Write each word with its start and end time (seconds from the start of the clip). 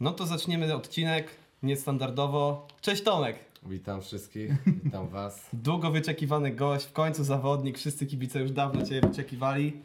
No 0.00 0.12
to 0.12 0.26
zaczniemy 0.26 0.74
odcinek 0.74 1.30
niestandardowo. 1.62 2.66
Cześć 2.80 3.02
Tomek! 3.02 3.36
Witam 3.66 4.00
wszystkich, 4.00 4.52
witam 4.84 5.08
Was. 5.08 5.46
Długo 5.52 5.90
wyczekiwany 5.90 6.50
gość, 6.50 6.86
w 6.86 6.92
końcu 6.92 7.24
zawodnik, 7.24 7.78
wszyscy 7.78 8.06
kibice 8.06 8.40
już 8.40 8.50
dawno 8.50 8.86
Cię 8.86 9.00
wyczekiwali. 9.00 9.82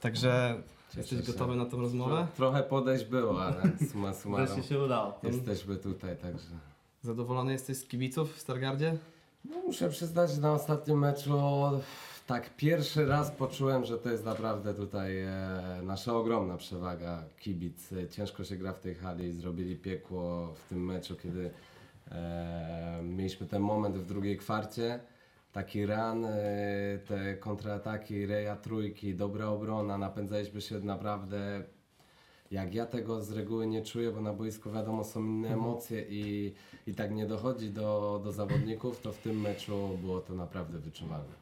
Także 0.00 0.62
jesteś 0.96 1.26
się. 1.26 1.32
gotowy 1.32 1.56
na 1.56 1.66
tą 1.66 1.80
rozmowę? 1.80 2.26
Trochę 2.36 2.62
podejść 2.62 3.04
było, 3.04 3.42
ale 3.44 3.62
suma 3.92 4.14
summarum 4.22 4.46
Wreszcie 4.46 4.68
się 4.68 4.78
udało. 4.84 5.18
jesteśmy 5.22 5.76
tutaj, 5.76 6.16
także... 6.16 6.46
Zadowolony 7.02 7.52
jesteś 7.52 7.76
z 7.76 7.84
kibiców 7.84 8.36
w 8.36 8.40
Stargardzie? 8.40 8.96
No, 9.44 9.56
muszę 9.66 9.88
przyznać, 9.88 10.30
że 10.30 10.40
na 10.40 10.52
ostatnim 10.52 10.98
meczu 10.98 11.32
tak 12.32 12.56
pierwszy 12.56 13.06
raz 13.06 13.30
poczułem, 13.30 13.84
że 13.84 13.98
to 13.98 14.10
jest 14.10 14.24
naprawdę 14.24 14.74
tutaj 14.74 15.20
e, 15.20 15.30
nasza 15.82 16.14
ogromna 16.14 16.56
przewaga. 16.56 17.24
Kibic, 17.38 17.92
e, 17.92 18.08
ciężko 18.08 18.44
się 18.44 18.56
gra 18.56 18.72
w 18.72 18.80
tej 18.80 18.94
hali, 18.94 19.32
zrobili 19.32 19.76
piekło 19.76 20.54
w 20.54 20.68
tym 20.68 20.84
meczu, 20.84 21.16
kiedy 21.16 21.50
e, 22.10 23.00
mieliśmy 23.02 23.46
ten 23.46 23.62
moment 23.62 23.96
w 23.96 24.06
drugiej 24.06 24.36
kwarcie. 24.36 25.00
Taki 25.52 25.86
ran, 25.86 26.24
e, 26.24 26.30
te 27.08 27.36
kontrataki, 27.36 28.26
reja 28.26 28.56
trójki, 28.56 29.14
dobra 29.14 29.48
obrona, 29.48 29.98
napędzaliśmy 29.98 30.60
się 30.60 30.80
naprawdę 30.80 31.62
jak 32.50 32.74
ja 32.74 32.86
tego 32.86 33.22
z 33.22 33.32
reguły 33.32 33.66
nie 33.66 33.82
czuję, 33.82 34.10
bo 34.10 34.20
na 34.20 34.32
boisku 34.32 34.70
wiadomo 34.70 35.04
są 35.04 35.24
inne 35.24 35.48
emocje 35.48 36.04
i, 36.08 36.54
i 36.86 36.94
tak 36.94 37.10
nie 37.10 37.26
dochodzi 37.26 37.70
do, 37.70 38.20
do 38.24 38.32
zawodników, 38.32 39.00
to 39.00 39.12
w 39.12 39.18
tym 39.18 39.40
meczu 39.40 39.98
było 40.02 40.20
to 40.20 40.34
naprawdę 40.34 40.78
wyczuwalne. 40.78 41.41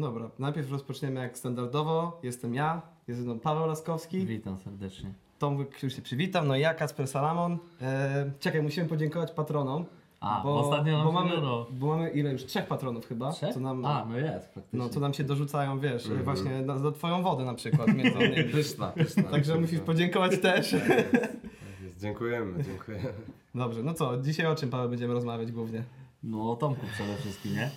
Dobra, 0.00 0.30
najpierw 0.38 0.72
rozpoczniemy 0.72 1.20
jak 1.20 1.38
standardowo. 1.38 2.20
Jestem 2.22 2.54
ja, 2.54 2.82
jest 3.08 3.20
ze 3.20 3.26
mną 3.26 3.38
Paweł 3.38 3.66
Laskowski. 3.66 4.26
Witam 4.26 4.58
serdecznie. 4.58 5.12
Tomek 5.38 5.82
już 5.82 5.96
się 5.96 6.02
przywitam, 6.02 6.48
no 6.48 6.56
i 6.56 6.60
ja, 6.60 6.74
Kasper 6.74 7.08
Salamon. 7.08 7.58
E, 7.82 8.30
czekaj, 8.40 8.62
musimy 8.62 8.86
podziękować 8.88 9.32
patronom. 9.32 9.84
A, 10.20 10.42
ostatnio 10.44 10.92
nam 10.98 11.06
bo 11.06 11.12
mamy, 11.12 11.30
bo 11.70 11.86
mamy 11.86 12.10
ile 12.10 12.32
już? 12.32 12.44
Trzech 12.46 12.66
patronów 12.66 13.06
chyba. 13.06 13.32
Trzech? 13.32 13.54
Co 13.54 13.60
nam, 13.60 13.84
A, 13.84 14.04
no 14.04 14.18
jest, 14.18 14.54
faktycznie. 14.54 14.78
no, 14.78 14.88
co 14.88 15.00
nam 15.00 15.14
się 15.14 15.24
dorzucają, 15.24 15.80
wiesz, 15.80 16.04
Mhm. 16.06 16.24
właśnie 16.24 16.62
na, 16.62 16.78
za 16.78 16.92
twoją 16.92 17.22
wodę 17.22 17.44
na 17.44 17.54
przykład 17.54 17.88
między 17.94 18.18
innymi. 18.24 18.50
Pyszna, 18.52 18.86
pyszna. 18.92 19.22
Także 19.22 19.52
pyszna. 19.52 19.60
musisz 19.60 19.80
podziękować 19.80 20.38
też. 20.40 20.74
Tak 20.78 21.82
jest. 21.82 22.00
Dziękujemy, 22.00 22.64
dziękujemy. 22.64 23.12
Dobrze, 23.54 23.82
no 23.82 23.94
co, 23.94 24.18
dzisiaj 24.18 24.46
o 24.46 24.54
czym 24.54 24.70
Paweł 24.70 24.88
będziemy 24.90 25.14
rozmawiać 25.14 25.52
głównie? 25.52 25.82
No 26.22 26.50
o 26.52 26.56
Tomku 26.56 26.86
przede 26.94 27.16
wszystkim, 27.16 27.52
nie? 27.52 27.70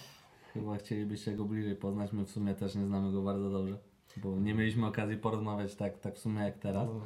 Chyba 0.53 0.77
chcielibyście 0.77 1.35
go 1.35 1.45
bliżej 1.45 1.75
poznać, 1.75 2.13
my 2.13 2.25
w 2.25 2.31
sumie 2.31 2.55
też 2.55 2.75
nie 2.75 2.85
znamy 2.85 3.11
go 3.11 3.21
bardzo 3.21 3.49
dobrze. 3.49 3.77
Bo 4.17 4.39
nie 4.39 4.53
mieliśmy 4.53 4.85
okazji 4.87 5.17
porozmawiać 5.17 5.75
tak, 5.75 5.99
tak 5.99 6.15
w 6.15 6.19
sumie 6.19 6.41
jak 6.41 6.57
teraz. 6.57 6.87
No. 6.93 7.01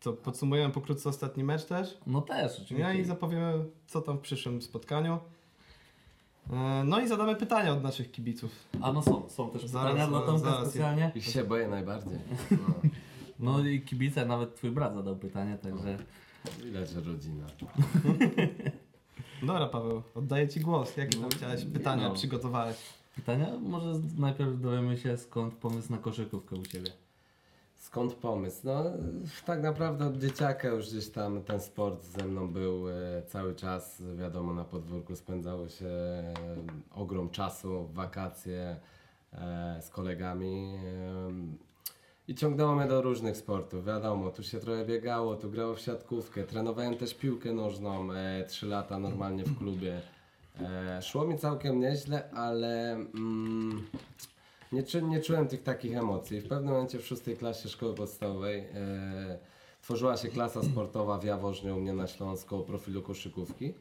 Co, 0.00 0.12
podsumujemy 0.12 0.74
pokrótce 0.74 1.08
ostatni 1.08 1.44
mecz 1.44 1.64
też? 1.64 1.98
No 2.06 2.20
też, 2.20 2.52
oczywiście. 2.52 2.78
Ja 2.78 2.94
i 2.94 3.04
zapowiemy, 3.04 3.64
co 3.86 4.00
tam 4.00 4.18
w 4.18 4.20
przyszłym 4.20 4.62
spotkaniu. 4.62 5.18
E, 6.52 6.84
No 6.84 7.00
i 7.00 7.08
zadamy 7.08 7.36
pytania 7.36 7.72
od 7.72 7.82
naszych 7.82 8.10
kibiców. 8.10 8.50
A 8.80 8.92
no 8.92 9.02
są, 9.02 9.28
są 9.28 9.50
też 9.50 9.66
Zaraz, 9.66 9.92
pytania 9.92 10.08
dla 10.10 10.18
zaraz, 10.20 10.34
Tomka 10.34 10.50
zaraz. 10.50 10.68
specjalnie. 10.68 11.12
I 11.14 11.22
się 11.22 11.44
boję 11.44 11.68
najbardziej. 11.68 12.18
No, 12.50 12.74
No 13.38 13.64
i 13.64 13.80
kibice, 13.82 14.26
nawet 14.26 14.54
twój 14.54 14.70
brat 14.70 14.94
zadał 14.94 15.16
pytanie, 15.16 15.58
także... 15.62 15.98
widać, 16.64 16.90
że 16.90 17.00
rodzina. 17.00 17.46
Dobra 19.42 19.66
Paweł, 19.66 20.02
oddaję 20.14 20.48
Ci 20.48 20.60
głos. 20.60 20.96
Jakie 20.96 21.18
tam 21.18 21.30
chciałeś 21.30 21.64
pytania 21.64 22.08
no. 22.08 22.14
przygotowałeś? 22.14 22.76
Pytania? 23.16 23.46
Może 23.60 24.00
najpierw 24.18 24.60
dowiemy 24.60 24.98
się 24.98 25.16
skąd 25.16 25.54
pomysł 25.54 25.92
na 25.92 25.98
koszykówkę 25.98 26.56
u 26.56 26.62
Ciebie. 26.62 26.90
Skąd 27.76 28.14
pomysł? 28.14 28.60
No, 28.64 28.84
tak 29.46 29.62
naprawdę 29.62 30.06
od 30.06 30.18
dzieciaka 30.18 30.68
już 30.68 30.90
gdzieś 30.90 31.08
tam 31.08 31.42
ten 31.42 31.60
sport 31.60 32.04
ze 32.04 32.24
mną 32.24 32.48
był 32.48 32.88
e, 32.88 32.92
cały 33.26 33.54
czas. 33.54 34.02
Wiadomo, 34.18 34.54
na 34.54 34.64
podwórku 34.64 35.16
spędzało 35.16 35.68
się 35.68 35.86
e, 35.86 36.34
ogrom 36.90 37.30
czasu, 37.30 37.88
wakacje 37.92 38.76
e, 39.32 39.78
z 39.82 39.90
kolegami. 39.90 40.78
I 42.32 42.34
ciągnęło 42.34 42.74
mnie 42.74 42.86
do 42.86 43.02
różnych 43.02 43.36
sportów. 43.36 43.84
Wiadomo, 43.84 44.30
tu 44.30 44.42
się 44.42 44.58
trochę 44.58 44.84
biegało, 44.84 45.36
tu 45.36 45.50
grało 45.50 45.74
w 45.74 45.80
siatkówkę. 45.80 46.44
Trenowałem 46.44 46.96
też 46.96 47.14
piłkę 47.14 47.52
nożną 47.52 48.12
e, 48.12 48.44
3 48.44 48.66
lata 48.66 48.98
normalnie 48.98 49.44
w 49.44 49.58
klubie. 49.58 50.00
E, 50.60 51.02
szło 51.02 51.24
mi 51.24 51.38
całkiem 51.38 51.80
nieźle, 51.80 52.30
ale 52.30 52.92
mm, 52.92 53.86
nie, 54.72 54.82
nie 55.02 55.20
czułem 55.20 55.48
tych 55.48 55.62
takich 55.62 55.96
emocji. 55.96 56.40
W 56.40 56.48
pewnym 56.48 56.72
momencie 56.72 56.98
w 56.98 57.06
szóstej 57.06 57.36
klasie 57.36 57.68
szkoły 57.68 57.94
podstawowej 57.94 58.58
e, 58.58 59.38
tworzyła 59.82 60.16
się 60.16 60.28
klasa 60.28 60.62
sportowa 60.62 61.18
w 61.18 61.24
Jaworznie 61.24 61.74
u 61.74 61.80
mnie 61.80 61.92
na 61.92 62.06
Śląsku 62.06 62.56
o 62.56 62.62
profilu 62.62 63.02
koszykówki. 63.02 63.74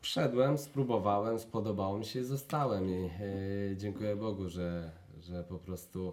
Wszedłem, 0.00 0.58
spróbowałem, 0.58 1.38
spodobało 1.38 1.98
mi 1.98 2.04
się 2.04 2.20
i 2.20 2.24
zostałem. 2.24 2.90
I 2.90 3.10
e, 3.72 3.76
dziękuję 3.76 4.16
Bogu, 4.16 4.48
że, 4.48 4.90
że 5.20 5.44
po 5.44 5.58
prostu 5.58 6.12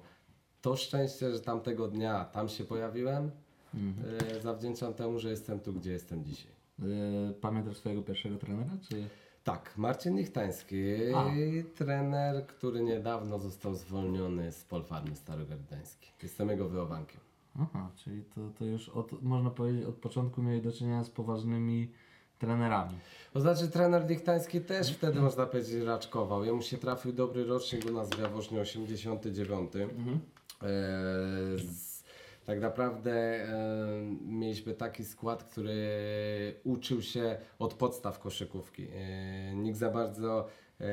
to 0.62 0.76
szczęście, 0.76 1.32
że 1.32 1.40
tamtego 1.40 1.88
dnia 1.88 2.26
tam 2.26 2.50
się 2.50 2.64
pojawiłem, 2.64 3.32
e, 4.36 4.42
zawdzięczam 4.42 4.94
temu, 4.94 5.20
że 5.20 5.30
jestem 5.30 5.60
tu, 5.60 5.74
gdzie 5.74 5.92
jestem 5.92 6.26
dzisiaj. 6.26 6.52
Yy, 6.80 7.34
pamiętasz 7.42 7.78
swojego 7.78 8.02
pierwszego 8.02 8.38
trenera, 8.38 8.78
czy... 8.90 9.08
Tak, 9.44 9.74
Marcin 9.78 10.18
Lichtański, 10.18 10.84
A. 11.16 11.26
trener, 11.76 12.48
który 12.48 12.82
niedawno 12.82 13.40
został 13.40 13.76
zwolniony 13.76 14.52
z 14.52 14.64
Polfarmy 14.64 15.16
Starogardańskiej. 15.16 16.10
Jestem 16.24 16.50
jego 16.50 16.70
wychowankiem. 16.70 17.20
Aha, 17.60 17.92
czyli 17.96 18.24
to, 18.24 18.42
to 18.60 18.66
już 18.66 18.90
od, 18.90 19.22
można 19.22 19.50
powiedzieć 19.50 19.86
od 19.86 19.96
początku 19.96 20.42
mieli 20.42 20.62
do 20.62 20.72
czynienia 20.72 21.04
z 21.04 21.10
poważnymi 21.10 21.92
trenerami. 22.40 22.98
To 23.34 23.42
znaczy 23.42 23.68
trener 23.68 24.10
Lichtański 24.10 24.62
też 24.62 24.94
wtedy 24.94 25.22
można 25.22 25.46
powiedzieć 25.46 25.84
raczkował. 25.84 26.46
Jemu 26.46 26.62
się 26.62 26.78
trafił 26.78 27.14
dobry 27.14 27.46
rocznik 27.46 27.86
u 27.86 27.94
nas 27.94 28.10
w 28.10 28.20
Jaworznie 28.20 28.62
89. 28.62 29.76
E, 29.76 29.88
z, 30.62 32.04
tak 32.50 32.62
naprawdę 32.62 33.12
e, 33.12 33.48
mieliśmy 34.22 34.74
taki 34.74 35.06
skład, 35.06 35.44
który 35.44 35.80
uczył 36.64 37.02
się 37.02 37.38
od 37.60 37.74
podstaw 37.74 38.20
koszykówki. 38.20 38.88
E, 38.96 39.56
nikt 39.56 39.78
za 39.78 39.90
bardzo 39.90 40.48
e, 40.82 40.86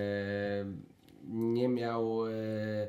nie 1.25 1.69
miał... 1.69 2.27
E, 2.27 2.88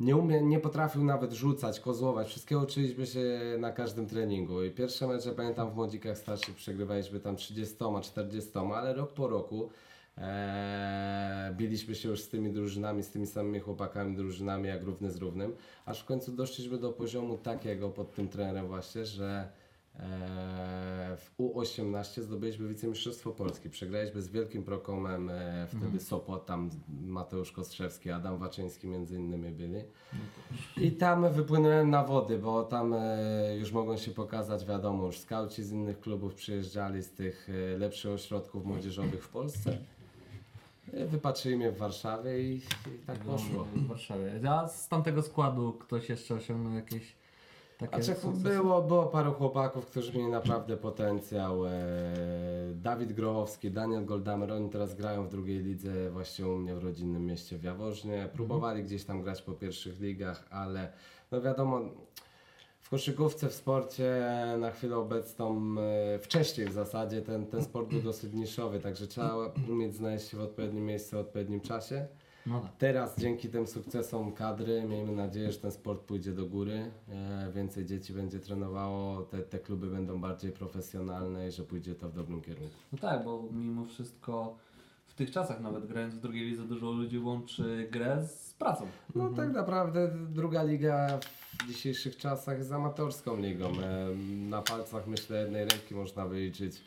nie, 0.00 0.16
umie, 0.16 0.42
nie 0.42 0.60
potrafił 0.60 1.04
nawet 1.04 1.32
rzucać, 1.32 1.80
kozłować. 1.80 2.28
Wszystkiego 2.28 2.60
uczyliśmy 2.60 3.06
się 3.06 3.40
na 3.58 3.72
każdym 3.72 4.06
treningu. 4.06 4.64
I 4.64 4.70
pierwsze 4.70 5.06
mecze 5.06 5.32
pamiętam 5.32 5.70
w 5.70 5.74
młodzikach 5.74 6.18
starszych 6.18 6.54
przegrywaliśmy 6.54 7.20
tam 7.20 7.36
30, 7.36 7.76
40, 8.02 8.50
ale 8.74 8.94
rok 8.94 9.12
po 9.12 9.28
roku 9.28 9.70
e, 10.18 11.54
biliśmy 11.56 11.94
się 11.94 12.08
już 12.08 12.20
z 12.20 12.28
tymi 12.28 12.52
drużynami, 12.52 13.02
z 13.02 13.10
tymi 13.10 13.26
samymi 13.26 13.60
chłopakami, 13.60 14.16
drużynami 14.16 14.68
jak 14.68 14.82
równy 14.82 15.10
z 15.10 15.16
równym. 15.16 15.54
Aż 15.86 16.00
w 16.00 16.04
końcu 16.04 16.32
doszliśmy 16.32 16.78
do 16.78 16.92
poziomu 16.92 17.38
takiego 17.38 17.90
pod 17.90 18.14
tym 18.14 18.28
trenerem 18.28 18.66
właśnie, 18.66 19.06
że 19.06 19.48
e, 19.94 21.16
w 21.16 21.32
U18 21.38 22.22
zdobyliśmy 22.22 22.68
wicemistrzostwo 22.68 23.30
Polski. 23.30 23.70
Przegraliśmy 23.70 24.22
z 24.22 24.28
Wielkim 24.28 24.64
Prokomem, 24.64 25.30
e, 25.30 25.66
wtedy 25.66 26.00
Sopot, 26.00 26.46
tam 26.46 26.70
Mateusz 26.88 27.52
Kostrzewski, 27.52 28.10
Adam 28.10 28.38
Waczyński 28.38 28.86
między 28.86 29.16
innymi 29.16 29.50
byli. 29.50 29.84
I 30.76 30.92
tam 30.92 31.32
wypłynąłem 31.32 31.90
na 31.90 32.04
wody, 32.04 32.38
bo 32.38 32.64
tam 32.64 32.94
e, 32.94 33.56
już 33.58 33.72
mogą 33.72 33.96
się 33.96 34.10
pokazać, 34.10 34.66
wiadomo, 34.66 35.06
już 35.06 35.18
skauci 35.18 35.62
z 35.62 35.72
innych 35.72 36.00
klubów 36.00 36.34
przyjeżdżali 36.34 37.02
z 37.02 37.10
tych 37.10 37.48
e, 37.50 37.78
lepszych 37.78 38.10
ośrodków 38.10 38.64
młodzieżowych 38.64 39.24
w 39.24 39.28
Polsce. 39.28 39.78
Wypatrzyli 41.06 41.56
mnie 41.56 41.72
w 41.72 41.78
Warszawie 41.78 42.42
i, 42.42 42.56
i 42.56 42.98
tak 43.06 43.18
poszło. 43.18 43.64
W 43.64 43.86
Warszawie. 43.86 44.50
A 44.50 44.68
z 44.68 44.88
tamtego 44.88 45.22
składu 45.22 45.72
ktoś 45.72 46.08
jeszcze 46.08 46.34
osiągnął 46.34 46.72
jakieś 46.74 47.16
takie 47.78 47.96
A 47.96 48.02
sukcesy? 48.02 48.42
było, 48.44 48.82
było 48.82 49.06
paru 49.06 49.32
chłopaków, 49.32 49.86
którzy 49.86 50.12
mieli 50.18 50.30
naprawdę 50.30 50.76
potencjał. 50.76 51.66
E, 51.66 51.70
Dawid 52.74 53.12
Grochowski, 53.12 53.70
Daniel 53.70 54.04
Goldamer, 54.04 54.52
oni 54.52 54.70
teraz 54.70 54.94
grają 54.94 55.24
w 55.26 55.28
drugiej 55.28 55.58
lidze 55.58 56.10
właśnie 56.10 56.46
u 56.46 56.56
mnie 56.58 56.74
w 56.74 56.84
rodzinnym 56.84 57.26
mieście 57.26 57.58
w 57.58 57.64
Jaworznie. 57.64 58.28
Próbowali 58.32 58.84
gdzieś 58.84 59.04
tam 59.04 59.22
grać 59.22 59.42
po 59.42 59.52
pierwszych 59.52 60.00
ligach, 60.00 60.44
ale 60.50 60.92
no 61.30 61.40
wiadomo, 61.42 61.80
koszykówce, 62.92 63.48
w 63.48 63.52
sporcie 63.52 64.22
na 64.58 64.70
chwilę 64.70 64.96
obecną, 64.96 65.74
e, 66.14 66.18
wcześniej 66.18 66.66
w 66.66 66.72
zasadzie 66.72 67.22
ten, 67.22 67.46
ten 67.46 67.64
sport 67.64 67.90
był 67.90 68.02
dosyć 68.02 68.32
niszowy, 68.32 68.80
także 68.80 69.06
trzeba 69.06 69.52
umieć 69.68 69.94
znaleźć 69.94 70.28
się 70.28 70.36
w 70.36 70.40
odpowiednim 70.40 70.86
miejscu, 70.86 71.16
w 71.16 71.20
odpowiednim 71.20 71.60
czasie. 71.60 72.06
No 72.46 72.60
tak. 72.60 72.76
Teraz 72.78 73.18
dzięki 73.18 73.48
tym 73.48 73.66
sukcesom 73.66 74.32
kadry 74.32 74.82
miejmy 74.82 75.12
nadzieję, 75.12 75.52
że 75.52 75.58
ten 75.58 75.72
sport 75.72 76.00
pójdzie 76.00 76.32
do 76.32 76.46
góry, 76.46 76.90
e, 77.08 77.52
więcej 77.54 77.86
dzieci 77.86 78.12
będzie 78.12 78.40
trenowało, 78.40 79.22
te, 79.22 79.38
te 79.38 79.58
kluby 79.58 79.86
będą 79.86 80.20
bardziej 80.20 80.52
profesjonalne 80.52 81.48
i 81.48 81.50
że 81.50 81.62
pójdzie 81.62 81.94
to 81.94 82.08
w 82.08 82.12
dobrym 82.12 82.40
kierunku. 82.40 82.76
No 82.92 82.98
tak, 82.98 83.24
bo 83.24 83.42
mimo 83.52 83.84
wszystko 83.84 84.56
w 85.12 85.14
tych 85.14 85.30
czasach 85.30 85.60
nawet 85.60 85.86
grając 85.86 86.14
w 86.14 86.20
drugiej 86.20 86.44
lidze 86.44 86.62
dużo 86.62 86.90
ludzi 86.90 87.18
łączy 87.18 87.88
grę 87.90 88.26
z 88.28 88.54
pracą. 88.54 88.86
No 89.14 89.26
Mhm. 89.28 89.46
tak 89.46 89.56
naprawdę 89.56 90.10
druga 90.30 90.62
liga 90.62 91.18
w 91.62 91.66
dzisiejszych 91.68 92.16
czasach 92.16 92.58
jest 92.58 92.72
amatorską 92.72 93.36
ligą. 93.40 93.68
E, 93.80 94.08
Na 94.50 94.62
palcach 94.62 95.06
myślę 95.06 95.40
jednej 95.40 95.64
ręki 95.64 95.94
można 95.94 96.26
wyliczyć 96.26 96.80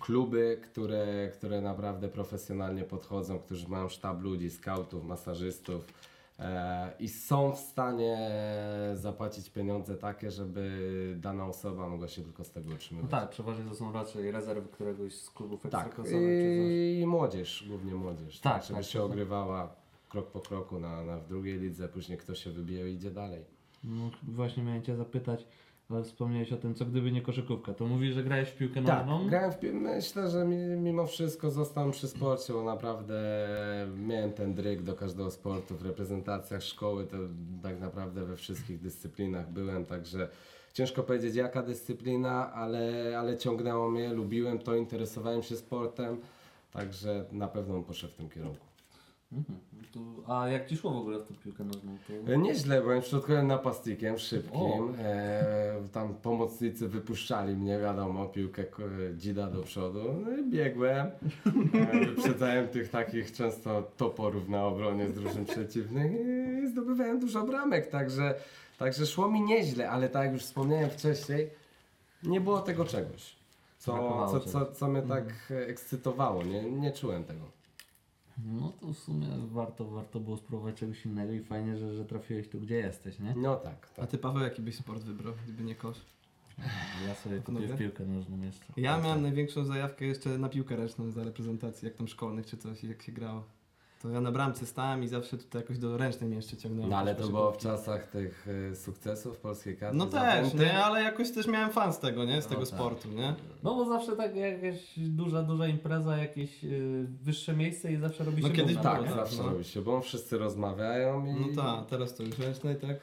kluby, 0.00 0.60
które, 0.62 1.28
które 1.32 1.60
naprawdę 1.60 2.08
profesjonalnie 2.08 2.84
podchodzą, 2.84 3.38
którzy 3.38 3.68
mają 3.68 3.88
sztab 3.88 4.22
ludzi, 4.22 4.50
skautów, 4.50 5.04
masażystów 5.04 5.84
i 7.00 7.08
są 7.08 7.52
w 7.52 7.58
stanie 7.58 8.30
zapłacić 8.94 9.50
pieniądze 9.50 9.94
takie, 9.96 10.30
żeby 10.30 11.16
dana 11.20 11.46
osoba 11.46 11.88
mogła 11.88 12.08
się 12.08 12.22
tylko 12.22 12.44
z 12.44 12.50
tego 12.50 12.68
No 12.68 12.74
utrzymywać. 12.74 13.10
tak, 13.10 13.30
przeważnie 13.30 13.64
to 13.64 13.74
są 13.74 13.92
raczej 13.92 14.30
rezerwy 14.30 14.68
któregoś 14.68 15.14
z 15.14 15.30
klubów 15.30 15.62
Tak, 15.70 16.00
i 17.02 17.06
młodzież, 17.06 17.64
głównie 17.68 17.94
młodzież, 17.94 18.40
Tak, 18.40 18.52
tak, 18.54 18.62
żeby 18.62 18.80
tak, 18.80 18.88
się 18.88 18.98
tak. 18.98 19.06
ogrywała 19.06 19.74
krok 20.08 20.30
po 20.30 20.40
kroku 20.40 20.80
na, 20.80 21.04
na 21.04 21.18
w 21.18 21.28
drugiej 21.28 21.58
lidze, 21.60 21.88
później 21.88 22.18
kto 22.18 22.34
się 22.34 22.50
wybije 22.50 22.90
i 22.90 22.94
idzie 22.94 23.10
dalej. 23.10 23.44
No, 23.84 24.10
właśnie 24.22 24.62
miałem 24.62 24.82
Cię 24.82 24.96
zapytać, 24.96 25.46
ale 25.90 26.02
wspomniałeś 26.04 26.52
o 26.52 26.56
tym, 26.56 26.74
co 26.74 26.84
gdyby 26.84 27.12
nie 27.12 27.22
koszykówka. 27.22 27.74
To 27.74 27.86
mówisz, 27.86 28.14
że 28.14 28.22
grałeś 28.24 28.48
w 28.48 28.56
piłkę 28.56 28.82
Tak, 28.82 29.06
nożną? 29.06 29.28
grałem 29.28 29.52
w 29.52 29.58
pi- 29.58 29.72
myślę, 29.72 30.30
że 30.30 30.44
mi, 30.44 30.56
mimo 30.56 31.06
wszystko 31.06 31.50
zostałem 31.50 31.90
przy 31.90 32.08
sporcie, 32.08 32.52
bo 32.52 32.64
naprawdę 32.64 33.14
miałem 33.96 34.32
ten 34.32 34.54
dryg 34.54 34.82
do 34.82 34.94
każdego 34.94 35.30
sportu. 35.30 35.76
W 35.76 35.82
reprezentacjach 35.82 36.62
szkoły 36.62 37.06
to 37.06 37.16
tak 37.62 37.80
naprawdę 37.80 38.24
we 38.24 38.36
wszystkich 38.36 38.80
dyscyplinach 38.80 39.50
byłem, 39.52 39.84
także 39.86 40.28
ciężko 40.72 41.02
powiedzieć 41.02 41.34
jaka 41.34 41.62
dyscyplina, 41.62 42.52
ale, 42.52 43.14
ale 43.18 43.36
ciągnęło 43.36 43.90
mnie, 43.90 44.12
lubiłem 44.12 44.58
to, 44.58 44.74
interesowałem 44.76 45.42
się 45.42 45.56
sportem, 45.56 46.16
także 46.72 47.24
na 47.32 47.48
pewno 47.48 47.82
poszedł 47.82 48.12
w 48.12 48.16
tym 48.16 48.28
kierunku. 48.30 48.67
Mhm. 49.32 49.58
To, 49.92 50.00
a 50.34 50.48
jak 50.48 50.66
Ci 50.66 50.76
szło 50.76 50.90
w 50.90 50.96
ogóle 50.96 51.18
w 51.18 51.28
tą 51.28 51.34
piłkę 51.34 51.64
nożną? 51.64 51.96
To... 52.26 52.32
E, 52.32 52.38
Nieźle, 52.38 52.80
byłem 52.80 53.02
środkowym 53.02 53.46
napastnikiem, 53.46 54.18
szybkim. 54.18 54.94
E, 54.98 55.44
tam 55.92 56.14
pomocnicy 56.14 56.88
wypuszczali 56.88 57.56
mnie, 57.56 57.78
wiadomo, 57.78 58.26
piłkę 58.26 58.64
ko- 58.64 58.82
dzida 59.16 59.46
do 59.46 59.62
przodu. 59.62 60.00
No 60.24 60.36
i 60.36 60.50
biegłem. 60.50 61.06
E, 61.92 62.06
wyprzedzałem 62.06 62.68
tych 62.68 62.88
takich 62.88 63.32
często 63.32 63.82
toporów 63.96 64.48
na 64.48 64.64
obronie 64.64 65.08
z 65.08 65.12
drużyn 65.14 65.44
przeciwnych 65.44 66.12
i 66.64 66.68
zdobywałem 66.68 67.20
dużo 67.20 67.42
bramek, 67.46 67.86
także, 67.90 68.34
także 68.78 69.06
szło 69.06 69.30
mi 69.30 69.40
nieźle, 69.42 69.90
ale 69.90 70.08
tak 70.08 70.24
jak 70.24 70.32
już 70.32 70.42
wspomniałem 70.42 70.90
wcześniej, 70.90 71.50
nie 72.22 72.40
było 72.40 72.60
tego 72.60 72.84
czegoś. 72.84 73.36
Co, 73.78 74.26
co, 74.30 74.40
co, 74.40 74.72
co 74.72 74.88
mnie 74.88 75.02
tak 75.02 75.24
e, 75.50 75.66
ekscytowało, 75.66 76.42
nie, 76.42 76.62
nie 76.70 76.92
czułem 76.92 77.24
tego. 77.24 77.57
No 78.44 78.72
to 78.80 78.92
w 78.92 78.98
sumie 78.98 79.26
warto, 79.52 79.84
warto 79.84 80.20
było 80.20 80.36
spróbować 80.36 80.76
czegoś 80.76 81.06
innego 81.06 81.32
i 81.32 81.40
fajnie, 81.40 81.76
że, 81.76 81.94
że 81.94 82.04
trafiłeś 82.04 82.48
tu, 82.48 82.60
gdzie 82.60 82.74
jesteś, 82.76 83.18
nie? 83.18 83.34
No 83.36 83.56
tak, 83.56 83.88
A 83.92 84.00
tak. 84.00 84.10
ty 84.10 84.18
Paweł, 84.18 84.42
jaki 84.42 84.62
byś 84.62 84.76
sport 84.76 85.02
wybrał, 85.02 85.34
gdyby 85.44 85.64
nie 85.64 85.74
kosz? 85.74 85.98
Ja 87.06 87.14
sobie 87.14 87.40
kupię 87.40 87.66
w 87.68 87.78
piłkę 87.78 88.06
nożną 88.06 88.40
jeszcze. 88.40 88.64
Ja 88.76 88.98
miałem 88.98 89.22
największą 89.22 89.64
zajawkę 89.64 90.04
jeszcze 90.04 90.38
na 90.38 90.48
piłkę 90.48 90.76
ręczną 90.76 91.10
za 91.10 91.24
reprezentacji, 91.24 91.86
jak 91.86 91.94
tam 91.94 92.08
szkolnych 92.08 92.46
czy 92.46 92.56
coś, 92.56 92.84
jak 92.84 93.02
się 93.02 93.12
grało. 93.12 93.44
To 94.02 94.08
ja 94.10 94.20
na 94.20 94.32
bramce 94.32 94.66
stałem 94.66 95.02
i 95.04 95.08
zawsze 95.08 95.38
tutaj 95.38 95.62
jakoś 95.62 95.78
do 95.78 95.96
ręcznej 95.96 96.30
jeszcze 96.34 96.56
ciągnąłem. 96.56 96.90
No 96.90 96.96
ale 96.98 97.14
to 97.14 97.28
było 97.28 97.52
w 97.52 97.56
czasach 97.58 98.06
tych 98.06 98.46
e, 98.72 98.76
sukcesów 98.76 99.38
polskiej 99.38 99.76
kadry. 99.76 99.98
No 99.98 100.06
też, 100.06 100.54
nie? 100.54 100.84
Ale 100.84 101.02
jakoś 101.02 101.30
też 101.32 101.46
miałem 101.46 101.70
fan 101.70 101.92
z 101.92 101.98
tego, 101.98 102.24
nie? 102.24 102.42
Z 102.42 102.44
No 102.44 102.50
tego 102.50 102.60
tak. 102.66 102.68
sportu, 102.74 103.08
nie? 103.08 103.34
No 103.62 103.74
bo 103.74 103.84
zawsze 103.84 104.16
tak 104.16 104.36
jakaś 104.36 104.98
duża, 104.98 105.42
duża 105.42 105.66
impreza, 105.66 106.16
jakieś 106.16 106.64
y, 106.64 107.06
wyższe 107.22 107.56
miejsce 107.56 107.92
i 107.92 107.96
zawsze 107.96 108.24
robi 108.24 108.42
No 108.42 108.48
się 108.48 108.54
kiedyś 108.54 108.76
Tak, 108.76 108.84
było, 108.84 108.94
prawda? 109.04 109.24
zawsze 109.24 109.42
no. 109.42 109.48
robi 109.50 109.64
się, 109.64 109.82
bo 109.82 110.00
wszyscy 110.00 110.38
rozmawiają 110.38 111.26
i... 111.26 111.32
No 111.56 111.62
tak, 111.62 111.86
teraz 111.86 112.14
to 112.14 112.22
już 112.22 112.38
ręcznej, 112.38 112.76
tak? 112.76 112.88
No 112.90 112.96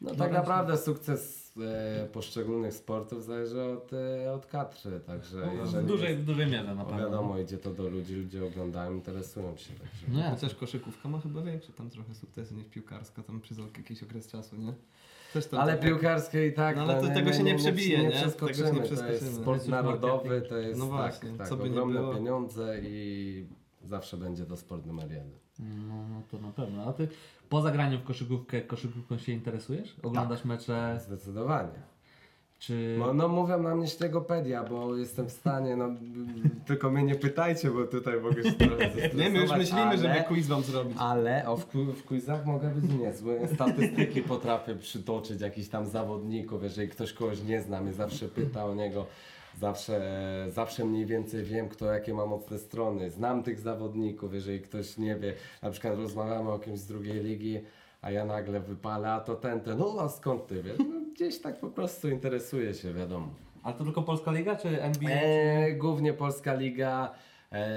No 0.00 0.08
tak 0.10 0.18
ręcznej. 0.18 0.32
naprawdę 0.40 0.78
sukces 0.78 1.43
e, 1.62 2.06
poszczególnych 2.12 2.74
sportów 2.74 3.24
zależy 3.24 3.62
od, 3.62 3.90
e, 3.92 4.32
od 4.32 4.46
kadry, 4.46 5.00
także 5.00 5.50
No, 5.56 5.64
w, 5.64 5.86
dużej, 5.86 6.08
jest, 6.10 6.20
w 6.20 6.24
dużej 6.24 6.46
mierze 6.46 6.64
na 6.64 6.74
no 6.74 6.84
pewno. 6.84 7.00
wiadomo, 7.04 7.38
idzie 7.38 7.58
to 7.58 7.70
do 7.70 7.88
ludzi, 7.88 8.14
ludzie 8.14 8.44
oglądają, 8.46 8.92
interesują 8.94 9.56
się, 9.56 9.72
także... 9.74 10.06
No. 10.08 10.30
Chociaż 10.30 10.54
koszykówka 10.54 11.08
ma 11.08 11.20
chyba 11.20 11.42
większe 11.42 11.72
tam 11.72 11.90
trochę 11.90 12.14
sukcesy 12.14 12.54
niż 12.54 12.66
piłkarska, 12.66 13.22
tam 13.22 13.40
przez 13.40 13.58
jakiś 13.58 14.02
okres 14.02 14.26
czasu, 14.28 14.56
nie? 14.56 14.74
Ale 15.58 15.78
piłkarskie 15.78 16.46
i 16.46 16.52
tak, 16.52 16.76
No 16.76 16.82
ale 16.82 17.00
to 17.00 17.14
tego 17.14 17.32
się 17.32 17.42
nie 17.42 17.54
przebije, 17.54 17.98
nie? 17.98 18.10
Tego 18.10 18.54
się 18.54 18.62
nie 18.72 18.80
przeskoczymy, 18.80 19.06
to 19.06 19.12
jest 19.12 19.36
sport 19.36 19.68
narodowy, 19.68 20.42
to 20.48 20.56
jest 20.56 20.78
No 20.80 20.84
tak, 20.86 20.94
właśnie, 20.96 21.38
tak, 21.38 21.48
co 21.48 21.56
by 21.56 21.62
nie 21.64 21.70
ogromne 21.70 22.00
było. 22.00 22.14
pieniądze 22.14 22.80
i 22.82 23.46
zawsze 23.84 24.16
będzie 24.16 24.46
to 24.46 24.56
sport 24.56 24.86
numer 24.86 25.10
jeden. 25.10 25.30
No, 25.58 26.08
no 26.08 26.22
to 26.30 26.38
na 26.38 26.52
pewno. 26.52 26.84
A 26.84 26.92
ty 26.92 27.08
poza 27.54 27.70
graniem 27.70 28.00
w 28.00 28.04
koszykówkę, 28.04 28.60
koszykówką 28.60 29.18
się 29.18 29.32
interesujesz? 29.32 29.96
Oglądasz 30.02 30.44
mecze? 30.44 30.98
Zdecydowanie. 31.00 31.82
Czy... 32.58 32.96
No, 32.98 33.14
no 33.14 33.28
mówią 33.28 33.62
na 33.62 33.74
mnie 33.74 33.88
ślegopedia, 33.88 34.64
bo 34.64 34.96
jestem 34.96 35.26
w 35.28 35.32
stanie, 35.32 35.76
no 35.76 35.88
tylko 36.66 36.90
mnie 36.90 37.02
nie 37.02 37.14
pytajcie, 37.14 37.70
bo 37.70 37.84
tutaj 37.84 38.20
mogę 38.20 38.42
się 38.42 38.52
trochę 38.52 38.90
Nie, 39.18 39.30
my 39.30 39.38
już 39.38 39.50
myślimy, 39.50 39.82
ale, 39.82 39.98
żeby 39.98 40.24
quiz 40.28 40.46
wam 40.46 40.62
zrobić. 40.62 40.96
Ale 40.98 41.48
o, 41.48 41.56
w, 41.56 41.66
w 41.74 42.04
quizach 42.04 42.46
mogę 42.46 42.68
być 42.68 42.92
niezły. 42.92 43.40
Statystyki 43.54 44.22
potrafię 44.22 44.74
przytoczyć 44.74 45.40
jakichś 45.40 45.68
tam 45.68 45.86
zawodników, 45.86 46.62
jeżeli 46.62 46.88
ktoś 46.88 47.12
kogoś 47.12 47.42
nie 47.42 47.62
zna, 47.62 47.80
mnie 47.80 47.92
zawsze 47.92 48.28
pyta 48.28 48.64
o 48.64 48.74
niego. 48.74 49.06
Zawsze, 49.60 50.46
zawsze 50.48 50.84
mniej 50.84 51.06
więcej 51.06 51.44
wiem, 51.44 51.68
kto 51.68 51.86
jakie 51.86 52.14
ma 52.14 52.26
mocne 52.26 52.58
strony. 52.58 53.10
Znam 53.10 53.42
tych 53.42 53.60
zawodników, 53.60 54.34
jeżeli 54.34 54.60
ktoś 54.60 54.98
nie 54.98 55.16
wie. 55.16 55.34
Na 55.62 55.70
przykład 55.70 55.96
rozmawiamy 55.96 56.50
o 56.50 56.58
kimś 56.58 56.78
z 56.78 56.86
drugiej 56.86 57.24
ligi, 57.24 57.60
a 58.02 58.10
ja 58.10 58.24
nagle 58.24 58.60
wypalę, 58.60 59.12
a 59.12 59.20
to 59.20 59.34
ten, 59.34 59.60
ten, 59.60 59.78
no 59.78 59.96
a 60.00 60.08
skąd 60.08 60.46
ty 60.46 60.62
wiesz? 60.62 60.78
No, 60.78 61.00
gdzieś 61.14 61.38
tak 61.38 61.60
po 61.60 61.68
prostu 61.68 62.08
interesuję 62.08 62.74
się, 62.74 62.92
wiadomo. 62.92 63.28
Ale 63.62 63.74
to 63.74 63.84
tylko 63.84 64.02
Polska 64.02 64.32
Liga, 64.32 64.56
czy 64.56 64.82
NBA? 64.82 65.10
E, 65.10 65.72
głównie 65.72 66.12
Polska 66.12 66.54
Liga, 66.54 67.14
e, 67.52 67.68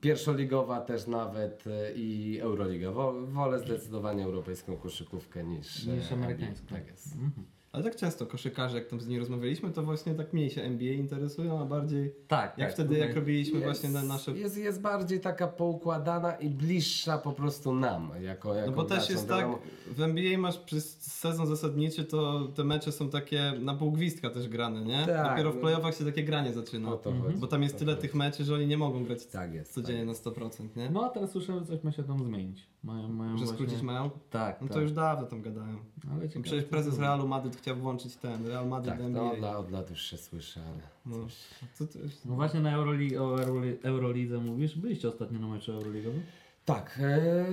pierwszoligowa 0.00 0.80
też 0.80 1.06
nawet 1.06 1.64
e, 1.66 1.92
i 1.94 2.40
Euroliga. 2.40 2.90
Wo, 2.90 3.12
wolę 3.12 3.58
zdecydowanie 3.58 4.24
europejską 4.24 4.76
koszykówkę 4.76 5.44
niż, 5.44 5.86
Niż 5.86 6.12
e, 6.12 6.14
amerykańską. 6.14 6.66
Tak 6.66 6.86
jest. 6.86 7.14
Mhm. 7.14 7.53
Ale 7.74 7.82
tak 7.84 7.96
często 7.96 8.26
koszykarze, 8.26 8.78
jak 8.78 8.86
tam 8.88 9.00
z 9.00 9.06
nimi 9.06 9.20
rozmawialiśmy, 9.20 9.70
to 9.70 9.82
właśnie 9.82 10.14
tak 10.14 10.32
mniej 10.32 10.50
się 10.50 10.62
NBA 10.62 10.92
interesują, 10.92 11.60
a 11.60 11.64
bardziej 11.64 12.14
Tak, 12.28 12.58
jak 12.58 12.68
tak. 12.68 12.74
wtedy, 12.74 12.98
jak 12.98 13.14
robiliśmy 13.16 13.60
właśnie 13.60 13.88
na 13.90 14.02
nasze... 14.02 14.32
jest, 14.32 14.56
jest 14.58 14.80
bardziej 14.80 15.20
taka 15.20 15.46
poukładana 15.48 16.32
i 16.32 16.50
bliższa 16.50 17.18
po 17.18 17.32
prostu 17.32 17.74
nam, 17.74 18.10
jako, 18.20 18.54
jako 18.54 18.70
No 18.70 18.76
bo 18.76 18.84
też 18.84 19.10
jest 19.10 19.28
tak, 19.28 19.46
w 19.86 20.00
NBA 20.00 20.38
masz 20.38 20.58
przez 20.58 21.00
sezon 21.00 21.46
zasadniczy, 21.46 22.04
to 22.04 22.48
te 22.54 22.64
mecze 22.64 22.92
są 22.92 23.10
takie 23.10 23.52
na 23.60 23.74
pół 23.74 23.92
gwizdka 23.92 24.30
też 24.30 24.48
grane, 24.48 24.84
nie? 24.84 25.06
Tak, 25.06 25.30
Dopiero 25.30 25.52
w 25.52 25.54
no. 25.54 25.60
playoffach 25.60 25.96
się 25.96 26.04
takie 26.04 26.24
granie 26.24 26.52
zaczyna. 26.52 26.92
o 26.92 26.96
to 26.96 27.10
Mhm. 27.10 27.38
Bo 27.40 27.46
tam 27.46 27.62
jest 27.62 27.78
tyle 27.78 27.96
tych 27.96 28.14
meczy, 28.14 28.44
że 28.44 28.54
oni 28.54 28.66
nie 28.66 28.78
mogą 28.78 29.04
grać 29.04 29.26
Tak 29.26 29.54
jest. 29.54 29.72
codziennie 29.74 30.14
tak 30.14 30.24
na 30.24 30.48
100%, 30.48 30.76
nie? 30.76 30.90
No 30.90 31.04
a 31.04 31.08
teraz 31.08 31.30
słyszałem, 31.30 31.62
że 31.64 31.66
coś 31.68 31.84
ma 31.84 31.92
się 31.92 32.02
tam 32.04 32.24
zmienić. 32.24 32.66
Mają, 32.84 33.08
mają 33.08 33.30
Że 33.38 33.44
właśnie... 33.44 33.54
skrócić 33.54 33.82
mają? 33.82 34.10
Tak, 34.30 34.60
No 34.60 34.66
tak. 34.68 34.74
to 34.74 34.80
już 34.80 34.92
dawno 34.92 35.26
tam 35.26 35.42
gadają. 35.42 35.76
Ale 36.10 36.16
No 36.16 36.22
ciekawe, 36.22 36.42
przecież 36.42 36.64
prezes 36.64 36.98
Realu 36.98 37.28
Madryt 37.28 37.56
chciał 37.64 37.76
włączyć 37.76 38.16
ten, 38.16 38.46
Real 38.46 38.68
Madryt 38.68 38.92
Tak, 38.94 39.00
to 39.00 39.06
NBA. 39.06 39.22
od, 39.32 39.38
lat- 39.40 39.56
od 39.56 39.70
lat 39.70 39.90
już 39.90 40.02
się 40.02 40.16
słyszy, 40.16 40.60
ale 40.60 40.80
No, 41.06 41.24
coś. 41.24 41.34
co 41.74 41.86
to 41.86 41.98
jest? 41.98 42.24
No 42.26 42.34
właśnie 42.34 42.60
na 42.60 42.72
Euroli 42.72 43.16
o 43.18 43.42
Euroli 43.42 43.76
Eurolidze 43.82 44.38
mówisz. 44.38 44.78
Byliście 44.78 45.08
ostatnio 45.08 45.38
na 45.38 45.46
meczu 45.48 45.72
Euroligowym? 45.72 46.22
Tak, 46.64 47.00
e, 47.02 47.44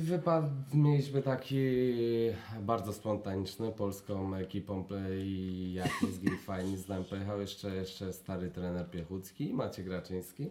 wypad 0.00 0.44
mieliśmy 0.74 1.22
taki 1.22 1.56
bardzo 2.62 2.92
spontaniczny 2.92 3.72
polską 3.72 4.34
ekipą 4.34 4.84
play 4.84 5.26
i 5.28 5.72
Jaki 5.74 6.06
z 6.12 6.44
Fajni 6.44 6.76
z 6.76 6.88
nami 6.88 7.04
pojechał 7.04 7.40
jeszcze, 7.40 7.76
jeszcze 7.76 8.12
stary 8.12 8.50
trener 8.50 8.90
Piechucki 8.90 9.48
i 9.50 9.52
Maciek 9.54 9.88
Raczyński. 9.88 10.50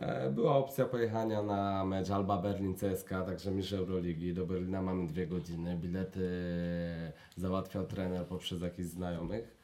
E, 0.00 0.30
Była 0.30 0.56
opcja 0.56 0.84
pojechania 0.84 1.42
na 1.42 1.84
mecz 1.84 2.10
Alba 2.10 2.38
Berlin 2.42 2.74
CSK, 2.74 3.08
także 3.08 3.50
mistrz 3.50 3.72
Euroligi. 3.72 4.34
Do 4.34 4.46
Berlina 4.46 4.82
mamy 4.82 5.06
dwie 5.06 5.26
godziny. 5.26 5.76
Bilety 5.76 6.30
załatwiał 7.36 7.86
trener 7.86 8.26
poprzez 8.26 8.60
jakichś 8.62 8.88
znajomych. 8.88 9.62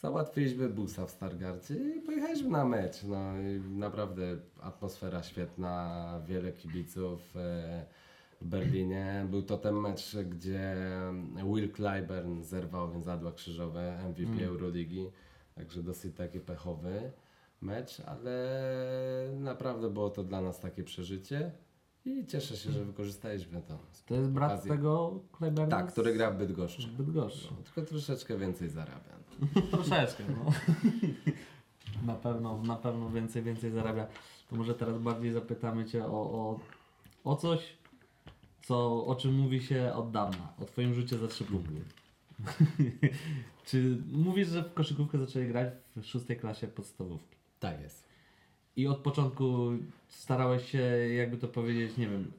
Załatwiliśmy 0.00 0.68
busa 0.68 1.06
w 1.06 1.10
Stargardzie 1.10 1.74
i 1.74 2.00
pojechaliśmy 2.00 2.50
na 2.50 2.64
mecz. 2.64 3.04
No, 3.04 3.38
i 3.40 3.60
naprawdę 3.78 4.22
atmosfera 4.60 5.22
świetna, 5.22 6.20
wiele 6.26 6.52
kibiców 6.52 7.36
e, 7.36 7.84
w 8.40 8.46
Berlinie. 8.46 9.26
Był 9.30 9.42
to 9.42 9.58
ten 9.58 9.74
mecz, 9.74 10.16
gdzie 10.16 10.76
Will 11.54 11.72
Clyburn 11.72 12.42
zerwał 12.42 12.90
więzadła 12.92 13.32
krzyżowe 13.32 13.98
MVP 14.08 14.32
Mm. 14.32 14.48
Euroligi. 14.48 15.10
Także 15.54 15.82
dosyć 15.82 16.16
taki 16.16 16.40
pechowy 16.40 17.10
mecz, 17.60 18.00
ale 18.00 18.52
naprawdę 19.38 19.90
było 19.90 20.10
to 20.10 20.24
dla 20.24 20.40
nas 20.40 20.60
takie 20.60 20.84
przeżycie 20.84 21.52
i 22.04 22.26
cieszę 22.26 22.56
się, 22.56 22.72
że 22.72 22.84
wykorzystaliśmy 22.84 23.62
to. 23.62 23.78
To 24.06 24.14
jest 24.14 24.30
brat 24.30 24.52
Okazję. 24.52 24.70
tego 24.70 25.20
Kleberna? 25.32 25.76
Tak, 25.76 25.92
który 25.92 26.12
gra 26.12 26.30
w 26.30 26.38
Bydgoszczy. 26.38 26.88
w 26.88 26.92
Bydgoszczy. 26.92 27.48
No, 27.50 27.62
tylko 27.62 27.82
troszeczkę 27.90 28.38
więcej 28.38 28.68
zarabia. 28.68 29.20
Troszeczkę, 29.70 30.24
no. 30.28 30.52
na 32.12 32.14
pewno, 32.14 32.62
na 32.62 32.76
pewno 32.76 33.10
więcej, 33.10 33.42
więcej 33.42 33.70
zarabia. 33.70 34.06
To 34.50 34.56
może 34.56 34.74
teraz 34.74 34.98
bardziej 34.98 35.32
zapytamy 35.32 35.84
Cię 35.84 36.04
o, 36.04 36.10
o, 36.10 36.60
o 37.24 37.36
coś, 37.36 37.78
co, 38.62 39.06
o 39.06 39.14
czym 39.14 39.34
mówi 39.34 39.62
się 39.62 39.92
od 39.94 40.10
dawna, 40.10 40.52
o 40.58 40.64
Twoim 40.64 40.94
rzucie 40.94 41.18
za 41.18 41.28
trzy 41.28 41.44
punkty. 41.44 41.84
Czy 43.66 43.98
mówisz, 44.12 44.48
że 44.48 44.62
w 44.62 44.74
koszykówkę 44.74 45.18
zaczęli 45.18 45.48
grać 45.48 45.74
w 45.96 46.04
szóstej 46.04 46.36
klasie 46.36 46.68
podstawówki? 46.68 47.39
Tak 47.60 47.80
jest. 47.80 48.04
I 48.76 48.86
od 48.86 48.98
początku 48.98 49.70
starałeś 50.08 50.70
się, 50.70 50.78
jakby 51.14 51.36
to 51.36 51.48
powiedzieć, 51.48 51.96
nie 51.96 52.08
wiem, 52.08 52.32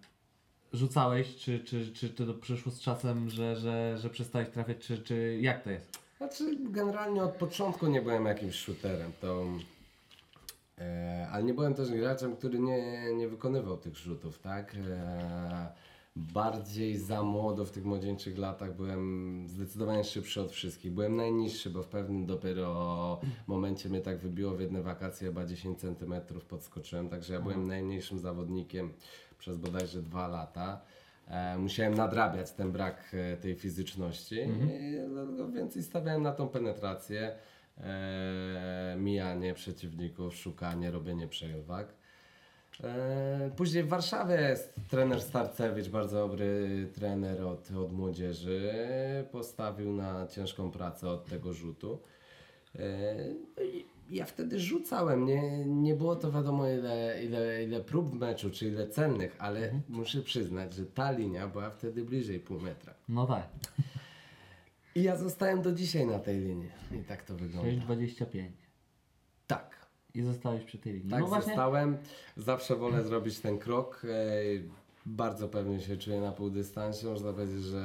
rzucałeś, 0.74 1.36
czy, 1.36 1.60
czy, 1.60 1.94
czy, 1.94 2.10
to 2.10 2.34
przyszło 2.34 2.72
z 2.72 2.80
czasem, 2.80 3.30
że, 3.30 3.56
że, 3.56 3.98
że 3.98 4.10
przestałeś 4.10 4.50
trafiać, 4.50 4.78
czy, 4.78 4.98
czy 4.98 5.38
jak 5.42 5.64
to 5.64 5.70
jest? 5.70 6.00
Znaczy, 6.18 6.58
generalnie 6.60 7.24
od 7.24 7.32
początku 7.32 7.88
nie 7.88 8.02
byłem 8.02 8.26
jakimś 8.26 8.56
shooterem, 8.56 9.12
to. 9.22 9.46
E, 10.78 11.28
ale 11.32 11.44
nie 11.44 11.54
byłem 11.54 11.74
też 11.74 11.92
graczem, 11.92 12.36
który 12.36 12.60
nie, 12.60 13.14
nie 13.14 13.28
wykonywał 13.28 13.78
tych 13.78 13.98
rzutów, 13.98 14.40
tak? 14.40 14.76
E, 14.90 15.72
bardziej 16.16 16.98
za 16.98 17.24
młodo 17.24 17.66
w 17.66 17.72
tych 17.72 17.86
młodzieńczych 17.86 18.38
latach 18.38 18.76
byłem 18.76 19.46
zdecydowanie 19.48 20.04
szybszy 20.04 20.42
od 20.42 20.52
wszystkich. 20.52 20.92
Byłem 20.92 21.16
najniższy, 21.16 21.70
bo 21.70 21.84
w 21.84 21.88
pewnym 21.88 22.26
dopiero 22.26 23.20
momencie 23.48 23.90
mnie 23.90 24.02
tak 24.02 24.20
wybiło 24.20 24.52
w 24.52 24.62
jedne 24.62 24.82
wakacje, 24.82 25.28
chyba 25.28 25.46
10 25.46 25.80
cm 25.80 26.14
podskoczyłem, 26.48 27.10
także 27.10 27.34
ja 27.34 27.40
byłem 27.40 27.68
najmniejszym 27.68 28.20
zawodnikiem 28.20 28.94
przez 29.38 29.58
bodajże 29.58 30.02
dwa 30.02 30.28
lata. 30.28 30.82
E, 31.28 31.58
musiałem 31.58 31.94
nadrabiać 31.94 32.52
ten 32.52 32.72
brak 32.72 33.12
e, 33.14 33.38
tej 33.38 33.56
fizyczności 33.56 34.36
i 34.36 35.10
dlatego 35.10 35.48
więcej 35.48 35.84
stawiałem 35.84 36.22
na 36.22 36.32
tą 36.32 36.48
penetrację, 36.48 37.36
e, 37.78 38.96
mijanie 39.00 39.54
przeciwników, 39.54 40.36
szukanie, 40.36 40.92
robienie 40.92 41.28
przewag. 41.28 42.01
E, 42.84 43.52
Później 43.56 43.84
w 43.84 43.88
Warszawie 43.88 44.36
jest 44.36 44.74
trener 44.90 45.22
Starcewicz, 45.22 45.90
bardzo 45.90 46.18
dobry 46.18 46.88
trener 46.96 47.42
od, 47.44 47.72
od 47.72 47.94
młodzieży. 47.94 48.74
Postawił 49.32 49.94
na 49.94 50.28
ciężką 50.28 50.72
pracę 50.72 51.10
od 51.10 51.26
tego 51.26 51.54
rzutu. 51.54 52.00
E, 52.80 53.16
no 53.58 53.64
Ja 54.10 54.26
wtedy 54.26 54.60
rzucałem, 54.60 55.26
nie, 55.26 55.66
nie 55.66 55.96
było 55.96 56.16
to 56.16 56.32
wiadomo 56.32 56.70
ile, 56.70 57.24
ile, 57.24 57.64
ile 57.64 57.82
prób 57.82 58.10
w 58.16 58.20
meczu, 58.20 58.52
czy 58.52 58.68
ile 58.68 58.88
celnych, 58.88 59.36
ale 59.40 59.72
muszę 59.90 60.22
przyznać, 60.22 60.74
że 60.74 60.86
ta 60.86 61.12
linia 61.12 61.48
była 61.48 61.70
wtedy 61.70 62.04
bliżej 62.06 62.40
pół 62.40 62.60
metra. 62.60 62.94
No 63.10 63.28
tak, 63.28 63.50
I 64.96 65.04
ja 65.04 65.16
zostałem 65.18 65.62
do 65.62 65.72
dzisiaj 65.72 66.06
na 66.08 66.20
tej 66.20 66.40
linii. 66.40 66.70
I 67.02 67.04
tak 67.04 67.24
to 67.24 67.36
wygląda. 67.36 67.70
6,25 67.86 68.26
Tak. 68.26 68.61
I 70.16 70.22
zostałeś 70.22 70.64
przy 70.64 70.78
tej 70.78 70.94
linii. 70.94 71.10
Tak 71.10 71.20
no 71.20 71.28
właśnie, 71.28 71.48
zostałem. 71.48 71.98
Zawsze 72.38 72.76
wolę 72.76 73.04
zrobić 73.04 73.40
ten 73.40 73.60
krok. 73.60 74.02
Ej, 74.10 74.70
Bardzo 75.06 75.48
pewnie 75.48 75.80
się 75.80 75.98
czuję 75.98 76.22
na 76.22 76.32
półdystansie. 76.32 77.08
Można 77.08 77.34
powiedzieć, 77.34 77.64
że 77.64 77.84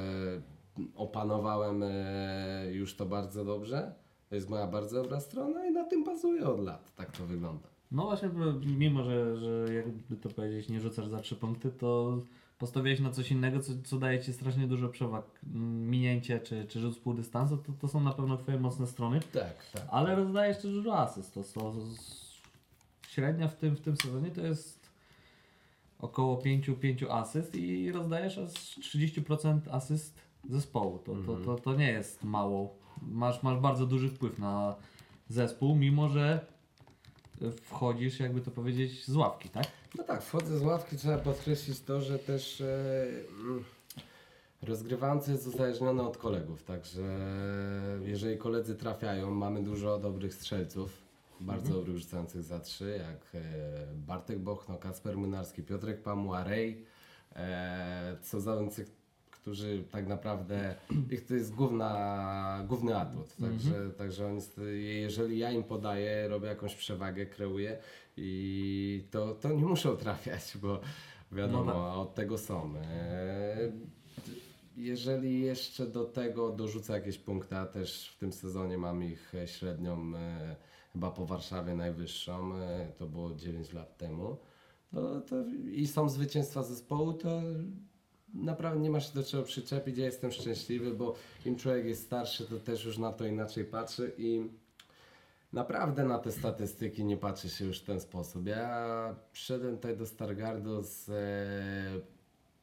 opanowałem 0.95 1.83
e, 1.83 2.71
już 2.71 2.95
to 2.95 3.05
bardzo 3.05 3.45
dobrze. 3.45 3.93
To 4.29 4.35
jest 4.35 4.49
moja 4.49 4.67
bardzo 4.67 5.03
dobra 5.03 5.19
strona 5.19 5.65
i 5.65 5.71
na 5.71 5.83
tym 5.83 6.03
bazuję 6.03 6.47
od 6.47 6.59
lat. 6.59 6.95
Tak 6.95 7.17
to 7.17 7.25
wygląda. 7.25 7.67
no 7.91 8.03
właśnie, 8.03 8.29
mimo 8.77 9.03
że, 9.03 9.37
że 9.37 9.73
jakby 9.73 10.15
to 10.15 10.29
powiedzieć, 10.29 10.69
nie 10.69 10.81
rzucasz 10.81 11.07
za 11.07 11.19
trzy 11.19 11.35
punkty, 11.35 11.71
to 11.71 12.21
postawiłeś 12.57 12.99
na 12.99 13.11
coś 13.11 13.31
innego, 13.31 13.59
co, 13.59 13.71
co 13.83 13.97
daje 13.97 14.19
Ci 14.19 14.33
strasznie 14.33 14.67
dużo 14.67 14.89
przewag. 14.89 15.25
Mm, 15.53 15.89
Minięcie 15.89 16.39
czy, 16.39 16.65
czy 16.65 16.79
rzut 16.79 16.95
z 16.95 16.99
pół 16.99 17.13
dystansu, 17.13 17.57
to, 17.57 17.71
to 17.81 17.87
są 17.87 18.01
na 18.01 18.13
pewno 18.13 18.37
Twoje 18.37 18.59
mocne 18.59 18.87
strony. 18.87 19.19
Tak, 19.19 19.71
tak. 19.73 19.87
Ale 19.89 20.15
rozdajesz 20.15 20.57
też 20.57 20.71
dużo 20.71 20.97
asyst. 20.97 21.33
To, 21.33 21.43
to, 21.43 21.73
średnia 23.07 23.47
w 23.47 23.55
tym, 23.55 23.75
w 23.75 23.81
tym 23.81 23.97
sezonie 23.97 24.31
to 24.31 24.41
jest 24.41 24.89
około 25.99 26.37
5, 26.37 26.71
5 26.81 27.03
asyst 27.03 27.55
i 27.55 27.91
rozdajesz 27.91 28.37
aż 28.37 28.51
30% 28.79 29.59
asyst 29.71 30.21
zespołu. 30.49 30.99
To, 30.99 31.15
to, 31.15 31.37
to, 31.37 31.55
to 31.55 31.75
nie 31.75 31.91
jest 31.91 32.23
mało. 32.23 32.75
Masz, 33.01 33.43
masz 33.43 33.59
bardzo 33.59 33.85
duży 33.85 34.09
wpływ 34.09 34.39
na 34.39 34.75
zespół, 35.29 35.75
mimo 35.75 36.09
że 36.09 36.45
wchodzisz, 37.61 38.19
jakby 38.19 38.41
to 38.41 38.51
powiedzieć, 38.51 39.05
z 39.05 39.15
ławki, 39.15 39.49
tak? 39.49 39.65
No 39.97 40.03
tak, 40.03 40.23
wchodzę 40.23 40.59
z 40.59 40.61
ławki, 40.61 40.97
trzeba 40.97 41.17
podkreślić 41.17 41.79
to, 41.79 42.01
że 42.01 42.19
też 42.19 42.61
e, 42.61 42.65
mm, 43.41 43.63
rozgrywający 44.61 45.31
jest 45.31 45.47
uzależniony 45.47 46.03
od 46.03 46.17
kolegów, 46.17 46.63
także 46.63 47.01
jeżeli 48.05 48.37
koledzy 48.37 48.75
trafiają, 48.75 49.31
mamy 49.31 49.63
dużo 49.63 49.99
dobrych 49.99 50.33
strzelców, 50.33 51.07
bardzo 51.39 51.73
dobrych 51.73 51.97
rzucających 51.97 52.43
za 52.43 52.59
trzy, 52.59 52.99
jak 53.07 53.43
e, 53.43 53.47
Bartek 53.93 54.39
Bochno, 54.39 54.77
Kacper 54.77 55.17
Młynarski, 55.17 55.63
Piotrek 55.63 56.01
Pamuła, 56.01 56.43
Rej, 56.43 56.85
e, 57.35 58.17
co 58.21 58.41
zawodnicy, 58.41 58.85
którzy 59.47 59.83
tak 59.91 60.07
naprawdę, 60.07 60.75
ich 61.11 61.25
to 61.25 61.35
jest 61.35 61.55
główna, 61.55 62.63
główny 62.67 62.97
atut, 62.97 63.35
także, 63.35 63.89
także 63.97 64.27
oni, 64.27 64.41
st- 64.41 64.61
jeżeli 65.01 65.37
ja 65.39 65.51
im 65.51 65.63
podaję, 65.63 66.27
robię 66.27 66.47
jakąś 66.47 66.75
przewagę, 66.75 67.25
kreuję 67.25 67.77
i 68.17 69.03
to, 69.11 69.35
to 69.35 69.49
nie 69.49 69.65
muszą 69.65 69.95
trafiać, 69.97 70.57
bo 70.61 70.79
wiadomo, 71.31 71.63
No 71.73 71.73
tak. 71.89 71.97
od 71.97 72.15
tego 72.15 72.37
są. 72.37 72.73
E, 72.75 73.57
jeżeli 74.77 75.41
jeszcze 75.41 75.85
do 75.87 76.05
tego 76.05 76.51
dorzucę 76.51 76.93
jakieś 76.93 77.17
punkty, 77.17 77.55
a 77.57 77.65
też 77.65 78.09
w 78.15 78.17
tym 78.19 78.33
sezonie 78.33 78.77
mam 78.77 79.03
ich 79.03 79.35
e, 79.35 79.47
średnią 79.47 80.11
e, 80.15 80.55
chyba 80.93 81.11
po 81.11 81.25
Warszawie 81.25 81.75
najwyższą, 81.75 82.51
to 82.97 83.05
było 83.07 83.33
9 83.35 83.73
lat 83.73 83.97
temu, 83.97 84.37
to, 84.91 85.21
to 85.21 85.35
i 85.71 85.87
są 85.87 86.09
zwycięstwa 86.09 86.63
zespołu, 86.63 87.13
to 87.13 87.41
naprawdę 88.43 88.79
nie 88.81 88.89
ma 88.89 88.99
się 88.99 89.13
do 89.13 89.23
czego 89.23 89.43
przyczepić. 89.43 89.97
Ja 89.97 90.05
jestem 90.05 90.31
szczęśliwy, 90.31 90.91
bo 90.91 91.15
im 91.45 91.55
człowiek 91.55 91.85
jest 91.85 92.05
starszy, 92.05 92.45
to 92.45 92.59
też 92.59 92.85
już 92.85 92.97
na 92.97 93.13
to 93.13 93.25
inaczej 93.25 93.65
patrzy 93.65 94.11
i 94.17 94.49
naprawdę 95.53 96.05
na 96.05 96.19
te 96.19 96.31
statystyki 96.31 97.05
nie 97.05 97.17
patrzy 97.17 97.49
się 97.49 97.65
już 97.65 97.79
w 97.79 97.85
ten 97.85 97.99
sposób. 97.99 98.47
Ja 98.47 99.15
przyszedłem 99.31 99.75
tutaj 99.75 99.97
do 99.97 100.05
Stargardu 100.05 100.83
z, 100.83 101.09
e, 101.09 101.13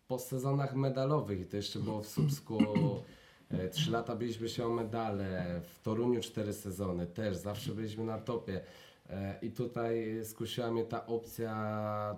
po 0.08 0.18
sezonach 0.18 0.74
medalowych 0.74 1.40
i 1.40 1.46
to 1.46 1.56
jeszcze 1.56 1.78
było 1.78 2.02
w 2.02 2.08
Słupsku. 2.08 2.58
E, 3.50 3.68
Trzy 3.68 3.90
lata 3.90 4.16
biliśmy 4.16 4.48
się 4.48 4.66
o 4.66 4.70
medale, 4.70 5.60
w 5.64 5.82
Toruniu 5.82 6.20
cztery 6.20 6.52
sezony 6.52 7.06
też, 7.06 7.36
zawsze 7.36 7.72
byliśmy 7.72 8.04
na 8.04 8.18
topie. 8.18 8.60
E, 9.10 9.38
I 9.42 9.50
tutaj 9.50 10.20
skusiła 10.24 10.70
mnie 10.70 10.84
ta 10.84 11.06
opcja 11.06 12.16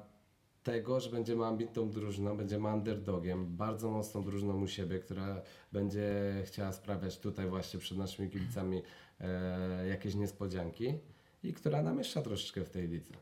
tego, 0.66 1.00
że 1.00 1.10
będziemy 1.10 1.44
ambitną 1.44 1.90
drużyną, 1.90 2.36
będziemy 2.36 2.68
underdogiem, 2.68 3.56
bardzo 3.56 3.90
mocną 3.90 4.22
drużyną 4.22 4.62
u 4.62 4.68
siebie, 4.68 4.98
która 4.98 5.42
będzie 5.72 6.12
chciała 6.44 6.72
sprawiać 6.72 7.18
tutaj 7.18 7.48
właśnie 7.48 7.80
przed 7.80 7.98
naszymi 7.98 8.30
kibicami 8.30 8.82
e, 9.20 9.86
jakieś 9.88 10.14
niespodzianki 10.14 10.94
i 11.42 11.52
która 11.52 11.82
namieszcza 11.82 12.22
troszeczkę 12.22 12.64
w 12.64 12.70
tej 12.70 12.88
lidze. 12.88 13.14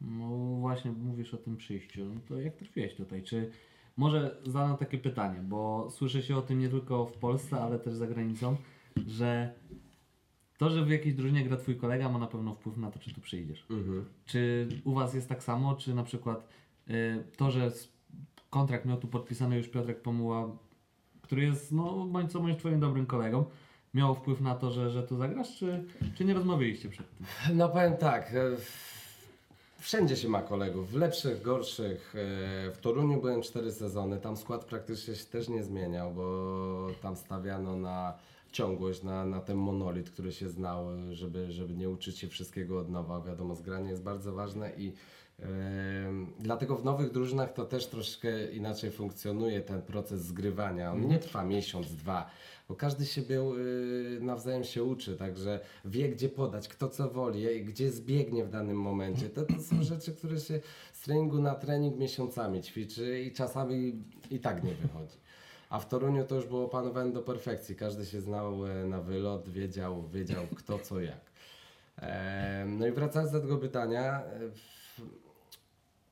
No 0.00 0.56
właśnie 0.60 0.90
mówisz 0.90 1.34
o 1.34 1.36
tym 1.36 1.56
przyjściu. 1.56 2.04
No 2.04 2.20
to 2.28 2.40
jak 2.40 2.56
trafiłeś 2.56 2.94
tutaj? 2.94 3.22
Czy 3.22 3.50
może 3.96 4.36
zadam 4.46 4.76
takie 4.76 4.98
pytanie, 4.98 5.40
bo 5.42 5.90
słyszy 5.90 6.22
się 6.22 6.36
o 6.36 6.42
tym 6.42 6.58
nie 6.58 6.68
tylko 6.68 7.06
w 7.06 7.12
Polsce, 7.12 7.60
ale 7.60 7.78
też 7.78 7.94
za 7.94 8.06
granicą, 8.06 8.56
że 9.06 9.54
to, 10.58 10.70
że 10.70 10.84
w 10.84 10.90
jakiejś 10.90 11.14
drużynie 11.14 11.44
gra 11.44 11.56
twój 11.56 11.76
kolega 11.76 12.08
ma 12.08 12.18
na 12.18 12.26
pewno 12.26 12.54
wpływ 12.54 12.76
na 12.76 12.90
to, 12.90 12.98
czy 12.98 13.14
tu 13.14 13.20
przyjdziesz. 13.20 13.66
Czy 14.26 14.68
u 14.84 14.94
Was 14.94 15.14
jest 15.14 15.28
tak 15.28 15.42
samo, 15.42 15.74
czy 15.74 15.94
na 15.94 16.02
przykład 16.02 16.48
to, 17.36 17.50
że 17.50 17.70
kontrakt 18.50 18.84
miał 18.84 18.96
tu 18.96 19.08
podpisany 19.08 19.56
już 19.56 19.68
Piotrek 19.68 20.02
Pomuła, 20.02 20.50
który 21.22 21.42
jest, 21.42 21.72
no 21.72 22.06
bądź 22.06 22.32
co 22.32 22.40
bądź 22.40 22.58
Twoim 22.58 22.80
dobrym 22.80 23.06
kolegą, 23.06 23.44
miało 23.94 24.14
wpływ 24.14 24.40
na 24.40 24.54
to, 24.54 24.70
że, 24.70 24.90
że 24.90 25.02
tu 25.02 25.16
zagrasz, 25.16 25.58
czy, 25.58 25.84
czy 26.14 26.24
nie 26.24 26.34
rozmawialiście 26.34 26.88
przed 26.88 27.06
tym? 27.18 27.26
No 27.56 27.68
powiem 27.68 27.96
tak, 27.96 28.34
e, 28.34 28.56
wszędzie 29.78 30.16
się 30.16 30.28
ma 30.28 30.42
kolegów, 30.42 30.90
w 30.90 30.94
lepszych, 30.94 31.42
gorszych. 31.42 32.14
E, 32.14 32.70
W 32.70 32.78
Toruniu 32.80 33.20
byłem 33.20 33.42
cztery 33.42 33.72
sezony, 33.72 34.20
tam 34.20 34.36
skład 34.36 34.64
praktycznie 34.64 35.14
się 35.14 35.24
też 35.24 35.48
nie 35.48 35.62
zmieniał, 35.62 36.14
bo 36.14 36.86
tam 37.02 37.16
stawiano 37.16 37.76
na 37.76 38.14
ciągłość, 38.52 39.02
na, 39.02 39.24
na 39.24 39.40
ten 39.40 39.56
monolit, 39.56 40.10
który 40.10 40.32
się 40.32 40.48
znał, 40.48 40.86
żeby, 41.12 41.52
żeby 41.52 41.74
nie 41.74 41.90
uczyć 41.90 42.18
się 42.18 42.28
wszystkiego 42.28 42.78
od 42.78 42.90
nowa. 42.90 43.20
Wiadomo, 43.20 43.54
zgranie 43.54 43.90
jest 43.90 44.02
bardzo 44.02 44.32
ważne 44.32 44.70
i 44.76 44.92
dlatego 46.38 46.76
w 46.76 46.84
nowych 46.84 47.12
drużynach 47.12 47.52
to 47.52 47.64
też 47.64 47.86
troszkę 47.86 48.50
inaczej 48.50 48.90
funkcjonuje 48.90 49.60
ten 49.60 49.82
proces 49.82 50.20
zgrywania. 50.20 50.92
On 50.92 51.08
nie 51.08 51.18
trwa 51.18 51.44
miesiąc, 51.44 51.94
dwa, 51.94 52.30
bo 52.68 52.74
każdy 52.74 53.06
siebie 53.06 53.40
y, 53.40 54.18
nawzajem 54.20 54.64
się 54.64 54.84
uczy, 54.84 55.16
także 55.16 55.60
wie 55.84 56.08
gdzie 56.08 56.28
podać, 56.28 56.68
kto 56.68 56.88
co 56.88 57.10
woli, 57.10 57.64
gdzie 57.64 57.90
zbiegnie 57.90 58.44
w 58.44 58.50
danym 58.50 58.76
momencie. 58.76 59.28
To, 59.28 59.42
to 59.42 59.62
są 59.62 59.82
rzeczy, 59.82 60.12
które 60.12 60.40
się 60.40 60.60
z 60.92 61.00
treningu 61.00 61.42
na 61.42 61.54
trening 61.54 61.98
miesiącami 61.98 62.62
ćwiczy 62.62 63.20
i 63.20 63.32
czasami 63.32 64.02
i 64.30 64.40
tak 64.40 64.64
nie 64.64 64.74
wychodzi. 64.74 65.16
A 65.70 65.78
w 65.78 65.88
Toruniu 65.88 66.24
to 66.24 66.34
już 66.34 66.46
było 66.46 66.64
opanowane 66.64 67.12
do 67.12 67.22
perfekcji. 67.22 67.76
Każdy 67.76 68.06
się 68.06 68.20
znał 68.20 68.66
e, 68.66 68.84
na 68.84 69.00
wylot, 69.00 69.48
wiedział, 69.48 70.08
wiedział 70.08 70.46
kto 70.56 70.78
co 70.78 71.00
jak. 71.00 71.34
No 72.66 72.86
i 72.86 72.92
wracając 72.92 73.32
do 73.32 73.40
tego 73.40 73.58
pytania, 73.58 74.22
e, 74.22 74.50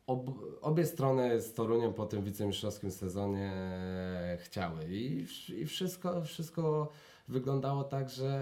ob, 0.07 0.31
obie 0.61 0.87
strony 0.87 1.41
z 1.41 1.55
Toruniem 1.55 1.93
po 1.95 2.07
tym 2.07 2.23
wicemistrzowskim 2.25 2.91
sezonie 2.91 3.53
e, 3.53 4.39
chciały 4.41 4.85
i, 4.89 5.27
i 5.49 5.67
wszystko, 5.67 6.23
wszystko 6.23 6.89
wyglądało 7.29 7.85
tak, 7.85 8.11
że 8.11 8.41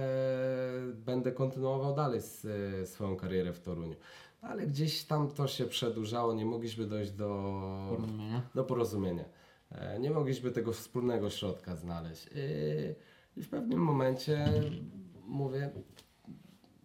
będę 0.94 1.32
kontynuował 1.32 1.94
dalej 1.94 2.20
e, 2.82 2.86
swoją 2.86 3.16
karierę 3.16 3.52
w 3.52 3.60
Toruniu. 3.60 3.96
Ale 4.42 4.66
gdzieś 4.66 5.04
tam 5.04 5.28
to 5.30 5.48
się 5.48 5.64
przedłużało, 5.66 6.34
nie 6.34 6.46
mogliśmy 6.46 6.86
dojść 6.86 7.10
do, 7.10 7.28
Porozumienia? 7.90 8.42
do 8.54 8.64
porozumienia. 8.64 9.24
E, 9.72 9.98
Nie 9.98 10.10
mogliśmy 10.10 10.50
tego 10.50 10.72
wspólnego 10.72 11.30
środka 11.30 11.76
znaleźć. 11.76 12.26
I- 12.26 13.10
I 13.40 13.42
w 13.42 13.48
pewnym 13.48 13.78
momencie 13.78 14.46
mówię, 15.26 15.70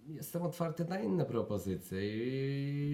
jestem 0.08 0.42
otwarty 0.42 0.86
na 0.86 1.00
inne 1.00 1.26
propozycje 1.26 2.00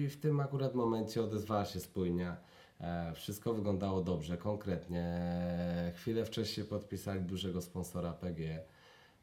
i 0.04 0.08
w 0.08 0.16
tym 0.20 0.40
akurat 0.40 0.74
momencie 0.74 1.22
odezwała 1.22 1.64
się 1.64 1.80
spójnia. 1.80 2.36
E, 2.80 3.12
Wszystko 3.14 3.54
wyglądało 3.54 4.00
dobrze, 4.00 4.36
konkretnie. 4.36 5.20
Chwilę 5.94 6.24
wcześniej 6.24 6.66
podpisali 6.66 7.20
dużego 7.20 7.62
sponsora 7.62 8.12
PG. 8.12 8.64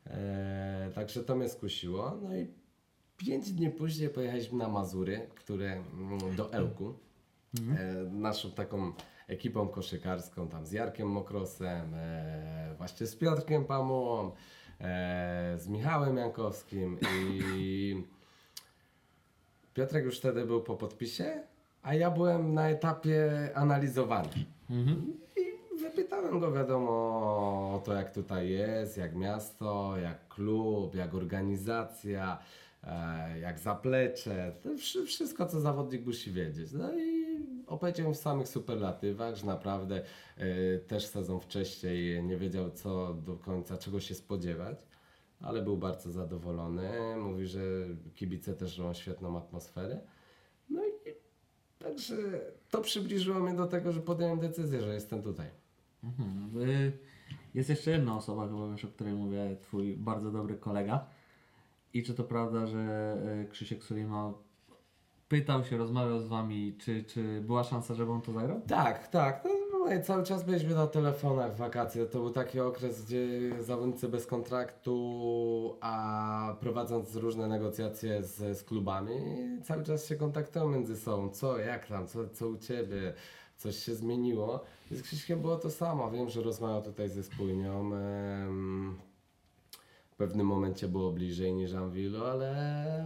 E, 0.07 0.91
Także 0.95 1.23
to 1.23 1.35
mnie 1.35 1.49
skusiło. 1.49 2.17
No 2.21 2.35
i 2.35 2.47
pięć 3.17 3.51
dni 3.51 3.69
później 3.69 4.09
pojechaliśmy 4.09 4.57
na 4.57 4.67
Mazury, 4.67 5.27
które 5.35 5.71
mm, 5.73 6.35
do 6.35 6.53
Ełku. 6.53 6.93
E, 7.77 7.93
Naszą 8.11 8.51
taką 8.51 8.91
ekipą 9.27 9.67
koszykarską, 9.67 10.47
tam 10.47 10.65
z 10.65 10.71
Jarkiem 10.71 11.07
Mokrosem, 11.07 11.95
właśnie 12.77 13.07
z 13.07 13.15
Piotrkiem 13.15 13.65
Pamułą, 13.65 14.31
z 15.57 15.67
Michałem 15.67 16.17
Jankowskim 16.17 16.97
i 17.27 18.03
Piotrek 19.73 20.05
już 20.05 20.17
wtedy 20.17 20.45
był 20.45 20.61
po 20.61 20.75
podpisie, 20.75 21.43
a 21.83 21.93
ja 21.93 22.11
byłem 22.11 22.53
na 22.53 22.69
etapie 22.69 23.49
analizowany. 23.55 24.29
I 25.37 25.77
wypytałem 25.81 26.39
go 26.39 26.51
wiadomo 26.51 26.89
o 27.75 27.81
to, 27.85 27.93
jak 27.93 28.13
tutaj 28.13 28.49
jest, 28.49 28.97
jak 28.97 29.15
miasto, 29.15 29.97
jak 29.97 30.27
klub, 30.27 30.95
jak 30.95 31.13
organizacja, 31.13 32.37
e, 32.83 33.39
jak 33.39 33.59
zaplecze, 33.59 34.51
wszystko, 35.05 35.45
co 35.45 35.59
zawodnik 35.59 36.05
musi 36.05 36.31
wiedzieć. 36.31 36.71
No 36.71 36.93
i 36.93 37.28
opowiedziałem 37.69 38.13
w 38.13 38.17
samych 38.17 38.47
superlatywach, 38.47 39.35
że 39.35 39.45
naprawdę 39.45 40.03
e, 40.37 40.77
też 40.79 41.05
sezon 41.05 41.39
wcześniej 41.39 42.23
nie 42.23 42.37
wiedział, 42.37 42.71
co 42.71 43.13
do 43.13 43.35
końca, 43.35 43.77
czego 43.77 43.99
się 43.99 44.15
spodziewać. 44.15 44.77
Ale 45.41 45.61
był 45.61 45.77
bardzo 45.77 46.11
zadowolony. 46.11 46.89
Mówi, 47.17 47.47
że 47.47 47.59
kibice 48.15 48.53
też 48.53 48.79
mają 48.79 48.93
świetną 48.93 49.37
atmosferę. 49.37 49.99
No 50.69 50.85
i 50.85 50.91
Także 51.79 52.15
to 52.69 52.81
przybliżyło 52.81 53.39
mnie 53.39 53.53
do 53.53 53.65
tego, 53.65 53.91
że 53.91 54.01
podjąłem 54.01 54.39
decyzję, 54.39 54.81
że 54.81 54.93
jestem 54.93 55.21
tutaj. 55.23 55.47
Mhm. 56.03 56.61
Y, 56.69 56.91
Jest 57.53 57.69
jeszcze 57.69 57.91
jedna 57.91 58.17
osoba, 58.17 58.47
chyba 58.47 58.71
wiesz, 58.71 58.85
o 58.85 58.87
której 58.87 59.13
mówię, 59.13 59.57
twój 59.61 59.97
bardzo 59.97 60.31
dobry 60.31 60.55
kolega. 60.57 61.05
I 61.93 62.03
czy 62.03 62.13
to 62.13 62.23
prawda, 62.23 62.67
że 62.67 63.17
y, 63.45 63.49
Krzysiek 63.49 63.83
Sulima 63.83 64.33
pytał 65.29 65.63
się, 65.63 65.77
rozmawiał 65.77 66.19
z 66.19 66.27
wami, 66.27 66.75
czy, 66.79 67.03
czy 67.03 67.41
była 67.41 67.63
szansa, 67.63 67.93
żeby 67.93 68.11
on 68.11 68.21
to 68.21 68.31
zagrał? 68.31 68.61
Tak, 68.67 69.07
tak. 69.07 69.43
No, 69.45 69.79
no, 69.79 70.03
cały 70.03 70.23
czas 70.23 70.43
byliśmy 70.43 70.75
na 70.75 70.87
telefonach 70.87 71.53
w 71.53 71.57
wakacje. 71.57 72.05
To 72.05 72.19
był 72.19 72.29
taki 72.29 72.59
okres, 72.59 73.05
gdzie 73.05 73.27
zawodnicy 73.63 74.09
bez 74.09 74.25
kontraktu, 74.25 75.77
a 75.81 76.55
prowadząc 76.59 77.15
różne 77.15 77.47
negocjacje 77.47 78.23
z, 78.23 78.57
z 78.57 78.63
klubami, 78.63 79.13
cały 79.63 79.83
czas 79.83 80.07
się 80.07 80.15
kontaktują 80.15 80.69
między 80.69 80.97
sobą. 80.97 81.29
Co, 81.29 81.57
jak 81.57 81.87
tam, 81.87 82.07
co, 82.07 82.29
co 82.29 82.47
u 82.47 82.57
Ciebie? 82.57 83.13
Coś 83.57 83.75
się 83.75 83.95
zmieniło. 83.95 84.63
I 84.91 84.95
z 84.95 85.01
Krzyśkiem 85.01 85.41
było 85.41 85.55
to 85.55 85.69
samo. 85.69 86.11
Wiem, 86.11 86.29
że 86.29 86.41
rozmawiał 86.41 86.81
tutaj 86.81 87.09
ze 87.09 87.23
spójnią. 87.23 87.91
Pewnym 90.19 90.47
momencie 90.47 90.87
było 90.87 91.11
bliżej 91.11 91.53
niż 91.53 91.73
Anwilu, 91.73 92.23
ale, 92.23 92.51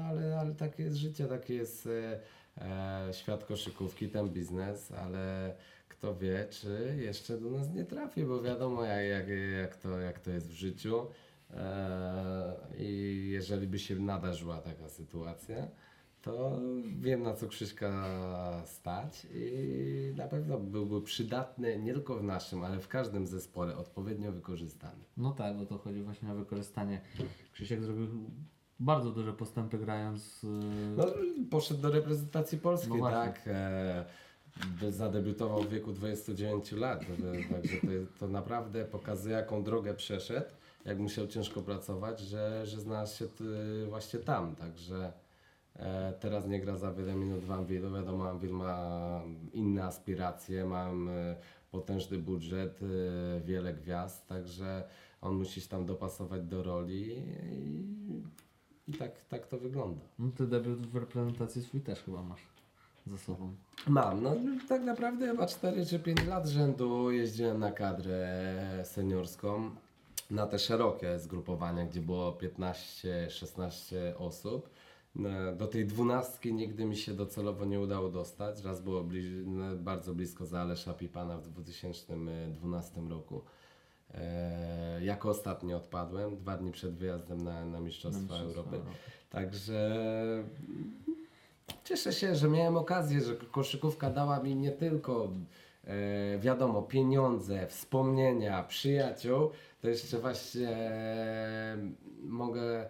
ale, 0.10 0.40
ale 0.40 0.56
takie 0.56 0.84
jest 0.84 0.98
życie, 0.98 1.26
taki 1.26 1.54
jest 1.56 1.88
e, 1.88 2.20
e, 2.58 3.14
świat 3.14 3.46
koszykówki, 3.46 4.10
ten 4.10 4.30
biznes, 4.30 4.92
ale 4.92 5.56
kto 5.90 6.16
wie, 6.16 6.48
czy 6.50 6.96
jeszcze 7.00 7.38
do 7.38 7.50
nas 7.50 7.74
nie 7.74 7.86
trafi, 7.86 8.24
bo 8.24 8.42
wiadomo 8.42 8.84
jak, 8.84 9.06
jak, 9.06 9.28
jak, 9.62 9.76
to, 9.76 10.00
jak 10.00 10.20
to 10.20 10.32
jest 10.32 10.48
w 10.48 10.54
życiu. 10.54 11.08
E, 11.54 12.54
I 12.78 13.30
jeżeli 13.32 13.68
by 13.68 13.80
się 13.80 13.96
nadarzyła 13.96 14.58
taka 14.62 14.90
sytuacja, 14.90 15.68
to 16.24 16.60
wiem 17.00 17.24
na 17.24 17.34
co 17.34 17.48
Krzyśka 17.48 18.06
stać 18.66 19.28
i 19.34 20.14
na 20.16 20.28
pewno 20.28 20.60
byłby 20.60 21.02
przydatny 21.02 21.80
nie 21.80 21.94
tylko 21.94 22.16
w 22.16 22.24
naszym, 22.24 22.64
ale 22.64 22.80
w 22.80 22.88
każdym 22.88 23.28
zespole 23.28 23.78
odpowiednio 23.78 24.32
wykorzystany. 24.32 25.04
No 25.18 25.32
tak, 25.32 25.58
bo 25.58 25.66
to 25.66 25.78
chodzi 25.78 26.02
właśnie 26.02 26.32
o 26.32 26.36
wykorzystanie. 26.36 27.02
Krzysiek 27.54 27.84
zrobił 27.84 28.08
bardzo 28.80 29.12
duże 29.12 29.34
postępy 29.34 29.78
grając. 29.78 30.44
y, 30.44 30.48
No, 30.98 31.06
poszedł 31.52 31.82
do 31.82 31.90
reprezentacji 31.92 32.58
Polski, 32.58 32.90
No 32.98 33.10
tak. 33.10 33.42
E, 33.48 34.06
zadebiutował 34.90 35.64
w 35.64 35.70
wieku 35.70 35.92
29 35.94 36.72
lat, 36.72 37.02
e, 37.02 37.54
także 37.54 37.78
to, 37.78 37.88
to 38.20 38.28
naprawdę 38.28 38.86
pokazuje, 38.86 39.36
jaką 39.36 39.64
drogę 39.64 39.94
przeszedł, 39.94 40.50
jak 40.86 41.00
musiał 41.00 41.28
ciężko 41.28 41.62
pracować, 41.62 42.20
że, 42.20 42.66
że 42.66 42.82
znalazł 42.82 43.18
się 43.18 43.28
ty, 43.28 43.44
właśnie 43.90 44.20
tam. 44.20 44.56
Także 44.56 44.96
e, 45.06 45.23
teraz 46.20 46.48
nie 46.48 46.60
gra 46.60 46.78
za 46.78 46.94
wiele 46.94 47.16
minut 47.16 47.44
w 47.44 47.52
Anwilu. 47.52 47.92
Wiadomo, 47.92 48.30
Anwil 48.30 48.54
ma 48.54 49.22
inne 49.54 49.84
aspiracje, 49.84 50.66
mam 50.66 51.10
e, 51.10 51.36
potężny 51.72 52.18
budżet, 52.18 52.80
e, 52.82 53.42
wiele 53.42 53.74
gwiazd, 53.74 54.28
także 54.28 54.84
on 55.22 55.36
musi 55.36 55.62
się 55.62 55.70
tam 55.70 55.86
dopasować 55.86 56.42
do 56.42 56.64
roli 56.64 57.18
i, 57.52 58.24
i 58.88 58.94
tak, 58.94 59.26
tak 59.26 59.48
to 59.48 59.58
wygląda. 59.58 60.02
No 60.20 60.32
ty 60.38 60.48
debiut 60.48 60.88
w 60.88 60.96
reprezentacji 60.96 61.64
swój 61.64 61.82
też 61.82 62.04
chyba 62.04 62.24
masz 62.24 62.42
za 63.08 63.18
sobą. 63.18 63.56
Mam, 63.88 64.24
no 64.24 64.36
tak 64.70 64.82
naprawdę 64.82 65.28
chyba 65.28 65.48
4 65.48 65.86
czy 65.86 66.00
5 66.00 66.26
lat 66.26 66.48
rzędu 66.48 67.12
jeździłem 67.12 67.60
na 67.60 67.72
kadrę 67.72 68.82
seniorską, 68.86 69.72
na 70.32 70.48
te 70.48 70.60
szerokie 70.60 71.20
zgrupowania, 71.20 71.86
gdzie 71.86 72.02
było 72.02 72.32
15-16 72.32 73.96
osób. 74.18 74.70
No, 75.16 75.30
Do 75.56 75.68
tej 75.68 75.86
dwunastki 75.86 76.54
nigdy 76.54 76.86
mi 76.86 76.98
się 76.98 77.14
docelowo 77.14 77.66
nie 77.66 77.80
udało 77.80 78.10
dostać. 78.10 78.64
Raz 78.64 78.82
było 78.82 79.04
bliż, 79.04 79.26
no, 79.46 79.76
bardzo 79.76 80.14
blisko 80.14 80.46
Zalesza 80.46 80.94
Pipana 80.94 81.38
w 81.38 81.50
2012 81.50 83.02
roku. 83.02 83.42
E, 84.14 85.04
jako 85.04 85.30
ostatni 85.30 85.74
odpadłem, 85.74 86.38
dwa 86.38 86.58
dni 86.58 86.72
przed 86.72 86.96
wyjazdem 86.96 87.44
na, 87.44 87.66
na 87.66 87.80
Mistrzostwa 87.80 88.22
Mistrzostwa 88.22 88.46
Europy. 88.46 88.76
Europy. 88.76 88.92
Także 89.30 90.00
cieszę 91.84 92.14
się, 92.14 92.36
że 92.36 92.50
miałem 92.50 92.78
okazję, 92.78 93.22
że 93.22 93.36
koszykówka 93.36 94.10
dała 94.10 94.40
mi 94.40 94.56
nie 94.56 94.72
tylko 94.72 95.32
e, 95.84 96.40
wiadomo, 96.40 96.82
pieniądze, 96.82 97.68
wspomnienia, 97.68 98.64
przyjaciół, 98.64 99.50
to 99.82 99.90
jeszcze 99.90 100.20
właśnie 100.20 100.70
e, 100.70 101.78
mogę, 102.24 102.90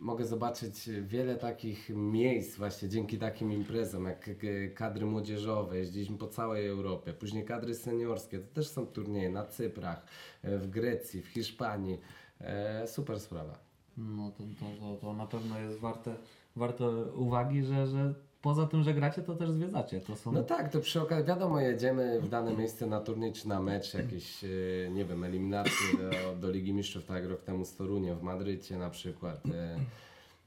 mogę 0.00 0.26
zobaczyć 0.26 0.90
wiele 1.02 1.36
takich 1.36 1.90
miejsc 1.90 2.56
właśnie 2.56 2.88
dzięki 2.88 3.18
takim 3.18 3.52
imprezom, 3.52 4.04
jak 4.04 4.30
kadry 4.74 5.06
młodzieżowe, 5.06 5.78
jeździliśmy 5.78 6.18
po 6.18 6.28
całej 6.28 6.66
Europie, 6.66 7.12
później 7.12 7.44
kadry 7.44 7.74
seniorskie, 7.74 8.38
to 8.38 8.54
też 8.54 8.68
są 8.68 8.86
turnieje 8.86 9.30
na 9.30 9.46
Cyprach, 9.46 10.06
e, 10.42 10.58
w 10.58 10.70
Grecji, 10.70 11.22
w 11.22 11.26
Hiszpanii, 11.26 12.00
e, 12.40 12.86
super 12.86 13.20
sprawa. 13.20 13.58
No 13.96 14.30
to, 14.30 14.44
to, 14.60 14.80
to, 14.80 14.96
to 15.00 15.12
na 15.12 15.26
pewno 15.26 15.60
jest 15.60 15.78
warte, 15.78 16.14
warte 16.56 17.04
uwagi, 17.04 17.62
że, 17.62 17.86
że 17.86 18.14
poza 18.42 18.66
tym, 18.66 18.82
że 18.82 18.94
gracie, 18.94 19.22
to 19.22 19.34
też 19.34 19.50
zwiedzacie. 19.50 20.00
To 20.00 20.16
są... 20.16 20.32
No 20.32 20.42
tak, 20.42 20.72
to 20.72 20.80
przy 20.80 21.02
okazji, 21.02 21.24
wiadomo, 21.24 21.60
jedziemy 21.60 22.20
w 22.20 22.28
dane 22.28 22.56
miejsce 22.56 22.86
na 22.86 23.00
turniej 23.00 23.32
czy 23.32 23.48
na 23.48 23.60
mecz, 23.62 23.94
jakieś, 23.94 24.44
e, 24.44 24.48
nie 24.90 25.04
wiem, 25.04 25.24
eliminacje 25.24 25.98
do, 25.98 26.36
do 26.36 26.50
Ligi 26.50 26.72
Mistrzów, 26.72 27.04
tak 27.04 27.24
rok 27.26 27.42
temu 27.42 27.64
z 27.64 27.76
Toruniem, 27.76 28.18
w 28.18 28.22
Madrycie 28.22 28.78
na 28.78 28.90
przykład. 28.90 29.46
e, 29.46 29.76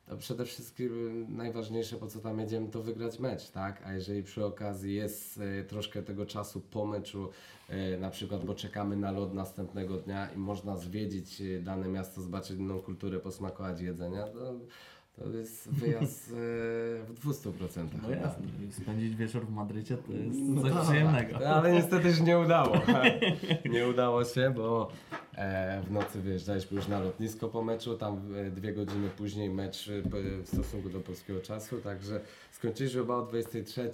To 0.10 0.17
przede 0.17 0.45
wszystkim 0.45 1.25
najważniejsze, 1.29 1.95
po 1.95 2.08
co 2.08 2.19
tam 2.19 2.39
jedziemy, 2.39 2.67
to 2.67 2.82
wygrać 2.84 3.19
mecz, 3.19 3.49
tak? 3.49 3.82
A 3.86 3.93
jeżeli 3.93 4.23
przy 4.23 4.45
okazji 4.45 4.95
jest 4.95 5.39
e, 5.60 5.63
troszkę 5.63 6.03
tego 6.03 6.25
czasu 6.25 6.62
po 6.62 6.86
meczu, 6.86 7.29
na 7.99 8.10
przykład, 8.10 8.45
bo 8.45 8.56
czekamy 8.56 8.95
na 8.95 9.12
lot 9.12 9.34
następnego 9.34 9.97
dnia 9.97 10.29
i 10.36 10.38
można 10.38 10.77
zwiedzić 10.77 11.41
dane 11.62 11.88
miasto, 11.88 12.21
zobaczyć 12.21 12.60
inną 12.60 12.79
kulturę, 12.79 13.19
posmakować 13.19 13.82
jedzenia, 13.82 14.23
to, 14.23 14.53
To 15.15 15.30
jest 15.30 15.69
wyjazd 15.69 16.30
e, 16.32 16.34
w 17.04 17.19
200%. 17.26 17.88
No 18.04 18.10
jasne, 18.10 18.43
spędzić 18.71 19.15
wieczór 19.15 19.45
w 19.45 19.49
Madrycie 19.49 19.97
to 19.97 20.13
jest 20.13 20.39
No 20.39 20.62
coś 20.62 20.73
tak. 20.73 20.84
przyjemnego. 20.84 21.39
No, 21.39 21.45
Ale 21.45 21.71
niestety 21.71 22.13
się 22.13 22.23
nie 22.23 22.39
udało. 22.39 22.76
nie 23.73 23.88
udało 23.88 24.26
się, 24.26 24.54
bo 24.56 24.91
e, 25.36 25.82
w 25.82 25.91
nocy 25.91 26.21
wyjeżdżaliśmy 26.21 26.78
już 26.78 26.88
na 26.88 26.99
lotnisko 26.99 27.49
po 27.49 27.63
meczu, 27.63 27.97
tam 27.97 28.36
e, 28.36 28.52
dwie 28.52 28.73
godziny 28.73 29.10
później 29.10 29.49
mecz 29.49 29.89
e, 29.89 30.02
w 30.43 30.47
stosunku 30.47 30.89
do 30.89 30.99
polskiego 30.99 31.41
czasu, 31.41 31.82
także 31.82 32.21
skończyliśmy 32.52 33.02
chyba 33.02 33.15
o 33.15 33.26
23. 33.26 33.91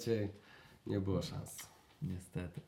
Nie 0.87 0.99
było 0.99 1.21
szans. 1.21 1.57
Niestety. 2.01 2.61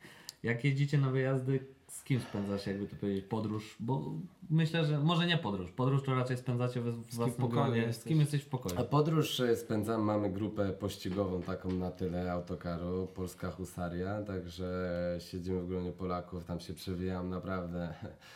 Jak 0.44 0.64
jeździcie 0.64 0.98
na 0.98 1.10
wyjazdy, 1.10 1.60
z 1.92 2.04
kim 2.04 2.20
spędzasz, 2.20 2.68
jakby 2.68 2.88
to 2.88 2.96
powiedzieć, 2.96 3.26
podróż? 3.26 3.76
Bo 3.80 4.12
myślę, 4.50 4.86
że 4.86 5.00
może 5.00 5.28
nie 5.28 5.38
podróż. 5.38 5.72
Podróż 5.72 6.04
to 6.04 6.16
raczej 6.16 6.38
spędzacie 6.38 6.82
we 6.82 6.92
własnym 6.92 7.50
gronie. 7.50 7.94
Z 7.94 8.04
kim 8.04 8.20
jesteś 8.20 8.42
w 8.42 8.50
pokoju? 8.50 8.80
A 8.80 8.84
podróż 8.84 9.40
e, 9.40 9.56
spędzam, 9.56 10.02
mamy 10.02 10.30
grupę 10.30 10.70
pościgową 10.70 11.42
taką 11.42 11.72
na 11.72 11.92
tyle 11.92 12.32
autokaru, 12.32 13.08
Polska 13.08 13.52
Husaria, 13.52 14.24
także 14.24 14.68
siedzimy 15.20 15.62
w 15.62 15.68
gronie 15.68 15.92
Polaków, 15.92 16.46
tam 16.46 16.60
się 16.60 16.74
przewijam 16.74 17.30
naprawdę 17.30 17.94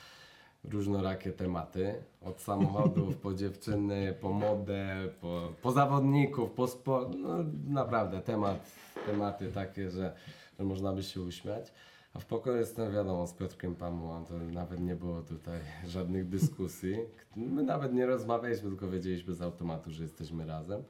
różnorakie 0.73 1.31
tematy, 1.31 2.03
od 2.21 2.41
samochodów 2.41 3.17
po 3.17 3.33
dziewczyny, 3.41 4.15
po 4.21 4.33
modę, 4.33 5.09
po, 5.21 5.53
po 5.61 5.71
zawodników, 5.71 6.51
po 6.51 6.67
sport, 6.67 7.15
no 7.21 7.37
naprawdę 7.67 8.21
temat, 8.21 8.71
tematy 9.05 9.51
takie, 9.51 9.91
że, 9.91 10.15
że 10.59 10.65
można 10.65 10.93
by 10.93 11.03
się 11.03 11.21
uśmiać. 11.21 11.71
A 12.15 12.19
w 12.19 12.25
pokoju 12.25 12.57
jestem 12.57 12.91
wiadomo 12.93 13.27
z 13.27 13.33
Piotrkiem 13.33 13.75
Pamułą, 13.75 14.25
to 14.25 14.33
nawet 14.37 14.79
nie 14.79 14.95
było 14.95 15.21
tutaj 15.21 15.59
żadnych 15.87 16.29
dyskusji. 16.29 16.97
My 17.35 17.63
nawet 17.63 17.93
nie 17.93 18.05
rozmawialiśmy, 18.05 18.69
tylko 18.69 18.89
wiedzieliśmy 18.89 19.33
z 19.33 19.41
automatu, 19.41 19.91
że 19.91 20.03
jesteśmy 20.03 20.45
razem. 20.45 20.83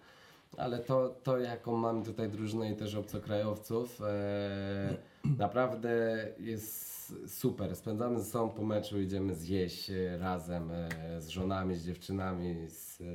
Ale 0.58 0.80
to, 0.80 1.16
to 1.24 1.38
jaką 1.38 1.78
mamy 1.78 2.04
tutaj 2.04 2.30
drużynę 2.30 2.72
i 2.72 2.76
też 2.76 2.96
obcokrajowców, 2.96 4.02
e, 4.02 4.98
naprawdę 5.38 6.28
jest 6.40 6.96
super. 7.28 7.76
Spędzamy 7.76 8.20
ze 8.20 8.26
sobą 8.26 8.50
po 8.50 8.64
meczu, 8.64 9.02
idziemy 9.02 9.36
zjeść 9.36 9.90
e, 9.90 10.18
razem 10.18 10.72
e, 10.72 11.22
z 11.22 11.28
żonami, 11.28 11.76
z 11.76 11.86
dziewczynami, 11.86 12.70
z 12.70 13.02
e, 13.02 13.06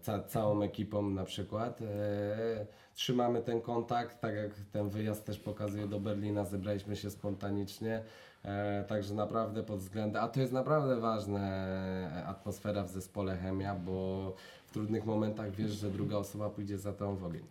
ca, 0.00 0.22
całą 0.22 0.62
ekipą 0.62 1.10
na 1.10 1.24
przykład. 1.24 1.82
E, 1.82 2.66
trzymamy 2.94 3.42
ten 3.42 3.60
kontakt, 3.60 4.20
tak 4.20 4.34
jak 4.34 4.54
ten 4.72 4.88
wyjazd 4.88 5.24
też 5.24 5.38
pokazuje 5.38 5.88
do 5.88 6.00
Berlina, 6.00 6.44
zebraliśmy 6.44 6.96
się 6.96 7.10
spontanicznie. 7.10 8.02
E, 8.44 8.84
także 8.84 9.14
naprawdę 9.14 9.62
pod 9.62 9.78
względem, 9.78 10.24
a 10.24 10.28
to 10.28 10.40
jest 10.40 10.52
naprawdę 10.52 11.00
ważne, 11.00 11.40
e, 12.16 12.26
atmosfera 12.26 12.84
w 12.84 12.90
zespole 12.90 13.36
chemia, 13.36 13.74
bo 13.74 14.34
w 14.66 14.72
trudnych 14.72 15.04
momentach 15.06 15.50
wiesz, 15.50 15.70
że 15.70 15.90
druga 15.90 16.16
osoba 16.16 16.50
pójdzie 16.50 16.78
za 16.78 16.92
tą 16.92 17.16
w 17.16 17.24
ogień. 17.24 17.44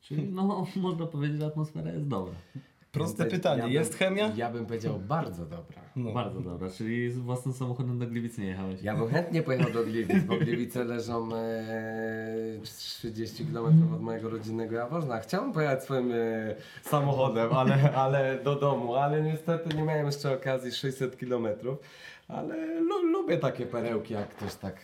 Czyli 0.00 0.32
no, 0.32 0.66
można 0.76 1.06
powiedzieć, 1.06 1.38
że 1.38 1.46
atmosfera 1.46 1.90
jest 1.90 2.08
dobra. 2.08 2.34
Proste 2.94 3.22
bym- 3.24 3.30
pytanie, 3.32 3.58
ja 3.58 3.64
bym- 3.64 3.72
jest 3.72 3.94
chemia? 3.94 4.32
Ja 4.36 4.50
bym 4.50 4.66
powiedział 4.66 4.98
bardzo 4.98 5.46
dobra. 5.46 5.82
No. 5.96 6.12
Bardzo 6.12 6.40
dobra, 6.40 6.70
czyli 6.70 7.10
z 7.12 7.18
własnym 7.18 7.54
samochodem 7.54 7.98
do 7.98 8.06
Gliwic 8.06 8.38
nie 8.38 8.46
jechałeś. 8.46 8.82
Ja 8.82 8.96
bym 8.96 9.08
chętnie 9.08 9.42
pojechał 9.42 9.72
do 9.72 9.84
Gliwic, 9.84 10.22
bo 10.24 10.36
Gliwice 10.36 10.84
leżą 10.84 11.28
e, 11.34 12.60
30 12.64 13.44
km 13.46 13.94
od 13.94 14.02
mojego 14.02 14.30
rodzinnego 14.30 14.76
Jaworzna. 14.76 15.20
Chciałbym 15.20 15.52
pojechać 15.52 15.82
swoim 15.82 16.12
e, 16.12 16.16
samochodem, 16.82 17.52
ale, 17.52 17.92
ale 17.94 18.38
do 18.44 18.54
domu, 18.56 18.94
ale 18.94 19.22
niestety 19.22 19.76
nie 19.76 19.82
miałem 19.82 20.06
jeszcze 20.06 20.32
okazji 20.34 20.72
600 20.72 21.16
km. 21.16 21.46
Ale 22.28 22.80
lu, 22.80 23.02
lubię 23.02 23.38
takie 23.38 23.66
perełki, 23.66 24.14
jak 24.14 24.28
ktoś 24.28 24.54
tak, 24.54 24.76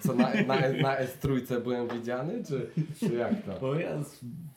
co 0.00 0.14
na, 0.14 0.30
na, 0.46 0.54
na 0.82 0.96
S3 0.96 1.60
byłem 1.60 1.88
widziany, 1.88 2.44
czy, 2.44 2.70
czy 2.98 3.14
jak 3.14 3.42
to? 3.42 3.60
Bo 3.60 3.74
ja 3.74 3.90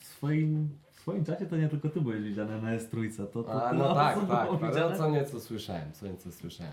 swoim, 0.00 0.68
swoim 1.08 1.24
czasie 1.24 1.46
to 1.46 1.56
nie 1.56 1.68
tylko 1.68 1.88
ty 1.88 2.00
byłeś 2.00 2.22
widziany 2.22 2.62
na 2.62 2.76
S3, 2.78 3.26
to, 3.32 3.42
to 3.42 3.68
A, 3.68 3.72
no 3.72 3.94
tak, 3.94 4.26
tak, 4.28 4.48
widziane. 4.68 4.98
co 4.98 5.10
nieco 5.10 5.40
słyszałem, 5.40 5.92
co 5.92 6.06
nieco 6.06 6.32
słyszałem. 6.32 6.72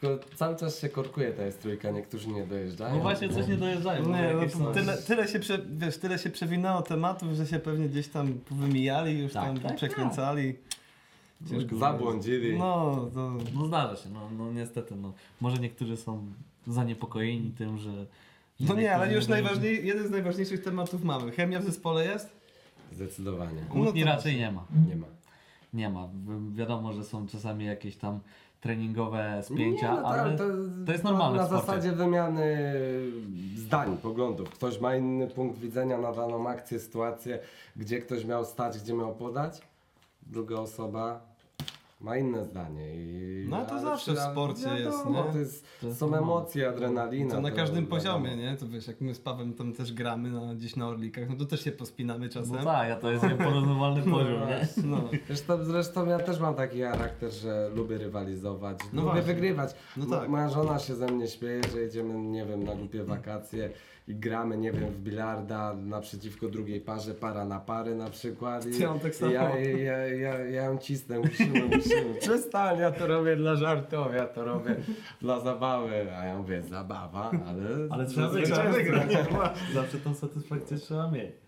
Tylko 0.00 0.24
cały 0.34 0.56
czas 0.56 0.80
się 0.80 0.88
korkuje 0.88 1.32
ta 1.32 1.42
S3, 1.42 1.94
niektórzy 1.94 2.28
nie 2.28 2.46
dojeżdżają. 2.46 2.94
No 2.94 3.00
właśnie 3.02 3.28
coś 3.28 3.48
nie 3.48 3.56
dojeżdżają. 3.56 4.08
Nie, 4.08 4.22
jakieś 4.22 4.54
no, 4.54 4.64
są- 4.64 4.72
tyle, 4.72 4.96
tyle, 4.96 5.28
się 5.28 5.40
prze, 5.40 5.58
wiesz, 5.58 5.98
tyle 5.98 6.18
się 6.18 6.30
przewinęło 6.30 6.82
tematów, 6.82 7.32
że 7.32 7.46
się 7.46 7.58
pewnie 7.58 7.88
gdzieś 7.88 8.08
tam 8.08 8.40
wymijali, 8.50 9.18
już 9.18 9.32
Tak, 9.32 9.44
tam 9.44 9.58
tak, 9.58 9.76
przekręcali. 9.76 10.54
Ciężko 11.50 11.76
Zabłądzili. 11.76 12.58
No, 12.58 13.08
to... 13.14 13.32
No 13.54 13.66
zdarza 13.66 13.96
się, 13.96 14.08
no, 14.08 14.30
no 14.38 14.52
niestety, 14.52 14.96
no. 14.96 15.12
Może 15.40 15.58
niektórzy 15.58 15.96
są 15.96 16.26
zaniepokojeni 16.66 17.50
tym, 17.50 17.78
że... 17.78 18.06
że 18.60 18.66
No 18.68 18.74
nie, 18.74 18.94
ale 18.94 19.14
już 19.14 19.28
najważniej, 19.28 19.86
jeden 19.86 20.08
z 20.08 20.10
najważniejszych 20.10 20.64
tematów 20.64 21.04
mamy. 21.04 21.32
Chemia 21.32 21.60
w 21.60 21.64
zespole 21.64 22.06
jest? 22.06 22.39
Zdecydowanie. 22.92 23.62
Kłótni 23.68 24.00
No 24.04 24.06
to- 24.10 24.16
raczej 24.16 24.36
nie 24.36 24.52
ma. 24.52 24.64
Nie 24.88 24.96
ma. 24.96 25.06
Nie 25.74 25.90
ma. 25.90 26.08
Wi- 26.08 26.54
Wiadomo, 26.56 26.92
że 26.92 27.04
są 27.04 27.26
czasami 27.26 27.64
jakieś 27.64 27.96
tam 27.96 28.20
treningowe 28.60 29.42
spięcia, 29.44 29.94
Nie, 29.94 30.00
no 30.00 30.08
ale 30.08 30.38
to 30.86 30.92
jest 30.92 31.04
normalne 31.04 31.38
Na 31.38 31.46
zasadzie 31.46 31.92
wymiany 31.92 32.72
zdań, 33.56 33.96
poglądów. 33.96 34.50
Ktoś 34.50 34.80
ma 34.80 34.96
inny 34.96 35.26
punkt 35.26 35.58
widzenia 35.58 35.98
na 35.98 36.12
daną 36.12 36.48
akcję, 36.48 36.80
sytuację, 36.80 37.38
gdzie 37.76 37.98
ktoś 37.98 38.24
miał 38.24 38.44
stać, 38.44 38.78
gdzie 38.78 38.94
miał 38.94 39.14
podać. 39.14 39.60
Druga 40.26 40.56
osoba 40.56 41.29
ma 42.00 42.16
inne 42.16 42.44
zdanie. 42.44 42.94
I, 42.94 43.46
No, 43.48 43.64
to 43.66 43.80
zawsze 43.80 44.12
w 44.14 44.18
sporcie 44.18 44.68
jest, 44.78 45.06
nie? 45.06 45.32
To, 45.32 45.38
jest, 45.38 45.66
To 45.80 45.86
jest 45.86 45.98
są 45.98 46.14
emocje, 46.16 46.68
adrenalina. 46.68 47.34
To 47.34 47.40
na 47.40 47.50
każdym 47.50 47.76
wiadomo. 47.84 47.96
poziomie, 47.96 48.36
nie? 48.36 48.56
To 48.56 48.68
wiesz, 48.68 48.86
jak 48.88 49.00
my 49.00 49.14
z 49.14 49.20
Pawem 49.20 49.54
tam 49.54 49.72
też 49.72 49.92
gramy 49.92 50.30
na, 50.30 50.54
gdzieś 50.54 50.76
na 50.76 50.88
Orlikach, 50.88 51.28
no 51.28 51.36
to 51.36 51.44
też 51.44 51.64
się 51.64 51.72
pospinamy 51.72 52.28
czasem. 52.28 52.56
No 52.56 52.64
tak, 52.64 52.90
a 52.90 52.96
to 52.96 53.10
jest 53.12 53.24
nieporównywalny 53.24 54.02
poziom, 54.12 54.40
nie? 54.48 54.68
No, 54.84 55.00
Zresztą, 55.26 55.64
zresztą 55.64 56.06
ja 56.06 56.18
też 56.18 56.40
mam 56.40 56.54
taki 56.54 56.80
charakter, 56.82 57.30
że 57.32 57.70
lubię 57.74 57.98
rywalizować, 57.98 58.78
No 58.92 59.02
lubię 59.02 59.12
właśnie. 59.14 59.34
wygrywać. 59.34 59.74
No 59.96 60.06
tak. 60.06 60.28
Moja 60.28 60.48
żona 60.48 60.78
się 60.78 60.94
ze 60.94 61.06
mnie 61.06 61.28
śmieje, 61.28 61.60
że 61.72 61.80
jedziemy, 61.80 62.14
nie 62.14 62.46
wiem, 62.46 62.64
na 62.64 62.74
głupie 62.74 63.04
wakacje 63.14 63.70
i 64.10 64.14
gramy, 64.14 64.58
nie 64.58 64.72
wiem, 64.72 64.90
w 64.90 64.98
bilarda 64.98 65.74
naprzeciwko 65.74 66.48
drugiej 66.48 66.80
parze, 66.80 67.14
para 67.14 67.44
na 67.44 67.60
pary 67.60 67.94
na 67.94 68.10
przykład. 68.10 68.66
I, 68.66 68.84
on 68.84 69.00
tak 69.00 69.14
samo. 69.14 69.32
ja, 69.32 69.58
ja, 69.58 69.76
ja, 69.78 69.98
ja, 70.08 70.38
ja 70.38 70.64
ją 70.64 70.78
cisnę, 70.78 71.18
musimy, 71.18 71.60
musimy. 71.76 72.14
Przestań, 72.20 72.78
ja 72.78 72.90
to 72.90 73.06
robię 73.06 73.36
dla 73.36 73.56
żartów, 73.56 74.14
ja 74.14 74.26
to 74.26 74.44
robię 74.44 74.76
dla 75.20 75.40
zabawy. 75.40 76.16
A 76.16 76.24
ja 76.24 76.38
mówię, 76.38 76.62
zabawa, 76.62 77.30
ale... 77.46 77.62
Ale 77.90 78.06
trzeba 78.06 78.28
wygrać. 78.28 79.10
Zawsze 79.74 79.98
tą 79.98 80.14
satysfakcję 80.14 80.76
trzeba 80.76 81.10
mieć. 81.10 81.39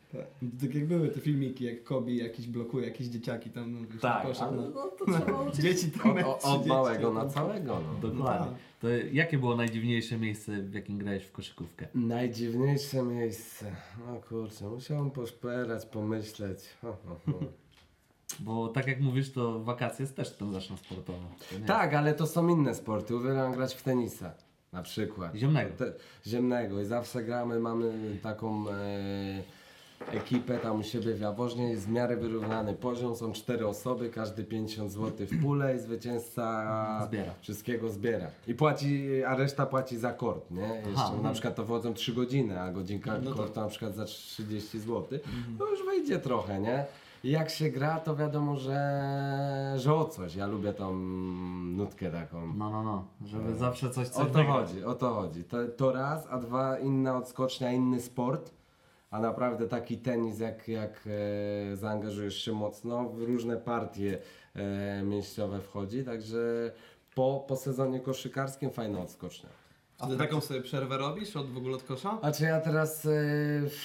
Tak 0.61 0.75
jak 0.75 0.87
były 0.87 1.09
te 1.09 1.20
filmiki, 1.20 1.64
jak 1.64 1.85
Kobi 1.85 2.16
jakiś 2.16 2.46
blokuje 2.46 2.87
jakieś 2.87 3.07
dzieciaki 3.07 3.51
tam, 3.51 3.72
no 3.72 3.81
wiesz, 3.90 4.01
Tak, 4.01 4.22
poszedł 4.27 4.44
ale 4.48 4.57
na... 4.62 4.68
no, 4.68 4.88
to 4.98 5.05
trzeba 5.07 5.42
uczyć. 5.48 5.61
Dzieci 5.61 5.90
tam 5.90 6.11
Od, 6.11 6.18
od, 6.18 6.27
od 6.27 6.40
30, 6.51 6.68
małego 6.68 7.12
no. 7.12 7.25
na 7.25 7.31
całego, 7.31 7.81
no. 8.03 8.09
Dokładnie. 8.11 8.46
tak. 8.46 8.59
To 8.81 8.88
jakie 9.12 9.38
było 9.38 9.57
najdziwniejsze 9.57 10.18
miejsce, 10.18 10.62
w 10.62 10.75
jakim 10.75 10.98
grałeś 10.98 11.25
w 11.25 11.33
koszykówkę? 11.33 11.88
Najdziwniejsze 11.94 13.03
miejsce. 13.03 13.72
No 14.07 14.20
kurczę, 14.29 14.68
musiałem 14.68 15.11
poszperać, 15.11 15.87
pomyśleć. 15.87 16.59
Ho, 16.83 16.96
ho, 17.07 17.16
ho. 17.33 17.38
Bo 18.40 18.68
tak 18.68 18.87
jak 18.87 19.01
mówisz, 19.01 19.33
to 19.33 19.61
wakacje 19.64 20.07
też 20.07 20.29
spędzasz 20.29 20.70
na 20.70 20.77
sportowo. 20.77 21.18
To 21.51 21.59
nie- 21.59 21.64
Tak, 21.66 21.94
ale 21.94 22.14
to 22.14 22.27
są 22.27 22.48
inne 22.48 22.75
sporty. 22.75 23.16
Uwielbiam 23.16 23.53
grać 23.53 23.75
w 23.75 23.83
tenisa. 23.83 24.35
Na 24.72 24.83
przykład. 24.83 25.35
Ziemnego. 25.37 25.70
Te, 25.77 25.92
ziemnego. 26.27 26.81
I 26.81 26.85
zawsze 26.85 27.25
gramy, 27.25 27.61
mamy 27.61 27.92
taką 28.22 28.70
e, 28.70 29.42
ekipę 30.12 30.59
tam 30.59 30.81
u 30.81 30.83
siebie 30.83 31.15
w 31.15 31.21
Jaworznie. 31.21 31.71
Jest 31.71 31.87
w 31.87 31.91
miarę 31.91 32.17
wyrównany 32.17 32.75
poziom. 32.75 33.17
Są 33.17 33.33
cztery 33.33 33.67
osoby, 33.67 34.11
każdy 34.11 34.45
50 34.45 34.93
zł 34.93 35.27
w 35.27 35.43
pulę 35.43 35.77
i 35.77 35.79
zwycięzca 35.79 37.03
Zbiera. 37.09 37.33
wszystkiego 37.41 37.91
zbiera. 37.91 38.27
I 38.47 38.55
płaci, 38.55 39.09
a 39.25 39.37
reszta 39.37 39.67
płaci 39.67 39.97
za 39.99 40.12
kort, 40.12 40.51
nie? 40.51 40.83
Jeszcze 40.87 40.93
Aha. 41.05 41.15
na 41.23 41.33
przykład 41.33 41.55
to 41.55 41.65
wchodzą 41.65 41.95
3 41.95 42.12
godziny, 42.12 42.61
a 42.61 42.73
godzinka 42.73 43.19
No 43.23 43.31
to- 43.31 43.37
kortu 43.37 43.61
na 43.61 43.69
przykład 43.69 43.95
za 43.95 44.05
30 44.05 44.79
zł. 44.81 45.19
To 45.59 45.71
już 45.71 45.85
wyjdzie 45.85 46.19
trochę, 46.19 46.61
nie? 46.61 46.85
I 47.25 47.31
jak 47.31 47.51
się 47.51 47.71
gra, 47.71 48.01
to 48.01 48.17
wiadomo, 48.17 48.57
że, 48.57 49.75
że 49.77 49.95
o 49.95 50.05
coś. 50.05 50.35
Ja 50.35 50.47
lubię 50.47 50.73
tą 50.73 50.95
nutkę 51.77 52.11
taką. 52.11 52.47
No, 52.57 52.71
no, 52.71 52.83
no. 52.83 53.05
Żeby 53.27 53.55
zawsze 53.55 53.91
coś, 53.91 54.09
coś 54.09 54.23
O 54.23 54.27
to 54.31 54.38
wygrać. 54.38 54.47
chodzi, 54.69 54.85
o 54.85 54.95
to 54.95 55.15
chodzi. 55.15 55.45
To, 55.45 55.57
to 55.77 55.93
raz, 55.93 56.27
a 56.31 56.38
dwa 56.38 56.79
inna 56.79 57.17
odskocznia, 57.17 57.73
inny 57.73 58.01
sport. 58.01 58.51
A 59.12 59.20
naprawdę 59.20 59.68
taki 59.68 59.98
tenis, 59.98 60.38
jak, 60.38 60.68
jak 60.68 61.05
e, 61.72 61.77
zaangażujesz 61.77 62.44
się 62.44 62.53
mocno, 62.53 63.09
w 63.09 63.22
różne 63.22 63.57
partie 63.57 64.18
e, 64.55 65.03
mięśniowe 65.03 65.61
wchodzi, 65.61 66.05
także 66.05 66.72
po, 67.14 67.44
po 67.48 67.57
sezonie 67.57 68.01
koszykarskim 68.01 68.70
fajna 68.70 69.01
odskocznia. 69.01 69.48
A 69.98 70.07
ty 70.07 70.16
taką 70.16 70.40
sobie 70.40 70.62
przerwę 70.62 70.98
robisz 70.98 71.37
od 71.37 71.51
w 71.51 71.57
ogóle 71.57 71.77
od 71.77 71.83
kosza? 71.83 72.18
A 72.22 72.33
czy 72.33 72.44
ja 72.44 72.61
teraz, 72.61 73.07
e, 73.07 73.11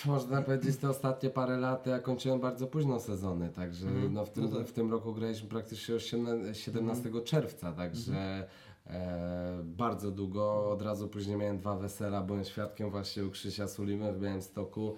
można 0.05 0.41
powiedzieć, 0.41 0.77
te 0.77 0.89
ostatnie 0.89 1.29
parę 1.29 1.57
lat, 1.57 1.87
ja 1.87 1.99
kończyłem 1.99 2.39
bardzo 2.39 2.67
późno 2.67 2.99
sezony, 2.99 3.49
także 3.49 3.87
no 4.09 4.25
w, 4.25 4.29
tym, 4.29 4.43
No 4.43 4.57
tak. 4.57 4.67
w 4.67 4.71
tym 4.71 4.91
roku 4.91 5.13
graliśmy 5.13 5.49
praktycznie 5.49 5.95
od 5.95 6.01
17 6.01 6.61
17 6.61 7.09
czerwca, 7.25 7.73
także 7.73 8.47
e, 8.87 9.59
bardzo 9.63 10.11
długo. 10.11 10.69
Od 10.69 10.81
razu 10.81 11.07
później 11.07 11.37
miałem 11.37 11.57
dwa 11.57 11.75
wesela, 11.75 12.21
byłem 12.21 12.43
świadkiem 12.43 12.89
właśnie 12.89 13.25
u 13.25 13.29
Krzysia 13.29 13.67
Sulimy 13.67 14.13
w 14.13 14.19
Białymstoku. 14.19 14.95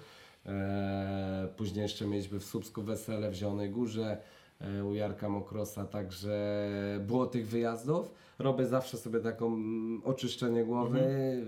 E, 0.49 1.47
później 1.57 1.83
jeszcze 1.83 2.07
mieliśmy 2.07 2.39
w 2.39 2.45
Słupsku 2.45 2.81
wesele 2.81 3.31
w 3.31 3.33
Zielonej 3.33 3.69
Górze 3.69 4.17
e, 4.62 4.85
u 4.85 4.95
Jarka 4.95 5.29
Mokrosa, 5.29 5.85
także 5.85 6.67
było 6.99 7.25
tych 7.25 7.47
wyjazdów. 7.47 8.13
Robię 8.39 8.65
zawsze 8.65 8.97
sobie 8.97 9.19
taką 9.19 9.47
mm, 9.47 10.01
oczyszczenie 10.03 10.65
głowy, 10.65 11.01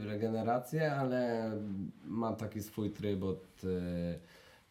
regenerację, 0.06 0.96
ale 0.96 1.52
mam 2.06 2.36
taki 2.36 2.64
swój 2.64 2.92
tryb 2.92 3.24
od 3.24 3.62
e, 3.64 4.20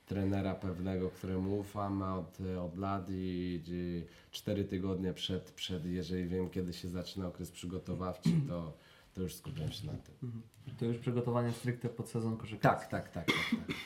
trenera 0.06 0.54
pewnego, 0.54 1.08
któremu 1.10 1.58
ufam 1.58 2.02
od, 2.02 2.38
od 2.60 2.76
lat 2.76 3.06
i, 3.10 3.60
i 3.68 4.04
4 4.30 4.64
tygodnie 4.64 5.12
przed, 5.12 5.50
przed, 5.50 5.84
jeżeli 5.84 6.28
wiem 6.28 6.50
kiedy 6.50 6.72
się 6.72 6.88
zaczyna 6.88 7.26
okres 7.26 7.50
przygotowawczy, 7.50 8.30
to, 8.48 8.72
to 9.14 9.22
już 9.22 9.34
skupiam 9.34 9.72
się 9.72 9.86
na 9.86 9.92
tym. 9.92 10.42
To 10.78 10.84
już 10.84 10.98
przygotowanie 10.98 11.52
stricte 11.52 11.88
pod 11.88 12.08
sezon 12.08 12.36
koszykarski. 12.36 12.90
Tak, 12.90 13.08
tak, 13.12 13.26
tak, 13.26 13.26
tak. 13.26 13.66
tak. 13.66 13.76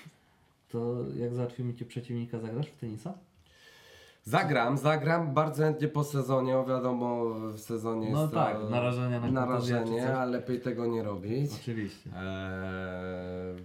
To 0.74 0.96
jak 1.16 1.34
załatwimy 1.34 1.74
Cię 1.74 1.84
przeciwnika, 1.84 2.38
zagrasz 2.38 2.66
w 2.66 2.76
tenisa? 2.76 3.14
Zagram, 4.24 4.78
zagram 4.78 5.34
bardzo 5.34 5.62
chętnie 5.62 5.88
po 5.88 6.04
sezonie, 6.04 6.58
o 6.58 6.64
wiadomo 6.64 7.24
w 7.34 7.60
sezonie 7.60 8.10
No 8.10 8.22
jest 8.22 8.34
tak, 8.34 8.56
to 8.56 8.70
narażenie 8.70 9.20
na 9.20 9.30
narażenie, 9.30 10.16
ale 10.16 10.30
lepiej 10.30 10.60
tego 10.60 10.86
nie 10.86 11.02
robić. 11.02 11.50
Oczywiście. 11.62 12.10
Eee, 12.16 13.56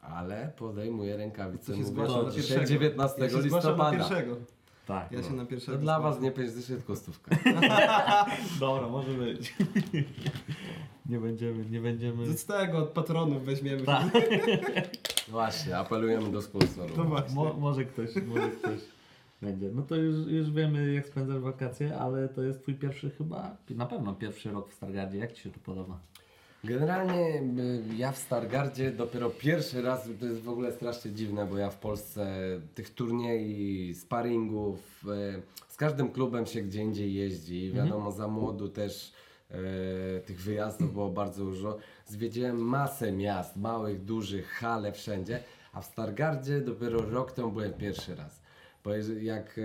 ale 0.00 0.52
podejmuję 0.56 1.16
rękawice. 1.16 1.72
To 1.72 1.78
się 1.78 1.84
Mówię, 1.84 2.02
na 2.02 2.30
dzisiaj 2.30 2.32
pierwszego. 2.32 2.66
19 2.66 3.22
Ja 3.22 3.30
się 3.30 3.42
zgłaszam 3.42 3.50
na 3.78 3.90
listopada. 3.90 3.90
pierwszego. 3.90 4.36
Tak. 4.86 5.12
Ja 5.12 5.22
się 5.22 5.32
na 5.32 5.46
pierwszego 5.46 5.78
To 5.78 5.82
dla 5.82 6.00
was 6.00 6.20
nie 6.20 6.32
5 6.32 6.52
dyszy, 6.52 6.76
tylko 6.76 6.96
stówka. 6.96 7.36
Dobra, 8.60 8.88
może 8.88 9.12
być. 9.12 9.54
nie 11.10 11.18
będziemy, 11.18 11.64
nie 11.70 11.80
będziemy. 11.80 12.26
Z 12.26 12.46
tego 12.46 12.78
od 12.78 12.88
patronów 12.88 13.44
weźmiemy. 13.44 13.82
Tak. 13.82 14.04
Właśnie, 15.30 15.78
apelujemy 15.78 16.32
do 16.32 16.42
sponsorów. 16.42 16.96
To 16.96 17.04
właśnie. 17.04 17.34
Mo, 17.34 17.54
może 17.54 17.84
ktoś, 17.84 18.10
może 18.26 18.50
ktoś 18.50 18.78
będzie. 19.42 19.70
No 19.74 19.82
to 19.82 19.96
już, 19.96 20.26
już 20.26 20.50
wiemy 20.50 20.92
jak 20.92 21.06
spędzasz 21.06 21.38
wakacje, 21.38 21.98
ale 21.98 22.28
to 22.28 22.42
jest 22.42 22.62
twój 22.62 22.74
pierwszy 22.74 23.10
chyba, 23.10 23.56
na 23.70 23.86
pewno 23.86 24.14
pierwszy 24.14 24.50
rok 24.50 24.70
w 24.70 24.74
Stargardzie. 24.74 25.18
Jak 25.18 25.32
Ci 25.32 25.42
się 25.42 25.50
to 25.50 25.58
podoba? 25.64 26.00
Generalnie 26.64 27.40
y, 27.40 27.82
ja 27.96 28.12
w 28.12 28.18
Stargardzie 28.18 28.90
dopiero 28.92 29.30
pierwszy 29.30 29.82
raz, 29.82 30.08
to 30.20 30.26
jest 30.26 30.42
w 30.42 30.48
ogóle 30.48 30.72
strasznie 30.72 31.10
dziwne, 31.10 31.46
bo 31.46 31.58
ja 31.58 31.70
w 31.70 31.78
Polsce 31.78 32.36
tych 32.74 32.94
turniej, 32.94 33.94
sparingów, 33.94 35.04
y, 35.38 35.42
z 35.68 35.76
każdym 35.76 36.08
klubem 36.10 36.46
się 36.46 36.62
gdzie 36.62 36.82
indziej 36.82 37.14
jeździ. 37.14 37.72
Wiadomo, 37.72 38.12
za 38.12 38.28
młodu 38.28 38.68
też 38.68 39.12
tych 40.26 40.40
wyjazdów 40.40 40.92
było 40.92 41.10
bardzo 41.10 41.44
dużo. 41.44 41.78
Zwiedziłem 42.06 42.56
masę 42.56 43.12
miast, 43.12 43.56
małych, 43.56 44.04
dużych, 44.04 44.48
hale 44.48 44.92
wszędzie, 44.92 45.42
a 45.72 45.80
w 45.80 45.84
Stargardzie 45.84 46.60
dopiero 46.60 47.10
rok 47.10 47.32
temu 47.32 47.52
byłem 47.52 47.72
pierwszy 47.72 48.14
raz. 48.14 48.42
Bo 48.84 48.90
jak... 49.20 49.60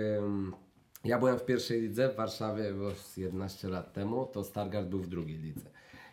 ja 1.04 1.18
byłem 1.18 1.38
w 1.38 1.44
pierwszej 1.44 1.80
lidze 1.80 2.08
w 2.08 2.16
Warszawie 2.16 2.72
z 2.96 3.16
11 3.16 3.68
lat 3.68 3.92
temu, 3.92 4.26
to 4.26 4.44
Stargard 4.44 4.88
był 4.88 4.98
w 5.00 5.08
drugiej 5.08 5.38
lidze. 5.38 5.70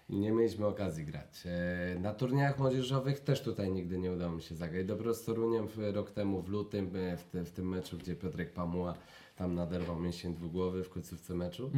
I 0.09 0.17
nie 0.19 0.31
mieliśmy 0.31 0.65
okazji 0.65 1.05
grać. 1.05 1.43
E, 1.45 1.99
Na 1.99 2.13
turniejach 2.13 2.59
młodzieżowych 2.59 3.19
też 3.19 3.41
tutaj 3.41 3.71
nigdy 3.71 3.97
nie 3.97 4.11
udało 4.11 4.31
mi 4.31 4.41
się 4.41 4.55
zagrać. 4.55 4.85
Dopiero 4.85 5.13
z 5.13 5.23
Toruniem 5.23 5.67
rok 5.93 6.11
temu 6.11 6.41
w 6.41 6.49
lutym, 6.49 6.91
e, 7.33 7.45
w, 7.45 7.51
tym 7.51 7.69
meczu, 7.69 7.97
gdzie 7.97 8.15
Piotrek 8.15 8.53
Pamuła 8.53 8.93
tam 9.35 9.55
naderwał 9.55 9.99
mięsień 9.99 10.33
dwugłowy 10.33 10.83
w 10.83 10.89
końcówce 10.89 11.35
meczu. 11.35 11.71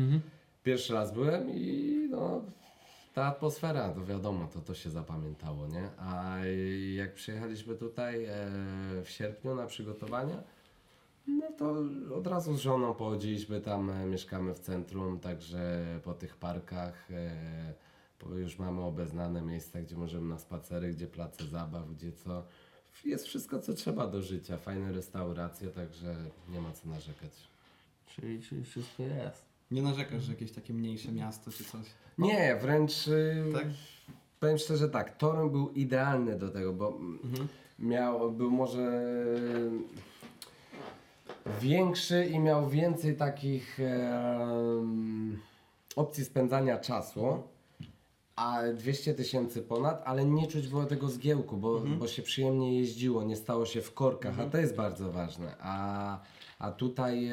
Pierwszy 0.66 0.94
raz 0.94 1.14
byłem 1.14 1.50
i 1.50 2.08
no, 2.12 2.42
ta 3.14 3.26
atmosfera, 3.26 3.90
to 3.90 4.06
wiadomo, 4.06 4.48
to, 4.48 4.62
to 4.62 4.74
się 4.74 4.90
zapamiętało, 4.90 5.68
nie? 5.68 5.90
A 5.98 6.38
jak 6.96 7.14
przyjechaliśmy 7.14 7.76
tutaj 7.76 8.26
e, 8.26 8.32
w 9.04 9.10
sierpniu 9.10 9.56
na 9.56 9.66
przygotowania, 9.66 10.44
no 11.28 11.52
to 11.58 11.76
od 12.16 12.28
razu 12.28 12.58
z 12.58 12.60
żoną 12.60 12.94
pochodziliśmy 12.94 13.62
tam, 13.62 13.90
e, 13.90 14.06
mieszkamy 14.06 14.54
w 14.54 14.60
centrum, 14.60 15.20
także 15.20 15.86
po 16.04 16.14
tych 16.14 16.38
parkach 16.38 17.12
e, 17.12 17.74
po, 18.20 18.30
już 18.30 18.60
mamy 18.60 18.82
obeznane 18.82 19.42
miejsca, 19.42 19.82
gdzie 19.82 19.96
możemy 19.96 20.30
na 20.30 20.40
spacery, 20.40 20.90
gdzie 20.90 21.08
place 21.08 21.46
zabaw, 21.46 21.90
gdzie 21.90 22.12
co. 22.12 22.44
Jest 23.06 23.26
wszystko, 23.26 23.60
co 23.60 23.74
trzeba 23.74 24.08
do 24.08 24.22
życia, 24.22 24.58
fajne 24.58 24.92
restauracje, 24.92 25.68
także 25.68 26.16
nie 26.50 26.62
ma 26.62 26.72
co 26.72 26.90
narzekać. 26.90 27.32
Czyli, 28.08 28.42
czyli 28.42 28.64
wszystko 28.64 29.04
jest. 29.04 29.55
Nie 29.72 29.82
narzekasz, 29.82 30.24
że 30.24 30.32
jakieś 30.32 30.52
takie 30.52 30.74
mniejsze 30.74 31.12
miasto 31.12 31.52
czy 31.52 31.64
coś. 31.64 31.86
Nie, 32.18 32.56
wręcz 32.62 33.08
y, 33.08 33.44
Tak? 33.54 33.66
powiem 34.40 34.58
szczerze 34.58 34.90
tak, 34.90 35.18
Toruń 35.18 35.50
był 35.52 35.70
idealny 35.70 36.36
do 36.40 36.50
tego, 36.50 36.74
bo 36.74 36.88
Mhm. 37.24 37.48
miał, 37.80 38.32
był 38.32 38.52
może 38.52 38.92
większy 41.62 42.26
i 42.26 42.40
miał 42.40 42.70
więcej 42.70 43.16
takich 43.16 43.80
em, 43.80 45.40
opcji 45.96 46.26
spędzania 46.26 46.78
czasu, 46.78 47.44
a 48.36 48.62
200 48.74 49.14
tysięcy 49.14 49.62
ponad, 49.62 50.02
ale 50.06 50.26
nie 50.26 50.48
czuć 50.48 50.68
było 50.68 50.86
tego 50.86 51.10
zgiełku, 51.10 51.58
bo, 51.58 51.80
bo 52.00 52.08
się 52.08 52.22
przyjemnie 52.22 52.80
jeździło, 52.80 53.24
nie 53.24 53.36
stało 53.36 53.66
się 53.66 53.82
w 53.82 53.94
korkach, 53.94 54.40
a 54.40 54.46
to 54.46 54.58
jest 54.58 54.76
bardzo 54.76 55.12
ważne. 55.12 55.56
A, 55.60 56.20
a 56.60 56.72
tutaj 56.72 57.26
e, 57.28 57.32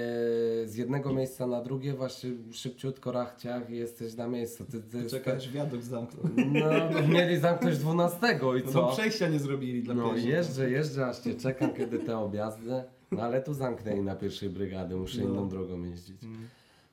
z 0.66 0.74
jednego 0.76 1.12
miejsca 1.12 1.46
na 1.46 1.60
drugie 1.62 1.94
właśnie 1.94 2.30
szybciutko 2.52 3.12
rachciach 3.12 3.70
i 3.70 3.76
jesteś 3.76 4.14
na 4.14 4.28
miejscu. 4.28 4.64
Ty, 4.64 4.80
ty, 4.82 5.06
Czekać, 5.10 5.48
wiadukt 5.50 5.84
zamknął. 5.84 6.24
no, 6.36 7.08
mieli 7.08 7.38
zamknąć 7.38 7.78
12 7.78 8.18
i 8.62 8.66
No 8.66 8.72
co? 8.72 8.82
bo 8.82 8.92
przejścia 8.92 9.28
nie 9.28 9.38
zrobili 9.38 9.82
dla 9.82 9.94
No 9.94 10.16
jeżdżę, 10.16 10.70
jeżdżę, 10.70 11.06
aż 11.06 11.18
cię 11.18 11.34
czekam, 11.34 11.74
kiedy 11.74 11.98
te 11.98 12.18
objazdy. 12.18 12.82
No 13.12 13.22
ale 13.22 13.42
tu 13.42 13.54
zamknęli 13.54 14.00
na 14.02 14.16
pierwszej 14.16 14.50
brygady, 14.50 14.96
muszę 14.96 15.18
No. 15.18 15.24
inną 15.30 15.48
drogą 15.48 15.82
jeździć. 15.82 16.24
Mm. 16.24 16.48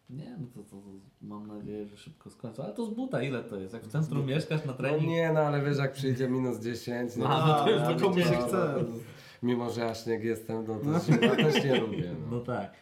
Nie, 0.09 0.37
no 0.39 0.47
to, 0.47 0.63
to, 0.63 0.69
to 0.69 0.81
mam 1.21 1.47
nadzieję, 1.47 1.87
że 1.87 1.97
szybko 1.97 2.29
skończą. 2.29 2.63
Ale 2.63 2.73
to 2.73 2.85
z 2.85 2.89
buta 2.93 3.23
ile 3.23 3.43
to 3.43 3.55
jest? 3.59 3.73
Jak 3.73 3.83
w 3.83 3.87
centrum 3.91 4.25
mieszkasz 4.25 4.65
na 4.65 4.71
No 4.71 4.77
trening? 4.77 5.07
nie, 5.09 5.31
no 5.33 5.39
ale 5.39 5.61
wiesz, 5.63 5.77
jak 5.77 5.91
przyjdzie 5.91 6.29
minus 6.29 6.59
10, 6.59 7.15
no, 7.15 7.27
no 7.27 7.63
to 7.63 7.71
już 7.71 7.81
do 7.81 8.05
komu 8.09 8.17
się 8.21 8.23
chce. 8.47 8.85
mimo 9.43 9.69
że 9.69 9.81
ja 9.81 9.95
śnieg 9.95 10.23
jestem, 10.23 10.65
no 10.67 10.75
to 10.79 10.99
śniega 11.05 11.35
też 11.35 11.63
nie 11.63 11.79
lubię. 11.81 12.15
No. 12.21 12.37
No 12.37 12.39
tak. 12.43 12.73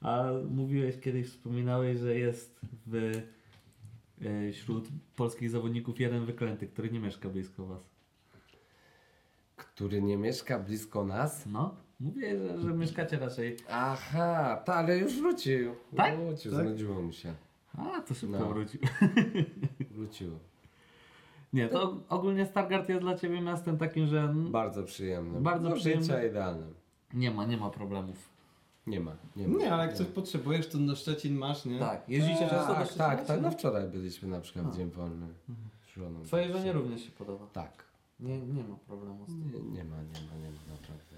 A 0.00 0.24
mówiłeś 0.50 1.00
kiedyś, 1.00 1.26
wspominałeś, 1.28 1.98
że 1.98 2.14
jest 2.18 2.60
w, 2.86 2.94
e, 4.22 4.52
wśród 4.52 4.88
polskich 5.16 5.50
zawodników 5.50 6.00
jeden 6.00 6.24
wyklęty, 6.26 6.66
który 6.66 6.90
nie 6.90 7.00
mieszka 7.00 7.28
blisko 7.28 7.66
was. 7.66 7.82
Który 9.56 10.02
nie 10.02 10.16
mieszka 10.16 10.58
blisko 10.58 11.04
nas? 11.04 11.46
No, 11.46 11.74
mówię, 12.00 12.38
że, 12.38 12.60
że 12.60 12.72
mieszkacie 12.74 13.18
raczej. 13.18 13.56
Aha, 13.70 14.62
ta, 14.64 14.74
ale 14.74 14.98
już 14.98 15.18
wrócił. 15.20 15.74
Tak? 15.96 16.18
Wrócił, 16.18 16.52
Tak? 16.52 16.66
znudziło 16.66 17.02
mu 17.02 17.12
się. 17.12 17.34
A, 17.78 18.00
to 18.00 18.14
szybko 18.14 18.38
No. 18.38 18.48
wrócił. 18.48 18.80
Wrócił. 19.96 20.30
Nie, 21.52 21.68
to 21.68 21.96
ogólnie 22.08 22.46
Stargard 22.46 22.88
jest 22.88 23.00
dla 23.00 23.14
ciebie 23.18 23.40
miastem 23.40 23.78
takim, 23.78 24.06
że 24.06 24.34
Bardzo 24.36 24.82
przyjemny. 24.82 25.40
Bardzo 25.40 25.68
Do 25.68 25.76
przyjemny. 25.76 26.04
życia 26.04 26.24
idealnym. 26.24 26.74
nie 27.14 27.30
ma, 27.30 27.46
nie 27.46 27.56
ma 27.56 27.70
problemów. 27.70 28.28
Nie 28.86 29.00
ma, 29.00 29.16
nie 29.36 29.48
ma. 29.48 29.58
Nie, 29.58 29.72
ale 29.72 29.86
jak 29.86 29.94
coś 29.96 30.06
potrzebujesz, 30.06 30.68
to 30.68 30.78
na 30.78 30.94
Szczecin 30.96 31.34
masz, 31.36 31.64
nie? 31.64 31.78
Tak, 31.78 32.08
jeździcie 32.08 32.38
często 32.48 32.66
do 32.68 32.74
Tak, 32.74 32.84
Szczecina? 32.84 33.06
tak, 33.08 33.26
tak. 33.26 33.40
No 33.42 33.50
wczoraj 33.50 33.88
byliśmy 33.88 34.28
na 34.28 34.40
przykład 34.40 34.66
A. 34.66 34.70
w 34.70 34.76
dzień 34.76 34.90
wolny. 34.90 35.26
z 35.82 35.96
żoną. 35.96 36.22
Twojej 36.24 36.52
żonie 36.52 36.72
również 36.72 37.02
się 37.04 37.10
podoba. 37.10 37.46
Tak. 37.52 37.84
Nie, 38.20 38.38
nie 38.38 38.64
ma 38.64 38.76
problemu 38.86 39.24
z 39.24 39.28
tym. 39.28 39.52
Nie, 39.52 39.60
nie 39.78 39.84
ma, 39.84 39.96
nie 39.96 40.02
ma, 40.02 40.36
nie 40.42 40.50
ma 40.50 40.72
naprawdę. 40.72 41.13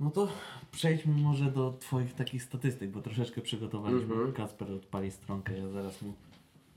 No 0.00 0.10
to 0.10 0.28
przejdźmy 0.72 1.14
może 1.14 1.52
do 1.52 1.72
Twoich 1.80 2.14
takich 2.14 2.42
statystyk, 2.42 2.90
bo 2.90 3.02
troszeczkę 3.02 3.40
przygotowaliśmy. 3.40 4.14
Mhm. 4.14 4.32
Kasper 4.32 4.72
odpali 4.72 5.10
stronkę, 5.10 5.58
ja 5.58 5.68
zaraz 5.68 6.02
mu 6.02 6.14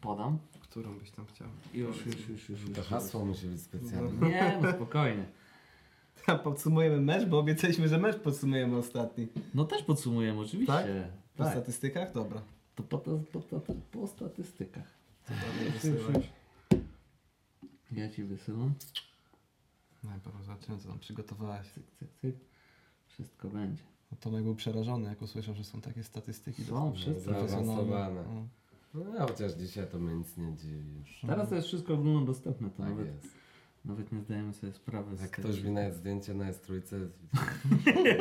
podam. 0.02 0.38
Którą 0.60 1.00
byś 1.00 1.12
tam 1.12 1.26
chciał? 1.26 1.48
Już, 1.74 2.06
już, 2.06 2.30
już, 2.30 2.50
już. 2.50 2.60
To 2.74 2.78
już. 2.78 2.88
hasło 2.88 3.26
musi 3.26 3.48
być 3.48 3.62
specjalne. 3.62 4.30
Nie, 4.30 4.60
no 4.62 4.72
spokojnie. 4.72 5.26
A 6.28 6.36
podsumujemy 6.36 7.02
mecz, 7.02 7.26
bo 7.26 7.40
obiecaliśmy, 7.40 7.88
że 7.88 7.98
mecz 7.98 8.18
podsumujemy 8.20 8.78
ostatni. 8.78 9.28
No 9.54 9.66
też 9.66 9.84
podsumujemy, 9.84 10.40
oczywiście. 10.40 10.74
Tak? 10.74 10.86
Po 11.38 11.44
Tak. 11.44 11.54
statystykach? 11.54 12.14
Dobra. 12.14 12.42
To 12.76 12.84
po, 12.84 12.98
po, 12.98 13.20
po, 13.32 13.60
po, 13.60 13.74
po 13.92 14.08
statystykach. 14.08 14.98
To. 15.28 15.34
Ja 17.92 18.10
Ci 18.10 18.24
wysyłam. 18.24 18.74
Najpierw 20.04 20.46
zobaczymy, 20.46 20.78
co 20.78 20.90
tam 20.90 21.00
przygotowałeś. 21.00 21.68
Cyk, 21.68 21.84
cyk, 22.00 22.10
cyk. 22.22 22.36
Wszystko 23.18 23.48
będzie. 23.50 23.84
No, 24.12 24.18
Tomek 24.22 24.44
był 24.44 24.56
przerażony, 24.56 25.10
jak 25.10 25.22
usłyszał, 25.22 25.56
że 25.56 25.64
są 25.64 25.82
takie 25.82 26.04
statystyki. 26.04 26.64
Są, 26.64 26.94
wszyscy. 26.94 27.22
Zaawansowane. 27.22 28.24
No. 28.34 28.48
No, 28.94 29.28
chociaż 29.28 29.52
dzisiaj 29.54 29.88
to 29.92 30.00
mnie 30.00 30.16
nic 30.16 30.38
nie 30.38 30.54
dziwi 30.56 30.94
już. 31.00 31.22
Teraz 31.28 31.50
to 31.50 31.56
jest 31.56 31.68
wszystko 31.68 31.94
ogólnodostępne, 31.94 32.70
to 32.70 32.78
Tak 32.78 32.90
nawet, 32.90 33.08
jest. 33.08 33.28
nawet 33.86 34.12
nie 34.12 34.22
zdajemy 34.22 34.54
sobie 34.54 34.74
sprawy 34.74 35.18
z 35.18 35.22
Jak 35.22 35.36
tego, 35.36 35.48
ktoś 35.50 35.64
mi 35.64 35.72
nawet 35.72 35.96
zdjęcie 35.96 36.34
na 36.34 36.52
S3 36.52 36.82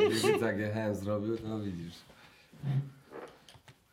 widzisz 0.09 0.41
jak 0.41 0.57
jechałem 0.59 0.95
zrobił, 0.95 1.37
to 1.37 1.59
widzisz. 1.59 1.95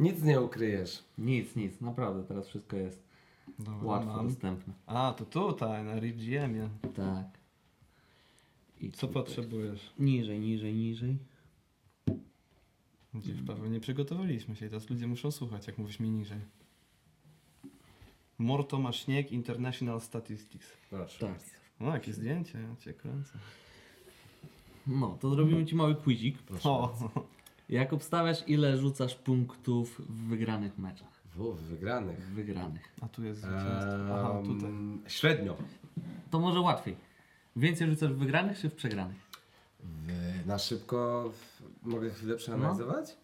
Nic 0.01 0.23
nie 0.23 0.41
ukryjesz. 0.41 1.05
Nic, 1.19 1.57
nic, 1.57 1.81
naprawdę, 1.81 2.25
teraz 2.25 2.47
wszystko 2.49 2.77
jest. 2.77 3.03
Dobra, 3.59 3.87
Łatwo 3.89 4.17
mam. 4.17 4.29
dostępne. 4.29 4.75
A, 4.87 5.15
to 5.19 5.25
tutaj, 5.25 5.85
na 5.85 5.95
RGM-ie. 6.01 6.69
Tak. 6.97 7.44
I 8.85 8.91
Co 8.93 9.07
tutaj. 9.07 9.23
potrzebujesz? 9.23 9.93
Niżej, 9.99 10.41
niżej, 10.41 10.75
niżej. 10.75 11.17
Gdzieś 13.15 13.43
Paweł, 13.47 13.67
nie 13.71 13.81
przygotowaliśmy 13.81 14.57
się 14.57 14.67
i 14.67 14.69
teraz 14.69 14.91
ludzie 14.91 15.07
muszą 15.07 15.31
słuchać, 15.31 15.67
jak 15.67 15.79
mówisz 15.79 16.01
mi 16.01 16.11
niżej. 16.11 16.41
Morto 18.39 18.79
ma 18.79 18.93
śnieg 18.93 19.33
International 19.33 20.01
Statistics. 20.01 20.73
Proszę. 20.91 21.27
Tak. 21.27 21.41
O, 21.81 21.95
jakie 21.95 22.13
zdjęcie, 22.13 22.59
ja 22.61 22.77
cię 22.77 22.93
kręcę. 22.95 23.39
No, 24.87 25.19
to 25.21 25.31
zrobimy 25.35 25.67
Ci 25.67 25.75
mały 25.75 25.95
quizik. 25.95 26.39
Proszę 26.39 26.69
O. 26.69 27.11
Jak 27.69 27.93
obstawiasz, 27.93 28.49
ile 28.49 28.79
rzucasz 28.79 29.15
punktów 29.15 30.01
w 30.09 30.29
wygranych 30.29 30.79
meczach? 30.79 31.23
W 31.35 31.55
wygranych. 31.55 32.19
W 32.19 32.35
wygranych. 32.35 32.95
a 33.01 33.09
tu 33.09 33.25
jest 33.25 33.41
zwycięstwo. 33.41 34.21
Aha, 34.21 34.43
tutaj. 34.45 34.69
Em, 34.69 35.03
średnio. 35.09 35.57
To 36.31 36.41
może 36.41 36.61
łatwiej. 36.61 36.97
Więcej 37.57 37.91
rzucasz 37.91 38.13
w 38.13 38.17
wygranych 38.19 38.59
czy 38.59 38.71
w 38.71 38.75
przegranych? 38.75 39.17
W, 39.81 40.47
na 40.47 40.59
szybko 40.59 41.31
w, 41.33 41.63
mogę 41.87 42.11
chwilę 42.11 42.37
przeanalizować? 42.37 43.17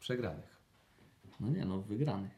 Przegranych. 0.00 0.56
No 1.40 1.48
nie, 1.48 1.64
no 1.64 1.78
w 1.78 1.86
wygranych. 1.86 2.30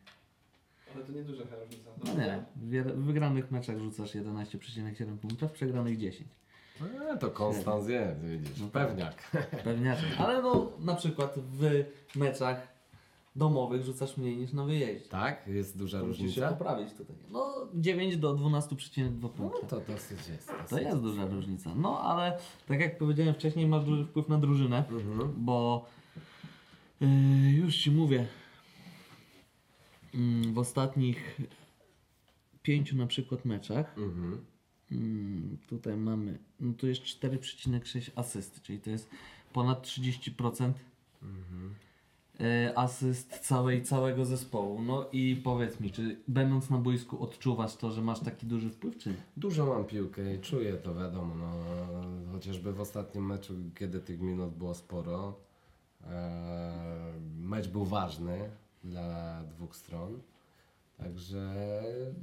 Ale 0.95 1.05
to 1.05 1.13
nieduża 1.13 1.43
różnica. 1.45 1.91
No 2.05 2.15
nie, 2.15 2.45
w 2.57 2.71
wier- 2.71 2.95
w 2.95 3.05
wygranych 3.05 3.51
meczach 3.51 3.79
rzucasz 3.79 4.15
11,7 4.15 5.19
punktów, 5.19 5.51
w 5.51 5.55
przegranych 5.55 5.99
10. 5.99 6.31
E, 7.13 7.19
to 7.19 7.31
Konstans 7.31 7.89
jest, 7.89 8.21
widzisz. 8.21 8.61
No 8.61 8.69
tak. 8.69 8.89
Pewniak. 8.89 9.31
Pewniaczek. 9.65 10.09
Ale 10.19 10.43
no 10.43 10.73
na 10.79 10.95
przykład 10.95 11.35
w 11.39 11.85
meczach 12.17 12.76
domowych 13.37 13.83
rzucasz 13.85 14.17
mniej 14.17 14.37
niż 14.37 14.53
na 14.53 14.65
wyjeździe. 14.65 15.09
Tak? 15.09 15.47
Jest 15.47 15.79
duża 15.79 16.01
To 16.01 16.07
musisz 16.07 16.19
się 16.19 16.25
różnica? 16.27 16.49
poprawić 16.53 16.93
tutaj. 16.95 17.17
No 17.31 17.55
9 17.75 18.17
do 18.17 18.35
12,2 18.35 19.11
No 19.23 19.29
punkta. 19.29 19.67
to 19.67 19.81
dosyć 19.81 20.29
jest. 20.29 20.53
To 20.71 20.79
jest 20.81 21.01
duża 21.01 21.27
różnica. 21.27 21.75
No 21.75 22.01
ale 22.01 22.39
tak 22.67 22.81
jak 22.81 22.99
powiedziałem 22.99 23.35
wcześniej, 23.35 23.67
masz 23.67 23.85
duży 23.85 24.05
wpływ 24.05 24.29
na 24.29 24.39
drużynę, 24.39 24.85
Mhm. 24.91 25.33
bo 25.37 25.87
yy, 27.01 27.09
już 27.51 27.77
ci 27.77 27.91
mówię, 27.91 28.27
mm, 30.15 30.55
w 30.55 30.59
ostatnich 30.59 31.41
pięciu 32.63 32.97
na 32.97 33.07
przykład 33.07 33.45
meczach 33.45 33.99
Mhm. 33.99 34.45
mm, 34.93 35.59
tutaj 35.69 35.97
mamy, 35.97 36.39
no 36.61 36.73
tu 36.73 36.87
jest 36.87 37.03
4,6 37.03 38.11
asysty, 38.15 38.61
czyli 38.61 38.81
to 38.81 38.91
jest 38.91 39.11
ponad 39.53 39.83
30% 39.87 40.73
Mhm. 41.23 41.75
E, 42.41 42.73
asyst 42.79 43.39
całej, 43.39 43.83
całego 43.83 44.25
zespołu. 44.25 44.83
No 44.83 45.07
i 45.13 45.41
powiedz 45.45 45.81
mi, 45.81 45.91
czy 45.91 46.21
będąc 46.29 46.71
na 46.71 46.79
boisku 46.79 47.23
odczuwasz 47.23 47.77
to, 47.77 47.91
że 47.91 48.03
masz 48.03 48.21
taki 48.21 48.47
duży 48.47 48.71
wpływ, 48.71 48.99
czy 48.99 49.09
nie? 49.09 49.17
Dużo 49.37 49.67
mam 49.67 49.85
piłkę 49.85 50.35
i 50.35 50.41
czuję 50.41 50.73
to, 50.73 50.95
wiadomo. 50.95 51.35
No, 51.35 51.53
chociażby 52.33 52.73
w 52.73 52.81
ostatnim 52.81 53.27
meczu, 53.27 53.55
kiedy 53.75 54.01
tych 54.01 54.21
minut 54.21 54.55
było 54.55 54.75
sporo, 54.75 55.35
e, 56.07 57.13
mecz 57.39 57.69
był 57.69 57.85
ważny 57.85 58.51
dla 58.85 59.43
dwóch 59.43 59.77
stron. 59.77 60.21
Także 60.99 61.55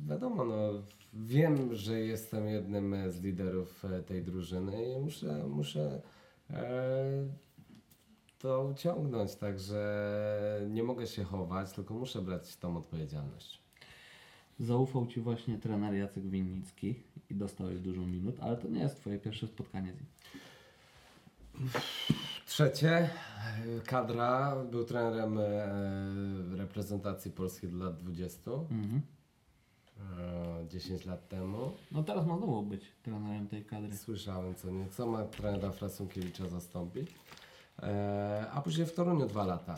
wiadomo, 0.07 0.45
no, 0.45 0.83
wiem, 1.13 1.75
że 1.75 1.99
jestem 1.99 2.47
jednym 2.47 2.95
z 3.11 3.21
liderów 3.21 3.85
e, 3.85 4.03
tej 4.03 4.23
drużyny 4.23 4.93
i 4.93 4.99
muszę, 4.99 5.43
muszę 5.47 6.01
to 8.43 8.63
uciągnąć. 8.73 9.35
Także 9.35 9.81
nie 10.69 10.83
mogę 10.83 11.07
się 11.07 11.23
chować, 11.23 11.71
tylko 11.71 11.93
muszę 11.93 12.21
brać 12.21 12.55
tą 12.57 12.77
odpowiedzialność. 12.77 13.61
Zaufał 14.59 15.07
Ci 15.07 15.21
właśnie 15.21 15.57
trener 15.57 15.93
Jacek 15.93 16.23
Winnicki 16.23 16.95
i 17.29 17.35
dostałeś 17.35 17.79
dużo 17.79 18.01
minut, 18.01 18.35
ale 18.41 18.57
to 18.57 18.67
nie 18.67 18.79
jest 18.79 18.95
Twoje 18.99 19.19
pierwsze 19.19 19.47
spotkanie 19.47 19.93
z 19.93 19.95
nim. 19.95 20.05
Trzecie, 22.45 22.89
e, 22.97 23.09
kadra, 23.85 24.55
był 24.71 24.83
trenerem 24.85 25.37
e, 25.37 26.57
reprezentacji 26.57 27.31
Polski 27.31 27.67
do 27.67 27.77
lat 27.85 27.97
20, 27.97 28.51
Mhm. 28.51 29.01
e, 30.63 30.67
10 30.69 31.05
lat 31.05 31.27
temu. 31.29 31.71
No 31.91 32.03
teraz 32.03 32.25
ma 32.27 32.37
znowu 32.37 32.63
być 32.63 32.85
trenerem 33.03 33.47
tej 33.47 33.65
kadry. 33.65 33.97
Słyszałem 33.97 34.55
co 34.55 34.71
nieco, 34.71 35.07
ma 35.07 35.23
trenera 35.25 35.71
Frasunkiewicza 35.71 36.49
zastąpić. 36.49 37.11
E, 37.81 38.45
a 38.51 38.61
później 38.61 38.87
w 38.87 38.93
Toruniu 38.93 39.25
dwa 39.27 39.45
lata. 39.45 39.75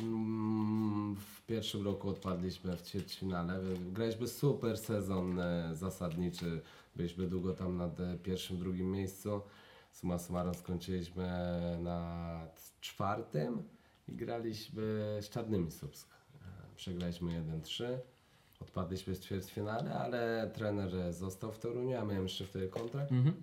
Mm, 0.00 1.16
W 1.16 1.42
pierwszym 1.46 1.84
roku 1.84 2.08
odpadliśmy 2.08 2.76
w 2.76 2.82
ćwierćfinale. 2.82 3.60
Graliśmy 3.92 4.28
super 4.28 4.78
sezon 4.78 5.40
e, 5.40 5.70
zasadniczy. 5.74 6.60
Byliśmy 6.96 7.26
długo 7.26 7.54
tam 7.54 7.76
na 7.76 7.84
e, 7.84 8.18
pierwszym, 8.22 8.58
drugim 8.58 8.90
miejscu. 8.90 9.40
Suma 9.92 10.18
summarum 10.18 10.54
skończyliśmy 10.54 11.28
na 11.82 12.40
czwartym 12.80 13.62
i 14.08 14.16
graliśmy 14.16 14.82
z 15.20 15.28
Czarnymi 15.28 15.70
Słupsk. 15.70 16.08
Przegraliśmy 16.76 17.42
1-3. 17.62 17.84
Odpadliśmy 18.60 19.14
w 19.14 19.18
ćwierćfinale, 19.20 19.94
ale 19.98 20.50
trener 20.54 21.12
został 21.12 21.52
w 21.52 21.58
Toruniu, 21.58 21.98
a 21.98 22.04
miałem 22.04 22.22
jeszcze 22.22 22.44
wtedy 22.44 22.68
kontrakt. 22.68 23.12
Mhm. 23.12 23.42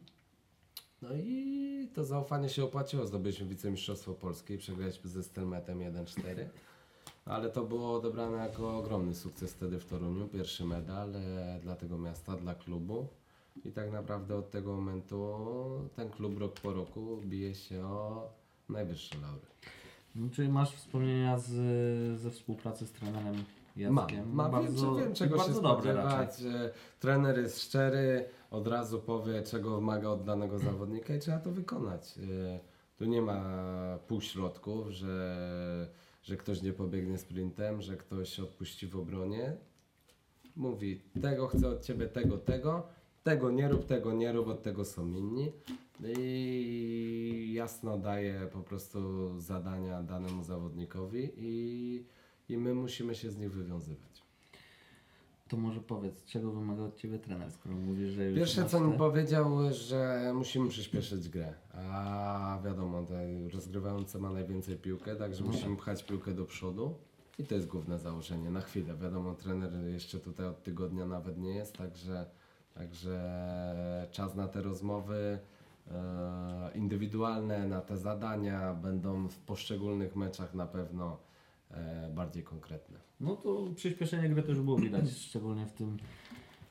No 1.02 1.10
i 1.16 1.90
to 1.94 2.04
zaufanie 2.04 2.50
się 2.50 2.64
opłaciło. 2.64 3.06
Zdobyliśmy 3.06 3.46
wicemistrzostwo 3.46 4.14
Polskie 4.14 4.56
i 4.56 4.58
przegraliśmy 4.58 5.10
ze 5.10 5.24
Stelmetem 5.24 5.80
1-4. 5.80 6.46
Ale 7.26 7.50
to 7.50 7.64
było 7.64 7.94
odebrane 7.94 8.38
jako 8.38 8.78
ogromny 8.78 9.16
sukces 9.16 9.54
wtedy 9.54 9.80
w 9.80 9.86
Toruniu. 9.86 10.28
Pierwszy 10.28 10.66
medal 10.66 11.16
e, 11.16 11.60
dla 11.62 11.76
tego 11.76 11.98
miasta, 11.98 12.36
dla 12.36 12.56
klubu. 12.56 13.08
I 13.66 13.72
tak 13.72 13.92
naprawdę 13.92 14.36
od 14.36 14.52
tego 14.52 14.76
momentu 14.76 15.38
ten 15.96 16.10
klub 16.10 16.40
rok 16.40 16.60
po 16.60 16.74
roku 16.74 17.22
bije 17.26 17.56
się 17.56 17.86
o 17.86 18.30
najwyższe 18.70 19.16
laury. 19.22 19.46
No, 20.16 20.30
czyli 20.30 20.50
masz 20.50 20.72
wspomnienia 20.72 21.40
z, 21.40 21.52
ze 22.22 22.32
współpracy 22.32 22.86
z 22.86 22.92
trenerem 22.92 23.44
Jackiem. 23.78 24.34
mam 24.34 24.52
bardzo, 24.52 24.96
wiem, 24.96 25.04
wiem 25.06 25.14
czego 25.14 25.38
się 25.44 25.54
spodziewać. 25.54 26.42
e, 26.42 26.70
Trener 27.00 27.38
jest 27.40 27.62
szczery, 27.62 28.26
od 28.52 28.68
razu 28.68 29.00
powie 29.00 29.42
czego 29.44 29.76
wymaga 29.76 30.10
od 30.10 30.24
danego 30.24 30.60
zawodnika 30.70 31.16
i 31.16 31.20
trzeba 31.20 31.40
to 31.40 31.52
wykonać. 31.52 32.18
E, 32.18 32.60
Tu 32.98 33.06
nie 33.06 33.22
ma 33.22 33.44
półśrodków, 34.08 34.90
że, 34.90 35.90
że 36.24 36.38
ktoś 36.38 36.62
nie 36.62 36.74
pobiegnie 36.74 37.18
sprintem, 37.18 37.82
że 37.82 37.98
ktoś 37.98 38.40
odpuści 38.40 38.88
w 38.88 38.96
obronie. 38.98 39.54
Mówi, 40.56 41.02
tego 41.22 41.48
chcę 41.48 41.68
od 41.70 41.82
Ciebie, 41.86 42.08
tego, 42.08 42.38
tego, 42.38 42.88
tego 43.24 43.52
nie 43.52 43.68
rób, 43.70 43.86
tego 43.86 44.14
nie 44.14 44.32
rób, 44.32 44.48
od 44.48 44.64
tego 44.64 44.86
są 44.86 45.08
inni. 45.08 45.52
I 46.18 47.52
jasno 47.54 47.98
daje 47.98 48.48
po 48.54 48.60
prostu 48.60 49.00
zadania 49.40 50.04
danemu 50.04 50.44
zawodnikowi 50.44 51.30
i, 51.38 52.06
i 52.50 52.58
my 52.58 52.74
musimy 52.74 53.16
się 53.16 53.32
z 53.32 53.38
nich 53.38 53.52
wywiązywać. 53.52 54.28
To 55.48 55.58
może 55.58 55.82
powiedz, 55.82 56.26
czego 56.26 56.52
wymaga 56.52 56.84
od 56.84 56.96
Ciebie 56.96 57.20
trener, 57.20 57.52
skoro 57.52 57.76
mówisz, 57.76 58.10
że 58.10 58.26
już 58.26 58.40
Pierwsze 58.40 58.66
co 58.66 58.80
mi 58.80 58.98
powiedział, 58.98 59.74
że 59.74 60.32
musimy 60.36 60.70
przyspieszyć 60.70 61.30
grę. 61.30 61.54
A 61.74 62.60
wiadomo, 62.66 63.06
rozgrywający 63.54 64.20
ma 64.20 64.32
najwięcej 64.32 64.76
piłkę, 64.78 65.16
także 65.16 65.44
No 65.44 65.52
musimy 65.52 65.76
pchać 65.76 66.04
piłkę 66.04 66.34
do 66.34 66.46
przodu. 66.46 66.96
I 67.40 67.44
to 67.44 67.56
jest 67.56 67.68
główne 67.68 68.00
założenie, 68.00 68.50
na 68.50 68.62
chwilę. 68.62 68.96
Wiadomo, 68.96 69.34
trener 69.34 69.72
jeszcze 69.86 70.20
tutaj 70.20 70.46
od 70.46 70.64
tygodnia 70.64 71.06
nawet 71.06 71.38
nie 71.38 71.56
jest, 71.56 71.78
także, 71.78 72.26
także 72.74 74.08
czas 74.12 74.36
na 74.36 74.48
te 74.48 74.62
rozmowy 74.62 75.40
e, 75.92 76.72
indywidualne, 76.76 77.68
na 77.68 77.82
te 77.82 77.98
zadania 77.98 78.74
będą 78.74 79.28
w 79.28 79.38
poszczególnych 79.38 80.16
meczach 80.16 80.54
na 80.54 80.66
pewno 80.66 81.18
bardziej 82.16 82.44
konkretne. 82.44 82.98
No 83.20 83.36
to 83.36 83.68
przyspieszenie 83.76 84.30
gry 84.30 84.44
też 84.44 84.62
było 84.62 84.78
widać, 84.78 85.10
szczególnie 85.28 85.66
w 85.66 85.72
tym 85.74 85.98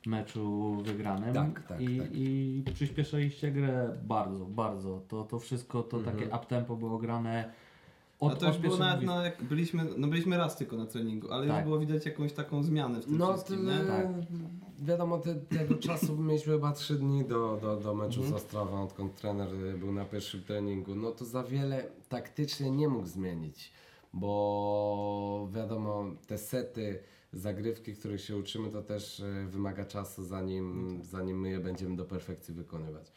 meczu 0.06 0.76
wygranym. 0.84 1.34
Tak, 1.34 1.66
tak, 1.68 1.80
I, 1.80 1.98
tak. 1.98 2.08
I 2.12 2.62
przyspieszyliście 2.74 3.50
grę 3.52 3.96
bardzo, 4.04 4.44
bardzo. 4.46 5.00
To, 5.08 5.24
to 5.24 5.38
wszystko, 5.38 5.82
to 5.82 5.96
Mhm. 5.96 6.16
takie 6.18 6.30
up-tempo 6.36 6.76
było 6.76 6.98
grane 6.98 7.52
A 8.20 8.24
od, 8.24 8.38
to 8.38 8.46
już 8.48 8.58
było 8.58 8.76
nawet, 8.76 9.06
no, 9.06 9.24
jak 9.24 9.42
byliśmy, 9.44 9.84
no 9.96 10.08
byliśmy 10.08 10.36
raz 10.38 10.56
tylko 10.56 10.76
na 10.76 10.86
treningu, 10.86 11.30
ale 11.32 11.46
Tak. 11.46 11.56
już 11.56 11.64
było 11.64 11.78
widać 11.78 12.06
jakąś 12.06 12.32
taką 12.32 12.62
zmianę 12.62 13.00
w 13.00 13.04
tym 13.04 13.18
No, 13.18 13.32
wszystkim, 13.32 13.56
to, 13.66 13.72
nie? 13.72 13.78
Tak. 13.78 14.06
wiadomo, 14.78 15.18
te, 15.18 15.34
tego 15.34 15.74
czasu 15.88 16.16
mieliśmy 16.16 16.52
chyba 16.52 16.72
3 16.72 16.94
dni 16.94 17.24
do, 17.24 17.58
do, 17.62 17.76
do 17.76 17.94
meczu 17.94 18.20
Mhm. 18.20 18.30
z 18.40 18.44
Ostrawą, 18.44 18.82
odkąd 18.84 19.14
trener 19.14 19.48
był 19.78 19.92
na 19.92 20.04
pierwszym 20.04 20.42
treningu. 20.42 20.94
No 20.94 21.10
to 21.10 21.24
za 21.24 21.42
wiele 21.44 21.84
taktycznie 22.08 22.70
nie 22.70 22.88
mógł 22.88 23.06
zmienić, 23.06 23.72
bo 24.20 25.48
wiadomo, 25.52 26.04
te 26.26 26.38
sety, 26.38 26.98
zagrywki, 27.32 27.94
których 27.94 28.20
się 28.20 28.36
uczymy, 28.36 28.70
to 28.70 28.82
też 28.82 29.20
y, 29.20 29.46
wymaga 29.48 29.84
czasu, 29.84 30.24
zanim, 30.24 30.98
zanim 31.02 31.40
my 31.40 31.50
je 31.50 31.60
będziemy 31.60 31.96
do 31.96 32.04
perfekcji 32.04 32.54
wykonywać. 32.54 33.12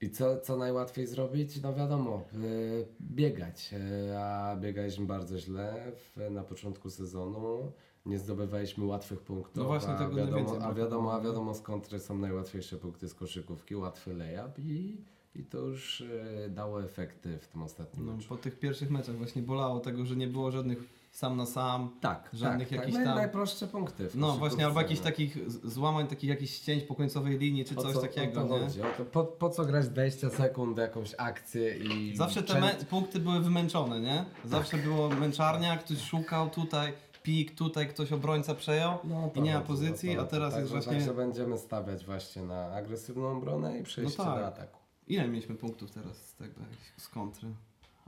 I 0.00 0.10
co, 0.10 0.40
co 0.40 0.56
najłatwiej 0.56 1.06
zrobić? 1.06 1.62
No 1.62 1.74
wiadomo, 1.74 2.24
y, 2.34 2.86
biegać. 3.00 3.74
Y, 4.12 4.18
a 4.18 4.56
biegaliśmy 4.56 5.06
bardzo 5.06 5.38
źle 5.38 5.92
w, 5.96 6.30
na 6.30 6.42
początku 6.44 6.90
sezonu. 6.90 7.72
nie 8.06 8.18
zdobywaliśmy 8.18 8.84
łatwych 8.84 9.20
punktów, 9.20 9.56
No 9.56 9.64
właśnie 9.64 9.92
a, 9.92 9.98
tego 9.98 10.14
wiadomo, 10.14 10.36
najwięcej 10.36 10.70
a, 10.70 10.74
wiadomo, 10.74 11.14
a 11.14 11.18
nie? 11.18 11.24
wiadomo 11.24 11.54
kontry 11.54 11.98
są 12.00 12.18
najłatwiejsze 12.18 12.76
punkty 12.76 13.08
z 13.08 13.14
koszykówki, 13.14 13.76
łatwy 13.76 14.14
layup 14.14 14.58
i, 14.58 15.04
i 15.34 15.44
to 15.44 15.58
już 15.58 16.00
e, 16.46 16.48
dało 16.48 16.82
efekty 16.84 17.38
w 17.38 17.46
tym 17.48 17.62
ostatnim 17.62 18.06
No, 18.06 18.12
meczu. 18.16 18.28
po 18.28 18.36
tych 18.36 18.58
pierwszych 18.58 18.90
meczach 18.90 19.16
właśnie 19.16 19.42
bolało 19.42 19.80
tego, 19.80 20.06
że 20.06 20.16
nie 20.16 20.26
było 20.26 20.50
żadnych 20.50 20.78
sam 21.12 21.36
na 21.36 21.46
sam. 21.46 21.90
Tak, 22.00 22.30
żadnych 22.32 22.68
tak, 22.68 22.78
jakichś 22.78 22.96
tak. 22.96 23.04
Tam- 23.04 23.16
Najprostsze 23.16 23.66
punkty 23.66 24.08
No 24.14 24.32
właśnie, 24.32 24.66
albo 24.66 24.80
jakichś 24.80 25.00
no. 25.00 25.04
takich 25.04 25.50
z- 25.50 25.66
złamań, 25.72 26.06
takich 26.06 26.30
jakichś 26.30 26.58
cięć 26.58 26.84
po 26.84 26.94
końcowej 26.94 27.38
linii, 27.38 27.64
czy 27.64 27.74
Po 27.74 27.82
coś 27.82 27.92
co- 27.94 28.00
takiego, 28.00 28.40
o 28.44 28.48
to 28.48 28.58
nie? 28.58 28.64
chodzi, 28.64 28.82
o 28.82 28.86
to, 28.98 29.04
po, 29.04 29.24
po 29.24 29.50
co 29.50 29.64
grać 29.64 29.88
20 29.88 30.30
sekund, 30.30 30.78
jakąś 30.78 31.14
akcję 31.18 31.76
i... 31.78 32.16
Zawsze 32.16 32.42
te 32.42 32.60
me- 32.60 32.74
punkty 32.90 33.18
były 33.20 33.40
wymęczone, 33.40 34.00
nie? 34.00 34.24
Zawsze 34.44 34.76
było 34.76 35.08
męczarnia, 35.08 35.76
ktoś 35.78 35.98
szukał 36.00 36.50
tutaj, 36.50 36.92
pik, 37.22 37.54
tutaj 37.54 37.88
ktoś 37.88 38.12
obrońca 38.12 38.54
przejął 38.54 38.98
No, 39.04 39.30
i 39.34 39.40
nie 39.42 39.50
ma 39.52 39.56
chodzi, 39.58 39.68
pozycji, 39.68 40.10
o 40.18 40.20
to 40.22 40.26
a 40.28 40.30
teraz 40.30 40.52
chodzi. 40.54 40.62
jest 40.62 40.72
Także- 40.72 40.90
właśnie... 40.90 41.06
Także 41.06 41.14
będziemy 41.26 41.58
stawiać 41.58 42.04
właśnie 42.06 42.42
na 42.42 42.72
agresywną 42.72 43.36
obronę 43.36 43.78
i 43.78 43.82
przejście 43.82 44.14
No 44.18 44.24
tak. 44.24 44.38
do 44.40 44.46
ataku. 44.46 44.79
Ile 45.10 45.28
mieliśmy 45.28 45.54
punktów 45.54 45.90
teraz 45.90 46.26
z 46.28 46.34
tego, 46.34 46.60
z 46.96 47.08
kontry? 47.08 47.48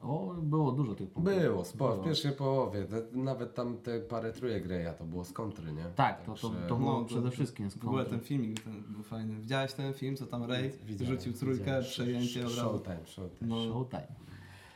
O, 0.02 0.34
było 0.42 0.72
dużo 0.72 0.94
tych 0.94 1.10
punktów. 1.10 1.34
Było, 1.42 1.64
sporo. 1.64 1.96
W 2.02 2.04
pierwszej 2.04 2.32
połowie. 2.32 2.84
Te, 2.84 3.02
nawet 3.12 3.54
tam 3.54 3.76
te 3.76 4.00
parę 4.00 4.32
trójek 4.32 4.62
Greja 4.66 4.92
to 4.94 5.04
było 5.04 5.24
z 5.24 5.32
kontry, 5.32 5.72
nie? 5.72 5.84
Tak, 5.96 6.24
to, 6.26 6.34
to, 6.34 6.48
Także- 6.50 6.66
to 6.68 6.76
było 6.76 6.98
No, 7.00 7.04
przede 7.04 7.30
wszystkim 7.30 7.70
z 7.70 7.74
W 7.78 7.84
ogóle 7.86 8.02
kontry. 8.04 8.18
ten 8.18 8.26
filmik 8.26 8.60
ten 8.60 8.82
był 8.88 9.02
fajny. 9.02 9.34
Widziałeś 9.40 9.72
ten 9.72 9.94
film, 9.94 10.16
co 10.16 10.26
tam 10.26 10.44
Ray 10.44 10.70
Widziałem, 10.86 11.14
rzucił 11.14 11.32
trójkę, 11.32 11.58
widziałem. 11.64 11.84
przejęcie 11.84 12.40
od 12.40 12.46
razu. 12.56 12.60
Showtime, 12.60 13.06
showtime. 13.06 13.48
No, 13.50 13.64
Showtime. 13.64 14.06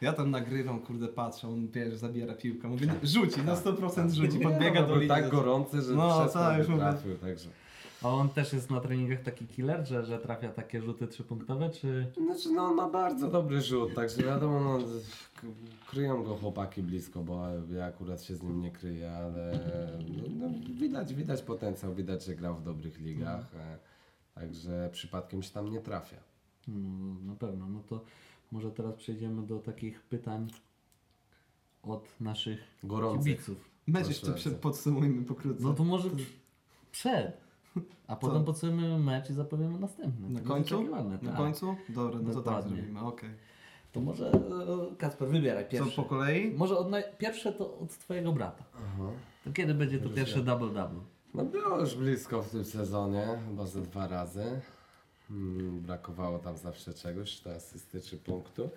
ja 0.00 0.12
tam 0.12 0.30
nagrywam, 0.30 0.80
kurde, 0.80 1.08
patrzę, 1.08 1.48
on 1.48 1.68
wiesz, 1.68 1.94
zabiera 1.94 2.34
piłkę. 2.34 2.68
Mówię, 2.68 2.94
rzuci, 3.02 3.42
na 3.42 3.54
100% 3.56 4.10
rzuci, 4.14 4.38
Nie, 4.38 4.44
podbiega 4.44 4.80
no, 4.80 4.86
do 4.86 4.92
był 4.92 4.94
linii. 5.02 5.08
tak 5.08 5.28
gorący, 5.30 5.82
że 5.82 5.94
No, 5.94 6.20
przez 6.20 6.32
tak, 6.32 6.52
to 6.52 6.58
już 6.58 6.68
mówię. 6.68 6.80
trafił, 6.80 7.16
także... 7.18 7.48
A 8.06 8.08
on 8.08 8.28
też 8.28 8.52
jest 8.52 8.70
na 8.70 8.80
treningach 8.80 9.22
taki 9.22 9.46
killer, 9.46 9.86
że, 9.88 10.04
że 10.04 10.18
trafia 10.18 10.48
takie 10.52 10.82
rzuty 10.82 11.06
trzypunktowe, 11.08 11.70
czy... 11.70 12.06
Znaczy, 12.26 12.50
no 12.52 12.62
on 12.62 12.74
ma 12.74 12.88
bardzo 12.90 13.30
dobry 13.30 13.60
rzut, 13.62 13.94
także 13.94 14.22
wiadomo, 14.22 14.60
no, 14.60 14.78
k- 15.34 15.46
kryją 15.90 16.22
go 16.24 16.34
chłopaki 16.36 16.82
blisko, 16.82 17.20
bo 17.22 17.42
ja 17.74 17.84
akurat 17.84 18.22
się 18.22 18.36
z 18.36 18.42
nim 18.42 18.60
nie 18.60 18.70
kryję, 18.70 19.12
ale 19.12 19.60
no, 20.08 20.48
no, 20.48 20.54
widać, 20.74 21.14
widać 21.14 21.42
potencjał, 21.42 21.94
widać, 21.94 22.24
że 22.24 22.34
grał 22.34 22.54
w 22.54 22.62
dobrych 22.62 23.00
ligach, 23.00 23.54
e, 23.54 23.78
także 24.34 24.88
przypadkiem 24.92 25.42
się 25.42 25.50
tam 25.50 25.70
nie 25.72 25.80
trafia. 25.80 26.16
No, 26.68 27.14
na 27.32 27.34
pewno. 27.34 27.68
No 27.68 27.80
to 27.88 28.04
może 28.52 28.70
teraz 28.70 28.94
przejdziemy 28.94 29.46
do 29.46 29.58
takich 29.58 30.02
pytań 30.02 30.48
od 31.82 32.20
naszych 32.20 32.58
Gorących. 32.84 33.24
kibiców. 33.32 33.70
Mecz 33.86 33.94
Proszę 33.94 34.08
jeszcze 34.10 34.26
bardzo. 34.26 34.40
przed, 34.40 34.54
podsumujmy 34.56 35.22
pokrótce. 35.24 35.62
No 35.64 35.74
to 35.74 35.84
może 35.84 36.10
przed. 36.92 37.45
A 38.06 38.16
potem 38.16 38.38
Co? 38.38 38.44
podsumujemy 38.44 38.98
mecz 38.98 39.30
i 39.30 39.32
zapowiemy 39.34 39.78
następny. 39.78 40.28
na 40.30 40.40
To 40.40 40.46
końcu? 40.46 40.90
ładne, 40.92 41.10
Na 41.10 41.18
tak. 41.28 41.36
końcu? 41.36 41.76
Dobra, 41.88 42.18
no 42.22 42.28
to 42.28 42.34
tak 42.34 42.44
Dokładnie. 42.44 42.76
zrobimy, 42.76 43.00
okej. 43.00 43.30
To 43.92 44.00
może 44.00 44.30
e, 44.32 44.96
Kasper, 44.98 45.28
wybieraj 45.28 45.64
Co 45.64 45.70
pierwszy. 45.70 45.96
po 45.96 46.02
kolei? 46.04 46.50
Może 46.56 46.78
od 46.78 46.90
naj... 46.90 47.04
pierwsze 47.18 47.52
to 47.52 47.78
od 47.78 47.98
twojego 47.98 48.32
brata. 48.32 48.64
To 49.44 49.52
kiedy 49.52 49.74
będzie 49.74 49.98
to 49.98 50.08
pierwsze 50.10 50.40
double-double? 50.40 51.00
No 51.34 51.44
było 51.44 51.80
już 51.80 51.94
blisko 51.94 52.42
w 52.42 52.50
tym 52.50 52.64
sezonie, 52.64 53.26
chyba 53.48 53.66
ze 53.66 53.80
dwa 53.82 54.08
razy. 54.08 54.60
Hmm, 55.28 55.80
brakowało 55.80 56.38
tam 56.38 56.56
zawsze 56.56 56.94
czegoś, 56.94 57.40
czy 57.40 57.54
asysty, 57.54 58.00
czy 58.00 58.16
punktu. 58.16 58.70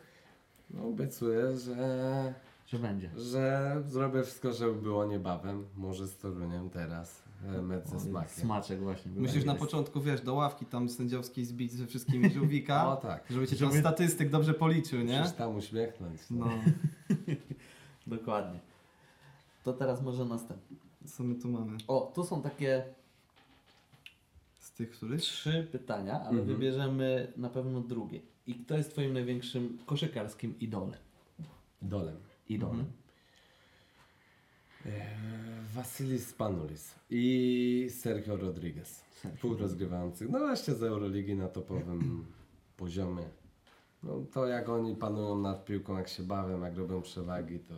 No 0.70 0.84
obiecuję, 0.88 1.58
że, 1.58 2.34
Że 2.68 2.80
będzie. 2.80 3.10
że 3.18 3.76
zrobię 3.88 4.24
wszystko, 4.24 4.54
żeby 4.54 4.74
było 4.82 5.06
niebawem. 5.06 5.66
Może 5.78 6.08
z 6.08 6.18
Toruniem 6.18 6.70
teraz, 6.70 7.24
e, 7.46 7.62
mecz 7.62 7.86
ze 7.88 8.00
smakiem. 8.00 8.30
Smaczek 8.30 8.80
właśnie. 8.80 9.12
Musisz 9.12 9.46
na 9.46 9.56
początku, 9.56 10.02
wiesz, 10.02 10.22
do 10.22 10.34
ławki 10.34 10.66
tam 10.66 10.90
sędziowskiej 10.90 11.46
zbić 11.46 11.72
ze 11.72 11.88
wszystkimi 11.88 12.30
żółwika, 12.36 12.92
O 12.92 12.96
tak, 12.98 13.24
żeby 13.30 13.48
cię 13.48 13.56
Żeby- 13.56 13.80
statystyk 13.80 14.30
dobrze 14.30 14.54
policzył, 14.54 15.02
nie? 15.02 15.20
musisz 15.20 15.36
tam 15.36 15.56
uśmiechnąć. 15.56 16.22
No, 16.30 16.46
Dokładnie. 18.08 18.60
To 19.64 19.74
teraz 19.74 20.02
może 20.02 20.26
następny. 20.26 20.78
co 21.06 21.24
my 21.24 21.36
tu 21.36 21.48
mamy? 21.50 21.78
O, 21.88 22.12
tu 22.16 22.24
są 22.24 22.42
takie 22.42 22.84
Z 24.60 24.72
tych, 24.72 24.92
których? 24.92 25.22
trzy 25.22 25.68
pytania, 25.72 26.14
ale 26.22 26.30
Mhm. 26.30 26.46
wybierzemy 26.48 27.34
na 27.38 27.50
pewno 27.50 27.82
drugie. 27.82 28.20
I 28.48 28.56
kto 28.56 28.78
jest 28.78 28.92
twoim 28.92 29.14
największym 29.14 29.78
koszykarskim 29.86 30.60
idolem? 30.60 31.00
Dolem. 31.82 32.16
Idolem. 32.50 32.80
Mhm. 32.80 32.99
E, 34.86 34.92
Wasilis 35.74 36.28
Spanulis 36.28 36.96
i 37.10 37.88
Sergio 37.90 38.38
Rodriguez. 38.38 39.04
Sergio. 39.12 39.36
Współrozgrywających. 39.36 40.30
No 40.30 40.40
właśnie 40.40 40.74
z 40.74 40.84
Euroligi 40.84 41.36
na 41.36 41.48
topowym 41.48 42.26
poziomie. 42.78 43.24
No 44.04 44.24
to 44.34 44.48
jak 44.48 44.70
oni 44.70 44.96
panują 44.96 45.38
nad 45.38 45.66
piłką, 45.66 45.98
jak 45.98 46.08
się 46.08 46.24
bawią, 46.24 46.62
jak 46.62 46.78
robią 46.78 47.02
przewagi, 47.02 47.60
to 47.60 47.76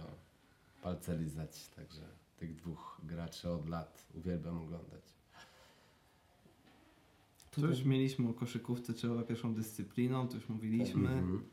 palce 0.82 1.18
lizać. 1.18 1.70
Także 1.76 2.02
tych 2.38 2.56
dwóch 2.56 3.02
graczy 3.04 3.49
od 3.49 3.70
lat 3.70 4.06
uwielbiam 4.16 4.58
oglądać. 4.58 5.02
Tu 7.52 7.68
już 7.68 7.84
mieliśmy 7.84 8.30
o 8.30 8.34
koszykówce, 8.34 8.93
trzeba 8.93 9.24
pierwszą 9.24 9.54
dyscypliną, 9.54 10.28
to 10.28 10.36
już 10.36 10.49
mówiliśmy. 10.49 11.10
Mhm. 11.10 11.43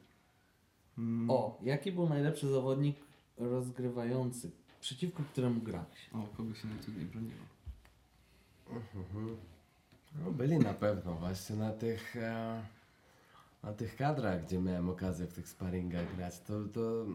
Mm. 0.99 1.31
O, 1.31 1.59
jaki 1.63 1.93
był 1.93 2.09
najlepszy 2.09 2.49
zawodnik 2.49 2.97
rozgrywający, 3.39 4.51
przeciwko 4.81 5.23
któremu 5.33 5.61
grałeś? 5.61 6.11
O, 6.13 6.37
kogo 6.37 6.55
się 6.55 6.69
najtrudniej 6.69 7.07
broniło? 7.07 7.45
No, 10.25 10.31
byli 10.31 10.59
na 10.59 10.75
pewno 10.75 11.15
właśnie 11.15 11.57
na 11.57 11.73
tych, 11.73 12.17
e, 12.17 12.63
na 13.63 13.73
tych 13.73 13.97
kadrach, 13.97 14.45
gdzie 14.45 14.59
miałem 14.61 14.91
okazję 14.91 15.27
w 15.27 15.33
tych 15.33 15.49
sparingach 15.49 16.17
grać. 16.17 16.41
To, 16.41 16.65
to 16.65 17.07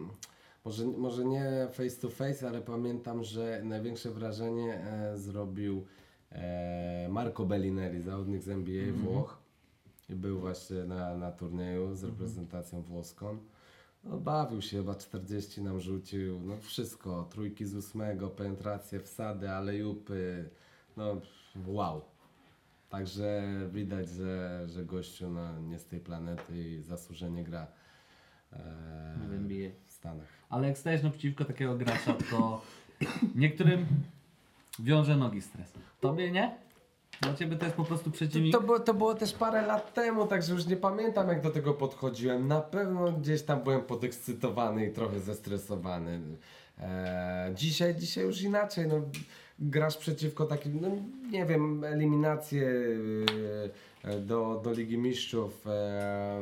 może, 0.66 0.86
może 0.86 1.26
nie 1.26 1.68
face 1.72 2.02
to 2.02 2.10
face, 2.10 2.48
ale 2.48 2.62
pamiętam, 2.62 3.24
że 3.24 3.62
największe 3.64 4.12
wrażenie 4.12 4.74
e, 4.74 5.18
zrobił 5.18 5.86
e, 6.32 7.08
Marco 7.10 7.46
Bellinelli, 7.46 8.02
zawodnik 8.02 8.42
z 8.42 8.50
NBA 8.50 8.94
Włoch. 8.94 9.38
I 10.10 10.16
był 10.16 10.40
właśnie 10.40 10.78
na, 10.78 11.18
na 11.18 11.32
turnieju 11.32 11.96
z 11.96 12.04
reprezentacją 12.04 12.82
włoską. 12.82 13.38
No, 14.04 14.18
bawił 14.18 14.62
się, 14.62 14.78
chyba 14.78 14.96
40 14.96 15.62
nam 15.62 15.80
rzucił, 15.80 16.40
no 16.40 16.58
wszystko, 16.58 17.28
trójki 17.30 17.66
z 17.66 17.76
ósmego, 17.76 18.30
penetracje, 18.30 19.00
wsady, 19.00 19.50
alejupy, 19.50 20.50
no 20.98 21.22
wow. 21.68 22.02
Także 22.90 23.44
widać, 23.72 24.10
że, 24.10 24.64
że 24.68 24.86
gościu 24.86 25.30
no, 25.30 25.60
nie 25.60 25.80
z 25.80 25.86
tej 25.86 26.00
planety 26.00 26.70
i 26.70 26.82
zasłużenie 26.82 27.44
gra 27.44 27.68
e, 28.54 28.58
W 29.30 29.34
NBA. 29.34 29.70
w 29.86 29.92
Stanach. 29.92 30.28
Ale 30.50 30.68
jak 30.68 30.78
stajesz 30.78 31.04
naprzeciwko 31.04 31.46
takiego 31.46 31.78
gracza, 31.78 32.14
to 32.32 32.62
niektórym 33.36 33.86
wiąże 34.80 35.18
nogi 35.18 35.42
stres. 35.42 35.74
Tobie 36.02 36.32
nie? 36.32 36.58
Dla 37.22 37.34
ciebie 37.34 37.58
to 37.58 37.66
jest 37.66 37.78
po 37.78 37.84
prostu 37.84 38.12
przeciwnik. 38.12 38.54
To, 38.54 38.62
było, 38.62 38.80
to 38.80 38.94
było 38.94 39.16
też 39.16 39.34
parę 39.34 39.68
lat 39.68 39.94
temu, 39.94 40.28
także 40.28 40.54
już 40.54 40.66
nie 40.66 40.78
pamiętam 40.78 41.28
jak 41.28 41.42
do 41.42 41.50
tego 41.50 41.74
podchodziłem. 41.74 42.48
Na 42.48 42.62
pewno 42.62 43.12
gdzieś 43.12 43.42
tam 43.42 43.64
byłem 43.64 43.82
podekscytowany 43.82 44.86
i 44.86 44.92
trochę 44.92 45.20
zestresowany. 45.20 46.20
E, 46.80 47.52
dzisiaj, 47.56 47.96
dzisiaj 47.96 48.24
już 48.24 48.42
inaczej. 48.42 48.88
No, 48.88 49.02
grasz 49.60 49.98
przeciwko 49.98 50.46
takim, 50.46 50.82
no, 50.82 50.88
nie 51.32 51.46
wiem, 51.46 51.84
eliminacje 51.84 52.72
e, 54.04 54.20
do, 54.20 54.62
do 54.64 54.72
Ligi 54.72 54.98
Mistrzów. 54.98 55.68
E, 55.68 56.42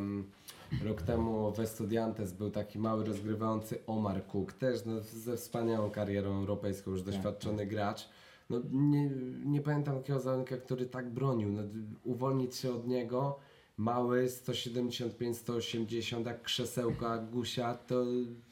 Rok 0.86 1.02
temu 1.02 1.52
w 1.52 1.60
Estudiantes 1.60 2.32
był 2.34 2.52
taki 2.52 2.80
mały 2.80 3.06
rozgrywający 3.06 3.80
Omar 3.88 4.26
Cook, 4.26 4.54
też 4.54 4.86
no, 4.86 5.00
ze 5.02 5.38
wspaniałą 5.38 5.90
karierą 5.90 6.30
europejską, 6.30 6.92
już 6.92 7.02
doświadczony 7.02 7.66
gracz. 7.66 8.10
No, 8.52 8.62
nie, 8.72 9.10
nie 9.46 9.62
pamiętam 9.62 9.98
takiego 9.98 10.20
zawodnika, 10.20 10.58
który 10.58 10.86
tak 10.86 11.10
bronił. 11.10 11.50
No, 11.50 11.62
uwolnić 12.04 12.56
się 12.56 12.74
od 12.74 12.88
niego, 12.88 13.40
mały, 13.78 14.28
175-180, 14.28 16.26
jak 16.26 16.42
krzesełka, 16.42 17.18
gusia, 17.18 17.74
to 17.74 18.06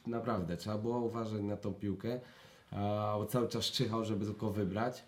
naprawdę 0.07 0.57
trzeba 0.57 0.77
było 0.77 0.99
uważać 0.99 1.41
na 1.41 1.57
tą 1.57 1.73
piłkę. 1.73 2.19
A, 2.71 3.17
cały 3.29 3.47
czas 3.47 3.65
czyhał, 3.65 4.05
żeby 4.05 4.25
tylko 4.25 4.51
wybrać. 4.51 5.03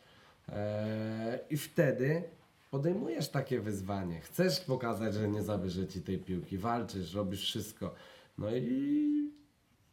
Eee, 0.50 1.39
I 1.50 1.58
wtedy 1.58 2.24
podejmujesz 2.72 3.30
takie 3.30 3.60
wyzwanie. 3.60 4.22
Chcesz 4.22 4.60
pokazać, 4.60 5.14
że 5.14 5.28
nie 5.28 5.44
zabierze 5.44 5.88
ci 5.88 6.02
tej 6.02 6.18
piłki, 6.18 6.58
walczysz, 6.58 7.14
robisz 7.14 7.44
wszystko. 7.44 7.94
No 8.38 8.56
i 8.56 9.21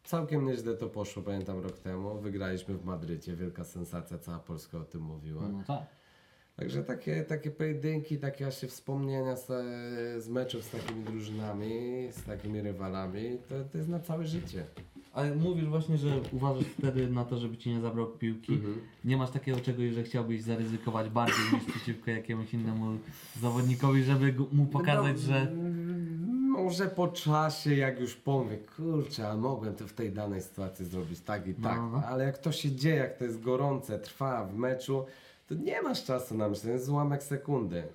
całkiem 0.09 0.47
nieźle 0.47 0.75
to 0.75 0.89
poszło, 0.89 1.23
pamiętam 1.23 1.61
rok 1.61 1.79
temu. 1.79 2.21
Wygraliśmy 2.21 2.75
w 2.75 2.85
Madrycie, 2.85 3.37
wielka 3.37 3.65
sensacja, 3.65 4.19
cała 4.19 4.39
Polska 4.39 4.79
o 4.79 4.85
tym 4.85 5.03
mówiła. 5.03 5.49
No 5.49 5.63
tak. 5.67 5.83
Także 6.57 6.83
takie, 6.83 7.23
takie 7.23 7.51
pojedynki, 7.51 8.19
takie 8.19 8.45
właśnie 8.45 8.69
wspomnienia 8.69 9.37
z, 9.37 9.47
z 10.25 10.29
meczów 10.29 10.65
z 10.65 10.71
takimi 10.71 11.05
drużynami, 11.05 11.73
z 12.11 12.25
takimi 12.25 12.61
rywalami, 12.61 13.39
to, 13.49 13.55
to 13.73 13.79
jest 13.79 13.91
na 13.91 14.01
całe 14.01 14.27
życie. 14.27 14.65
Ale 15.13 15.35
mówisz 15.35 15.65
właśnie, 15.65 15.97
że 15.99 16.21
uważasz 16.33 16.65
wtedy 16.65 17.11
na 17.11 17.25
to, 17.25 17.39
żeby 17.39 17.57
ci 17.57 17.71
nie 17.71 17.81
zabrał 17.81 18.07
piłki. 18.07 18.53
Mhm. 18.53 18.81
Nie 19.05 19.17
masz 19.17 19.31
takiego 19.31 19.61
czegoś, 19.61 19.93
że 19.93 20.03
chciałbyś 20.03 20.43
zaryzykować 20.43 21.09
bardziej 21.09 21.45
niż 21.53 21.65
przeciwko 21.65 22.11
jakiemuś 22.11 22.55
innemu 22.55 22.99
zawodnikowi, 23.41 24.03
żeby 24.05 24.35
mu 24.53 24.67
pokazać, 24.67 25.17
No, 25.17 25.23
że. 25.23 25.53
Może 26.69 26.87
po 26.89 27.09
czasie, 27.09 27.75
jak 27.75 28.01
już 28.01 28.17
powiem, 28.17 28.59
kurczę, 28.77 29.29
a 29.29 29.37
mogłem 29.37 29.75
to 29.77 29.87
w 29.87 29.93
tej 29.93 30.13
danej 30.13 30.43
sytuacji 30.43 30.85
zrobić 30.85 31.21
tak 31.21 31.47
i 31.47 31.55
tak, 31.55 31.77
No, 31.77 31.89
no. 31.91 32.03
ale 32.07 32.25
jak 32.25 32.39
to 32.39 32.53
się 32.53 32.73
dzieje, 32.73 32.97
jak 32.97 33.17
to 33.19 33.25
jest 33.25 33.41
gorące, 33.41 33.99
trwa 33.99 34.45
w 34.45 34.55
meczu, 34.55 35.07
to 35.47 35.55
nie 35.55 35.83
masz 35.83 36.05
czasu 36.05 36.35
na 36.35 36.49
myślenie, 36.49 36.75
jest 36.77 36.89
ułamek 36.89 37.23
sekundy. 37.23 37.89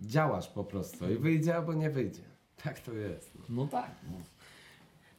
Działasz 0.00 0.48
po 0.48 0.64
prostu 0.64 1.10
i 1.12 1.16
wyjdzie 1.16 1.56
albo 1.56 1.74
nie 1.74 1.90
wyjdzie. 1.90 2.22
Tak 2.64 2.80
to 2.80 2.92
jest. 2.92 3.30
No 3.48 3.66
tak. 3.66 3.90
No. 4.10 4.16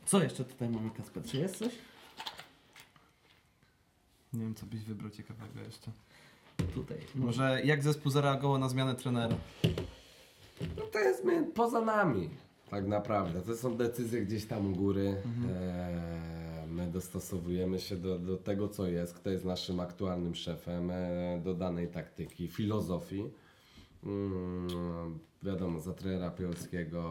Co 0.05 0.23
jeszcze 0.23 0.45
tutaj 0.45 0.69
mamy, 0.69 0.89
Kasper? 0.89 1.23
Czy 1.23 1.37
jest 1.37 1.55
coś? 1.57 1.71
Nie 4.33 4.39
wiem, 4.41 4.55
co 4.55 4.65
byś 4.65 4.79
wybrał 4.83 5.09
ciekawego 5.09 5.59
jeszcze. 5.65 5.91
Tutaj. 6.73 6.97
Może 7.15 7.61
jak 7.63 7.83
zespół 7.83 8.11
zareagował 8.11 8.57
na 8.57 8.69
zmianę 8.69 8.95
trenera? 8.95 9.35
No 10.77 10.83
to 10.91 10.99
jest 10.99 11.23
my, 11.23 11.43
poza 11.43 11.81
nami, 11.81 12.29
tak 12.69 12.87
naprawdę. 12.87 13.41
To 13.41 13.55
są 13.55 13.77
decyzje 13.77 14.21
gdzieś 14.21 14.45
tam 14.45 14.73
u 14.73 14.75
góry. 14.75 15.15
E, 15.49 16.65
my 16.67 16.87
dostosowujemy 16.87 17.79
się 17.79 17.95
do, 17.95 18.19
do 18.19 18.37
tego, 18.37 18.67
co 18.67 18.87
jest, 18.87 19.13
kto 19.13 19.29
jest 19.29 19.45
naszym 19.45 19.79
aktualnym 19.79 20.35
szefem, 20.35 20.91
e, 20.91 21.41
do 21.43 21.53
danej 21.53 21.87
taktyki, 21.87 22.47
filozofii. 22.47 23.23
Mm, 24.03 25.19
wiadomo, 25.43 25.79
za 25.79 25.93
trenera 25.93 26.31
Piłowskiego 26.31 27.03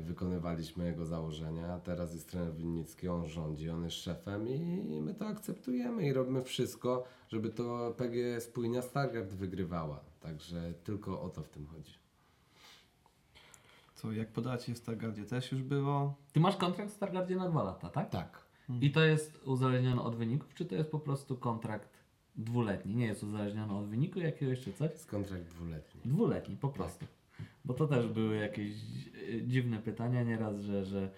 wykonywaliśmy 0.00 0.86
jego 0.86 1.06
założenia. 1.06 1.80
Teraz 1.84 2.14
jest 2.14 2.30
trener 2.30 2.54
Winnicki, 2.54 3.08
on 3.08 3.26
rządzi, 3.26 3.70
on 3.70 3.84
jest 3.84 3.96
szefem 3.96 4.48
i 4.48 5.00
my 5.02 5.14
to 5.14 5.26
akceptujemy 5.26 6.06
i 6.06 6.12
robimy 6.12 6.42
wszystko, 6.42 7.04
żeby 7.28 7.50
to 7.50 7.94
PG 7.96 8.40
Spójnia 8.40 8.82
Stargard 8.82 9.34
wygrywała. 9.34 10.00
Także 10.20 10.74
tylko 10.84 11.22
o 11.22 11.28
to 11.28 11.42
w 11.42 11.48
tym 11.48 11.66
chodzi. 11.66 12.03
Co, 13.94 14.12
jak 14.12 14.32
podacie 14.32 14.74
w 14.74 14.78
Stargardzie 14.78 15.24
też 15.24 15.52
już 15.52 15.62
było? 15.62 16.14
Ty 16.32 16.40
masz 16.40 16.56
kontrakt 16.56 16.90
w 16.90 16.94
Stargardzie 16.94 17.36
na 17.36 17.48
dwa 17.48 17.62
lata, 17.62 17.90
tak? 17.90 18.10
Tak. 18.10 18.44
I 18.80 18.90
to 18.90 19.04
jest 19.04 19.42
uzależnione 19.44 20.02
od 20.02 20.16
wyników, 20.16 20.54
czy 20.54 20.64
to 20.64 20.74
jest 20.74 20.90
po 20.90 20.98
prostu 20.98 21.36
kontrakt 21.36 22.04
dwuletni? 22.36 22.96
Nie 22.96 23.06
jest 23.06 23.22
uzależniony 23.22 23.74
od 23.74 23.86
wyniku 23.86 24.18
jakiegoś 24.18 24.60
czy 24.60 24.72
coś? 24.72 24.90
Jest 24.90 25.10
kontrakt 25.10 25.44
dwuletni. 25.44 26.00
Dwuletni, 26.04 26.56
po 26.56 26.68
prostu. 26.68 27.06
Bo 27.64 27.74
to 27.74 27.86
też 27.86 28.08
były 28.08 28.36
jakieś 28.36 28.72
e, 28.72 29.42
dziwne 29.42 29.78
pytania 29.78 30.22
nieraz, 30.22 30.60
że, 30.60 30.84
że 30.84 31.10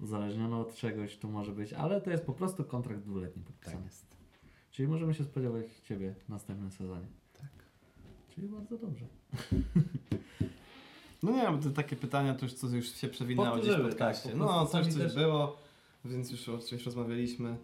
uzależnione 0.00 0.56
od 0.56 0.74
czegoś 0.74 1.16
to 1.16 1.28
może 1.28 1.52
być, 1.52 1.72
ale 1.72 2.00
to 2.00 2.10
jest 2.10 2.26
po 2.26 2.32
prostu 2.32 2.64
kontrakt 2.64 3.00
dwuletni 3.00 3.42
podpisany. 3.42 3.76
Tak 3.76 3.84
jest. 3.84 4.16
Czyli 4.70 4.88
możemy 4.88 5.14
się 5.14 5.24
spodziewać 5.24 5.66
Ciebie 5.82 6.14
w 6.24 6.28
następnym 6.28 6.70
sezonie. 6.70 7.06
Tak. 7.32 7.50
Czyli 8.30 8.48
bardzo 8.48 8.78
dobrze. 8.78 9.06
No 11.24 11.30
nie, 11.32 11.50
bo 11.56 11.62
to 11.62 11.70
takie 11.70 11.96
pytania 11.96 12.34
to 12.34 12.44
już, 12.46 12.54
co 12.54 12.66
już 12.68 12.94
się 12.94 13.08
przewinęło 13.08 13.46
gdzieś 13.48 13.60
w 13.64 13.66
Powtórzyły, 13.66 13.88
podcaście. 13.88 14.28
tak, 14.28 14.38
po 14.38 14.44
no, 14.44 14.66
coś, 14.66 14.86
coś 14.86 14.94
też- 15.02 15.14
było, 15.14 15.56
więc 16.04 16.30
już 16.30 16.48
o 16.48 16.58
czymś 16.58 16.86
rozmawialiśmy. 16.86 17.56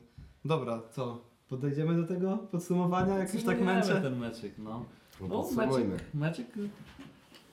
Dobra, 0.45 0.83
co? 0.93 1.21
Podejdziemy 1.49 1.97
do 2.03 2.07
tego 2.09 2.37
podsumowania, 2.39 3.19
jak 3.19 3.35
już 3.35 3.43
tak 3.45 3.61
męczę? 3.61 4.01
ten 4.01 4.19
meczyk, 4.19 4.53
no. 4.59 4.85
No, 5.21 5.27
No, 5.29 5.29
podsumujmy. 5.29 5.89
meczyk, 5.89 6.15
meczyk 6.15 6.47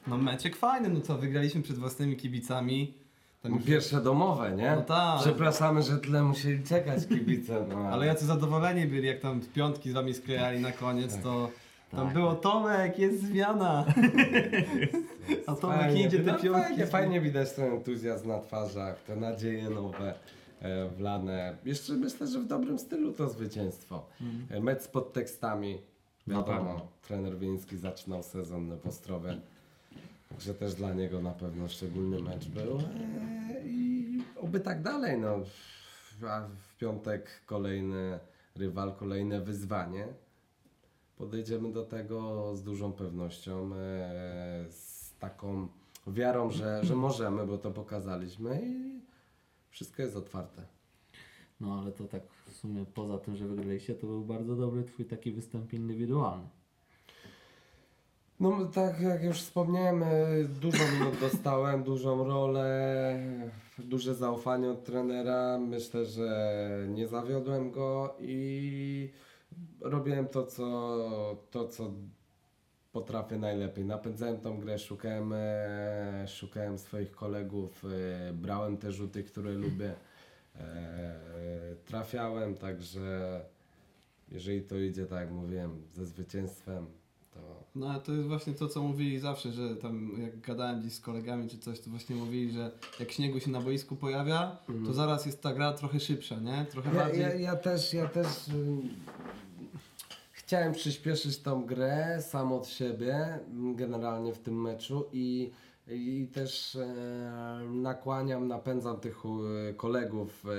No 0.08 0.18
meczek 0.18 0.56
fajny, 0.56 0.90
no 0.90 1.02
co, 1.02 1.18
wygraliśmy 1.18 1.62
przed 1.62 1.78
własnymi 1.78 2.16
kibicami. 2.18 2.94
Tam 3.42 3.54
już- 3.56 3.64
Pierwsze 3.66 4.02
domowe, 4.02 4.52
nie? 4.56 4.76
No 4.76 4.82
tak. 4.82 5.20
Przepraszamy, 5.22 5.84
że 5.84 5.98
tyle 5.98 6.24
musieli 6.24 6.64
czekać 6.64 7.08
kibice. 7.08 7.66
No, 7.70 7.78
Ale 7.80 8.06
jacy 8.06 8.26
zadowoleni 8.26 8.86
byli, 8.86 9.08
jak 9.08 9.20
tam 9.20 9.42
piątki 9.42 9.90
z 9.90 9.94
wami 9.94 10.14
sklejali 10.14 10.60
na 10.60 10.72
koniec, 10.72 11.14
Tak. 11.14 11.24
to 11.24 11.50
tam 11.92 12.06
Tak. 12.06 12.14
było 12.14 12.36
Tomek, 12.36 13.00
jest 13.00 13.22
zmiana. 13.24 13.86
A 15.48 15.56
Tomek 15.56 15.80
Fajnie, 15.80 16.06
idzie 16.06 16.20
te 16.20 16.32
no, 16.32 16.40
piątki. 16.40 16.68
Fajnie, 16.68 16.88
fajnie 16.88 17.22
widać 17.22 17.54
ten 17.54 17.74
entuzjazm 17.74 18.28
na 18.28 18.40
twarzach, 18.40 19.04
te 19.04 19.16
nadzieje 19.16 19.70
nowe 19.70 20.14
e, 20.62 20.90
wlane. 20.90 21.58
Jeszcze 21.66 21.94
myślę, 21.94 22.28
że 22.28 22.40
w 22.40 22.48
dobrym 22.48 22.80
stylu 22.80 23.14
to 23.14 23.30
zwycięstwo. 23.30 24.06
E, 24.50 24.60
Mecz 24.60 24.82
z 24.82 24.88
podtekstami. 24.88 25.82
Na 26.28 26.44
pewno. 26.44 26.64
Wiadomo, 26.64 26.88
trener 27.08 27.38
Wiński 27.38 27.78
zaczynał 27.78 28.24
sezon 28.24 28.78
w 28.78 28.88
Ostrowie. 28.88 29.38
Także 30.30 30.54
też 30.54 30.76
dla 30.76 30.94
niego 30.94 31.22
na 31.22 31.32
pewno 31.32 31.68
szczególny 31.68 32.22
mecz 32.22 32.48
był. 32.48 32.78
E, 32.78 32.82
I 33.66 34.22
oby 34.42 34.60
tak 34.60 34.82
dalej. 34.82 35.20
No. 35.20 35.40
A 36.28 36.42
w 36.42 36.78
piątek 36.78 37.30
kolejny 37.46 38.20
rywal, 38.56 38.94
kolejne 38.94 39.42
wyzwanie. 39.42 40.08
Podejdziemy 41.18 41.72
do 41.72 41.86
tego 41.86 42.56
z 42.56 42.64
dużą 42.64 42.94
pewnością, 42.94 43.76
e, 43.76 44.66
z 44.70 45.14
taką 45.20 45.68
wiarą, 46.08 46.52
że, 46.52 46.80
że 46.84 46.96
możemy, 46.96 47.48
bo 47.48 47.58
to 47.58 47.72
pokazaliśmy 47.72 48.62
i 48.66 49.02
wszystko 49.70 50.02
jest 50.02 50.16
otwarte. 50.16 50.62
No 51.60 51.82
ale 51.82 51.92
to 51.92 52.04
tak 52.04 52.22
w 52.46 52.54
sumie 52.54 52.86
poza 52.94 53.18
tym, 53.18 53.36
że 53.36 53.48
wygraliście, 53.48 53.96
to 53.96 54.08
był 54.08 54.26
bardzo 54.26 54.56
dobry 54.56 54.84
twój 54.84 55.06
taki 55.06 55.32
występ 55.32 55.74
indywidualny. 55.74 56.48
No 58.40 58.66
tak 58.66 59.02
jak 59.02 59.24
już 59.24 59.42
wspomniałem, 59.42 60.04
e, 60.04 60.44
dużo 60.62 60.84
minut 60.94 61.20
dostałem, 61.32 61.84
dużą 61.84 62.24
rolę, 62.24 63.20
duże 63.78 64.16
zaufanie 64.16 64.70
od 64.70 64.84
trenera. 64.84 65.58
Myślę, 65.60 66.06
że 66.06 66.68
nie 66.90 67.08
zawiodłem 67.08 67.72
go 67.72 68.16
i 68.20 69.10
robiłem 69.82 70.28
to, 70.28 70.46
co, 70.46 71.46
to, 71.52 71.68
co 71.68 71.92
potrafię 72.92 73.38
najlepiej. 73.38 73.86
Napędzałem 73.86 74.38
tą 74.38 74.60
grę, 74.60 74.80
szukałem, 74.80 75.34
e, 75.34 76.26
szukałem 76.28 76.78
swoich 76.78 77.12
kolegów, 77.12 77.86
e, 77.86 78.34
brałem 78.34 78.78
te 78.78 78.92
rzuty, 78.92 79.24
które 79.24 79.52
lubię, 79.52 79.94
e, 80.56 81.76
trafiałem, 81.86 82.56
także 82.56 83.42
jeżeli 84.32 84.62
to 84.62 84.78
idzie, 84.78 85.06
tak 85.06 85.20
jak 85.20 85.32
mówiłem, 85.32 85.82
ze 85.94 86.06
zwycięstwem, 86.06 86.86
to 87.34 87.40
No 87.76 87.90
ale 87.90 88.02
to 88.02 88.14
jest 88.14 88.28
właśnie 88.28 88.54
to, 88.54 88.68
co 88.68 88.82
mówili 88.82 89.20
zawsze, 89.20 89.52
że 89.52 89.76
tam 89.76 90.22
jak 90.22 90.40
gadałem 90.40 90.80
gdzieś 90.80 90.94
z 90.94 91.00
kolegami 91.00 91.50
czy 91.50 91.58
coś, 91.58 91.80
to 91.80 91.90
właśnie 91.90 92.16
mówili, 92.16 92.52
że 92.52 92.72
jak 93.00 93.12
śniegu 93.12 93.40
się 93.40 93.52
na 93.52 93.62
boisku 93.62 93.96
pojawia, 93.96 94.58
to 94.86 94.94
zaraz 94.94 95.26
jest 95.26 95.42
ta 95.42 95.54
gra 95.54 95.74
trochę 95.74 96.00
szybsza, 96.00 96.40
nie? 96.40 96.66
Trochę 96.72 96.90
Ja, 96.90 96.96
bardziej... 96.96 97.22
ja, 97.22 97.34
ja 97.34 97.56
też, 97.56 97.94
ja 97.94 98.08
też 98.08 98.28
chciałem 100.48 100.74
przyspieszyć 100.74 101.40
tą 101.40 101.66
grę 101.66 102.22
sam 102.22 102.54
od 102.54 102.68
siebie, 102.68 103.40
generalnie 103.76 104.34
w 104.34 104.40
tym 104.40 104.62
meczu 104.62 105.10
i, 105.14 105.52
i 105.90 106.28
też 106.34 106.76
e, 106.76 106.88
nakłaniam, 107.72 108.48
napędzam 108.48 109.00
tych 109.00 109.18
e, 109.70 109.74
kolegów 109.74 110.46
e, 110.46 110.52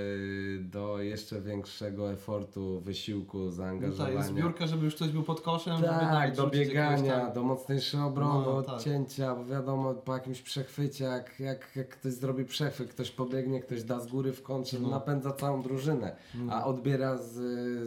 do 0.62 1.02
jeszcze 1.02 1.40
większego 1.40 2.12
efortu, 2.12 2.80
wysiłku, 2.80 3.38
No 3.38 3.50
zaangażowania. 3.50 4.14
jest 4.16 4.28
zbiórka, 4.28 4.66
żeby 4.66 4.84
już 4.84 4.94
ktoś 4.94 5.08
był 5.08 5.22
pod 5.22 5.40
koszem, 5.40 5.82
Tak, 5.82 6.34
do 6.36 6.46
biegania, 6.50 7.20
tam- 7.20 7.32
do 7.32 7.42
mocniejszej 7.42 8.00
obrony, 8.00 8.46
No, 8.46 8.62
tak. 8.62 8.74
odcięcia, 8.74 9.34
bo 9.34 9.44
wiadomo, 9.44 9.94
po 9.94 10.14
jakimś 10.14 10.42
przechwycie, 10.42 11.04
jak, 11.04 11.40
jak, 11.40 11.76
jak 11.76 11.88
ktoś 11.88 12.12
zrobi 12.12 12.44
przechwyt, 12.44 12.88
ktoś 12.90 13.10
pobiegnie, 13.10 13.60
ktoś 13.60 13.82
da 13.82 14.00
z 14.00 14.06
góry 14.06 14.32
w 14.32 14.42
kontrze, 14.42 14.78
No. 14.80 14.88
napędza 14.88 15.32
całą 15.32 15.62
drużynę, 15.62 16.16
Mm. 16.34 16.50
a 16.50 16.64
odbiera 16.66 17.16
z, 17.16 17.34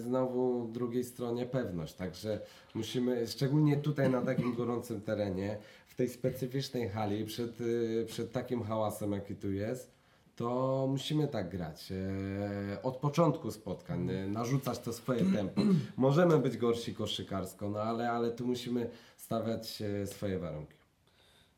znowu 0.02 0.68
drugiej 0.72 1.04
stronie 1.04 1.46
pewność, 1.46 1.94
także 1.94 2.40
musimy, 2.76 3.28
szczególnie 3.28 3.78
tutaj 3.78 4.10
na 4.10 4.22
takim 4.22 4.56
gorącym 4.56 5.02
terenie, 5.02 5.58
w 5.92 5.96
tej 5.96 6.10
specyficznej 6.10 6.90
hali, 6.90 7.26
przed, 7.26 7.62
y, 7.62 8.06
przed 8.08 8.32
takim 8.32 8.64
hałasem, 8.64 9.12
jaki 9.12 9.36
tu 9.36 9.52
jest, 9.52 9.92
to 10.36 10.88
musimy 10.90 11.28
tak 11.28 11.50
grać. 11.50 11.92
E, 11.92 12.82
od 12.84 12.98
początku 12.98 13.52
spotkań, 13.52 14.10
e, 14.10 14.28
narzucać 14.28 14.80
to 14.80 14.94
swoje 14.94 15.26
tempo. 15.34 15.62
Możemy 15.98 16.40
być 16.40 16.58
gorsi 16.58 16.96
koszykarsko, 16.96 17.70
no 17.70 17.80
ale, 17.82 18.12
ale 18.12 18.32
tu 18.32 18.48
musimy 18.48 18.90
stawiać 19.18 19.82
e, 19.82 20.08
swoje 20.08 20.40
warunki. 20.40 20.81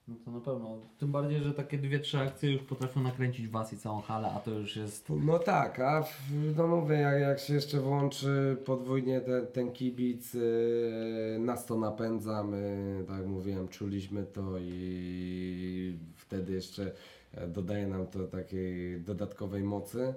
No 0.07 0.15
to 0.25 0.31
na 0.31 0.39
pewno. 0.39 0.77
Tym 0.97 1.11
bardziej, 1.11 1.39
że 1.39 1.53
takie 1.53 1.77
dwie, 1.77 1.99
trzy 1.99 2.19
akcje 2.19 2.51
już 2.51 2.61
potrafią 2.61 3.01
nakręcić 3.01 3.47
was 3.47 3.73
i 3.73 3.77
całą 3.77 4.01
halę, 4.01 4.31
a 4.35 4.39
to 4.39 4.51
już 4.51 4.75
jest. 4.75 5.09
No 5.09 5.39
tak, 5.39 5.79
a 5.79 6.03
w, 6.03 6.11
no 6.57 6.67
mówię, 6.67 6.95
jak, 6.95 7.21
jak 7.21 7.39
się 7.39 7.53
jeszcze 7.53 7.79
włączy 7.79 8.57
podwójnie 8.65 9.21
ten, 9.21 9.47
ten 9.47 9.71
kibic, 9.71 10.35
e, 10.35 11.39
nas 11.39 11.65
to 11.65 11.77
napędza, 11.77 12.43
my, 12.43 13.03
tak 13.07 13.17
jak 13.17 13.27
mówiłem, 13.27 13.67
czuliśmy 13.67 14.23
to 14.23 14.57
i 14.59 15.97
wtedy 16.15 16.53
jeszcze 16.53 16.91
e, 17.33 17.47
dodaje 17.47 17.87
nam 17.87 18.07
to 18.07 18.27
takiej 18.27 19.01
dodatkowej 19.01 19.63
mocy. 19.63 20.13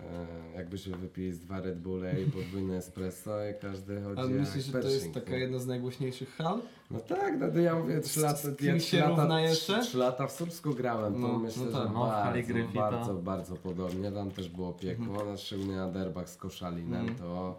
E, 0.00 0.26
jakbyśmy 0.56 0.96
wypili 0.96 1.32
z 1.32 1.38
dwa 1.40 1.60
Red 1.60 1.78
Bulle 1.80 2.22
i 2.22 2.30
podwójne 2.30 2.76
espresso 2.76 3.46
i 3.46 3.54
każdy 3.60 4.02
chodzi 4.02 4.20
Ale 4.20 4.30
jak 4.30 4.40
myślisz, 4.40 4.64
że 4.64 4.72
to 4.72 4.88
jest 4.88 5.14
taka 5.14 5.30
nie? 5.30 5.38
jedna 5.38 5.58
z 5.58 5.66
najgłośniejszych 5.66 6.36
hal? 6.36 6.58
No 6.90 7.00
tak, 7.00 7.40
no 7.40 7.50
to 7.52 7.58
ja 7.58 7.74
mówię, 7.74 8.00
trzy 8.00 8.20
lata, 8.20 8.48
ja 8.60 8.80
się 8.80 9.00
lata, 9.00 9.40
jeszcze? 9.40 9.80
Trzy 9.82 9.98
lata 9.98 10.26
w 10.26 10.32
Słupsku 10.32 10.74
grałem, 10.74 11.12
to 11.14 11.18
No, 11.18 11.38
myślę, 11.38 11.64
no 11.64 11.70
że 11.70 11.78
tak. 11.78 11.94
No, 11.94 12.06
w 12.06 12.10
hali 12.10 12.42
bardzo, 12.42 12.52
Gryfita. 12.54 12.90
bardzo, 12.90 13.14
bardzo 13.14 13.56
podobnie. 13.56 14.12
Tam 14.12 14.30
też 14.30 14.48
było 14.48 14.72
piekło, 14.72 15.06
Mhm. 15.06 15.26
no, 15.28 15.36
szczególnie 15.36 15.76
na 15.76 15.90
derbach 15.90 16.28
z 16.30 16.36
Koszalinem, 16.36 17.14
to 17.16 17.58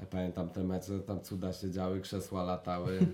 ja 0.00 0.06
pamiętam 0.06 0.48
te 0.48 0.64
mecze, 0.64 1.00
tam 1.00 1.20
cuda 1.20 1.52
się 1.52 1.70
działy, 1.70 2.00
krzesła 2.00 2.42
latały. 2.42 2.98
Eee, 2.98 3.06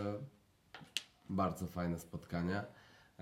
bardzo 1.30 1.66
fajne 1.66 1.98
spotkania. 1.98 2.64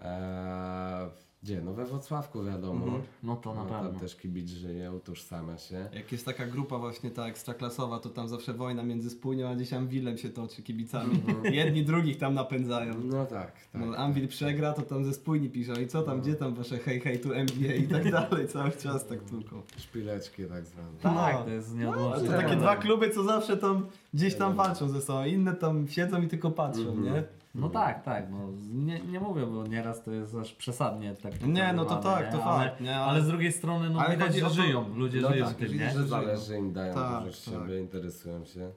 Eee, 0.03 1.09
gdzie? 1.43 1.61
No 1.61 1.73
we 1.75 1.85
Wrocławku 1.87 2.45
wiadomo. 2.45 2.85
Mhm. 2.85 3.03
No 3.23 3.37
to 3.37 3.55
na 3.55 3.65
No, 3.65 3.69
tam 3.71 3.85
pewno. 3.85 4.01
też 4.01 4.17
kibic 4.17 4.49
żyje, 4.51 4.93
utożsamia 4.93 5.59
się. 5.59 5.89
Jak 5.93 6.13
jest 6.13 6.25
taka 6.25 6.47
grupa 6.47 6.79
właśnie 6.79 7.11
ta 7.11 7.27
ekstraklasowa, 7.27 7.99
to 7.99 8.09
tam 8.09 8.29
zawsze 8.29 8.55
wojna 8.55 8.83
między 8.83 9.11
Spójnią 9.11 9.49
a 9.49 9.55
gdzieś 9.55 9.73
Anwilem 9.73 10.19
się 10.19 10.29
toczy 10.31 10.63
kibicami. 10.63 11.23
Jedni 11.53 11.85
drugich 11.85 12.19
tam 12.19 12.35
napędzają. 12.35 12.95
No 13.05 13.27
tak, 13.27 13.53
tak. 13.73 13.83
No, 13.87 13.97
Anvil 13.97 14.29
przegra, 14.29 14.73
to 14.73 14.83
tam 14.83 15.05
ze 15.05 15.15
Spójni 15.15 15.51
piszą 15.51 15.73
i 15.75 15.87
co 15.87 16.03
tam, 16.03 16.21
gdzie 16.21 16.35
tam 16.35 16.55
wasze 16.55 16.79
hej 16.79 17.01
hej 17.01 17.21
tu 17.21 17.33
NBA 17.33 17.75
i 17.75 17.89
tak 17.89 18.11
dalej, 18.11 18.49
cały 18.49 18.71
czas 18.73 19.07
tak 19.07 19.21
tylko. 19.23 19.63
Szpileczki 19.77 20.45
tak 20.45 20.67
zwane. 20.67 20.89
Tak, 21.03 21.35
No. 21.35 21.45
to 21.45 21.51
jest 21.51 21.71
To 21.71 21.77
nieodłączne. 21.77 22.29
takie 22.29 22.49
tak. 22.49 22.59
dwa 22.59 22.77
kluby, 22.77 23.11
co 23.11 23.23
zawsze 23.25 23.57
tam 23.57 23.87
gdzieś 24.15 24.35
tam 24.35 24.55
walczą 24.57 24.89
ze 24.89 25.01
sobą, 25.01 25.25
inne 25.25 25.55
tam 25.55 25.89
siedzą 25.89 26.23
i 26.23 26.29
tylko 26.29 26.51
patrzą, 26.51 26.81
Mhm. 26.89 27.05
nie? 27.05 27.25
No 27.55 27.69
tak, 27.69 28.03
tak. 28.05 28.31
No, 28.31 28.39
nie, 28.73 29.01
nie 29.01 29.21
mówię, 29.21 29.47
bo 29.47 29.67
nieraz 29.67 30.03
to 30.05 30.11
jest 30.13 30.35
aż 30.35 30.53
przesadnie 30.55 31.15
tak 31.15 31.43
Nie, 31.47 31.73
no 31.73 31.85
to 31.85 31.97
tak, 31.97 32.31
to 32.31 32.37
nie? 32.37 32.43
fakt, 32.43 32.77
ale, 32.77 32.77
nie? 32.81 32.97
ale 32.97 33.05
Ale- 33.13 33.23
z 33.23 33.27
drugiej 33.29 33.53
strony 33.53 33.91
no 33.91 34.01
Ale 34.01 34.11
widać, 34.17 34.35
że 34.35 34.41
to- 34.41 34.51
żyją, 34.51 34.95
ludzie 34.97 35.21
No 35.21 35.33
żyją 35.33 35.47
tak, 35.47 35.55
tym, 35.57 35.69
widać, 35.69 35.95
nie? 35.95 36.01
że 36.01 36.07
zależy 36.09 36.57
im, 36.59 36.73
dają 36.73 36.95
Tak, 36.95 37.21
dużo 37.25 37.33
z 37.37 37.45
tak. 37.45 37.55
siebie, 37.55 37.81
interesują 37.81 38.45
się. 38.45 38.71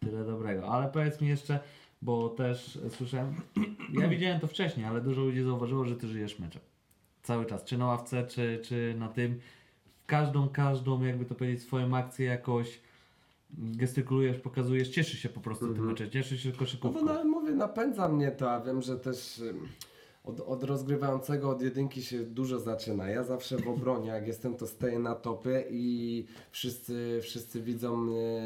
Tyle 0.00 0.24
dobrego. 0.24 0.68
Ale 0.68 0.88
powiedz 0.88 1.20
mi 1.20 1.28
jeszcze, 1.28 1.58
bo 2.02 2.28
też 2.28 2.78
słyszałem, 2.88 3.34
ja 4.00 4.08
widziałem 4.08 4.40
to 4.40 4.46
wcześniej, 4.46 4.86
ale 4.86 5.00
dużo 5.00 5.20
ludzi 5.20 5.42
zauważyło, 5.42 5.84
że 5.84 5.96
ty 5.96 6.08
żyjesz 6.08 6.38
meczem. 6.38 6.62
Cały 7.22 7.46
czas, 7.46 7.64
czy 7.64 7.78
na 7.78 7.86
ławce, 7.86 8.26
czy, 8.26 8.60
czy 8.64 8.94
na 8.98 9.08
tym. 9.08 9.40
Każdą, 10.06 10.48
każdą, 10.48 11.02
jakby 11.02 11.24
to 11.24 11.34
powiedzieć, 11.34 11.62
swoją 11.62 11.96
akcję 11.96 12.26
jakoś 12.26 12.80
gestykulujesz, 13.58 14.38
pokazujesz, 14.38 14.88
cieszysz 14.88 15.18
się 15.20 15.28
po 15.28 15.40
prostu 15.40 15.74
tym 15.74 15.86
meczem, 15.86 16.10
cieszysz 16.10 16.42
się 16.42 16.48
No 16.48 16.58
koszykówką. 16.58 17.06
bo 17.06 17.12
na, 17.14 17.24
mówię, 17.24 17.52
napędza 17.52 18.08
mnie 18.08 18.30
to, 18.30 18.50
a 18.52 18.60
wiem, 18.60 18.82
że 18.82 18.98
też 18.98 19.42
od, 20.24 20.40
od 20.40 20.64
rozgrywającego, 20.64 21.50
od 21.50 21.62
jedynki 21.62 22.02
się 22.02 22.18
dużo 22.24 22.60
zaczyna. 22.60 23.08
Ja 23.08 23.22
zawsze 23.24 23.56
w 23.58 23.68
obronie, 23.68 24.08
jak 24.08 24.26
jestem, 24.26 24.54
to 24.56 24.66
stoję 24.66 24.98
na 24.98 25.14
topie 25.14 25.64
i 25.70 26.24
wszyscy, 26.50 27.18
wszyscy 27.22 27.62
widzą 27.62 27.96
mnie, 27.96 28.40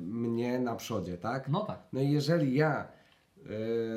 mnie 0.00 0.58
na 0.58 0.74
przodzie, 0.76 1.18
tak? 1.18 1.48
No 1.48 1.60
tak. 1.60 1.78
No 1.92 2.00
i 2.00 2.10
jeżeli 2.10 2.54
ja 2.54 2.88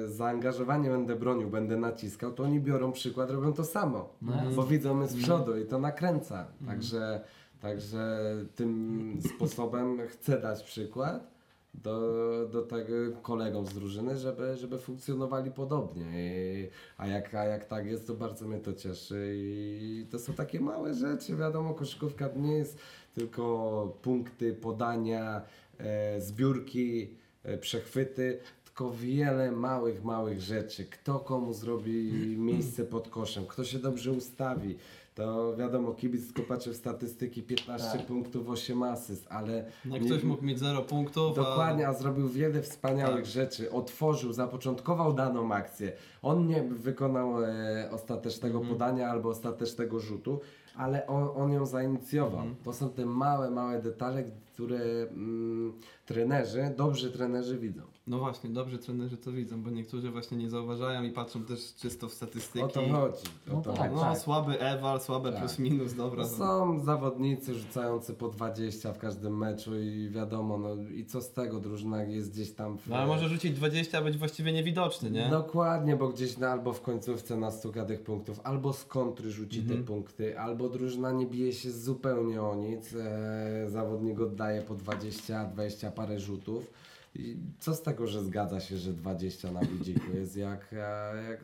e, 0.04 0.08
zaangażowanie 0.08 0.90
będę 0.90 1.16
bronił, 1.16 1.50
będę 1.50 1.78
naciskał, 1.78 2.32
to 2.34 2.44
oni 2.44 2.60
biorą 2.60 2.92
przykład, 2.92 3.30
robią 3.32 3.54
to 3.54 3.64
samo. 3.64 4.14
No 4.22 4.34
bo 4.56 4.64
widzą 4.64 4.94
mnie 4.96 5.08
z 5.08 5.16
przodu 5.24 5.58
i 5.58 5.66
to 5.66 5.80
nakręca. 5.80 6.48
Także, 6.68 7.22
także 7.62 8.20
tym 8.56 9.20
sposobem 9.36 10.08
chcę 10.08 10.42
dać 10.42 10.64
przykład 10.64 11.40
do, 11.74 12.00
do 12.52 12.62
tego 12.62 12.94
kolegom 13.22 13.66
z 13.66 13.74
drużyny, 13.74 14.18
żeby, 14.18 14.58
żeby 14.58 14.78
funkcjonowali 14.78 15.52
podobnie. 15.52 16.06
I, 16.16 16.70
a, 16.98 17.08
jak, 17.08 17.36
a 17.36 17.44
jak 17.44 17.66
tak 17.66 17.86
jest, 17.86 18.08
to 18.08 18.14
bardzo 18.14 18.48
mnie 18.48 18.60
to 18.60 18.74
cieszy. 18.74 19.36
I 19.38 20.06
to 20.12 20.20
są 20.20 20.34
takie 20.34 20.60
małe 20.60 20.94
rzeczy. 20.94 21.36
Wiadomo, 21.36 21.74
koszykówka 21.74 22.30
nie 22.36 22.58
jest 22.58 22.80
tylko 23.16 23.98
punkty, 24.02 24.54
podania, 24.54 25.42
e, 25.78 26.22
zbiórki, 26.22 27.10
e, 27.44 27.58
przechwyty, 27.58 28.40
tylko 28.66 28.92
wiele 28.92 29.52
małych, 29.52 30.04
małych 30.04 30.42
rzeczy. 30.42 30.86
Kto 30.86 31.20
komu 31.20 31.54
zrobi 31.54 32.12
miejsce 32.38 32.86
pod 32.86 33.10
koszem, 33.10 33.46
kto 33.46 33.64
się 33.64 33.80
dobrze 33.80 34.12
ustawi. 34.12 34.78
To 35.20 35.56
wiadomo, 35.58 35.92
kibic 35.94 36.34
tylko 36.34 36.50
patrzy 36.50 36.72
w 36.72 36.76
statystyki 36.76 37.44
15 37.44 37.98
Tak. 37.98 38.06
punktów, 38.08 38.50
8 38.50 38.84
asyst, 38.84 39.28
ale 39.30 39.66
Jak 39.86 40.02
nie- 40.04 40.10
ktoś 40.10 40.24
mógł 40.24 40.46
mieć 40.46 40.60
0 40.60 40.82
punktów, 40.82 41.36
Dokładnie, 41.36 41.88
a 41.88 41.94
zrobił 41.94 42.30
wiele 42.30 42.62
wspaniałych 42.62 43.16
Tak. 43.16 43.26
rzeczy. 43.26 43.72
Otworzył, 43.72 44.34
zapoczątkował 44.34 45.14
daną 45.14 45.54
akcję. 45.54 45.92
On 46.22 46.48
nie 46.48 46.64
wykonał 46.64 47.44
e, 47.44 47.90
ostatecznego 47.92 48.58
Mhm. 48.58 48.76
podania 48.78 49.10
albo 49.10 49.30
ostatecznego 49.30 50.00
rzutu, 50.00 50.40
ale 50.76 51.08
on, 51.08 51.30
on 51.36 51.52
ją 51.54 51.66
zainicjował. 51.66 52.40
Mhm. 52.40 52.56
To 52.64 52.74
są 52.74 52.90
te 52.90 53.06
małe, 53.06 53.50
małe 53.52 53.82
detale, 53.82 54.24
które 54.54 54.80
mm, 55.12 55.74
trenerzy, 56.06 56.74
dobrzy 56.78 57.12
trenerzy 57.12 57.58
widzą. 57.58 57.82
No 58.10 58.20
właśnie, 58.20 58.50
dobrze 58.50 58.78
trenerzy 58.78 59.18
to 59.18 59.32
widzą, 59.32 59.62
bo 59.64 59.70
niektórzy 59.70 60.12
właśnie 60.12 60.38
nie 60.38 60.50
zauważają 60.50 61.04
i 61.04 61.12
patrzą 61.12 61.44
też 61.44 61.76
czysto 61.76 62.10
w 62.10 62.14
statystyki. 62.14 62.66
O 62.66 62.68
to 62.68 62.80
chodzi. 62.82 62.94
O 63.52 63.54
No 63.56 63.62
to 63.62 63.74
tak, 63.74 63.92
chodzi. 63.92 64.02
No, 64.06 64.16
słaby 64.16 64.60
Ewal, 64.60 65.02
słabe 65.02 65.32
Tak. 65.32 65.40
plus 65.40 65.60
minus, 65.60 65.94
dobra. 65.94 66.24
No 66.24 66.30
są 66.30 66.80
zawodnicy 66.84 67.56
rzucający 67.56 68.14
po 68.14 68.28
20 68.30 68.94
w 68.94 68.98
każdym 68.98 69.38
meczu 69.38 69.80
i 69.80 70.10
wiadomo, 70.10 70.58
no 70.58 70.76
i 70.96 71.06
co 71.06 71.22
z 71.22 71.32
tego, 71.32 71.60
drużyna 71.60 72.04
jest 72.04 72.32
gdzieś 72.34 72.52
tam 72.52 72.78
w, 72.78 72.88
No, 72.88 72.96
ale 72.96 73.08
może 73.08 73.30
rzucić 73.30 73.52
20, 73.56 73.98
a 73.98 74.02
być 74.02 74.18
właściwie 74.18 74.54
niewidoczny, 74.54 75.12
nie? 75.12 75.30
Dokładnie, 75.30 75.96
bo 75.96 76.10
gdzieś 76.10 76.38
na, 76.38 76.50
albo 76.52 76.74
w 76.74 76.82
końcówce 76.82 77.38
nastuka 77.38 77.86
tych 77.86 78.02
punktów, 78.04 78.40
albo 78.44 78.74
z 78.74 78.86
kontry 78.86 79.32
rzuci 79.32 79.60
Mhm. 79.60 79.80
te 79.80 79.86
punkty, 79.88 80.40
albo 80.40 80.70
drużyna 80.70 81.12
nie 81.12 81.26
bije 81.26 81.54
się 81.54 81.72
zupełnie 81.72 82.42
o 82.42 82.56
nic, 82.56 82.94
e, 82.96 83.66
zawodnik 83.70 84.20
oddaje 84.20 84.62
po 84.62 84.76
20, 84.76 85.46
20 85.46 85.92
parę 85.92 86.20
rzutów. 86.20 86.72
Co 87.60 87.76
z 87.76 87.82
tego, 87.82 88.08
że 88.08 88.24
zgadza 88.24 88.60
się, 88.60 88.78
że 88.78 88.94
20 88.94 89.52
na 89.52 89.60
budziku 89.60 90.12
jest, 90.14 90.38
jak, 90.38 90.74
e, 90.74 91.24
jak 91.30 91.44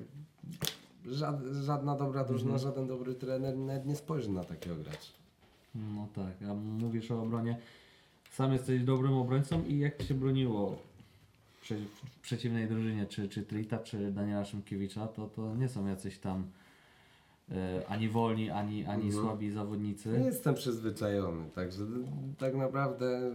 żad, 1.05 1.39
żadna 1.61 1.95
dobra 1.95 2.23
drużyna, 2.23 2.53
Mhm. 2.53 2.69
żaden 2.71 2.87
dobry 2.87 3.15
trener 3.15 3.57
nawet 3.57 3.85
nie 3.85 3.95
spojrzy 3.95 4.31
na 4.31 4.43
takiego 4.43 4.75
gracza. 4.75 5.11
No 5.75 6.07
tak, 6.15 6.49
a 6.49 6.53
mówisz 6.53 7.11
o 7.11 7.21
obronie. 7.21 7.57
Sam 8.31 8.53
jesteś 8.53 8.83
dobrym 8.83 9.13
obrońcą 9.13 9.63
i 9.65 9.77
jak 9.79 10.01
się 10.01 10.13
broniło 10.13 10.77
w 11.61 12.19
przeciwnej 12.21 12.67
drużynie, 12.67 13.05
czy, 13.05 13.29
czy 13.29 13.43
Trita, 13.43 13.79
czy 13.79 14.11
Daniela 14.11 14.45
Szymkiewicza, 14.45 15.07
to, 15.07 15.27
to 15.27 15.55
nie 15.55 15.69
są 15.69 15.87
jacyś 15.87 16.17
tam 16.19 16.47
ani 17.87 18.09
wolni, 18.09 18.49
ani, 18.49 18.85
ani 18.85 19.03
Mhm. 19.05 19.23
słabi 19.23 19.51
zawodnicy. 19.51 20.21
Jestem 20.25 20.55
przyzwyczajony, 20.55 21.49
także 21.55 21.83
tak 22.37 22.55
naprawdę 22.55 23.31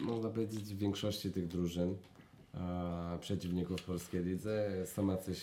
y, 0.00 0.02
można 0.04 0.30
powiedzieć 0.30 0.74
w 0.74 0.78
większości 0.78 1.30
tych 1.32 1.48
drużyn 1.48 1.94
e, 2.54 3.18
przeciwników 3.20 3.82
polskiej 3.82 4.24
lidze 4.24 4.70
są 4.86 5.06
jacyś 5.10 5.40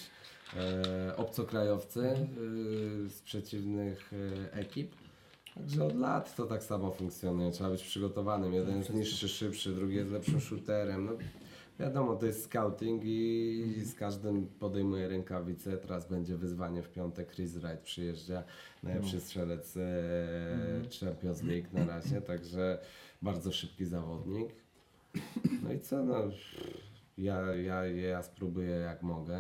e, 0.57 1.15
obcokrajowcy 1.17 1.99
y, 1.99 3.09
z 3.09 3.21
przeciwnych 3.21 4.11
e, 4.13 4.53
ekip. 4.53 4.91
Także 5.55 5.85
od 5.85 5.95
lat 5.95 6.35
to 6.35 6.45
tak 6.45 6.63
samo 6.63 6.91
funkcjonuje. 6.91 7.51
Trzeba 7.51 7.69
być 7.69 7.83
przygotowanym. 7.83 8.53
Jeden 8.53 8.77
jest 8.77 8.93
niższy, 8.93 9.27
szybszy, 9.29 9.71
drugi 9.71 9.95
jest 9.95 10.11
lepszym 10.11 10.41
shooterem. 10.41 11.05
No, 11.05 11.11
wiadomo, 11.80 12.15
to 12.15 12.25
jest 12.25 12.43
scouting 12.43 13.01
i 13.05 13.82
z 13.86 13.95
każdym 13.95 14.47
podejmuje 14.47 15.07
rękawice. 15.07 15.78
Teraz 15.78 16.07
będzie 16.07 16.38
wyzwanie 16.38 16.84
w 16.84 16.89
piątek. 16.89 17.34
Chris 17.34 17.51
Wright 17.51 17.84
przyjeżdża, 17.84 18.43
najlepszy 18.84 19.19
strzelec 19.19 19.78
e, 19.78 19.82
Champions 20.99 21.43
League 21.43 21.67
na 21.73 21.86
razie, 21.86 22.21
także 22.21 22.80
bardzo 23.21 23.51
szybki 23.51 23.86
zawodnik. 23.86 24.49
No 25.63 25.73
i 25.73 25.80
co, 25.80 26.03
no, 26.03 26.15
ja, 27.17 27.55
ja, 27.55 27.86
ja 27.86 28.23
spróbuję 28.23 28.69
jak 28.75 29.03
mogę, 29.03 29.38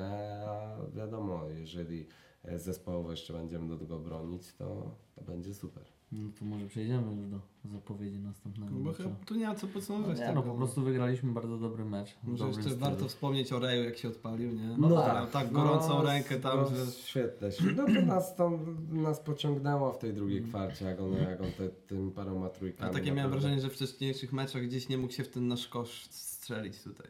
a 0.47 0.77
wiadomo, 0.95 1.49
jeżeli 1.49 2.07
e, 2.43 2.59
zespołowo 2.59 3.11
jeszcze 3.11 3.33
będziemy 3.33 3.67
do 3.67 3.77
tego 3.77 3.99
bronić, 3.99 4.53
to, 4.53 4.95
to 5.15 5.21
będzie 5.21 5.53
super. 5.53 5.96
No 6.11 6.29
to 6.39 6.45
może 6.45 6.67
przejdziemy 6.67 7.15
już 7.15 7.27
do 7.29 7.39
zapowiedzi 7.65 8.19
następnego 8.19 8.71
No 8.71 8.79
bo 8.79 8.91
meczu. 8.91 9.03
tu 9.25 9.35
nie 9.35 9.47
ma 9.47 9.55
co 9.55 9.67
No 9.67 9.73
podsumować 9.73 10.19
nie, 10.19 10.25
tego. 10.25 10.35
no 10.35 10.43
po 10.43 10.53
prostu 10.53 10.81
wygraliśmy 10.81 11.31
bardzo 11.31 11.57
dobry 11.57 11.85
mecz. 11.85 12.15
Może 12.23 12.47
jeszcze 12.47 12.61
stylu. 12.61 12.77
warto 12.77 13.07
wspomnieć 13.07 13.53
o 13.53 13.59
Reju, 13.59 13.83
jak 13.83 13.97
się 13.97 14.07
odpalił, 14.07 14.51
nie? 14.51 14.67
No 14.77 14.89
Miał 14.89 14.97
tak. 14.97 15.31
tak 15.31 15.51
gorącą 15.51 15.89
No, 15.89 16.03
rękę 16.03 16.39
tam, 16.39 16.57
no, 16.59 16.69
że... 16.69 16.91
Świetne. 16.91 17.49
No 17.75 17.85
to 17.85 18.01
nas, 18.05 18.35
to 18.35 18.59
nas 18.89 19.19
pociągnęło 19.19 19.93
w 19.93 19.97
tej 19.99 20.13
drugiej 20.13 20.41
kwarcie, 20.43 20.85
jak 20.85 20.99
on, 21.01 21.13
jak 21.13 21.41
on 21.41 21.51
te, 21.57 21.69
tym 21.69 22.11
paroma 22.11 22.49
trójkami. 22.49 22.91
A 22.91 22.93
takie 22.93 23.11
miałem 23.11 23.31
wrażenie, 23.31 23.61
że 23.61 23.69
w 23.69 23.73
wcześniejszych 23.73 24.33
meczach 24.33 24.63
gdzieś 24.63 24.89
nie 24.89 24.97
mógł 24.97 25.13
się 25.13 25.23
w 25.23 25.29
ten 25.29 25.47
nasz 25.47 25.67
kosz 25.67 26.03
strzelić 26.09 26.83
tutaj. 26.83 27.07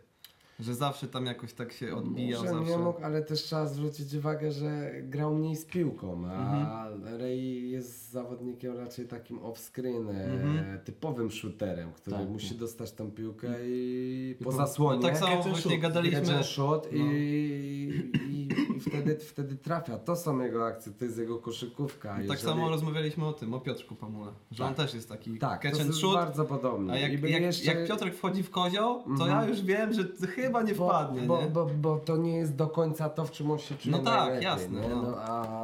Że 0.60 0.76
zawsze 0.76 1.08
tam 1.08 1.26
jakoś 1.26 1.54
tak 1.54 1.74
się 1.74 1.96
odbijał, 1.96 2.42
Może 2.44 2.54
zawsze. 2.54 2.72
nie 2.72 2.78
mógł, 2.78 3.04
ale 3.04 3.22
też 3.22 3.44
trzeba 3.44 3.66
zwrócić 3.66 4.14
uwagę, 4.14 4.52
że 4.52 4.92
grał 5.04 5.36
mniej 5.36 5.56
z 5.56 5.66
piłką, 5.66 6.28
a 6.28 6.88
Mhm. 6.90 7.20
Ray 7.20 7.70
jest 7.70 8.12
zawodnikiem 8.12 8.78
raczej 8.78 9.08
takim 9.08 9.40
off-screen, 9.40 10.10
Mhm. 10.10 10.80
typowym 10.86 11.32
shooterem, 11.32 11.92
który 11.94 12.16
Tak. 12.18 12.30
musi 12.30 12.56
dostać 12.56 12.92
tą 12.92 13.12
piłkę 13.12 13.48
i, 13.68 14.36
I 14.42 14.44
po 14.44 14.52
zasłonie. 14.52 15.00
no 15.02 15.08
tak 15.08 15.18
samo 15.18 15.44
właśnie 15.44 15.80
gadaliśmy- 15.80 16.44
shot 16.44 16.88
No. 16.92 16.98
i, 16.98 18.12
i, 18.30 18.42
i 18.42 18.48
wtedy, 18.80 19.16
wtedy 19.16 19.56
trafia. 19.56 19.98
To 19.98 20.16
są 20.16 20.42
jego 20.42 20.66
akcje, 20.66 20.92
to 20.92 21.06
jest 21.06 21.18
jego 21.18 21.38
koszykówka. 21.38 22.10
Tak 22.10 22.22
Jeżeli- 22.22 22.40
samo 22.42 22.70
rozmawialiśmy 22.70 23.26
o 23.28 23.34
tym, 23.34 23.54
o 23.54 23.60
Piotrku 23.60 23.96
Pamule, 23.96 24.32
że 24.52 24.64
on 24.64 24.74
Tak. 24.76 24.86
też 24.86 24.94
jest 24.96 25.10
taki 25.10 25.38
Tak, 25.38 25.62
catch 25.62 25.76
to 25.78 25.82
and 25.82 25.96
shoot, 25.96 26.14
bardzo 26.16 26.46
podobnie. 26.46 26.94
a 26.94 26.98
jak, 26.98 27.12
jak, 27.24 27.42
jeszcze- 27.42 27.66
jak 27.66 27.88
Piotrek 27.88 28.16
wchodzi 28.16 28.44
w 28.44 28.52
kozioł, 28.52 29.04
to 29.04 29.10
Mhm. 29.10 29.30
ja 29.32 29.46
już 29.50 29.62
wiem, 29.62 29.94
że 29.94 30.04
chyba 30.28 30.62
nie 30.64 30.76
bo, 30.76 30.88
wpadnie, 30.90 31.22
bo, 31.22 31.42
nie? 31.42 31.48
bo, 31.48 31.66
bo 31.66 31.98
to 31.98 32.18
nie 32.18 32.38
jest 32.38 32.56
do 32.56 32.68
końca 32.68 33.10
to, 33.10 33.26
w 33.26 33.32
czym 33.32 33.52
on 33.52 33.60
się 33.60 33.76
czuje 33.76 33.98
No 33.98 34.04
tak, 34.04 34.42
jasne, 34.44 34.82
no. 34.90 35.02
No, 35.02 35.18
a 35.18 35.64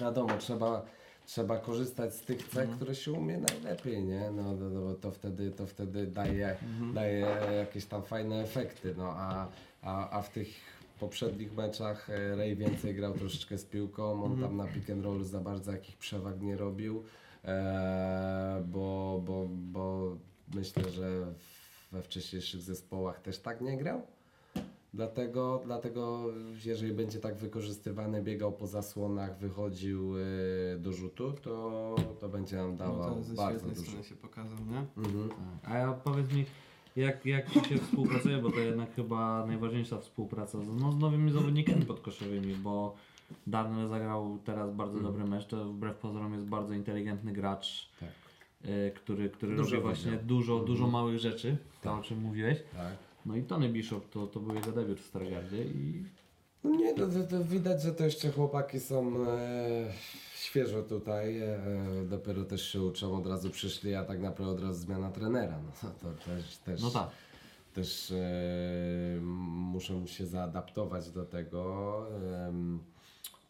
wiadomo, 0.00 0.30
trzeba, 0.38 0.82
trzeba 1.26 1.58
korzystać 1.58 2.14
z 2.14 2.20
tych 2.20 2.38
cech, 2.48 2.58
Mhm. 2.62 2.76
które 2.76 2.94
się 2.94 3.12
umie 3.12 3.38
najlepiej, 3.38 4.04
nie? 4.04 4.30
No, 4.36 4.42
no, 4.42 4.70
no 4.70 4.80
bo 4.80 4.94
to 4.94 5.10
wtedy, 5.10 5.50
to 5.50 5.66
wtedy 5.66 6.06
daje, 6.06 6.56
Mhm. 6.62 6.94
daje 6.94 7.26
jakieś 7.58 7.84
tam 7.86 8.02
fajne 8.02 8.42
efekty, 8.42 8.94
no 8.98 9.10
a, 9.16 9.46
a, 9.82 10.10
a 10.10 10.22
w 10.22 10.30
tych 10.30 10.48
poprzednich 10.94 11.56
meczach 11.56 12.10
e, 12.10 12.36
Ray 12.36 12.56
więcej 12.56 12.94
grał 12.94 13.12
troszeczkę 13.14 13.58
z 13.58 13.64
piłką, 13.64 14.24
on 14.24 14.32
Mhm. 14.32 14.40
tam 14.42 14.56
na 14.56 14.66
pick 14.72 14.90
and 14.90 15.04
rollu 15.04 15.24
za 15.24 15.40
bardzo 15.40 15.72
jakich 15.72 15.96
przewag 15.96 16.40
nie 16.40 16.56
robił, 16.56 17.02
e, 17.44 18.62
bo, 18.68 19.20
bo, 19.26 19.46
bo 19.50 20.16
myślę, 20.54 20.90
że 20.90 21.34
we 21.92 22.02
wcześniejszych 22.02 22.60
zespołach 22.60 23.20
też 23.22 23.38
tak 23.38 23.60
nie 23.60 23.76
grał. 23.76 24.02
Dlatego, 24.94 25.60
dlatego 25.64 26.24
jeżeli 26.64 26.92
będzie 26.92 27.18
tak 27.20 27.34
wykorzystywany, 27.36 28.22
biegał 28.22 28.52
po 28.52 28.66
zasłonach, 28.66 29.38
wychodził 29.38 30.14
e, 30.18 30.78
do 30.78 30.92
rzutu, 30.92 31.32
to, 31.32 31.94
to 32.20 32.28
będzie 32.28 32.56
nam 32.56 32.70
No 32.70 32.76
dawał 32.76 33.14
to 33.14 33.22
ze 33.22 33.34
bardzo 33.34 33.66
dużo. 33.68 34.02
się 34.02 34.14
pokazał, 34.16 34.58
nie? 34.70 34.78
Mhm. 34.96 35.28
Tak. 35.28 35.70
A 35.72 35.78
ja 35.78 35.92
powiedz 35.92 36.32
mi, 36.32 36.44
jak, 36.96 37.26
jak 37.26 37.48
się 37.68 37.78
współpracuje, 37.78 38.38
bo 38.38 38.50
to 38.50 38.60
jednak 38.60 38.94
chyba 38.94 39.46
najważniejsza 39.46 39.98
współpraca 39.98 40.60
z, 40.62 40.68
no, 40.80 40.92
z 40.92 40.98
nowymi 40.98 41.32
zawodnikami 41.32 41.82
podkoszowymi, 41.86 42.54
bo 42.54 42.94
Darnell 43.46 43.88
zagrał 43.88 44.38
teraz 44.44 44.72
bardzo 44.74 44.96
Mhm. 44.98 45.12
dobry 45.14 45.30
mecz, 45.30 45.46
to 45.46 45.64
wbrew 45.64 45.96
pozorom 45.96 46.32
jest 46.34 46.46
bardzo 46.46 46.74
inteligentny 46.74 47.32
gracz, 47.32 47.88
Tak. 48.00 48.08
y, 48.70 48.92
który, 48.94 49.30
który 49.30 49.56
Dużo 49.56 49.70
robi 49.70 49.82
właśnie 49.82 50.12
dużo, 50.12 50.52
Mhm. 50.52 50.66
dużo 50.66 50.86
małych 50.86 51.18
rzeczy, 51.18 51.56
to 51.82 51.90
Tak. 51.90 51.98
o 52.00 52.02
czym 52.02 52.20
mówiłeś. 52.20 52.58
Tak. 52.76 52.92
No 53.26 53.36
i 53.36 53.42
Tony 53.42 53.68
Bishop 53.68 54.10
to, 54.10 54.26
to 54.26 54.40
był 54.40 54.54
jego 54.54 54.72
debiut 54.72 55.00
w 55.00 55.06
Stargardzie 55.06 55.64
i 55.64 56.02
No 56.64 56.70
nie, 56.70 56.94
no 56.94 57.06
to, 57.06 57.22
to 57.30 57.44
widać, 57.44 57.82
że 57.82 57.92
to 57.92 58.04
jeszcze 58.04 58.30
chłopaki 58.32 58.80
są 58.80 59.26
e, 59.26 59.92
świeżo 60.44 60.82
tutaj, 60.82 61.38
e, 61.38 61.58
dopiero 62.10 62.44
też 62.44 62.68
się 62.68 62.82
uczą, 62.82 63.16
od 63.16 63.26
razu 63.26 63.50
przyszli, 63.50 63.94
a 63.94 64.04
tak 64.04 64.20
naprawdę 64.20 64.52
od 64.52 64.62
razu 64.62 64.80
zmiana 64.80 65.10
trenera. 65.10 65.58
No 65.82 65.90
to, 66.02 66.24
też, 66.24 66.56
też, 66.56 66.82
no 66.82 66.90
tak. 66.90 67.10
też 67.74 68.10
e, 68.10 69.20
muszą 69.20 70.06
się 70.06 70.26
zaadaptować 70.26 71.10
do 71.10 71.24
tego, 71.24 72.06
em, 72.46 72.78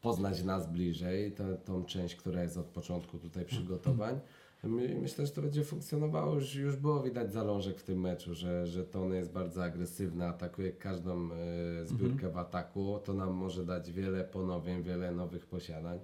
poznać 0.03 0.43
nas 0.43 0.73
bliżej, 0.73 1.33
to, 1.33 1.45
tą 1.65 1.85
część, 1.85 2.17
która 2.17 2.43
jest 2.43 2.57
od 2.57 2.67
początku 2.67 3.19
tutaj 3.19 3.45
przygotowań. 3.45 4.21
My, 4.65 4.99
myślę, 5.01 5.27
że 5.27 5.33
to 5.33 5.43
będzie 5.43 5.65
funkcjonowało. 5.65 6.35
Już, 6.35 6.55
już 6.55 6.77
było 6.77 7.03
widać 7.03 7.33
zalążek 7.33 7.81
w 7.81 7.83
tym 7.83 8.01
meczu, 8.01 8.35
że, 8.35 8.67
że 8.67 8.85
Tony 8.85 9.17
jest 9.17 9.33
bardzo 9.33 9.65
agresywny, 9.65 10.27
atakuje 10.27 10.73
każdą 10.73 11.29
e, 11.33 11.87
zbiórkę 11.87 12.29
w 12.29 12.39
ataku. 12.39 13.01
To 13.05 13.13
nam 13.13 13.31
może 13.33 13.65
dać 13.65 13.93
wiele 13.93 14.25
ponowień, 14.25 14.83
wiele 14.83 15.13
nowych 15.13 15.47
posiadań. 15.47 15.99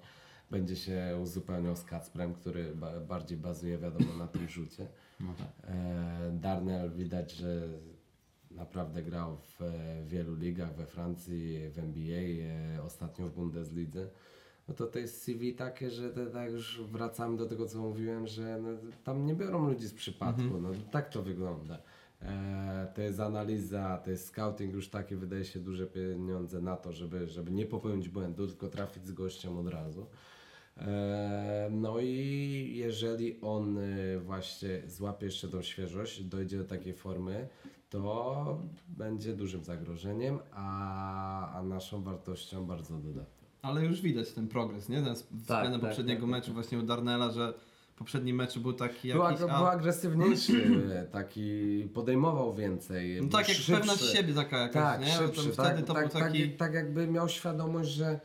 Będzie 0.50 0.76
się 0.76 1.18
uzupełniał 1.22 1.76
z 1.76 1.84
Kacprem, 1.84 2.34
który 2.34 2.74
ba, 2.74 3.00
bardziej 3.00 3.38
bazuje, 3.38 3.78
wiadomo, 3.78 4.16
na 4.18 4.26
tym 4.26 4.48
rzucie. 4.48 4.86
No 5.20 5.34
tak. 5.38 5.70
E, 5.70 6.30
Darnell 6.32 6.90
widać, 6.90 7.32
że 7.32 7.68
naprawdę 8.50 9.02
grał 9.02 9.36
w 9.36 9.62
e, 9.62 10.04
wielu 10.06 10.34
ligach, 10.34 10.76
we 10.76 10.86
Francji, 10.86 11.70
w 11.70 11.78
NBA, 11.78 12.20
e, 12.76 12.82
ostatnio 12.82 13.26
w 13.26 13.34
Bundeslidze. 13.34 14.08
No 14.68 14.74
to 14.74 14.86
to 14.86 14.98
jest 14.98 15.22
CV 15.22 15.54
takie, 15.54 15.90
że 15.90 16.10
te, 16.10 16.26
tak 16.26 16.50
już 16.50 16.82
wracamy 16.82 17.36
do 17.36 17.46
tego, 17.46 17.66
co 17.66 17.78
mówiłem, 17.78 18.26
że 18.26 18.60
no, 18.62 18.68
tam 19.04 19.26
nie 19.26 19.34
biorą 19.34 19.68
ludzi 19.68 19.88
z 19.88 19.94
przypadku. 19.94 20.60
No 20.60 20.70
tak 20.90 21.08
to 21.08 21.22
wygląda. 21.22 21.78
E, 22.22 22.92
to 22.94 23.02
jest 23.02 23.20
analiza, 23.20 24.00
to 24.04 24.10
jest 24.10 24.26
scouting, 24.26 24.74
już 24.74 24.88
takie 24.88 25.16
wydaje 25.16 25.44
się 25.44 25.60
duże 25.60 25.86
pieniądze 25.86 26.60
na 26.60 26.76
to, 26.76 26.92
żeby, 26.92 27.26
żeby 27.26 27.50
nie 27.50 27.66
popełnić 27.66 28.08
błędu, 28.08 28.46
tylko 28.46 28.68
trafić 28.68 29.06
z 29.06 29.12
gościem 29.12 29.58
od 29.58 29.68
razu. 29.68 30.06
No 31.70 32.00
i 32.00 32.72
jeżeli 32.74 33.40
on 33.40 33.78
e, 33.78 34.18
właśnie 34.18 34.82
złapie 34.86 35.26
jeszcze 35.26 35.48
tą 35.48 35.62
świeżość, 35.62 36.24
dojdzie 36.24 36.58
do 36.58 36.64
takiej 36.64 36.94
formy, 36.94 37.48
to 37.90 38.62
będzie 38.88 39.32
dużym 39.32 39.64
zagrożeniem, 39.64 40.38
a, 40.52 41.52
a 41.52 41.62
naszą 41.62 42.02
wartością 42.02 42.66
bardzo 42.66 42.98
dodatnią. 42.98 43.48
Ale 43.62 43.84
już 43.84 44.00
widać 44.00 44.32
ten 44.32 44.48
progres, 44.48 44.88
nie? 44.88 45.02
Ten 45.02 45.14
względem 45.14 45.80
tak, 45.80 45.90
poprzedniego 45.90 46.20
tak, 46.20 46.30
tak, 46.30 46.40
meczu 46.40 46.52
właśnie 46.52 46.78
u 46.78 46.82
Darnella, 46.82 47.30
że 47.30 47.54
poprzedni 47.96 48.34
mecz 48.34 48.58
był 48.58 48.72
taki 48.72 49.12
Był, 49.12 49.22
jakiś... 49.22 49.40
był 49.40 49.66
agresywniejszy, 49.66 50.82
taki 51.12 51.88
podejmował 51.94 52.54
więcej. 52.54 53.22
No 53.22 53.28
tak 53.28 53.48
jak 53.48 53.56
szybszy. 53.56 53.72
pewność 53.72 54.12
siebie 54.12 54.34
taka 54.34 54.58
jakaś, 54.58 54.74
Tak, 54.74 55.00
nie? 55.00 55.12
szybszy, 55.12 55.52
Wtedy 55.52 55.56
tak, 55.56 55.84
to 55.84 55.94
tak, 55.94 56.08
był 56.08 56.20
taki... 56.20 56.48
tak, 56.48 56.58
tak 56.58 56.74
jakby 56.74 57.06
miał 57.06 57.28
świadomość, 57.28 57.90
że, 57.90 58.20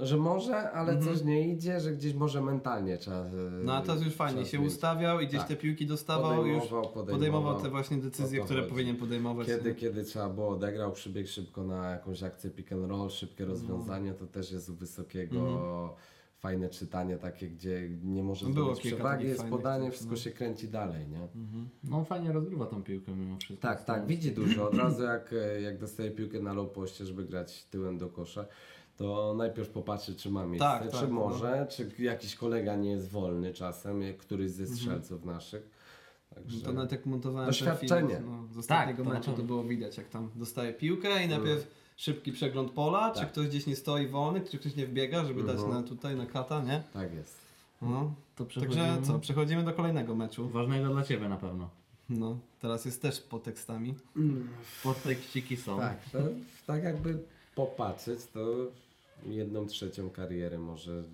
że 0.00 0.16
może, 0.16 0.70
ale 0.72 0.92
Mhm. 0.92 1.14
coś 1.16 1.24
nie 1.24 1.48
idzie, 1.48 1.80
że 1.80 1.92
gdzieś 1.92 2.14
może 2.14 2.42
mentalnie 2.42 2.98
trzeba. 2.98 3.16
e, 3.16 3.30
No 3.64 3.74
a 3.74 3.82
teraz 3.82 4.02
już 4.02 4.14
fajnie 4.14 4.44
się 4.46 4.60
ustawiał 4.60 5.20
i 5.20 5.26
gdzieś 5.26 5.38
Tak. 5.40 5.48
te 5.48 5.56
piłki 5.56 5.86
dostawał 5.86 6.46
już 6.46 6.56
Podejmował, 6.62 6.82
podejmował. 6.92 7.14
podejmował 7.14 7.62
te 7.62 7.70
właśnie 7.70 7.96
decyzje, 7.96 8.38
O 8.38 8.42
to 8.42 8.44
które 8.44 8.60
chodzi. 8.60 8.70
powinien 8.72 8.96
podejmować. 8.96 9.46
Kiedy, 9.46 9.74
kiedy 9.74 10.04
trzeba 10.04 10.28
było 10.28 10.48
odegrał, 10.48 10.92
przybiegł 10.92 11.28
szybko 11.28 11.64
na 11.64 11.90
jakąś 11.90 12.22
akcję 12.22 12.50
pick 12.50 12.72
and 12.72 12.90
roll, 12.90 13.10
szybkie 13.10 13.44
rozwiązanie, 13.44 14.14
to 14.14 14.26
też 14.26 14.52
jest 14.52 14.68
u 14.70 14.74
wysokiego 14.74 15.94
fajne 16.38 16.68
czytanie 16.68 17.16
takie, 17.18 17.48
gdzie 17.48 17.88
nie 18.04 18.22
może 18.22 18.46
No 18.46 18.52
było 18.54 18.66
zdobyć 18.66 18.82
kilka 18.82 18.96
przewagi, 18.96 19.14
takich 19.16 19.28
jest 19.28 19.40
fajnych 19.40 19.58
podanie, 19.58 19.90
wszystko 19.90 20.10
no. 20.10 20.16
się 20.16 20.30
kręci 20.30 20.68
dalej, 20.68 21.08
nie? 21.08 21.28
No 21.84 21.96
on 21.98 22.04
fajnie 22.04 22.32
rozgrywa 22.32 22.66
tą 22.66 22.82
piłkę 22.82 23.12
mimo 23.16 23.36
wszystko. 23.36 23.62
Tak, 23.68 23.84
tak, 23.84 24.06
widzi 24.06 24.32
dużo. 24.32 24.68
Od 24.68 24.74
razu 24.74 25.02
jak, 25.02 25.32
e, 25.32 25.60
jak 25.60 25.78
dostaje 25.78 26.10
piłkę 26.10 26.40
na 26.40 26.52
low 26.52 26.70
poście, 26.72 27.04
żeby 27.06 27.24
grać 27.24 27.64
tyłem 27.64 27.98
do 27.98 28.08
kosza, 28.08 28.46
to 29.02 29.34
najpierw 29.34 29.68
popatrzy, 29.68 30.14
czy 30.14 30.30
ma 30.30 30.46
miejsce, 30.46 30.64
Tak, 30.68 30.84
czy 30.84 30.90
tak, 30.92 31.08
no. 31.08 31.14
może, 31.14 31.66
czy 31.70 31.90
jakiś 31.98 32.34
kolega 32.34 32.76
nie 32.76 32.90
jest 32.90 33.10
wolny 33.10 33.52
czasem, 33.54 34.02
jak 34.02 34.16
któryś 34.16 34.50
ze 34.50 34.66
strzelców 34.66 35.24
naszych. 35.24 35.70
Także... 36.34 36.60
To 36.60 36.72
nawet 36.72 36.92
jak 36.92 37.06
montowałem 37.06 37.46
Doświadczenie. 37.48 38.16
film 38.16 38.26
no, 38.30 38.54
z 38.54 38.58
ostatniego 38.58 38.96
Tak, 38.98 39.06
to 39.06 39.12
na 39.12 39.18
meczu, 39.18 39.32
to 39.32 39.42
było 39.42 39.64
widać, 39.64 39.96
jak 39.98 40.08
tam 40.08 40.30
dostaje 40.34 40.72
piłkę 40.72 41.24
i 41.24 41.28
najpierw 41.28 41.66
szybki 41.96 42.32
przegląd 42.32 42.70
pola, 42.70 43.10
czy 43.10 43.20
Tak. 43.20 43.32
ktoś 43.32 43.48
gdzieś 43.48 43.66
nie 43.66 43.76
stoi 43.76 44.06
wolny, 44.06 44.40
czy 44.40 44.58
ktoś 44.58 44.76
nie 44.76 44.86
wbiega, 44.86 45.24
żeby 45.24 45.42
dać 45.42 45.56
Mhm. 45.56 45.72
na 45.74 45.82
tutaj, 45.88 46.16
na 46.16 46.26
kata, 46.26 46.62
nie? 46.62 46.82
Tak 46.92 47.14
jest. 47.14 47.38
No. 47.82 48.14
To 48.36 48.44
Także 48.44 48.60
przechodzimy- 48.60 49.02
co, 49.06 49.18
przechodzimy 49.18 49.64
do 49.64 49.72
kolejnego 49.72 50.14
meczu. 50.14 50.48
Ważnego 50.48 50.88
dla 50.88 51.02
Ciebie 51.02 51.28
na 51.28 51.36
pewno. 51.36 51.68
No, 52.10 52.38
teraz 52.60 52.84
jest 52.84 53.02
też 53.02 53.20
pod 53.20 53.42
tekstami. 53.42 53.94
Podtekściki 54.82 55.56
są. 55.56 55.78
Tak, 55.78 56.04
to, 56.12 56.18
tak 56.66 56.84
jakby 56.84 57.18
popatrzeć, 57.54 58.20
to 58.34 58.40
jedną 59.26 59.66
trzecią 59.66 60.10
kariery 60.10 60.58
może 60.58 61.04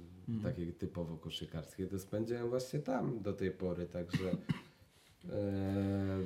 takiej 0.42 0.72
typowo 0.72 1.16
koszykarskiej 1.16 1.88
to 1.88 1.98
spędziłem 1.98 2.48
właśnie 2.48 2.78
tam 2.78 3.22
do 3.22 3.32
tej 3.32 3.50
pory, 3.50 3.86
także 3.86 4.30
e, 5.30 6.18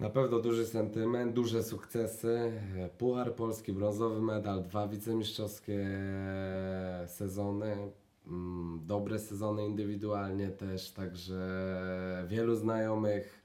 na 0.00 0.10
pewno 0.10 0.38
duży 0.38 0.66
sentyment, 0.66 1.32
duże 1.34 1.62
sukcesy, 1.62 2.52
e, 2.76 2.88
Puchar 2.88 3.34
Polski, 3.34 3.72
brązowy 3.72 4.22
medal, 4.22 4.62
dwa 4.62 4.88
wicemistrzowskie 4.88 5.88
sezony, 7.06 7.76
mm, 8.26 8.80
dobre 8.86 9.18
sezony 9.18 9.66
indywidualnie 9.66 10.48
też, 10.48 10.90
także 10.90 12.24
wielu 12.28 12.54
znajomych, 12.54 13.42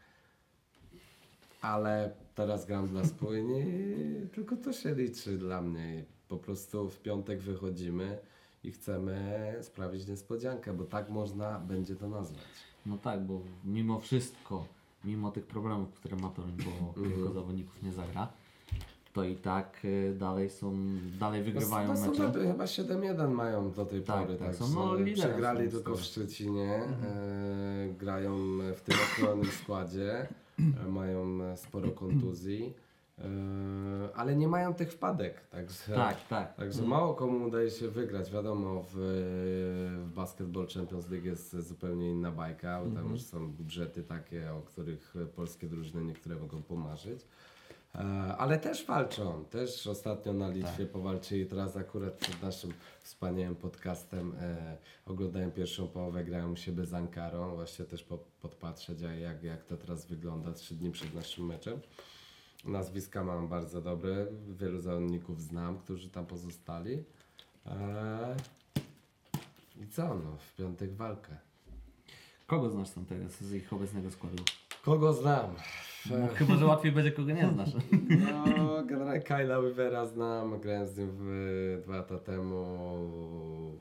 ale 1.62 2.12
teraz 2.38 2.66
gram 2.66 2.88
dla 2.88 3.06
spójni 3.06 3.64
tylko 4.34 4.56
to 4.58 4.74
się 4.74 4.96
liczy 4.96 5.38
dla 5.38 5.62
mnie. 5.62 6.04
Po 6.30 6.38
prostu 6.38 6.90
w 6.90 7.00
piątek 7.00 7.40
wychodzimy 7.42 8.18
i 8.64 8.72
chcemy 8.72 9.56
sprawić 9.62 10.08
niespodziankę, 10.08 10.74
bo 10.74 10.84
tak 10.84 11.10
można 11.10 11.60
będzie 11.60 11.96
to 11.96 12.10
nazwać. 12.10 12.44
No 12.86 12.98
tak, 12.98 13.24
bo 13.26 13.42
mimo 13.66 14.00
wszystko, 14.00 14.66
mimo 15.06 15.32
tych 15.32 15.46
problemów, 15.46 15.94
które 15.94 16.16
ma 16.16 16.30
Toruń, 16.30 16.58
bo 16.66 16.88
Mhm. 16.88 17.16
kilku 17.16 17.34
zawodników 17.34 17.84
nie 17.84 17.94
zagra, 17.94 18.28
to 19.14 19.24
i 19.24 19.36
tak 19.36 19.78
y, 19.86 20.16
dalej 20.20 20.50
są, 20.50 20.76
dalej 21.20 21.44
wygrywają 21.44 21.88
to, 21.88 21.94
to 21.94 22.00
są 22.06 22.12
mecze. 22.12 22.32
chyba- 22.34 22.52
Chyba 22.52 22.64
7-1 22.68 23.32
mają 23.34 23.72
do 23.72 23.86
tej 23.86 24.02
Tak, 24.02 24.26
pory, 24.26 24.38
tak, 24.38 24.48
także 24.48 24.64
są, 24.66 24.76
no, 24.76 24.96
liderem 24.96 25.14
przegrali 25.32 25.66
są 25.66 25.72
tylko 25.78 25.96
w 25.96 26.02
Szczecinie, 26.02 26.76
Mhm. 26.76 27.14
e, 27.14 27.94
grają 27.94 28.38
w 28.76 28.82
tym 28.82 28.96
ochronnym 28.96 29.52
składzie, 29.52 30.28
mają 30.88 31.40
sporo 31.56 31.92
kontuzji, 31.92 32.74
e, 33.18 33.24
ale 34.16 34.36
nie 34.36 34.48
mają 34.48 34.74
tych 34.74 34.92
wpadek, 34.92 35.48
także... 35.48 35.94
Tak, 35.96 36.28
tak. 36.28 36.56
Także 36.56 36.84
mało 36.84 37.14
komu 37.14 37.46
udaje 37.46 37.72
się 37.72 37.88
wygrać. 37.88 38.32
Wiadomo, 38.32 38.84
w, 38.84 38.96
w 40.06 40.12
Basketball 40.16 40.68
Champions 40.68 41.10
League 41.10 41.26
jest 41.26 41.56
zupełnie 41.56 42.12
inna 42.12 42.32
bajka, 42.32 42.82
bo 42.86 42.96
tam 42.96 43.12
już 43.12 43.22
są 43.22 43.52
budżety 43.52 44.04
takie, 44.04 44.54
o 44.54 44.62
których 44.62 45.14
polskie 45.36 45.68
drużyny 45.68 46.06
niektóre 46.06 46.36
mogą 46.36 46.64
pomarzyć. 46.64 47.28
E, 47.98 48.38
ale 48.38 48.60
też 48.60 48.86
walczą, 48.86 49.46
też 49.46 49.88
ostatnio 49.88 50.34
na 50.34 50.50
Litwie 50.50 50.86
powalczyli, 50.86 51.46
teraz 51.46 51.78
akurat 51.78 52.14
przed 52.14 52.42
naszym 52.42 52.74
wspaniałym 53.00 53.56
podcastem 53.56 54.36
e, 54.40 54.78
oglądałem 55.06 55.52
pierwszą 55.52 55.88
połowę, 55.88 56.24
grają 56.24 56.52
u 56.52 56.56
siebie 56.56 56.86
z 56.86 56.94
Ankarą, 56.94 57.56
właśnie 57.56 57.86
też 57.86 58.04
po, 58.04 58.18
podpatrzeć 58.18 59.02
jak, 59.02 59.44
jak 59.44 59.64
to 59.64 59.78
teraz 59.78 60.06
wygląda 60.06 60.54
trzy 60.54 60.76
dni 60.76 60.92
przed 60.92 61.14
naszym 61.14 61.46
meczem. 61.46 61.80
Nazwiska 62.66 63.24
mam 63.24 63.48
bardzo 63.48 63.82
dobre, 63.82 64.26
wielu 64.60 64.82
zawodników 64.82 65.42
znam, 65.42 65.78
którzy 65.78 66.10
tam 66.10 66.26
pozostali. 66.26 67.04
E, 67.66 68.36
I 69.82 69.88
co, 69.88 70.08
no, 70.08 70.38
w 70.38 70.56
piątek 70.56 70.94
walkę. 70.94 71.38
Kogo 72.48 72.70
znasz 72.70 72.90
tam 72.92 73.06
teraz 73.06 73.32
z 73.32 73.54
ich 73.54 73.74
obecnego 73.74 74.12
składu? 74.12 74.44
Kogo 74.84 75.14
znam? 75.14 75.56
No, 76.12 76.28
chyba, 76.28 76.56
że 76.56 76.66
łatwiej 76.66 76.92
będzie 76.92 77.12
kogo 77.12 77.32
nie 77.32 77.50
znasz. 77.54 77.70
No, 78.58 78.84
generalnie 78.86 79.22
Kyla 79.22 79.62
Weavera 79.62 80.06
znam, 80.06 80.60
grałem 80.60 80.88
z 80.88 80.98
nim 80.98 81.10
w, 81.12 81.82
dwa 81.84 81.98
lata 81.98 82.20
temu 82.20 82.66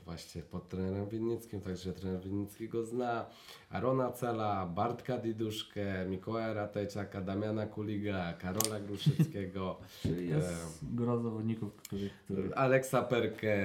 właśnie 0.05 0.43
pod 0.43 0.69
trenerem 0.69 1.09
Winnickim, 1.09 1.61
także 1.61 1.93
trener 1.93 2.21
Winnicki 2.21 2.69
go 2.69 2.85
zna. 2.85 3.27
Arona 3.71 4.13
Cela, 4.13 4.67
Bartka 4.67 5.19
Diduszkę, 5.19 6.07
Mikołaja 6.09 6.55
Ratejczaka, 6.55 7.21
Damiana 7.21 7.67
Kuliga, 7.67 8.33
Karola 8.33 8.81
Gruszyckiego, 8.81 9.79
Czyli 10.03 10.29
jest 10.29 10.85
gro 10.95 11.21
zawodników, 11.21 11.77
których, 11.77 12.13
których 12.25 12.59
Aleksa 12.59 13.03
Perkę, 13.03 13.57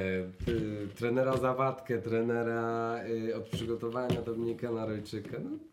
y, 0.47 0.87
trenera 0.95 1.37
Zawadkę, 1.37 2.01
trenera 2.01 2.99
y, 3.07 3.35
od 3.35 3.49
przygotowania 3.49 4.21
Dominika 4.21 4.71
Narojczyka. 4.71 5.37
No, 5.43 5.70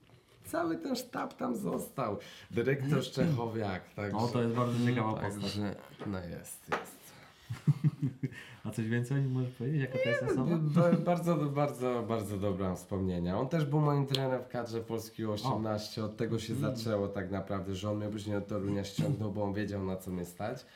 cały 0.49 0.77
ten 0.79 0.97
sztab 0.97 1.35
tam 1.37 1.57
został. 1.57 2.17
Dyrektor 2.51 3.03
Szczechowiak. 3.11 3.95
Także, 3.95 4.17
O, 4.17 4.29
to 4.29 4.43
jest 4.43 4.55
bardzo 4.55 4.87
ciekawa 4.87 5.13
postać. 5.13 5.43
Także, 5.43 5.75
no 6.07 6.19
jest, 6.19 6.67
jest. 6.71 6.99
A 8.65 8.71
coś 8.71 8.89
więcej 8.89 9.23
możesz 9.23 9.51
powiedzieć? 9.51 9.81
Jaka 9.81 9.99
to 10.05 10.09
jest 10.09 10.23
osoba? 10.23 10.57
Ba- 10.61 10.93
Bardzo, 10.93 11.37
bardzo, 11.37 12.03
bardzo 12.09 12.37
dobre 12.37 12.77
wspomnienia. 12.77 13.39
On 13.39 13.49
też 13.49 13.65
był 13.65 13.81
moim 13.81 14.07
trenerem 14.07 14.43
w 14.43 14.49
kadrze 14.49 14.81
Polski 14.81 15.27
18. 15.27 16.05
Od 16.05 16.17
tego 16.17 16.39
się 16.39 16.55
zaczęło 16.55 17.09
tak 17.09 17.31
naprawdę, 17.31 17.75
że 17.75 17.91
on 17.91 17.97
mnie 17.97 18.09
później 18.09 18.37
od 18.37 18.47
Torunia 18.47 18.85
ściągnął, 18.85 19.33
bo 19.33 19.45
on 19.45 19.55
wiedział 19.55 19.85
na 19.85 19.97
co 19.97 20.11
mnie 20.11 20.25
stać. 20.25 20.67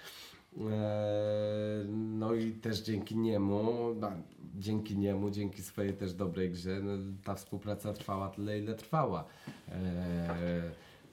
Eee, 0.57 1.87
No 1.89 2.35
i 2.35 2.53
też 2.53 2.81
dzięki 2.83 3.17
niemu, 3.19 3.95
no, 4.01 4.11
dzięki 4.55 4.99
niemu, 4.99 5.31
dzięki 5.31 5.63
swojej 5.63 5.95
też 5.95 6.15
dobrej 6.15 6.51
grze, 6.51 6.81
no, 6.83 6.93
ta 7.25 7.35
współpraca 7.35 7.93
trwała 7.93 8.29
tyle, 8.29 8.59
ile 8.59 8.75
trwała. 8.75 9.25
Eee, 9.69 10.63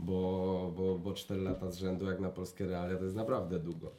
Bo, 0.02 0.72
bo, 0.78 0.98
bo 1.00 1.14
4 1.14 1.42
lata 1.42 1.72
z 1.72 1.78
rzędu, 1.78 2.06
jak 2.06 2.20
na 2.20 2.30
polskie 2.30 2.66
realia, 2.68 2.98
to 2.98 3.04
jest 3.04 3.16
naprawdę 3.16 3.60
długo. 3.60 3.92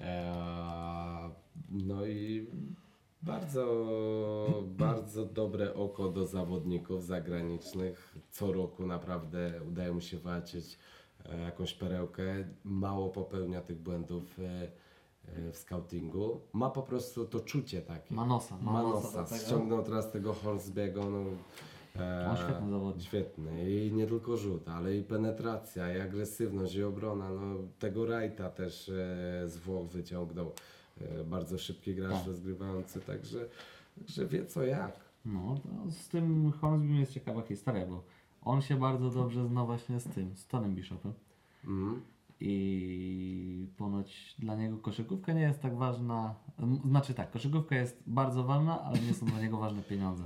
Eee, 0.00 1.30
No 1.70 2.06
i 2.06 2.46
bardzo, 3.22 3.64
bardzo 4.66 5.24
dobre 5.26 5.74
oko 5.74 6.08
do 6.08 6.26
zawodników 6.26 7.04
zagranicznych. 7.04 8.16
Co 8.30 8.52
roku 8.52 8.86
naprawdę 8.86 9.60
udaje 9.68 9.92
mu 9.92 10.00
się 10.00 10.18
walczyć 10.18 10.78
e, 11.24 11.40
jakąś 11.40 11.74
perełkę. 11.74 12.24
Mało 12.64 13.08
popełnia 13.08 13.60
tych 13.60 13.78
błędów 13.78 14.38
e, 14.38 14.42
e, 14.44 14.68
w 15.52 15.56
scoutingu. 15.56 16.40
Ma 16.52 16.70
po 16.70 16.82
prostu 16.82 17.24
to 17.24 17.40
czucie 17.40 17.82
takie. 17.82 18.14
Ma 18.14 18.26
nosa, 18.26 18.58
ma 18.58 18.72
Ma 18.72 18.82
nosa 18.82 19.06
nosa. 19.06 19.22
do 19.22 19.28
tego. 19.28 19.44
Ściągnął 19.46 19.82
teraz 19.82 20.10
tego 20.10 20.32
Hornsbiego. 20.34 21.10
No, 21.10 21.24
e, 22.02 22.28
On 22.30 22.36
świetny 22.36 22.70
zawodnik. 22.70 23.06
Świetny. 23.06 23.70
I 23.70 23.92
nie 23.92 24.06
tylko 24.06 24.36
rzut, 24.36 24.68
ale 24.68 24.96
i 24.96 25.02
penetracja, 25.02 25.96
i 25.96 26.00
agresywność, 26.00 26.74
i 26.74 26.82
obrona. 26.82 27.30
No, 27.30 27.56
tego 27.78 28.06
Wrighta 28.06 28.50
też 28.50 28.88
e, 28.88 28.92
z 29.48 29.56
Włoch 29.56 29.86
wyciągnął. 29.86 30.52
E, 31.00 31.24
bardzo 31.24 31.58
szybki 31.58 31.94
gracz 31.94 32.12
Tak. 32.12 32.26
rozgrywający, 32.26 33.00
także, 33.00 33.48
także 33.98 34.26
wie 34.26 34.46
co 34.46 34.62
jak. 34.64 35.00
No, 35.24 35.54
z 35.90 36.08
tym 36.08 36.52
Hornsbym 36.52 36.94
jest 36.96 37.12
ciekawa 37.12 37.42
historia, 37.42 37.86
bo 37.86 38.02
on 38.42 38.62
się 38.62 38.76
bardzo 38.76 39.10
dobrze 39.10 39.46
zna 39.48 39.64
właśnie 39.64 40.00
z 40.00 40.04
tym, 40.04 40.36
z 40.36 40.46
Tonem 40.46 40.74
Bishopem. 40.74 41.12
Mm. 41.64 42.02
I 42.40 43.68
ponoć 43.76 44.34
dla 44.38 44.54
niego 44.54 44.78
koszykówka 44.78 45.32
nie 45.32 45.40
jest 45.40 45.60
tak 45.60 45.76
ważna. 45.76 46.34
Znaczy 46.84 47.14
tak, 47.14 47.30
koszykówka 47.30 47.76
jest 47.76 48.02
bardzo 48.06 48.44
ważna, 48.44 48.82
ale 48.82 48.98
nie 48.98 49.14
są 49.14 49.26
dla 49.26 49.40
niego 49.40 49.58
ważne 49.58 49.82
pieniądze. 49.82 50.24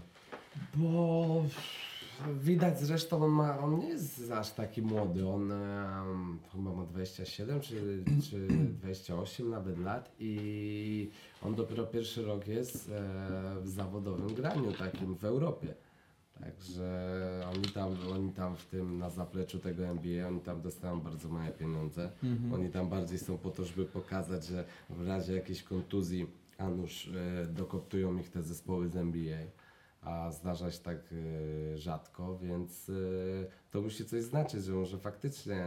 Bo 0.75 1.43
widać 2.41 2.81
zresztą, 2.81 3.25
on, 3.25 3.31
ma, 3.31 3.59
on 3.59 3.79
nie 3.79 3.89
jest 3.89 4.31
aż 4.31 4.51
taki 4.53 4.83
młody. 4.83 5.29
On 5.29 5.53
em, 5.53 6.39
chyba 6.53 6.73
ma 6.73 6.85
27 6.85 7.61
czy, 7.61 8.05
czy 8.31 8.49
28 8.49 9.51
nawet 9.51 9.79
lat 9.79 10.15
i 10.19 11.11
on 11.43 11.55
dopiero 11.55 11.87
pierwszy 11.87 12.25
rok 12.25 12.47
jest 12.47 12.91
e, 12.91 13.61
w 13.61 13.69
zawodowym 13.69 14.35
graniu 14.35 14.73
takim 14.73 15.15
w 15.15 15.25
Europie. 15.25 15.75
Także 16.41 17.21
oni 17.55 17.65
tam, 17.65 17.97
oni 18.13 18.33
tam 18.33 18.57
w 18.57 18.67
tym 18.67 18.99
na 18.99 19.11
zapleczu 19.11 19.59
tego 19.59 19.85
NBA, 19.87 20.29
oni 20.29 20.41
tam 20.41 20.63
dostają 20.63 21.01
bardzo 21.01 21.29
małe 21.29 21.51
pieniądze. 21.51 22.11
Oni 22.55 22.71
tam 22.71 22.89
bardziej 22.89 23.19
są 23.19 23.39
po 23.39 23.51
to, 23.51 23.65
żeby 23.65 23.85
pokazać, 23.85 24.47
że 24.47 24.65
w 24.91 25.07
razie 25.07 25.35
jakiejś 25.35 25.63
kontuzji, 25.63 26.27
a 26.59 26.69
nuż 26.69 27.09
e, 27.09 27.47
dokoptują 27.47 28.19
ich 28.19 28.31
te 28.31 28.43
zespoły 28.43 28.89
z 28.89 28.97
NBA 28.97 29.39
a 30.03 30.31
zdarza 30.31 30.71
się 30.71 30.79
tak 30.79 30.97
e, 30.97 31.79
rzadko, 31.79 32.39
więc 32.39 32.89
e, 32.89 32.93
to 33.71 33.81
musi 33.81 34.05
coś 34.05 34.23
znaczyć, 34.23 34.65
że 34.65 34.73
może 34.73 34.99
faktycznie 34.99 35.65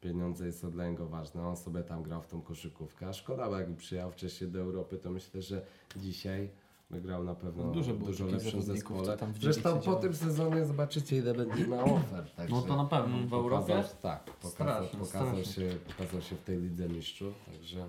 pieniądze 0.00 0.52
są 0.52 0.70
dla 0.70 0.88
niego 0.88 1.06
ważne. 1.06 1.46
On 1.46 1.56
sobie 1.56 1.82
tam 1.82 2.02
grał 2.02 2.22
w 2.22 2.26
tą 2.26 2.42
koszykówkę, 2.42 3.08
a 3.08 3.12
szkoda, 3.12 3.48
bo 3.48 3.58
jakby 3.58 3.76
przyjechał 3.76 4.10
wcześniej 4.10 4.50
do 4.50 4.58
Europy, 4.58 4.98
to 4.98 5.10
myślę, 5.10 5.42
że 5.42 5.66
dzisiaj 5.96 6.50
grał 6.90 7.24
na 7.24 7.34
pewno 7.34 7.64
No, 7.64 7.70
dużo 7.72 7.92
dużo, 7.94 8.26
lepszym 8.26 8.62
zespole. 8.62 9.16
tam 9.16 9.32
w 9.32 9.38
Zresztą 9.38 9.80
po 9.80 9.94
tym 9.94 10.14
sezonie 10.14 10.64
zobaczycie 10.64 11.16
ile 11.16 11.34
będzie 11.34 11.66
na 11.66 11.84
ofert. 11.84 12.34
Także 12.36 12.54
No 12.54 12.62
to 12.62 12.76
na 12.76 12.84
pewno. 12.84 13.26
W 13.28 13.32
Europie? 13.34 13.66
pokazał, 13.66 13.96
tak, 14.02 14.24
pokazał, 14.24 14.50
Strasznie, 14.50 14.98
pokazał, 14.98 15.28
strasznie. 15.44 15.52
się, 15.70 15.76
pokazał 15.96 16.20
się 16.20 16.36
w 16.36 16.42
tej 16.42 16.58
lidze 16.60 16.88
mistrzów, 16.88 17.34
także 17.46 17.88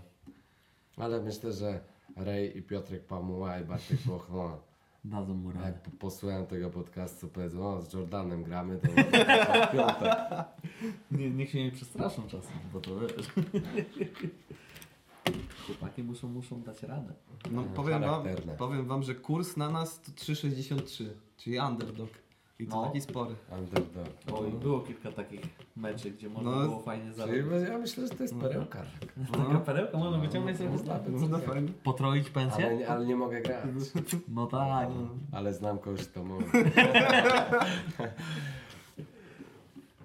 ale 0.97 1.21
myślę, 1.21 1.53
że 1.53 1.79
Rej 2.15 2.57
i 2.57 2.61
Piotrek 2.61 3.05
Pamuła 3.05 3.59
i 3.59 3.63
Bartek 3.65 3.97
Boch, 4.05 4.27
no, 4.33 4.57
Dadzą 5.05 5.33
mu 5.33 5.51
radę. 5.51 5.65
jak 5.65 5.81
posłuchałem 5.97 6.45
tego 6.45 6.69
podcastu, 6.69 7.27
powiedzą, 7.27 7.67
o 7.67 7.81
z 7.81 7.93
Jordanem 7.93 8.43
gramy, 8.43 8.77
to 8.79 8.87
piątek. 9.73 10.15
Nie, 11.11 11.29
niech 11.29 11.49
się 11.49 11.63
nie 11.63 11.71
przestraszą 11.71 12.21
czasem, 12.27 12.51
bo 12.73 12.81
to 12.81 12.99
wiesz. 12.99 13.27
Chłopaki 15.67 16.03
muszą, 16.03 16.27
muszą 16.27 16.61
dać 16.61 16.83
radę. 16.83 17.13
No 17.51 17.63
powiem 17.63 18.01
wam, 18.01 18.23
charakterne. 18.23 18.53
powiem 18.57 18.85
wam, 18.87 19.03
że 19.03 19.15
kurs 19.15 19.57
na 19.57 19.69
nas 19.69 20.01
to 20.01 20.11
3,63, 20.11 21.05
czyli 21.37 21.59
underdog. 21.59 22.09
I 22.59 22.67
to 22.67 22.75
No. 22.75 22.85
taki 22.85 23.01
spory. 23.01 23.35
Underdog. 23.59 24.07
Bo 24.29 24.45
i 24.45 24.51
było 24.51 24.79
kilka 24.79 25.11
takich 25.11 25.41
meczy, 25.75 26.11
gdzie 26.11 26.29
można 26.29 26.51
No, 26.51 26.61
było 26.61 26.79
fajnie 26.79 27.03
Czyli 27.03 27.15
zarobić. 27.15 27.69
ja 27.69 27.77
myślę, 27.77 28.07
że 28.07 28.13
to 28.13 28.23
jest 28.23 28.35
perełka. 28.35 28.83
Taka 29.37 29.59
perełka 29.59 29.97
można 29.97 30.17
wyciągnąć 30.17 30.57
sobie 30.57 30.69
z 30.69 30.71
Można, 30.73 30.93
laty. 30.93 31.11
Można 31.11 31.39
fajnie. 31.39 31.69
Potroić 31.83 32.29
pensję? 32.29 32.65
Ale, 32.65 32.75
nie- 32.77 32.87
ale 32.89 33.05
nie 33.05 33.15
mogę 33.15 33.41
grać. 33.41 33.65
No 34.27 34.47
tak. 34.47 34.89
Ale 35.31 35.53
znam 35.53 35.77
kogoś, 35.79 36.07
kto 36.07 36.23
może. 36.23 36.45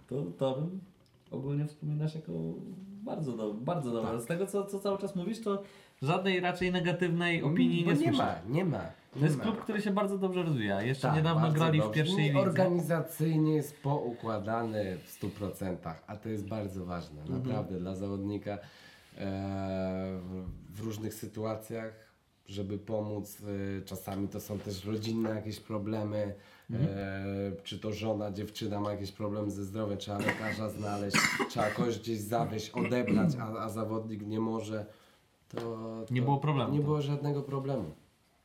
To, 0.09 0.23
to 0.39 0.55
bym 0.55 0.81
ogólnie 1.31 1.67
wspominasz 1.67 2.15
jako 2.15 2.33
bardzo 3.05 3.33
dobre. 3.33 3.61
Bardzo 3.65 3.91
dobre. 3.93 4.13
Tak. 4.13 4.21
Z 4.21 4.27
tego, 4.27 4.47
co, 4.47 4.67
co 4.67 4.79
cały 4.81 4.99
czas 4.99 5.17
mówisz, 5.17 5.41
to 5.43 5.63
żadnej 6.03 6.41
raczej 6.41 6.73
negatywnej 6.73 7.43
opinii 7.43 7.85
Bo 7.85 7.93
nie, 7.93 7.97
nie 7.99 8.05
słyszę. 8.05 8.23
ma, 8.23 8.35
nie 8.55 8.65
ma. 8.65 8.81
To 9.13 9.19
jest 9.25 9.41
klub, 9.41 9.61
który 9.63 9.83
się 9.83 9.91
bardzo 9.91 10.19
dobrze 10.19 10.43
rozwija. 10.43 10.83
Jeszcze 10.83 11.09
Tak, 11.09 11.17
niedawno 11.17 11.53
grali 11.53 11.79
w 11.81 11.83
dobrze. 11.83 11.95
pierwszej 11.95 12.17
Nie, 12.17 12.29
lidze. 12.29 12.41
Organizacyjnie 12.41 13.55
jest 13.55 13.83
poukładany 13.83 14.99
w 14.99 15.21
100%, 15.23 15.77
a 16.07 16.17
to 16.17 16.29
jest 16.29 16.49
bardzo 16.49 16.85
ważne. 16.85 17.21
Mhm. 17.21 17.39
Naprawdę 17.43 17.79
dla 17.81 17.95
zawodnika 17.95 18.51
e, 18.51 18.59
w, 20.23 20.45
w 20.71 20.81
różnych 20.81 21.15
sytuacjach, 21.15 21.93
żeby 22.47 22.79
pomóc. 22.79 23.39
E, 23.79 23.83
czasami 23.83 24.29
to 24.29 24.41
są 24.41 24.59
też 24.59 24.85
rodzinne 24.85 25.31
jakieś 25.31 25.61
problemy. 25.61 26.35
Mhm. 26.71 26.89
E, 26.99 27.63
czy 27.63 27.79
to 27.79 27.93
żona, 27.93 28.33
dziewczyna 28.33 28.81
ma 28.81 28.91
jakieś 28.93 29.13
problemy 29.13 29.51
ze 29.51 29.65
zdrowiem, 29.65 29.99
trzeba 29.99 30.19
lekarza 30.19 30.69
znaleźć, 30.69 31.17
trzeba 31.49 31.71
kogoś 31.71 31.99
gdzieś 31.99 32.19
zawieźć, 32.19 32.71
odebrać, 32.71 33.31
a, 33.41 33.59
a 33.59 33.69
zawodnik 33.69 34.27
nie 34.27 34.41
może. 34.41 34.87
To, 35.49 35.61
to 36.09 36.15
Nie 36.15 36.23
było 36.23 36.39
problemu, 36.39 36.73
Nie 36.73 36.79
to- 36.79 36.85
było 36.85 37.03
żadnego 37.03 37.43
problemu. 37.43 37.85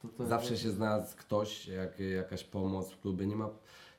To, 0.02 0.08
to, 0.08 0.26
Zawsze 0.28 0.58
się 0.58 0.72
znalazł 0.72 1.18
ktoś, 1.18 1.68
jak, 1.68 2.00
jakaś 2.00 2.44
pomoc 2.44 2.92
w 2.92 3.00
klubie. 3.02 3.28
Nie 3.28 3.36
ma, 3.36 3.50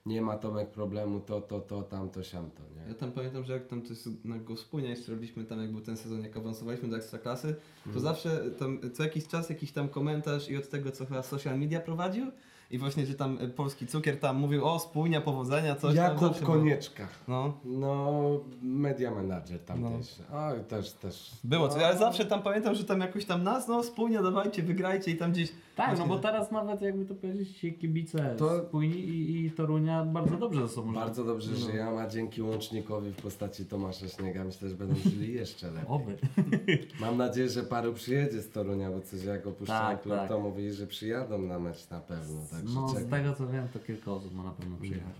nie 0.06 0.22
ma 0.22 0.36
Tomek 0.38 0.70
problemu, 0.70 1.20
to, 1.20 1.40
to, 1.40 1.60
to, 1.60 1.82
tamto, 1.82 2.22
siamto, 2.22 2.62
Ja 2.82 2.88
nie? 2.88 2.94
tam 2.94 3.12
pamiętam, 3.12 3.44
że 3.44 3.52
jak 3.52 3.66
tam 3.66 3.82
coś 3.82 3.98
na 4.24 4.38
go 4.38 4.54
wspólnie 4.56 4.88
jeszcze 4.88 5.12
robiliśmy 5.12 5.44
tam 5.44 5.60
jak 5.60 5.70
był 5.72 5.80
ten 5.80 5.96
sezon, 5.96 6.22
jak 6.22 6.36
awansowaliśmy 6.36 6.88
do 6.88 6.96
Ekstraklasy, 6.96 7.54
to 7.54 7.86
Mhm. 7.86 8.02
zawsze 8.04 8.50
tam 8.50 8.78
co 8.94 9.02
jakiś 9.02 9.28
czas 9.28 9.48
jakiś 9.50 9.72
tam 9.72 9.88
komentarz 9.88 10.50
i 10.50 10.56
od 10.56 10.68
tego 10.68 10.90
co 10.90 11.06
chyba 11.06 11.22
social 11.22 11.58
media 11.58 11.80
prowadził 11.80 12.26
i 12.70 12.78
właśnie, 12.78 13.06
że 13.06 13.14
tam 13.14 13.38
y, 13.42 13.48
polski 13.48 13.86
cukier 13.86 14.20
tam 14.20 14.36
mówił 14.36 14.64
o 14.64 14.78
spójnia, 14.78 15.20
powodzenia, 15.20 15.74
coś 15.74 15.96
tam 15.96 16.04
Jakub 16.04 16.38
było. 16.40 16.52
Konieczka. 16.52 17.08
No, 17.28 17.52
No, 17.64 18.20
media 18.62 19.10
manager 19.10 19.58
tam 19.64 19.80
No. 19.82 19.90
też. 19.90 20.16
O, 20.32 20.64
też, 20.68 20.92
też. 20.92 21.30
było 21.44 21.66
no, 21.66 21.72
coś, 21.72 21.82
ale 21.82 21.98
zawsze 21.98 22.24
tam 22.24 22.42
pamiętam, 22.42 22.74
że 22.74 22.84
tam 22.84 23.00
jakoś 23.00 23.24
tam 23.24 23.42
nas, 23.42 23.68
no 23.68 23.82
spójnia, 23.82 24.22
dawajcie, 24.22 24.62
wygrajcie 24.62 25.10
i 25.10 25.16
tam 25.16 25.32
gdzieś... 25.32 25.52
Tak, 25.76 25.90
no 25.90 25.96
Właśnie- 25.96 26.14
bo 26.14 26.18
teraz 26.22 26.50
nawet 26.52 26.82
jakby 26.82 27.04
to 27.04 27.14
powiedzieć, 27.14 27.58
ci 27.58 27.72
kibice 27.74 28.34
To-. 28.38 28.62
Spójni 28.68 28.98
i, 28.98 29.46
i 29.46 29.50
Torunia 29.50 30.04
bardzo 30.04 30.36
dobrze 30.36 30.68
ze 30.68 30.74
sobą 30.74 30.94
Bardzo 30.94 31.24
dobrze 31.24 31.50
No. 31.52 31.56
żyją, 31.70 32.00
a 32.00 32.06
dzięki 32.08 32.42
łącznikowi 32.42 33.10
w 33.12 33.16
postaci 33.16 33.64
Tomasza 33.66 34.08
Śniega 34.08 34.44
myślę, 34.44 34.68
że 34.68 34.74
będą 34.74 34.94
żyli 34.94 35.34
jeszcze 35.34 35.70
lepiej. 35.70 35.88
Oby. 35.88 36.16
Mam 37.00 37.16
nadzieję, 37.16 37.48
że 37.48 37.62
paru 37.62 37.92
przyjedzie 37.92 38.42
z 38.42 38.50
Torunia, 38.50 38.90
bo 38.90 39.00
coś 39.00 39.24
jak 39.24 39.46
opuszczałem 39.46 39.96
Tak, 39.96 40.02
klub, 40.02 40.14
tak. 40.16 40.28
to 40.28 40.40
mówili, 40.40 40.72
że 40.72 40.86
przyjadą 40.86 41.38
na 41.38 41.58
mecz 41.58 41.90
na 41.90 42.00
pewno. 42.00 42.40
Także 42.56 42.74
No 42.74 42.88
z 42.88 42.94
czekam. 42.94 43.10
tego 43.10 43.34
co 43.34 43.48
wiem, 43.48 43.68
to 43.68 43.78
kilka 43.78 44.10
osób 44.12 44.34
ma 44.34 44.42
na 44.42 44.50
pewno 44.50 44.76
przyjechać. 44.76 45.14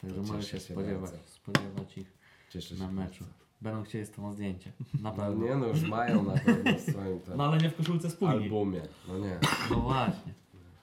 Także 0.00 0.16
To 0.16 0.22
możesz 0.22 0.44
cieszę 0.44 0.60
się 0.60 0.66
się 0.68 0.74
spodziewać, 0.74 1.10
bardzo. 1.10 1.26
spodziewać 1.28 1.98
ich 1.98 2.12
Cieszę 2.50 2.74
na 2.74 2.90
meczu. 2.92 3.24
Będą 3.60 3.82
chcieli 3.82 4.06
z 4.06 4.10
tobą 4.10 4.32
zdjęcie. 4.32 4.72
Na 4.94 5.10
No 5.10 5.16
pewno. 5.16 5.44
nie 5.46 5.56
no, 5.56 5.66
już 5.66 5.82
mają 5.82 6.22
na 6.22 6.32
pewno 6.32 6.74
w 6.74 6.80
swoim 6.80 7.20
tam 7.20 7.36
No 7.36 7.44
ale 7.44 7.58
nie 7.58 7.70
w 7.70 7.76
koszulce 7.76 8.10
spójni. 8.10 8.34
albumie. 8.44 8.82
No 9.08 9.18
nie. 9.18 9.38
No 9.70 9.76
właśnie. 9.80 10.34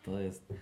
To 0.03 0.19
jest 0.19 0.53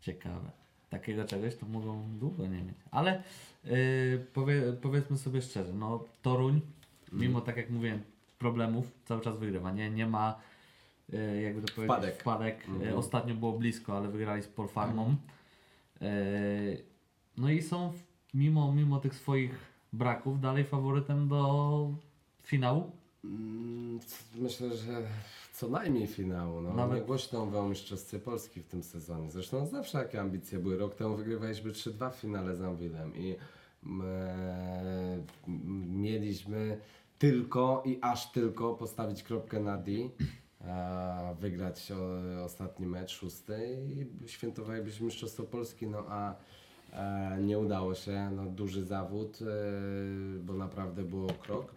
ciekawe. 0.00 0.50
Takiego 0.90 1.24
czegoś 1.24 1.56
to 1.56 1.66
mogą 1.66 2.02
długo 2.18 2.46
nie 2.46 2.62
mieć. 2.62 2.76
Ale 2.90 3.22
yy, 3.64 4.26
powie, 4.34 4.62
powiedzmy 4.82 5.18
sobie 5.18 5.42
szczerze, 5.42 5.72
no 5.72 6.04
Toruń, 6.22 6.60
mimo 7.12 7.40
tak 7.40 7.56
jak 7.56 7.70
mówiłem, 7.70 8.02
problemów 8.38 8.86
cały 9.04 9.20
czas 9.20 9.38
wygrywa. 9.38 9.72
Nie, 9.72 9.90
nie 9.90 10.06
ma 10.06 10.38
jakby 11.44 11.62
to 11.62 11.74
powiedzieć 11.74 11.84
Wpadek. 11.96 12.20
wpadek. 12.20 12.68
Yy, 12.68 12.74
Mhm. 12.74 12.96
Ostatnio 12.98 13.34
było 13.34 13.52
blisko, 13.52 13.96
ale 13.96 14.08
wygrali 14.08 14.42
z 14.42 14.46
Polfarmą. 14.48 15.16
Yy, 16.00 16.08
no 17.36 17.50
i 17.50 17.62
są 17.62 17.92
mimo, 18.34 18.72
mimo 18.72 19.00
tych 19.00 19.14
swoich 19.14 19.58
braków 19.92 20.40
dalej 20.40 20.64
faworytem 20.64 21.28
do 21.28 21.90
finału. 22.42 22.90
Mm, 23.24 23.98
Myślę, 24.34 24.76
że 24.76 25.02
co 25.52 25.68
najmniej 25.68 26.06
finału. 26.06 26.60
No. 26.60 26.74
Nawet- 26.74 27.06
głośno 27.06 27.44
mówią 27.46 27.68
Mistrzostwie 27.68 28.18
Polski 28.18 28.60
w 28.60 28.66
tym 28.66 28.82
sezonie. 28.82 29.30
Zresztą 29.30 29.66
zawsze 29.66 29.98
jakie 29.98 30.20
ambicje 30.20 30.58
były. 30.58 30.76
Rok 30.76 30.94
temu 30.94 31.16
wygrywaliśmy 31.16 31.70
3-2 31.72 32.10
w 32.10 32.16
finale 32.16 32.56
z 32.56 32.62
Anwilem 32.62 33.16
i 33.16 33.36
mm, 33.86 34.02
e, 34.06 35.18
mieliśmy 35.88 36.78
tylko 37.18 37.82
i 37.86 37.98
aż 38.00 38.32
tylko 38.32 38.74
postawić 38.74 39.22
kropkę 39.22 39.60
na 39.60 39.76
D, 39.78 39.90
wygrać 41.40 41.92
ostatni 42.44 42.86
mecz, 42.86 43.10
szósty 43.10 43.78
i 44.24 44.28
świętowalibyśmy 44.28 45.06
Mistrzostwo 45.06 45.42
Polski, 45.42 45.86
no 45.86 46.04
a 46.08 46.34
e, 46.92 47.38
nie 47.42 47.58
udało 47.58 47.94
się. 47.94 48.30
No, 48.36 48.46
duży 48.46 48.84
zawód, 48.84 49.38
e, 49.42 49.44
bo 50.42 50.52
naprawdę 50.54 51.02
było 51.02 51.26
krok. 51.32 51.74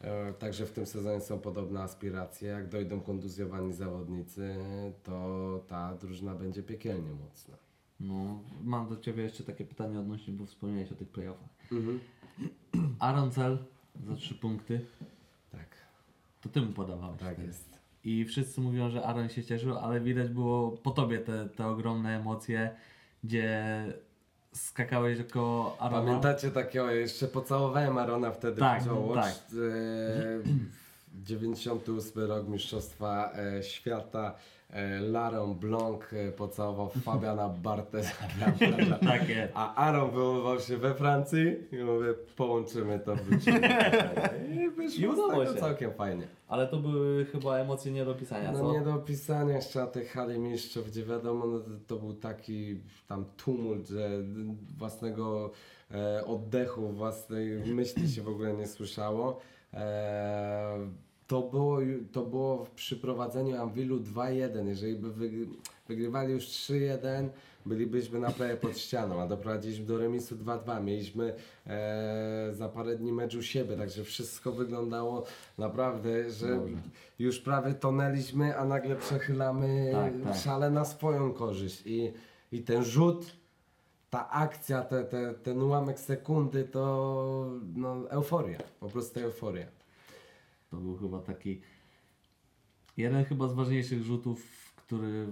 E, 0.00 0.32
Także 0.32 0.66
w 0.66 0.72
tym 0.72 0.86
sezonie 0.86 1.20
są 1.20 1.38
podobne 1.38 1.80
aspiracje. 1.82 2.48
Jak 2.48 2.68
dojdą 2.68 3.00
kontuzjowani 3.00 3.72
zawodnicy, 3.72 4.54
to 5.02 5.64
ta 5.68 5.94
drużyna 5.96 6.34
będzie 6.34 6.62
piekielnie 6.62 7.10
mocna. 7.12 7.56
No, 8.00 8.40
mam 8.64 8.88
do 8.88 8.96
Ciebie 8.96 9.22
jeszcze 9.22 9.44
takie 9.44 9.64
pytanie 9.64 10.00
odnośnie, 10.00 10.34
bo 10.34 10.46
wspomniałeś 10.46 10.92
o 10.92 10.94
tych 10.94 11.08
playoffach. 11.08 11.48
Mhm. 11.72 12.00
Aaron 12.98 13.30
Cell 13.30 13.58
za 14.06 14.14
trzy 14.16 14.34
punkty, 14.34 14.86
Tak, 15.50 15.68
to 16.40 16.48
Ty 16.48 16.60
mu 16.60 16.72
podawałeś. 16.72 17.20
tak 17.20 17.38
jest. 17.38 17.81
I 18.04 18.24
wszyscy 18.24 18.60
mówią, 18.60 18.90
że 18.90 19.02
Aaron 19.04 19.28
się 19.28 19.44
cieszył, 19.44 19.78
ale 19.78 20.00
widać 20.00 20.28
było 20.28 20.70
po 20.70 20.90
Tobie 20.90 21.18
te, 21.18 21.48
te 21.48 21.66
ogromne 21.66 22.16
emocje, 22.16 22.70
gdzie 23.24 23.64
skakałeś 24.52 25.18
około 25.20 25.76
Arona. 25.80 26.04
Pamiętacie 26.06 26.50
takiego, 26.50 26.90
jeszcze 26.90 27.26
pocałowałem 27.28 27.98
Arona 27.98 28.30
wtedy 28.30 28.60
Tak, 28.60 28.82
w 28.82 28.86
czoło. 28.86 29.14
tak. 29.14 29.32
E, 29.32 31.22
98 31.24 32.22
rok 32.22 32.48
Mistrzostwa 32.48 33.32
e, 33.58 33.62
Świata. 33.62 34.34
E, 34.72 35.00
Laron 35.00 35.54
Blanc 35.54 36.00
e, 36.12 36.32
pocałował 36.32 36.90
Fabiana 37.04 37.48
Barteza. 37.48 38.10
Takie. 39.06 39.48
A 39.54 39.74
Aaron 39.74 40.10
wyłował 40.10 40.60
się 40.60 40.76
we 40.76 40.94
Francji 40.94 41.56
i 41.72 41.76
mówię, 41.76 42.14
połączymy 42.36 42.98
to. 42.98 43.14
I 44.54 44.68
wyszło 44.70 45.12
I 45.12 45.16
z 45.16 45.30
tego 45.30 45.54
się. 45.54 45.60
całkiem 45.60 45.92
fajnie. 45.92 46.26
Ale 46.48 46.66
to 46.66 46.76
były 46.76 47.24
chyba 47.24 47.56
emocje 47.56 47.92
nie 47.92 48.04
do 48.04 48.14
pisania, 48.14 48.52
No 48.52 48.58
co? 48.58 48.72
nie 48.72 48.80
do 48.80 48.94
opisania 48.94 49.56
jeszcze 49.56 49.80
na 49.80 49.86
tej 49.86 50.06
hali 50.06 50.38
mistrzów, 50.38 50.86
gdzie 50.86 51.04
wiadomo, 51.04 51.46
no, 51.46 51.60
to, 51.60 51.70
to 51.86 51.96
był 51.96 52.14
taki 52.14 52.80
tam 53.08 53.24
tumult, 53.36 53.88
że 53.88 54.10
własnego 54.78 55.50
e, 55.90 56.24
oddechu, 56.26 56.88
własnej 56.88 57.50
myśli 57.74 58.10
się 58.10 58.22
w 58.22 58.28
ogóle 58.28 58.52
nie 58.52 58.66
słyszało. 58.66 59.40
E, 59.74 60.78
to 61.32 61.42
było, 61.42 61.78
to 62.12 62.22
było 62.22 62.66
przy 62.74 62.96
prowadzeniu 62.96 63.62
Anwilu 63.62 64.00
2-1. 64.00 64.66
Jeżeli 64.68 64.94
by 64.96 65.08
wyg- 65.10 65.54
wygrywali 65.88 66.32
już 66.32 66.44
3-1, 66.44 67.28
bylibyśmy 67.66 68.20
na 68.20 68.30
prawie 68.30 68.56
pod 68.56 68.78
ścianą, 68.78 69.20
a 69.20 69.26
doprowadziliśmy 69.26 69.86
do 69.86 69.98
remisu 69.98 70.36
2-2. 70.36 70.84
Mieliśmy 70.84 71.34
e, 71.66 72.50
za 72.52 72.68
parę 72.68 72.96
dni 72.96 73.12
mecz 73.12 73.34
u 73.34 73.42
siebie, 73.42 73.76
także 73.76 74.04
wszystko 74.04 74.52
wyglądało 74.52 75.24
naprawdę, 75.58 76.30
że 76.30 76.48
Dobrze. 76.56 76.76
już 77.18 77.40
prawie 77.40 77.74
tonęliśmy, 77.74 78.56
a 78.58 78.64
nagle 78.64 78.96
przechylamy 78.96 79.88
Tak, 79.92 80.12
tak. 80.24 80.36
szale 80.42 80.70
na 80.70 80.84
swoją 80.84 81.32
korzyść. 81.32 81.82
I, 81.86 82.12
i 82.52 82.62
ten 82.62 82.84
rzut, 82.84 83.26
ta 84.10 84.30
akcja, 84.30 84.82
te, 84.82 85.04
te, 85.04 85.34
ten 85.34 85.62
ułamek 85.62 86.00
sekundy 86.00 86.64
to 86.64 87.50
no, 87.76 88.10
euforia, 88.10 88.58
po 88.80 88.88
prostu 88.88 89.20
euforia. 89.20 89.66
To 90.72 90.76
był 90.76 90.96
chyba 90.96 91.20
taki 91.20 91.60
jeden 92.96 93.24
chyba 93.24 93.48
z 93.48 93.52
ważniejszych 93.52 94.02
rzutów, 94.02 94.72
który 94.76 95.26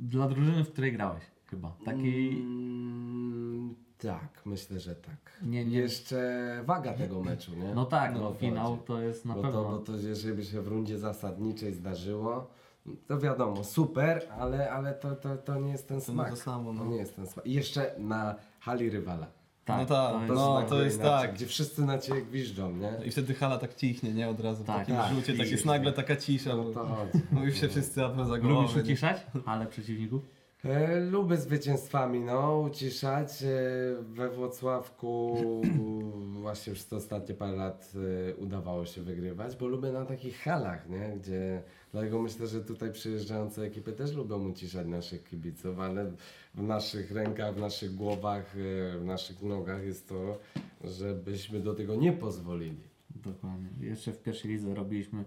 dla 0.00 0.28
drużyny, 0.28 0.64
w 0.64 0.72
której 0.72 0.92
grałeś 0.92 1.22
chyba. 1.46 1.72
Taki 1.84 2.28
Mm, 2.28 3.74
tak, 3.98 4.42
myślę, 4.46 4.80
że 4.80 4.94
tak. 4.96 5.38
Nie, 5.42 5.64
nie. 5.64 5.78
Jeszcze 5.78 6.62
waga 6.66 6.92
tego 6.94 7.20
meczu, 7.22 7.54
nie? 7.54 7.74
no 7.74 7.84
tak, 7.84 8.14
No, 8.14 8.20
no, 8.20 8.30
to 8.30 8.34
finał 8.38 8.70
chodzi. 8.70 8.82
to 8.86 9.00
jest 9.02 9.24
na 9.24 9.34
bo, 9.34 9.42
pewno. 9.42 9.62
to, 9.64 9.68
bo 9.70 9.78
to 9.78 9.96
jeżeli 9.96 10.34
by 10.36 10.44
się 10.44 10.62
w 10.62 10.68
rundzie 10.68 10.98
zasadniczej 10.98 11.72
zdarzyło, 11.74 12.50
to 13.06 13.18
wiadomo, 13.18 13.64
super, 13.64 14.22
ale, 14.38 14.70
ale 14.70 14.94
to, 14.94 15.16
to, 15.16 15.36
to 15.36 15.60
nie 15.60 15.70
jest 15.72 15.88
ten 15.88 16.00
To 16.00 16.04
smak. 16.06 16.30
to 16.30 16.36
samo, 16.36 16.72
no. 16.72 16.84
To 16.84 16.90
nie 16.90 16.96
jest 16.96 17.16
ten 17.16 17.26
smak. 17.26 17.46
I 17.46 17.52
jeszcze 17.52 17.94
na 17.98 18.34
hali 18.60 18.90
rywala. 18.90 19.26
No 19.68 19.86
tak, 19.86 20.12
to 20.12 20.20
jest- 20.20 20.34
no, 20.34 20.62
to 20.68 20.82
jest 20.82 20.96
inaczej, 21.00 21.20
tak. 21.28 21.34
Gdzie 21.34 21.46
wszyscy 21.46 21.82
na 21.84 21.98
ciebie 21.98 22.22
gwiżdżą, 22.22 22.76
nie? 22.76 22.92
I 23.06 23.10
wtedy 23.10 23.34
hala 23.34 23.58
tak 23.58 23.74
cichnie, 23.74 24.12
nie? 24.14 24.28
Od 24.28 24.40
razu 24.40 24.64
w 24.64 24.66
Tak, 24.66 24.78
takim 24.78 24.96
tak, 24.96 25.14
rzucie, 25.14 25.34
tak 25.38 25.50
jest 25.50 25.64
nagle 25.66 25.92
taka 25.92 26.16
cisza, 26.16 26.56
No 26.56 26.64
to 26.64 26.86
chodzi. 26.86 27.24
no 27.32 27.44
już 27.44 27.60
się 27.60 27.68
wszyscy 27.68 28.00
łapią 28.02 28.24
za 28.26 28.34
Lubisz 28.36 28.48
głowę. 28.52 28.74
nie? 28.76 28.82
uciszać, 28.82 29.26
ale 29.46 29.66
przeciwników? 29.66 30.22
E, 30.64 31.00
lubię 31.00 31.36
zwycięstwami, 31.36 32.20
no, 32.20 32.58
uciszać. 32.58 33.42
E, 33.42 33.46
we 34.02 34.28
Włocławku 34.30 35.36
właśnie 36.42 36.72
przez 36.72 36.86
te 36.86 36.96
ostatnie 36.96 37.34
parę 37.34 37.56
lat 37.56 37.92
e, 38.30 38.34
udawało 38.36 38.86
się 38.86 39.02
wygrywać, 39.02 39.56
bo 39.56 39.66
lubię 39.66 39.92
na 39.92 40.04
takich 40.04 40.38
halach, 40.38 40.88
nie? 40.88 41.12
Gdzie, 41.20 41.62
dlatego 41.92 42.22
myślę, 42.22 42.46
że 42.46 42.64
tutaj 42.64 42.92
przyjeżdżające 42.92 43.62
ekipy 43.62 43.92
też 43.92 44.12
lubią 44.12 44.48
uciszać 44.48 44.86
naszych 44.86 45.24
kibiców, 45.24 45.78
ale 45.78 46.12
w 46.54 46.62
naszych 46.62 47.10
rękach, 47.10 47.54
w 47.54 47.58
naszych 47.58 47.94
głowach, 47.94 48.56
e, 48.56 48.98
w 48.98 49.04
naszych 49.04 49.42
nogach 49.42 49.84
jest 49.84 50.08
to, 50.08 50.38
żebyśmy 50.84 51.60
do 51.60 51.74
tego 51.74 51.96
nie 51.96 52.12
pozwolili. 52.12 52.88
Dokładnie. 53.10 53.68
Jeszcze 53.80 54.12
w 54.12 54.22
pierwszej 54.22 54.50
lidze 54.50 54.74
robiliśmy 54.74 55.24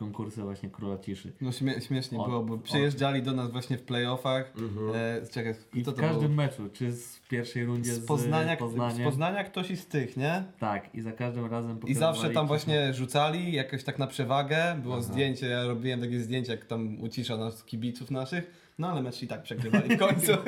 konkursy 0.00 0.42
właśnie 0.42 0.70
Króla 0.70 0.98
Ciszy. 0.98 1.32
No 1.40 1.52
śmie 1.52 1.80
śmiesznie 1.80 2.18
było, 2.18 2.42
bo 2.42 2.58
przyjeżdżali 2.58 3.22
do 3.22 3.32
nas 3.32 3.50
właśnie 3.50 3.78
w 3.78 3.82
playoffach. 3.82 4.52
E, 4.94 5.26
czekaj, 5.30 5.54
I 5.74 5.82
w 5.82 5.84
to 5.84 5.92
każdym 5.92 6.26
był? 6.26 6.36
meczu, 6.36 6.68
czy 6.72 6.92
z 6.92 7.18
pierwszej 7.28 7.64
rundzie 7.64 7.94
Z 7.94 8.06
Poznania, 8.06 8.56
z 8.56 8.58
Poznaniem, 8.58 8.98
z 8.98 9.04
Poznania 9.04 9.44
ktoś 9.44 9.70
i 9.70 9.76
z 9.76 9.86
tych, 9.86 10.16
nie? 10.16 10.44
Tak, 10.58 10.94
i 10.94 11.00
za 11.00 11.12
każdym 11.12 11.46
razem 11.46 11.78
I 11.86 11.94
zawsze 11.94 12.30
tam 12.30 12.46
właśnie 12.46 12.94
rzucali, 12.94 13.52
jakoś 13.52 13.84
tak 13.84 13.98
na 13.98 14.06
przewagę, 14.06 14.76
było 14.82 15.02
zdjęcie, 15.02 15.46
ja 15.46 15.64
robiłem 15.66 16.00
takie 16.00 16.20
zdjęcie, 16.20 16.52
jak 16.52 16.64
tam 16.64 17.00
ucisza 17.00 17.36
nas 17.36 17.64
kibiców 17.64 18.10
naszych, 18.10 18.72
no 18.78 18.88
ale 18.90 19.02
mecz 19.02 19.22
i 19.22 19.26
tak 19.28 19.42
przegrywali 19.42 19.96
w 19.96 19.98
końcu. 19.98 20.32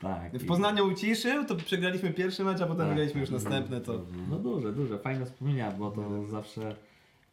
Tak. 0.00 0.32
W 0.38 0.42
i- 0.42 0.46
Poznaniu 0.46 0.86
uciszył, 0.86 1.44
to 1.44 1.56
przegraliśmy 1.56 2.10
pierwszy 2.10 2.44
mecz, 2.44 2.60
a 2.60 2.66
potem 2.66 2.78
Tak. 2.78 2.88
wygraliśmy 2.88 3.20
już 3.20 3.30
następne, 3.30 3.80
to... 3.80 4.00
No 4.30 4.38
duże, 4.38 4.72
duże, 4.72 4.98
fajne 4.98 5.26
wspomnienia, 5.26 5.70
bo 5.70 5.90
to 5.90 6.26
zawsze... 6.26 6.76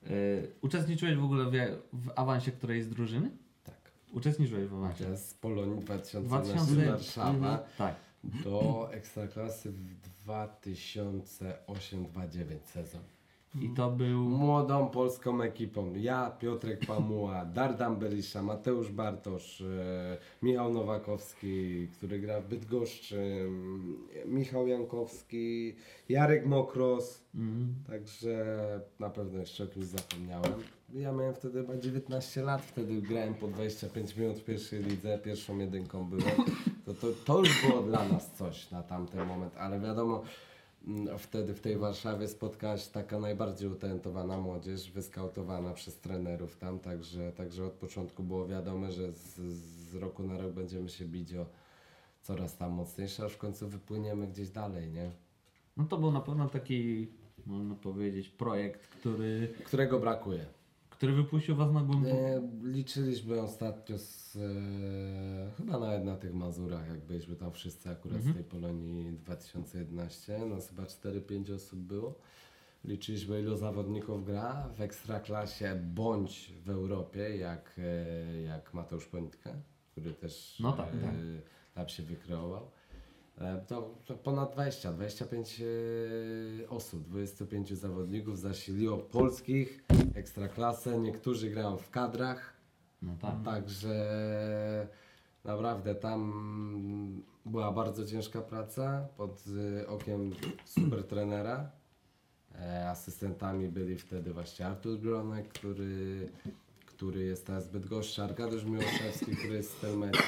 Y, 0.09 0.51
uczestniczyłeś 0.61 1.15
w 1.15 1.23
ogóle 1.23 1.45
w, 1.45 1.51
w 1.93 2.11
awansie 2.15 2.51
którejś 2.51 2.83
z 2.83 2.89
drużyny? 2.89 3.31
Tak. 3.63 3.91
Uczestniczyłeś 4.11 4.67
w 4.67 4.73
awansie? 4.73 5.17
Z 5.17 5.33
Polonii 5.33 5.79
2000 5.79 6.27
2000 6.27 6.85
Warszawa. 6.85 7.31
Mhm, 7.31 7.59
tak. 7.77 7.95
do 8.43 8.89
Ekstraklasy 8.91 9.71
w 9.71 10.25
2008-2009 10.27 11.45
sezon. 12.65 13.01
I 13.61 13.69
to 13.69 13.91
był... 13.91 14.19
Młodą 14.19 14.89
polską 14.89 15.41
ekipą. 15.41 15.93
Ja, 15.95 16.31
Piotrek 16.39 16.85
Pamuła, 16.85 17.45
Dardan 17.55 17.95
Berisza, 17.95 18.41
Mateusz 18.41 18.91
Bartosz, 18.91 19.61
e, 19.61 20.17
Michał 20.41 20.73
Nowakowski, 20.73 21.87
który 21.87 22.19
gra 22.19 22.41
w 22.41 22.47
Bydgoszczy, 22.47 23.45
m, 23.47 23.97
Michał 24.25 24.67
Jankowski, 24.67 25.75
Jarek 26.09 26.45
Mokros. 26.45 27.21
Mhm. 27.35 27.75
Także 27.87 28.55
na 28.99 29.09
pewno 29.09 29.39
jeszcze 29.39 29.63
o 29.63 29.67
kimś 29.67 29.85
zapomniałem. 29.85 30.53
Ja 30.93 31.11
miałem 31.11 31.33
wtedy 31.33 31.61
chyba 31.61 31.77
19 31.77 32.41
lat, 32.41 32.61
wtedy 32.61 33.01
grałem 33.01 33.33
po 33.33 33.47
25 33.47 34.15
minut 34.17 34.37
w 34.37 34.43
pierwszej 34.43 34.83
lidze, 34.83 35.19
pierwszą 35.19 35.57
jedynką 35.57 36.05
byłem. 36.05 36.35
To, 36.85 36.93
to, 36.93 37.07
to 37.25 37.39
już 37.39 37.67
było 37.67 37.81
dla 37.81 38.07
nas 38.07 38.31
coś 38.31 38.71
na 38.71 38.83
tamten 38.83 39.27
moment, 39.27 39.57
ale 39.57 39.79
wiadomo, 39.79 40.15
mm, 40.15 40.27
wtedy 41.17 41.53
w 41.53 41.61
tej 41.61 41.77
Warszawie 41.77 42.27
spotkała 42.27 42.77
się 42.77 42.91
taka 42.91 43.19
najbardziej 43.19 43.69
utalentowana 43.69 44.37
młodzież, 44.37 44.91
wyskautowana 44.91 45.73
przez 45.73 45.99
trenerów 45.99 46.57
tam, 46.57 46.79
także, 46.79 47.31
także 47.31 47.65
od 47.65 47.73
początku 47.73 48.23
było 48.23 48.47
wiadomo, 48.47 48.91
że 48.91 49.11
z, 49.11 49.35
z 49.89 49.95
roku 49.95 50.23
na 50.23 50.37
rok 50.37 50.51
będziemy 50.51 50.89
się 50.89 51.05
bić 51.05 51.33
o 51.33 51.45
coraz 52.21 52.57
tam 52.57 52.71
mocniejsze, 52.71 53.25
aż 53.25 53.33
w 53.33 53.37
końcu 53.37 53.67
wypłyniemy 53.67 54.27
gdzieś 54.27 54.49
dalej, 54.49 54.89
nie? 54.89 55.11
No 55.77 55.85
to 55.85 55.97
był 55.97 56.11
na 56.11 56.21
pewno 56.21 56.49
taki, 56.49 57.07
można 57.45 57.75
powiedzieć, 57.75 58.29
projekt, 58.29 58.87
który, 58.87 59.53
Którego 59.65 59.99
brakuje. 59.99 60.45
Który 60.97 61.13
wypuścił 61.13 61.55
Was 61.55 61.71
na 61.71 61.81
głęboko. 61.81 62.15
E, 62.15 62.49
liczyliśmy 62.63 63.41
ostatnio 63.41 63.97
z, 63.97 64.35
e, 64.35 65.51
chyba 65.57 65.79
nawet 65.79 66.03
na 66.05 66.15
tych 66.15 66.33
Mazurach, 66.33 66.89
jak 66.89 66.99
byliśmy 66.99 67.35
tam 67.35 67.51
wszyscy 67.51 67.89
akurat 67.89 68.21
z 68.21 68.33
tej 68.33 68.43
Polonii 68.43 69.11
2011, 69.13 70.39
no 70.49 70.55
chyba 70.69 70.83
4-5 70.83 71.53
osób 71.55 71.79
było. 71.79 72.15
Liczyliśmy 72.83 73.39
ilu 73.39 73.57
zawodników 73.57 74.25
gra 74.25 74.69
w 74.75 74.81
Ekstraklasie 74.81 75.75
bądź 75.75 76.53
w 76.65 76.69
Europie, 76.69 77.37
jak, 77.37 77.75
e, 77.77 78.41
jak 78.41 78.73
Mateusz 78.73 79.05
Ponitka, 79.05 79.49
który 79.91 80.13
też 80.13 80.57
No 80.59 80.73
tak, 80.73 80.87
e, 80.87 80.91
tak. 80.91 81.11
tam 81.73 81.89
się 81.89 82.03
wykreował. 82.03 82.71
E, 83.37 83.61
To, 83.67 83.95
to 84.05 84.13
ponad 84.15 84.53
20, 84.53 84.93
25 84.93 85.61
e, 85.61 86.69
osób, 86.69 87.09
25 87.09 87.73
zawodników 87.73 88.39
zasiliło 88.39 88.97
polskich, 88.97 89.83
ekstraklasę, 90.15 90.99
niektórzy 90.99 91.49
grają 91.49 91.77
w 91.77 91.89
kadrach, 91.89 92.53
No 93.01 93.15
tak. 93.21 93.35
także 93.45 94.87
naprawdę 95.43 95.95
tam 95.95 97.21
była 97.45 97.71
bardzo 97.71 98.05
ciężka 98.05 98.41
praca 98.41 99.07
pod 99.17 99.43
e, 99.81 99.87
okiem 99.87 100.31
super 100.65 101.03
trenera. 101.03 101.71
Asystentami 102.89 103.67
byli 103.69 103.97
wtedy 103.97 104.33
właśnie 104.33 104.67
Artur 104.67 104.99
Gronek, 104.99 105.47
który, 105.47 106.29
który 106.85 107.23
jest 107.25 107.45
teraz 107.45 107.65
zbyt 107.65 107.85
goszczy, 107.85 108.23
Arkadiusz 108.23 108.63
Miłoszewski, 108.63 109.35
który 109.35 109.53
jest 109.55 109.77
z 109.77 109.79
Telmecie. 109.81 110.23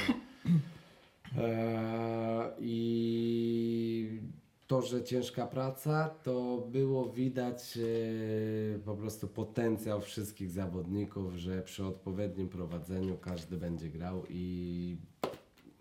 Eee, 1.37 2.51
I 2.59 4.21
to, 4.67 4.81
że 4.81 5.03
ciężka 5.03 5.47
praca, 5.47 6.09
to 6.23 6.67
było 6.71 7.09
widać 7.09 7.77
e, 7.77 8.79
po 8.79 8.95
prostu 8.95 9.27
potencjał 9.27 10.01
wszystkich 10.01 10.51
zawodników, 10.51 11.33
że 11.33 11.61
przy 11.61 11.85
odpowiednim 11.85 12.49
prowadzeniu 12.49 13.17
każdy 13.17 13.57
będzie 13.57 13.89
grał 13.89 14.23
i 14.29 14.97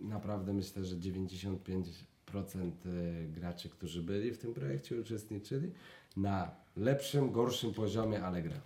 naprawdę 0.00 0.52
myślę, 0.52 0.84
że 0.84 0.96
95% 0.96 1.90
e, 2.34 3.26
graczy, 3.26 3.68
którzy 3.68 4.02
byli 4.02 4.32
w 4.32 4.38
tym 4.38 4.54
projekcie, 4.54 5.00
uczestniczyli 5.00 5.70
na 6.16 6.50
lepszym, 6.76 7.32
gorszym 7.32 7.74
poziomie, 7.74 8.22
ale 8.22 8.42
gra. 8.42 8.56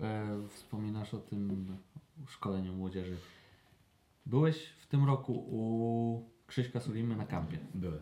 E, 0.00 0.38
wspominasz 0.48 1.14
o 1.14 1.18
tym 1.18 1.76
szkoleniu 2.28 2.72
młodzieży. 2.72 3.16
Byłeś 4.26 4.66
w 4.78 4.86
tym 4.86 5.04
roku 5.04 5.32
u 5.32 6.22
Krzyśka 6.46 6.80
Sulimy 6.80 7.16
na 7.16 7.26
kampie. 7.26 7.58
Były. 7.74 7.98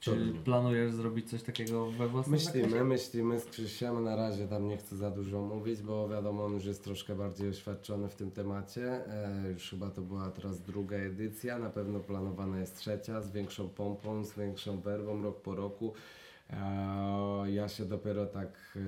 Czy 0.00 0.32
planujesz 0.44 0.92
zrobić 0.92 1.30
coś 1.30 1.42
takiego 1.42 1.90
we 1.90 2.08
własnym 2.08 2.38
zakresie? 2.38 2.66
Myślimy, 2.66 2.84
myślimy 2.84 3.40
z 3.40 3.44
Krzysiem, 3.44 4.04
na 4.04 4.16
razie 4.16 4.48
tam 4.48 4.68
nie 4.68 4.76
chcę 4.76 4.96
za 4.96 5.10
dużo 5.10 5.42
mówić, 5.42 5.82
bo 5.82 6.08
wiadomo, 6.08 6.44
on 6.44 6.52
już 6.54 6.64
jest 6.64 6.84
troszkę 6.84 7.14
bardziej 7.14 7.48
oświadczony 7.48 8.08
w 8.08 8.14
tym 8.14 8.30
temacie. 8.30 9.08
E, 9.08 9.50
już 9.52 9.70
chyba 9.70 9.90
to 9.90 10.02
była 10.02 10.30
teraz 10.30 10.60
druga 10.60 10.96
edycja, 10.96 11.58
na 11.58 11.70
pewno 11.70 12.00
planowana 12.00 12.60
jest 12.60 12.76
trzecia, 12.76 13.20
z 13.20 13.32
większą 13.32 13.68
pompą, 13.68 14.24
z 14.24 14.34
większą 14.34 14.80
werwą, 14.80 15.22
rok 15.22 15.42
po 15.42 15.54
roku. 15.54 15.92
E, 16.50 17.50
ja 17.50 17.68
się 17.68 17.84
dopiero 17.84 18.26
tak 18.26 18.48
e, 18.76 18.80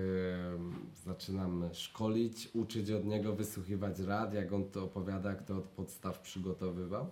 zaczynam 1.04 1.68
szkolić, 1.72 2.48
uczyć 2.54 2.90
od 2.90 3.04
niego, 3.04 3.32
wysłuchiwać 3.32 3.98
rad, 4.00 4.34
jak 4.34 4.52
on 4.52 4.64
to 4.64 4.84
opowiada, 4.84 5.30
jak 5.30 5.42
to 5.42 5.56
od 5.56 5.64
podstaw 5.64 6.18
przygotowywał. 6.20 7.10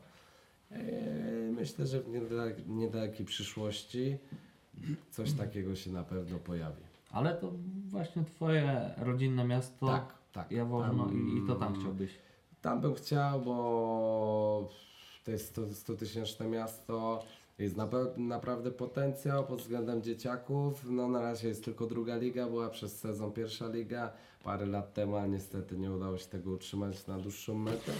E, 0.71 0.83
Myślę, 1.53 1.87
że 1.87 2.01
w 2.01 2.09
niedalek- 2.09 2.67
niedalekiej 2.69 3.27
przyszłości 3.27 4.19
coś 5.11 5.33
takiego 5.33 5.77
się 5.77 5.91
na 5.93 6.03
pewno 6.05 6.39
pojawi. 6.39 6.83
Ale 7.11 7.35
to 7.35 7.53
właśnie 7.87 8.25
twoje 8.25 8.95
rodzinne 8.97 9.45
miasto 9.45 9.87
Tak, 9.87 10.15
tak. 10.33 10.51
Jaworzno 10.53 11.05
Tam- 11.07 11.29
i, 11.29 11.39
i 11.39 11.47
to 11.47 11.55
tam 11.55 11.81
chciałbyś. 11.81 12.19
Tam 12.63 12.81
bym 12.81 12.95
chciał, 12.95 13.41
bo 13.43 14.69
to 15.25 15.31
jest 15.31 15.61
100 15.73 15.95
tysięczne 15.97 16.49
miasto, 16.49 17.25
jest 17.59 17.77
nape- 17.77 18.19
naprawdę 18.19 18.71
potencjał 18.71 19.47
pod 19.47 19.61
względem 19.61 20.03
dzieciaków. 20.03 20.85
No 20.91 21.09
na 21.09 21.21
razie 21.23 21.49
jest 21.49 21.65
tylko 21.65 21.87
druga 21.87 22.17
liga, 22.17 22.47
była 22.47 22.69
przez 22.71 22.99
sezon 22.99 23.33
pierwsza 23.33 23.69
liga 23.69 24.13
parę 24.45 24.67
lat 24.67 24.95
temu, 24.95 25.17
ale 25.17 25.29
niestety 25.29 25.79
nie 25.79 25.93
udało 25.93 26.19
się 26.19 26.27
tego 26.27 26.51
utrzymać 26.51 27.07
na 27.07 27.19
dłuższą 27.19 27.55
metę. 27.55 27.93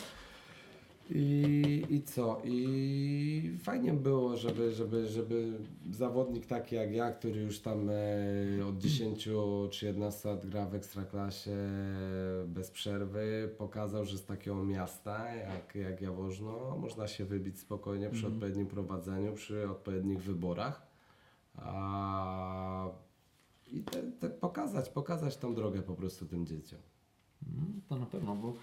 I, 1.11 1.87
I 1.91 2.03
co? 2.03 2.41
I 2.45 3.59
fajnie 3.63 3.93
było, 3.93 4.37
żeby, 4.37 4.73
żeby, 4.73 5.07
żeby 5.07 5.53
zawodnik 5.91 6.47
taki 6.47 6.75
jak 6.77 6.93
ja, 6.93 7.13
który 7.13 7.41
już 7.41 7.61
tam 7.61 7.91
e, 7.91 8.67
od 8.67 8.79
10 8.79 9.29
czy 9.71 9.87
11 9.87 10.29
lat 10.29 10.47
gra 10.47 10.67
w 10.67 10.75
ekstraklasie 10.75 11.57
bez 12.47 12.71
przerwy, 12.71 13.55
pokazał, 13.59 14.05
że 14.05 14.19
z 14.19 14.25
takiego 14.25 14.65
miasta 14.65 15.35
jak, 15.35 15.75
jak 15.75 16.01
Jaworzno 16.01 16.77
można 16.79 17.07
się 17.09 17.25
wybić 17.25 17.59
spokojnie 17.59 18.11
przy 18.11 18.27
odpowiednim 18.27 18.67
prowadzeniu, 18.67 19.33
przy 19.33 19.71
odpowiednich 19.71 20.23
wyborach. 20.23 20.87
A, 21.57 22.89
I 23.73 23.83
te, 23.83 24.03
te 24.03 24.31
pokazać, 24.31 24.89
pokazać 24.89 25.37
tą 25.37 25.55
drogę 25.55 25.83
po 25.83 25.95
prostu 25.95 26.27
tym 26.27 26.47
dzieciom. 26.47 26.79
Mm, 27.49 27.81
To 27.89 27.97
na 27.97 28.07
pewno, 28.07 28.37
bo 28.37 28.55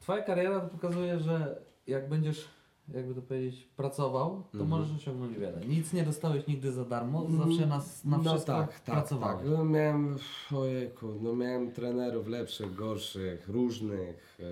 twoja 0.00 0.22
kariera 0.22 0.60
pokazuje, 0.60 1.18
że 1.20 1.62
jak 1.88 2.08
będziesz, 2.08 2.48
jakby 2.94 3.14
to 3.14 3.22
powiedzieć, 3.22 3.68
pracował, 3.76 4.30
to 4.52 4.58
Mhm. 4.58 4.68
możesz 4.70 4.96
osiągnąć 4.96 5.38
wiele. 5.38 5.60
Nic 5.66 5.92
nie 5.92 6.02
dostałeś 6.02 6.46
nigdy 6.46 6.72
za 6.72 6.84
darmo, 6.84 7.26
zawsze 7.30 7.66
na, 7.66 7.82
na 8.04 8.16
no 8.16 8.30
wszystko 8.30 8.52
tak, 8.52 8.80
tak, 8.80 8.94
pracowałeś. 8.94 9.38
tak. 9.42 9.50
No, 9.58 9.64
miałem, 9.64 10.16
ojejku, 10.56 11.14
no 11.20 11.36
miałem 11.36 11.72
trenerów 11.72 12.26
lepszych, 12.26 12.74
gorszych, 12.74 13.48
różnych, 13.48 14.38
e, 14.40 14.44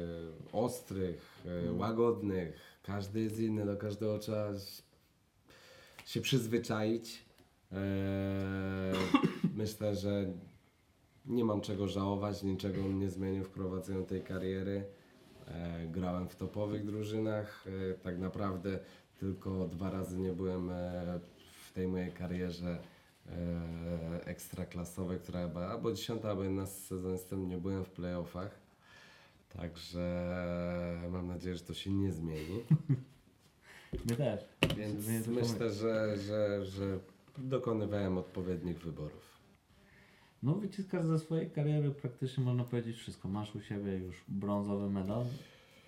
ostrych, 0.53 1.43
e, 1.69 1.73
łagodnych. 1.73 2.57
Każdy 2.83 3.21
jest 3.21 3.39
inny, 3.39 3.67
do 3.67 3.77
każdego 3.77 4.19
trzeba 4.19 4.49
się 6.07 6.21
przyzwyczaić. 6.21 7.25
E, 7.73 7.77
myślę, 9.57 9.97
że 9.97 10.27
nie 11.27 11.45
mam 11.45 11.61
czego 11.61 11.89
żałować, 11.89 12.43
niczego 12.43 12.83
nie 12.83 13.11
zmienił 13.11 13.45
w 13.45 13.49
prowadzeniu 13.51 14.05
tej 14.05 14.23
kariery. 14.23 14.85
E, 15.49 15.87
grałem 15.87 16.29
w 16.29 16.37
topowych 16.37 16.85
drużynach. 16.85 17.65
E, 17.67 17.95
tak 17.95 18.19
naprawdę 18.19 18.79
tylko 19.21 19.69
dwa 19.69 19.91
razy 19.91 20.19
nie 20.19 20.33
byłem 20.33 20.71
e, 20.71 21.21
w 21.65 21.73
tej 21.73 21.89
mojej 21.89 22.13
karierze 22.13 22.79
ekstraklasowej, 24.25 25.19
która 25.19 25.43
chyba 25.43 25.69
albo 25.69 25.93
10, 25.93 26.25
albo 26.25 26.43
11 26.43 26.81
sezon 26.81 27.19
z 27.19 27.25
tym 27.25 27.49
nie 27.49 27.59
byłem 27.59 27.85
w 27.85 27.91
playoffach. 27.91 28.61
Także 29.49 30.37
mam 31.11 31.27
nadzieję, 31.27 31.57
że 31.57 31.65
to 31.65 31.75
się 31.75 31.91
nie 31.91 32.13
zmieni. 32.13 32.65
My 34.07 34.17
też. 34.17 34.41
Więc 34.77 35.27
myślę, 35.27 35.71
że, 35.71 36.17
że, 36.17 36.65
że 36.65 36.99
dokonywałem 37.39 38.19
odpowiednich 38.19 38.79
wyborów. 38.79 39.36
No 40.43 40.55
wyciskasz 40.55 41.05
ze 41.05 41.19
swojej 41.19 41.51
kariery 41.51 41.91
praktycznie 41.91 42.45
można 42.45 42.65
powiedzieć 42.65 42.97
wszystko. 42.97 43.29
Masz 43.29 43.55
u 43.57 43.61
siebie 43.61 43.97
już 43.99 44.25
brązowy 44.29 44.91
medal. 44.91 45.25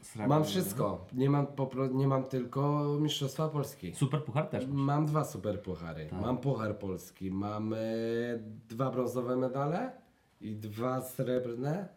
srebrny 0.02 0.34
Mam 0.34 0.44
wszystko. 0.44 1.06
Nie 1.12 1.30
mam, 1.30 1.46
popro- 1.46 1.94
nie 1.94 2.06
mam 2.08 2.24
tylko 2.24 2.84
Mistrzostwa 3.00 3.48
Polski. 3.48 3.94
Super 3.94 4.24
puchar 4.24 4.46
też 4.46 4.66
masz. 4.66 4.76
Mam 4.76 5.06
dwa 5.06 5.24
super 5.24 5.62
puchary. 5.62 6.06
Tak. 6.06 6.20
Mam 6.20 6.38
puchar 6.38 6.78
polski. 6.78 7.30
Mam 7.30 7.72
e, 7.74 7.78
dwa 8.68 8.90
brązowe 8.90 9.36
medale 9.36 9.92
i 10.40 10.56
dwa 10.56 11.02
srebrne. 11.02 11.88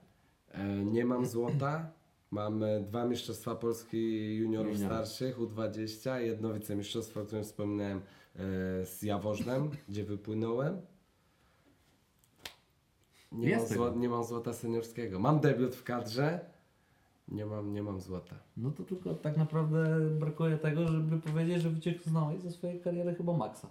E, 0.52 0.68
nie 0.86 1.06
mam 1.06 1.26
złota. 1.26 1.92
Mam 2.32 2.64
e, 2.64 2.80
dwa 2.80 3.06
mistrzostwa 3.06 3.56
Polski 3.56 4.36
juniorów 4.36 4.74
Junior. 4.74 4.90
starszych 4.92 5.40
U20, 5.40 6.16
jedno 6.18 6.54
wicemistrzostwo, 6.54 7.22
o 7.22 7.26
którym 7.26 7.44
wspominałem 7.44 7.98
e, 7.98 8.02
z 8.86 9.02
Jaworznem, 9.04 9.70
gdzie 9.90 10.04
wypłynąłem. 10.04 10.82
Nie, 13.32 13.50
Jest 13.50 13.64
mam, 13.64 13.70
tego. 13.70 13.90
zło, 13.92 14.00
nie 14.00 14.10
mam 14.10 14.24
złota 14.24 14.54
seniorskiego. 14.54 15.20
Mam 15.20 15.40
debiut 15.40 15.76
w 15.76 15.84
kadrze, 15.84 16.40
nie 17.28 17.46
mam, 17.46 17.74
nie 17.74 17.84
mam 17.84 18.00
złota. 18.00 18.36
No 18.58 18.72
to 18.72 18.84
tylko 18.84 19.14
tak 19.14 19.38
naprawdę 19.38 20.00
brakuje 20.00 20.58
tego, 20.58 20.88
żeby 20.88 21.20
powiedzieć, 21.20 21.62
że 21.62 21.70
wyciągnąłeś 21.70 22.42
ze 22.42 22.52
swojej 22.52 22.80
kariery 22.82 23.16
chyba 23.16 23.34
maksa. 23.34 23.68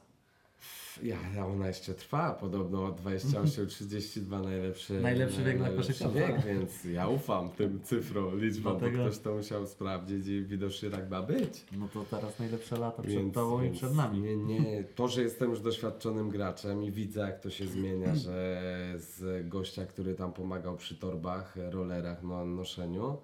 Ja, 1.02 1.46
ona 1.46 1.66
jeszcze 1.68 1.94
trwa, 1.94 2.32
podobno 2.34 2.92
28-32 2.92 4.42
najlepszy, 4.44 5.00
Najlepszy 5.00 5.44
wiek 5.44 5.58
na 5.58 5.62
najlepszy 5.66 5.92
koszykarza. 5.92 6.14
wiek, 6.28 6.44
więc 6.44 6.84
ja 6.84 7.08
ufam 7.08 7.50
tym 7.50 7.80
cyfrom, 7.82 8.40
liczbom, 8.40 8.78
Dlatego- 8.78 8.98
bo 8.98 9.04
ktoś 9.10 9.18
to 9.18 9.34
musiał 9.34 9.66
sprawdzić 9.66 10.26
i 10.26 10.42
widocznie 10.42 10.90
tak 10.90 11.10
ma 11.10 11.22
być. 11.22 11.64
No 11.72 11.88
to 11.94 12.04
teraz 12.10 12.38
najlepsze 12.38 12.76
lata 12.76 13.02
przed 13.02 13.14
Więc- 13.14 13.34
tobą 13.34 13.60
i 13.60 13.64
więc 13.64 13.76
przed 13.78 13.94
nami. 13.94 14.20
Nie, 14.20 14.36
nie, 14.36 14.84
to, 14.96 15.08
że 15.08 15.22
jestem 15.22 15.50
już 15.50 15.60
doświadczonym 15.60 16.28
graczem 16.30 16.84
i 16.84 16.90
widzę 16.90 17.20
jak 17.20 17.40
to 17.40 17.50
się 17.50 17.66
zmienia, 17.66 18.14
że 18.14 18.62
z 18.96 19.48
gościa, 19.48 19.86
który 19.86 20.14
tam 20.14 20.32
pomagał 20.32 20.76
przy 20.76 20.96
torbach, 20.96 21.56
rollerach, 21.70 22.22
no, 22.22 22.44
noszeniu, 22.44 23.16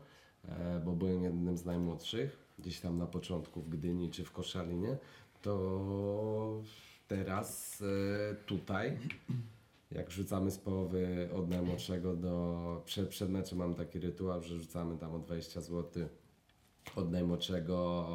e, 0.48 0.80
bo 0.84 0.92
byłem 0.92 1.22
jednym 1.22 1.56
z 1.56 1.64
najmłodszych, 1.64 2.38
gdzieś 2.58 2.80
tam 2.80 2.98
na 2.98 3.06
początku 3.06 3.60
w 3.62 3.68
Gdyni 3.68 4.10
czy 4.10 4.24
w 4.24 4.32
Koszalinie, 4.32 4.96
to 5.42 6.62
teraz 7.08 7.82
e, 7.82 8.34
tutaj, 8.34 8.98
jak 9.90 10.10
rzucamy 10.10 10.50
z 10.50 10.58
połowy 10.58 11.28
od 11.34 11.48
najmłodszego 11.48 12.16
do, 12.16 12.82
przed, 12.84 13.08
przed 13.08 13.30
meczem 13.30 13.58
mam 13.58 13.74
taki 13.74 14.00
rytuał, 14.00 14.42
że 14.42 14.58
rzucamy 14.58 14.98
tam 14.98 15.14
o 15.14 15.18
20 15.18 15.60
zł 15.60 16.08
od 16.96 17.10
najmłodszego 17.10 18.06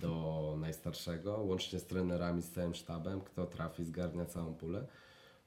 do 0.00 0.56
najstarszego, 0.60 1.36
łącznie 1.36 1.78
z 1.78 1.86
trenerami, 1.86 2.42
z 2.42 2.50
całym 2.50 2.74
sztabem, 2.74 3.20
kto 3.20 3.46
trafi, 3.46 3.84
zgarnia 3.84 4.26
całą 4.26 4.54
pulę, 4.54 4.86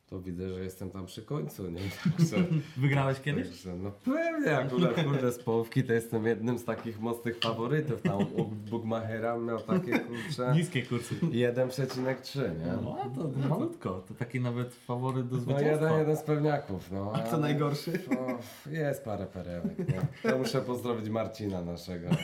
to 0.09 0.21
widzę, 0.21 0.53
że 0.53 0.63
jestem 0.63 0.89
tam 0.91 1.05
przy 1.05 1.21
końcu, 1.21 1.71
nie? 1.71 1.79
Także, 2.17 2.37
Wygrałeś 2.77 3.19
kiedyś? 3.21 3.47
także 3.47 3.75
no 3.75 3.91
pewnie, 3.91 4.57
akurat 4.57 5.03
kurde 5.03 5.31
z 5.31 5.39
połówki 5.39 5.83
to 5.83 5.93
jestem 5.93 6.25
jednym 6.25 6.57
z 6.57 6.65
takich 6.65 6.99
mocnych 6.99 7.39
faworytów, 7.39 8.01
tam 8.01 8.17
u 8.35 8.45
Bugmachera 8.45 9.37
miał 9.37 9.59
takie 9.61 9.99
kurcze 9.99 10.53
Niskie 10.55 10.83
kursy. 10.83 11.15
1,3, 11.15 12.59
nie? 12.59 12.65
No 12.83 12.97
to 13.15 13.47
malutko, 13.49 14.03
to 14.07 14.13
taki 14.13 14.39
nawet 14.39 14.73
faworyt 14.75 15.27
do 15.27 15.35
No 15.35 15.41
zwycięstwa. 15.41 15.71
jeden, 15.85 15.99
jeden 15.99 16.17
z 16.17 16.21
pewniaków, 16.23 16.91
no. 16.91 17.11
A 17.15 17.23
ale- 17.23 17.37
najgorszy? 17.41 17.99
O, 18.19 18.39
jest 18.69 19.03
parę 19.05 19.25
perełek, 19.25 19.79
nie? 19.79 20.31
To 20.31 20.37
muszę 20.37 20.61
pozdrowić 20.61 21.09
Marcina 21.09 21.61
naszego. 21.61 22.07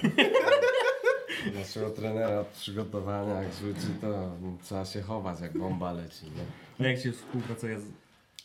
Naszego 1.55 1.89
trenera 1.89 2.39
od 2.39 2.47
przygotowania, 2.47 3.41
jak 3.43 3.53
rzuci 3.53 3.87
to 4.01 4.31
trzeba 4.63 4.85
się 4.85 5.01
chować 5.01 5.41
jak 5.41 5.57
bomba 5.57 5.91
leci, 5.91 6.25
nie? 6.25 6.85
A 6.85 6.89
jak 6.89 6.99
się 6.99 7.11
współpracuje 7.11 7.79
z 7.79 7.83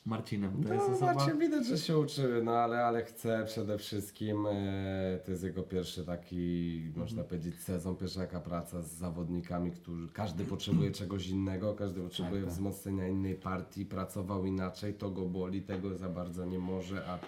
Marcinem? 0.07 0.65
To 0.65 0.75
jest 0.75 0.89
No 0.89 0.95
osoba... 0.95 1.15
Marcin 1.15 1.39
widać, 1.39 1.66
że 1.66 1.79
się 1.79 1.99
uczy, 1.99 2.41
no 2.45 2.53
ale, 2.53 2.85
ale 2.85 3.05
chce 3.05 3.45
przede 3.47 3.79
wszystkim, 3.79 4.47
e, 4.47 5.19
to 5.25 5.31
jest 5.31 5.45
jego 5.45 5.62
pierwszy 5.62 6.05
taki, 6.05 6.83
można 6.97 7.25
powiedzieć, 7.25 7.61
sezon, 7.61 7.97
pierwsza 7.97 8.21
taka 8.21 8.41
praca 8.41 8.83
z 8.83 8.93
zawodnikami, 8.93 9.71
którzy, 9.71 10.09
każdy 10.09 10.45
potrzebuje 10.45 10.91
czegoś 11.01 11.29
innego, 11.29 11.75
każdy 11.75 12.01
potrzebuje 12.01 12.43
tak. 12.43 12.51
wzmocnienia 12.51 13.09
innej 13.09 13.35
partii, 13.35 13.87
pracował 13.87 14.47
inaczej, 14.47 14.95
to 14.95 15.11
go 15.11 15.23
boli, 15.23 15.62
tego 15.62 15.97
za 15.97 16.09
bardzo 16.09 16.45
nie 16.45 16.59
może, 16.59 17.07
a, 17.07 17.19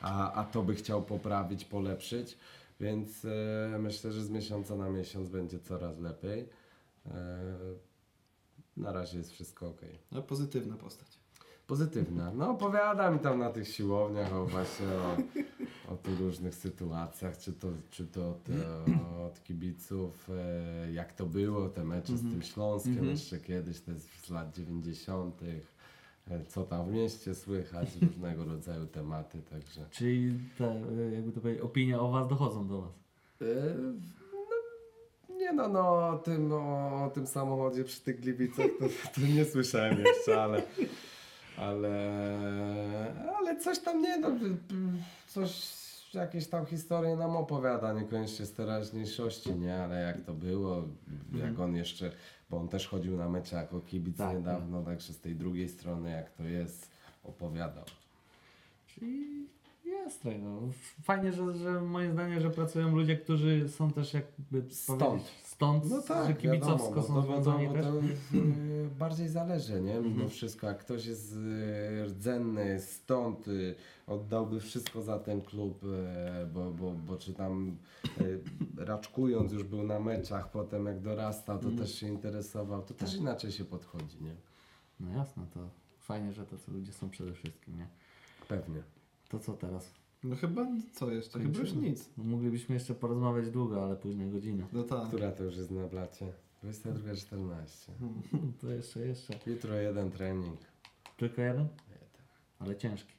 a, 0.00 0.32
a 0.32 0.44
to 0.44 0.62
by 0.62 0.74
chciał 0.74 1.02
poprawić, 1.02 1.64
polepszyć, 1.64 2.38
więc 2.82 3.24
e, 3.24 3.78
myślę, 3.78 4.12
że 4.12 4.24
z 4.24 4.30
miesiąca 4.30 4.76
na 4.76 4.90
miesiąc 4.90 5.28
będzie 5.28 5.58
coraz 5.58 5.98
lepiej. 5.98 6.48
E, 7.06 7.38
na 8.76 8.92
razie 8.92 9.18
jest 9.18 9.32
wszystko 9.32 9.68
ok. 9.68 9.80
No, 10.12 10.22
pozytywna 10.22 10.76
postać. 10.76 11.18
Pozytywna. 11.66 12.32
No 12.32 12.50
opowiada 12.50 13.10
mi 13.10 13.18
tam 13.18 13.38
na 13.38 13.50
tych 13.50 13.68
siłowniach 13.68 14.32
o 14.34 14.46
właśnie 14.46 14.86
o, 14.86 15.16
o 15.92 15.96
tych 15.96 16.20
różnych 16.20 16.54
sytuacjach, 16.54 17.38
czy 17.38 17.52
to, 17.52 17.68
czy 17.90 18.06
to 18.06 18.30
od, 18.30 18.48
od 19.26 19.42
kibiców, 19.44 20.30
e, 20.30 20.92
jak 20.92 21.12
to 21.12 21.26
było, 21.26 21.68
te 21.68 21.84
mecze 21.84 22.16
z 22.16 22.20
tym 22.20 22.42
Śląskiem 22.42 22.92
Mhm. 22.92 23.10
jeszcze 23.10 23.40
kiedyś, 23.40 23.80
to 23.80 23.92
jest 23.92 24.26
z 24.26 24.30
lat 24.30 24.54
90., 24.54 25.42
e, 25.42 25.46
co 26.48 26.64
tam 26.64 26.90
w 26.90 26.92
mieście 26.92 27.34
słychać, 27.34 27.88
różnego 28.02 28.44
rodzaju 28.44 28.86
tematy, 28.86 29.42
także. 29.50 29.86
Czyli 29.90 30.38
te, 30.58 30.82
y, 30.98 31.12
jakby 31.14 31.32
to 31.32 31.40
powiedzieć, 31.40 31.62
opinie 31.62 32.00
o 32.00 32.10
was 32.10 32.28
dochodzą 32.28 32.68
do 32.68 32.80
was. 32.80 32.92
E, 33.40 33.44
no, 35.28 35.36
nie 35.36 35.52
no, 35.52 35.68
no 35.68 36.08
o 36.08 36.18
tym, 36.18 36.52
o, 36.52 37.04
o 37.04 37.10
tym 37.10 37.26
samochodzie 37.26 37.84
przy 37.84 38.00
tych 38.00 38.20
Gliwicach 38.20 38.66
to, 38.78 38.84
to 39.14 39.20
nie 39.20 39.44
słyszałem 39.44 39.98
jeszcze, 39.98 40.42
ale, 40.42 40.62
ale, 41.56 41.94
ale 43.36 43.60
coś 43.60 43.78
tam 43.78 44.02
nie 44.02 44.18
no, 44.18 44.28
coś, 45.26 45.82
jakieś 46.14 46.46
tam 46.46 46.66
historie 46.66 47.16
nam 47.16 47.36
opowiada, 47.36 47.92
niekoniecznie 47.92 48.46
z 48.46 48.52
teraźniejszości, 48.52 49.54
nie, 49.54 49.76
ale 49.76 50.00
jak 50.00 50.20
to 50.20 50.32
było, 50.34 50.84
jak 51.34 51.60
on 51.60 51.76
jeszcze, 51.76 52.12
bo 52.52 52.58
on 52.58 52.68
też 52.68 52.88
chodził 52.88 53.16
na 53.16 53.28
mecze 53.28 53.56
jako 53.56 53.80
kibic 53.80 54.16
Tak, 54.16 54.36
niedawno, 54.36 54.82
także 54.82 55.12
z 55.12 55.20
tej 55.20 55.34
drugiej 55.34 55.68
strony 55.68 56.10
jak 56.10 56.30
to 56.30 56.44
jest, 56.44 56.90
opowiadał. 57.24 57.84
Czyli 58.86 59.46
jest 59.84 60.22
tak, 60.22 60.34
no. 60.42 60.60
Fajnie, 61.02 61.32
że, 61.32 61.54
że 61.54 61.80
moim 61.80 62.12
zdaniem, 62.12 62.40
że 62.40 62.50
pracują 62.50 62.96
ludzie, 62.96 63.16
którzy 63.16 63.68
są 63.68 63.90
też 63.90 64.14
jakby 64.14 64.74
Stąd. 64.74 65.22
Stąd, 65.62 65.90
No 65.90 66.02
tak, 66.02 66.26
że 66.26 66.34
kibicowsko 66.34 66.94
wiadomo, 66.94 67.02
są 67.02 67.14
to, 67.14 67.22
to, 67.22 67.26
związani 67.26 67.68
też. 67.68 67.86
to 67.86 68.00
y, 68.36 68.88
bardziej 68.98 69.28
zależy, 69.28 69.80
nie? 69.80 70.00
Mimo 70.00 70.28
wszystko, 70.28 70.66
jak 70.66 70.78
ktoś 70.78 71.06
jest 71.06 71.32
y, 71.32 72.04
rdzenny, 72.04 72.80
stąd 72.80 73.48
y, 73.48 73.74
oddałby 74.06 74.60
wszystko 74.60 75.02
za 75.02 75.18
ten 75.18 75.42
klub, 75.42 75.80
bo, 76.54 76.70
bo, 76.70 76.90
bo 76.90 77.16
czy 77.16 77.34
tam 77.34 77.76
raczkując 78.76 79.52
już 79.52 79.64
był 79.64 79.82
na 79.82 80.00
meczach, 80.00 80.50
potem 80.50 80.86
jak 80.86 81.00
dorastał, 81.00 81.58
to 81.58 81.70
też 81.70 81.94
się 81.94 82.08
interesował, 82.08 82.82
to 82.82 82.94
też 82.94 83.14
inaczej 83.14 83.52
się 83.52 83.64
podchodzi, 83.64 84.22
nie? 84.22 84.34
No 85.00 85.18
jasne, 85.18 85.46
to 85.54 85.60
fajnie, 85.98 86.32
że 86.32 86.46
tacy 86.46 86.70
ludzie 86.70 86.92
są 86.92 87.10
przede 87.10 87.32
wszystkim, 87.32 87.78
nie? 87.78 87.86
Pewnie. 88.48 88.82
To 89.28 89.38
co 89.38 89.52
teraz? 89.52 90.01
No 90.24 90.36
chyba 90.36 90.66
co 90.92 91.10
jeszcze? 91.10 91.40
Chyba 91.40 91.58
już 91.58 91.72
nic. 91.72 92.10
No, 92.16 92.24
moglibyśmy 92.24 92.74
jeszcze 92.74 92.94
porozmawiać 92.94 93.50
długo, 93.50 93.84
ale 93.84 93.96
później 93.96 94.30
godzina. 94.30 94.66
No 94.72 94.82
tak. 94.82 95.08
Która 95.08 95.32
to 95.32 95.44
już 95.44 95.56
jest 95.56 95.70
na 95.70 95.86
blacie? 95.86 96.32
22.14. 96.64 97.90
To 98.60 98.70
jeszcze, 98.70 99.00
jeszcze. 99.06 99.38
Jutro 99.46 99.74
jeden 99.74 100.10
trening. 100.10 100.60
Tylko 101.16 101.42
jeden? 101.42 101.68
Jeden. 101.88 102.22
Ale 102.58 102.76
ciężki. 102.76 103.14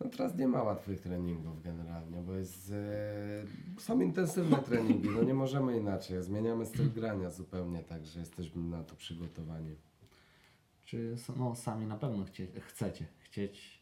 No 0.00 0.10
teraz 0.10 0.36
nie 0.36 0.48
ma 0.48 0.62
łatwych 0.62 1.00
treningów 1.00 1.62
generalnie, 1.62 2.22
bo 2.22 2.34
jest, 2.34 2.70
e, 2.70 3.80
są 3.80 4.00
intensywne 4.00 4.56
treningi, 4.56 5.08
no 5.10 5.22
nie 5.22 5.34
możemy 5.34 5.76
inaczej, 5.76 6.22
zmieniamy 6.22 6.66
styl 6.66 6.92
grania 6.92 7.30
zupełnie, 7.30 7.82
także 7.82 8.20
jesteśmy 8.20 8.62
na 8.62 8.84
to 8.84 8.96
przygotowani. 8.96 9.76
Czy 10.84 11.16
no, 11.36 11.54
sami 11.56 11.86
na 11.86 11.96
pewno 11.96 12.24
chcie, 12.24 12.46
chcecie, 12.60 13.06
chcieć, 13.18 13.79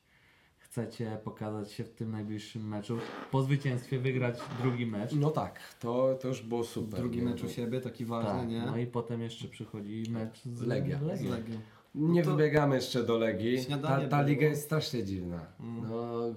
chcecie 0.79 1.19
pokazać 1.25 1.73
się 1.73 1.85
w 1.85 1.91
tym 1.91 2.11
najbliższym 2.11 2.69
meczu, 2.69 2.99
po 3.31 3.43
zwycięstwie 3.43 3.99
wygrać 3.99 4.39
drugi 4.63 4.87
mecz. 4.87 5.13
No 5.13 5.31
tak, 5.31 5.61
to, 5.81 6.19
to 6.21 6.29
już 6.29 6.43
było 6.43 6.65
super. 6.65 7.01
Drugi 7.01 7.19
nie? 7.19 7.25
mecz 7.25 7.45
u 7.45 7.49
siebie, 7.49 7.81
taki 7.81 8.05
ważny, 8.05 8.41
tak, 8.41 8.49
nie? 8.49 8.63
no 8.67 8.77
i 8.77 8.87
potem 8.87 9.23
jeszcze 9.23 9.49
przychodzi 9.49 10.03
mecz 10.11 10.45
z 10.45 10.63
Legia. 10.63 10.99
Z 10.99 11.23
Legią. 11.23 11.55
Nie 11.95 12.23
to- 12.23 12.31
wybiegamy 12.31 12.75
jeszcze 12.75 13.05
do 13.05 13.19
Legii, 13.19 13.57
ta, 13.57 13.63
Śniadanie 13.63 14.09
ta 14.09 14.23
liga 14.23 14.47
jest 14.47 14.63
strasznie 14.63 15.05
dziwna. 15.05 15.47
No, 15.61 16.35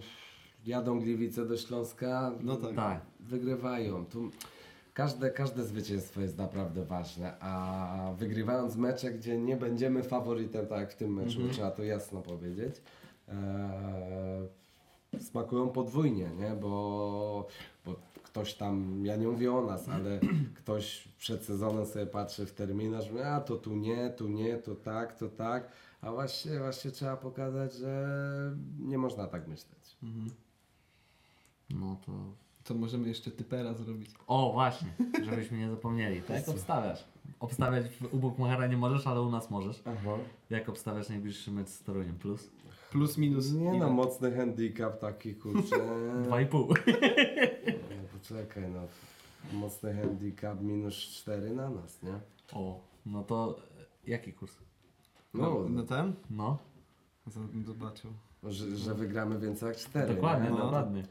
jadą 0.65 0.99
Gliwice 0.99 1.45
do 1.45 1.57
Śląska, 1.57 2.31
No 2.41 2.55
tak. 2.55 2.76
Tak, 2.76 3.01
wygrywają. 3.19 4.05
Tu 4.05 4.31
każde, 4.93 5.30
każde 5.30 5.63
zwycięstwo 5.63 6.22
jest 6.22 6.38
naprawdę 6.38 6.85
ważne, 6.85 7.39
a 7.39 8.13
wygrywając 8.18 8.76
mecze, 8.76 9.11
gdzie 9.11 9.38
nie 9.38 9.57
będziemy 9.57 10.03
faworytem, 10.03 10.68
tak 10.68 10.80
jak 10.80 10.91
w 10.91 10.95
tym 10.95 11.13
meczu, 11.13 11.39
trzeba 11.51 11.72
to 11.72 11.84
jasno 11.84 12.22
powiedzieć, 12.22 12.81
smakują 15.19 15.69
podwójnie, 15.69 16.30
nie? 16.39 16.49
Bo, 16.56 17.48
bo 17.85 17.95
ktoś 18.23 18.53
tam, 18.53 19.06
ja 19.06 19.15
nie 19.15 19.27
mówię 19.27 19.53
o 19.53 19.61
nas, 19.65 19.89
ale 19.89 20.19
ktoś 20.60 21.07
przed 21.18 21.45
sezonem 21.45 21.85
sobie 21.85 22.06
patrzy 22.06 22.45
w 22.45 22.52
terminarz, 22.53 23.10
mówi, 23.11 23.23
a 23.23 23.39
to 23.41 23.56
tu 23.56 23.76
nie, 23.76 24.10
tu 24.10 24.27
nie, 24.27 24.57
to 24.57 24.76
tak, 24.76 25.18
to 25.18 25.30
tak, 25.30 25.72
a 26.02 26.11
właśnie, 26.11 26.60
właśnie 26.60 26.91
trzeba 26.91 27.18
pokazać, 27.18 27.73
że 27.73 28.56
nie 28.80 28.98
można 28.98 29.27
tak 29.27 29.48
myśleć. 29.48 29.98
no 31.69 31.98
to... 32.06 32.11
To 32.64 32.73
możemy 32.73 33.07
jeszcze 33.07 33.31
typera 33.31 33.73
zrobić. 33.73 34.10
O, 34.27 34.52
właśnie, 34.53 34.88
żebyśmy 35.23 35.57
nie 35.57 35.69
zapomnieli. 35.69 36.22
To 36.22 36.34
jak 36.34 36.49
obstawiasz? 36.49 37.06
Obstawiać 37.39 37.85
w- 37.89 38.14
u 38.14 38.18
Bukmachera 38.18 38.68
nie 38.68 38.77
możesz, 38.77 39.07
ale 39.07 39.22
u 39.22 39.30
nas 39.31 39.49
możesz. 39.52 39.81
Aha. 39.85 40.18
Jak 40.49 40.69
obstawiasz 40.69 41.10
najbliższy 41.10 41.52
mecz 41.52 41.68
z 41.69 41.84
Toruniem? 41.84 42.15
Plus? 42.18 42.49
Plus, 42.91 43.18
minus. 43.18 43.51
Nie 43.51 43.80
no, 43.80 43.89
mocny 43.89 44.31
handicap 44.35 44.99
taki 44.99 45.35
kurczę. 45.35 45.76
2,5. 46.30 46.68
No, 46.68 48.07
Poczekaj 48.13 48.63
no. 48.69 48.81
Mocny 49.59 49.93
handicap 49.93 50.61
minus 50.61 50.95
4 50.95 51.49
na 51.49 51.69
nas, 51.69 52.03
nie? 52.03 52.13
O, 52.53 52.81
no 53.05 53.23
to 53.23 53.59
e, 53.80 54.11
jaki 54.11 54.34
kurs? 54.34 54.57
No, 55.34 55.43
No, 55.43 55.69
no 55.69 55.84
ten? 55.84 56.13
No, 56.30 56.57
Zobaczył. 57.65 58.11
że, 58.43 58.77
że 58.77 58.95
wygramy 58.95 59.39
więcej 59.39 59.68
jak 59.68 59.77
cztery. 59.77 60.15
Dokładnie, 60.15 60.49
nie? 60.49 60.55
no. 60.55 60.63
dokładnie. 60.63 61.03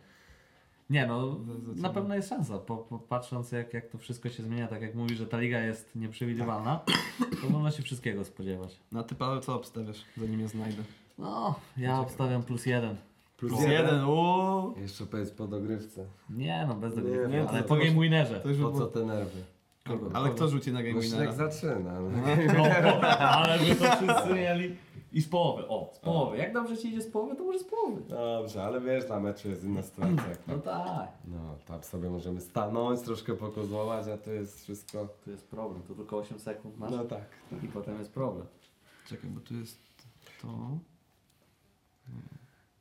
Nie 0.90 1.06
no, 1.06 1.40
na 1.76 1.90
pewno 1.90 2.14
jest 2.14 2.28
szansa, 2.28 2.58
po, 2.58 2.76
po, 2.76 2.98
patrząc 2.98 3.52
jak, 3.52 3.74
jak 3.74 3.88
to 3.88 3.98
wszystko 3.98 4.28
się 4.28 4.42
zmienia, 4.42 4.68
tak 4.68 4.82
jak 4.82 4.94
mówisz, 4.94 5.18
że 5.18 5.26
ta 5.26 5.38
liga 5.40 5.60
jest 5.60 5.96
nieprzewidywalna, 5.96 6.80
to 7.42 7.50
można 7.50 7.70
się 7.70 7.82
wszystkiego 7.82 8.24
spodziewać. 8.24 8.80
Na 8.92 9.02
ty 9.02 9.14
Paweł 9.14 9.40
co 9.40 9.54
obstawiasz, 9.54 10.04
zanim 10.16 10.40
je 10.40 10.48
znajdę? 10.48 10.82
No, 11.20 11.54
ja 11.76 12.00
obstawiam 12.00 12.42
plus 12.42 12.66
jeden. 12.66 12.96
Plus 13.36 13.52
Plus 13.52 13.62
jeden. 13.62 13.86
jeden, 13.86 14.04
uuu. 14.04 14.74
Jeszcze 14.80 15.06
powiedz 15.06 15.30
po 15.30 15.46
dogrywce. 15.46 16.06
Nie 16.30 16.64
no, 16.68 16.74
bez 16.74 16.94
dogrywki, 16.94 17.32
nie, 17.32 17.48
ale 17.48 17.62
to 17.62 17.68
po 17.68 17.76
już- 17.76 17.84
game 17.88 18.00
winnerze. 18.00 18.40
To 18.40 18.48
już 18.48 18.58
Po 18.58 18.64
co 18.70 18.76
było... 18.76 18.86
te 18.86 19.04
nerwy? 19.04 19.42
Kogo? 19.86 20.10
Ale 20.12 20.30
kto 20.30 20.48
rzuci 20.48 20.72
na 20.72 20.82
Game 20.82 20.94
No 20.94 21.02
Śnieg 21.02 21.12
Winnera? 21.12 21.32
zaczyna. 21.50 22.00
No. 22.00 22.10
No, 22.56 22.64
ale 23.18 23.58
by 23.58 23.74
to 23.76 23.84
wszyscy 23.96 24.34
mieli. 24.34 24.76
I 25.12 25.20
z 25.22 25.28
połowy, 25.28 25.68
o, 25.68 25.90
z 25.94 25.98
połowy. 25.98 26.36
Jak 26.36 26.52
dobrze 26.54 26.76
ci 26.78 26.88
idzie 26.88 27.02
z 27.02 27.10
połowy, 27.10 27.36
to 27.36 27.44
może 27.44 27.58
z 27.58 27.64
połowy. 27.64 28.00
Dobrze, 28.08 28.64
ale 28.64 28.80
wiesz, 28.80 29.08
na 29.08 29.20
meczu 29.20 29.48
jest 29.48 29.64
inna 29.64 29.82
sytuacja. 29.82 30.24
No 30.48 30.58
tak. 30.58 31.08
No, 31.24 31.56
tam 31.66 31.82
sobie 31.82 32.10
możemy 32.10 32.40
stanąć, 32.40 33.00
troszkę 33.00 33.34
pokozłować, 33.34 34.08
a 34.08 34.16
to 34.18 34.30
jest 34.30 34.62
wszystko... 34.62 35.08
To 35.24 35.30
jest 35.30 35.48
problem, 35.48 35.82
to 35.82 35.94
tylko 35.94 36.16
8 36.18 36.38
sekund 36.38 36.78
masz 36.78 36.90
No 36.90 37.04
tak. 37.04 37.24
i 37.64 37.68
potem 37.68 37.98
jest 37.98 38.12
problem. 38.12 38.46
Czekaj, 39.08 39.30
bo 39.30 39.40
tu 39.40 39.54
jest 39.54 39.78
to... 40.42 40.48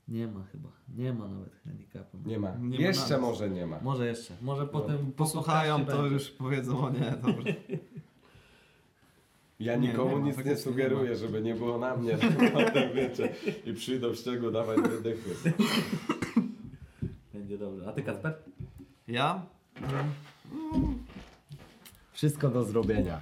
Nie 0.07 0.27
ma 0.27 0.43
chyba, 0.43 0.69
nie 0.97 1.13
ma 1.13 1.27
nawet 1.27 1.55
handicapu. 1.63 2.17
Nie 2.25 2.39
ma. 2.39 2.55
Nie 2.55 2.77
ma 2.79 2.83
Jeszcze 2.85 3.17
może 3.17 3.49
nie 3.49 3.67
ma. 3.67 3.79
Może 3.81 4.07
jeszcze, 4.07 4.33
może 4.41 4.67
potem 4.67 4.97
po 5.05 5.11
Posłuchają, 5.11 5.85
to 5.85 5.97
będzie. 5.97 6.13
już 6.13 6.29
powiedzą, 6.31 6.79
o 6.85 6.89
nie, 6.89 7.11
dobra. 7.11 7.53
Ja 9.59 9.75
Nie, 9.75 9.87
nikomu 9.87 10.11
nie 10.17 10.21
ma, 10.21 10.27
nic 10.27 10.45
nie 10.45 10.57
sugeruję, 10.57 11.09
nie 11.09 11.15
żeby 11.15 11.41
nie 11.41 11.55
było 11.55 11.77
na 11.77 11.97
mnie, 11.97 12.17
potem 12.53 12.93
wiecie, 12.93 13.35
i 13.65 13.73
przyjdą 13.73 14.09
w 14.09 14.15
ściegu 14.15 14.51
dawać 14.51 14.79
wydychy. 14.81 15.53
Będzie 17.33 17.57
dobrze. 17.57 17.87
A 17.89 17.91
ty 17.93 18.03
Kacper? 18.03 18.33
Ja? 19.07 19.45
Wszystko 22.11 22.49
do 22.49 22.63
zrobienia. 22.63 23.21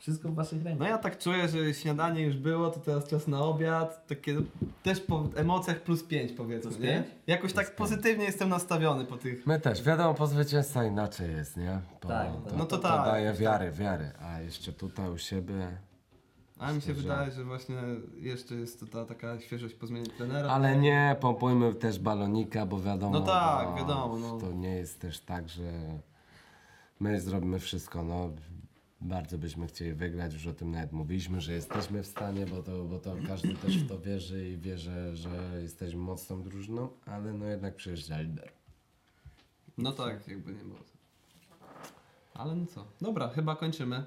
Wszystko 0.00 0.28
w 0.28 0.34
waszych 0.34 0.62
rękach. 0.64 0.78
No 0.80 0.86
ja 0.88 0.98
tak 0.98 1.18
czuję, 1.18 1.48
że 1.48 1.74
śniadanie 1.74 2.22
już 2.22 2.36
było, 2.36 2.70
to 2.70 2.80
teraz 2.80 3.08
czas 3.08 3.28
na 3.28 3.40
obiad. 3.40 4.06
Takie 4.06 4.36
też 4.82 5.00
po 5.00 5.24
emocjach 5.36 5.82
plus 5.82 6.02
5 6.04 6.32
powiedzmy, 6.32 6.70
Plus 6.70 6.82
nie? 6.82 6.88
pięć? 6.88 7.06
Jakoś 7.26 7.52
tak 7.52 7.76
pozytywnie 7.76 8.24
jestem 8.24 8.48
nastawiony 8.48 9.04
po 9.04 9.16
tych... 9.16 9.46
My 9.46 9.60
też, 9.60 9.82
wiadomo, 9.82 10.14
po 10.14 10.26
zwycięstwa 10.26 10.84
inaczej 10.84 11.30
jest, 11.30 11.56
nie? 11.56 11.80
Bo 12.02 12.08
Tak, 12.08 12.28
to, 12.48 12.56
no 12.56 12.64
to 12.64 12.78
to, 12.78 12.88
tak. 12.88 13.04
daje 13.04 13.32
wiary, 13.32 13.70
wiary. 13.70 14.10
A 14.20 14.40
jeszcze 14.40 14.72
tutaj 14.72 15.10
u 15.10 15.18
siebie... 15.18 15.78
Ale 16.58 16.74
mi 16.74 16.82
się 16.82 16.94
wydaje, 16.94 17.30
że 17.30 17.44
właśnie 17.44 17.76
jeszcze 18.16 18.54
jest 18.54 18.80
to 18.80 18.86
ta 18.86 19.04
taka 19.04 19.40
świeżość 19.40 19.74
po 19.74 19.86
zmianie 19.86 20.06
trenera. 20.06 20.50
Ale 20.50 20.76
nie 20.76 21.16
pompujmy 21.20 21.74
też 21.74 21.98
balonika, 21.98 22.66
bo 22.66 22.80
wiadomo... 22.80 23.12
No 23.20 23.26
tak, 23.26 23.76
wiadomo, 23.78 24.16
no. 24.18 24.38
To 24.40 24.52
nie 24.52 24.76
jest 24.76 25.00
też 25.00 25.20
tak, 25.20 25.48
że 25.48 25.62
my 27.00 27.20
zrobimy 27.20 27.58
wszystko, 27.58 28.02
no. 28.02 28.30
Bardzo 29.00 29.38
byśmy 29.38 29.66
chcieli 29.66 29.92
wygrać, 29.92 30.32
już 30.34 30.46
o 30.46 30.52
tym 30.52 30.70
nawet 30.70 30.92
mówiliśmy, 30.92 31.40
że 31.40 31.52
jesteśmy 31.52 32.02
w 32.02 32.06
stanie, 32.06 32.46
bo 32.46 32.62
to, 32.62 32.84
bo 32.84 32.98
to 32.98 33.16
każdy 33.26 33.54
też 33.54 33.78
w 33.78 33.88
to 33.88 34.00
wierzy 34.00 34.48
i 34.48 34.56
wie, 34.56 34.78
że, 34.78 35.16
że 35.16 35.62
jesteśmy 35.62 36.00
mocną 36.00 36.42
drużyną, 36.42 36.88
ale 37.06 37.32
no 37.32 37.46
jednak 37.46 37.76
przyjeżdża 37.76 38.20
lider. 38.20 38.52
No 39.78 39.92
tak, 39.92 40.28
jakby 40.28 40.52
nie 40.52 40.64
było. 40.64 40.78
Ale 42.34 42.54
no 42.54 42.66
co. 42.66 42.86
Dobra, 43.00 43.28
chyba 43.28 43.56
kończymy. 43.56 44.04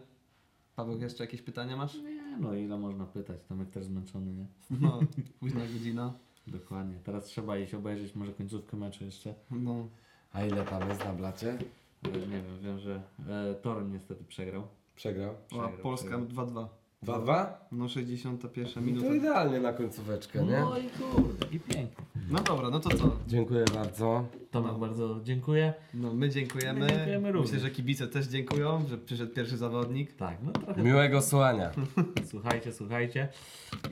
Paweł, 0.76 0.99
jeszcze 0.99 1.24
jakieś 1.24 1.41
pytania 1.41 1.78
masz? 1.78 1.95
Nie, 1.95 2.38
no 2.38 2.53
ile 2.53 2.78
można 2.78 3.06
pytać, 3.06 3.40
Tomek 3.49 3.70
też 3.70 3.86
zmęczony, 3.86 4.34
nie? 4.34 4.45
No, 4.70 4.99
późna 5.40 5.60
godzina. 5.60 6.14
Dokładnie. 6.48 6.99
Teraz 7.03 7.26
trzeba 7.26 7.57
iść 7.57 7.74
obejrzeć 7.74 8.15
może 8.15 8.34
końcówkę 8.34 8.78
meczu 8.78 9.06
jeszcze. 9.06 9.34
No. 9.52 9.88
A 10.32 10.45
ile 10.45 10.65
tam 10.65 10.90
jest 10.90 11.06
na 11.06 11.14
blacie? 11.14 11.57
Ale 12.03 12.14
nie 12.14 12.28
wiem, 12.28 12.60
wiem, 12.61 12.80
że 12.80 13.03
e, 13.30 13.56
Toruń 13.56 13.91
niestety 13.91 14.24
przegrał. 14.24 14.68
Przegrał? 14.95 15.30
A 15.30 15.48
Przegrał, 15.49 15.70
Polska 15.84 16.18
przegrał. 16.18 16.48
2-2. 16.48 16.68
2-2? 17.06 17.45
No 17.72 17.88
61 17.90 18.68
No 18.76 18.82
minuta. 18.82 19.07
to 19.07 19.14
idealnie 19.14 19.60
na 19.60 19.74
końcóweczkę, 19.74 20.44
nie? 20.45 20.60
No 20.60 20.78
i 20.78 20.90
kurde, 20.90 21.45
i 21.52 21.60
pięknie. 21.60 22.06
No 22.30 22.40
dobra, 22.40 22.70
no 22.70 22.80
to 22.80 22.90
co? 22.90 23.11
Dziękuję 23.28 23.65
bardzo. 23.76 24.26
Tomek 24.52 24.74
bardzo 24.78 25.20
dziękuję. 25.24 25.74
No 25.94 26.14
my 26.14 26.30
dziękujemy. 26.30 26.80
My 26.80 26.88
dziękujemy 26.90 27.32
również. 27.32 27.52
Myślę, 27.52 27.68
że 27.70 27.76
kibice 27.76 28.07
też 28.07 28.28
dziękują, 28.28 28.86
że 28.90 28.98
przyszedł 28.98 29.34
pierwszy 29.34 29.57
zawodnik. 29.57 30.14
Tak, 30.14 30.38
no 30.44 30.52
trochę. 30.52 30.84
Miłego 30.84 31.22
słuchania. 31.22 31.72
Słuchajcie, 32.32 32.74
słuchajcie. 32.74 33.28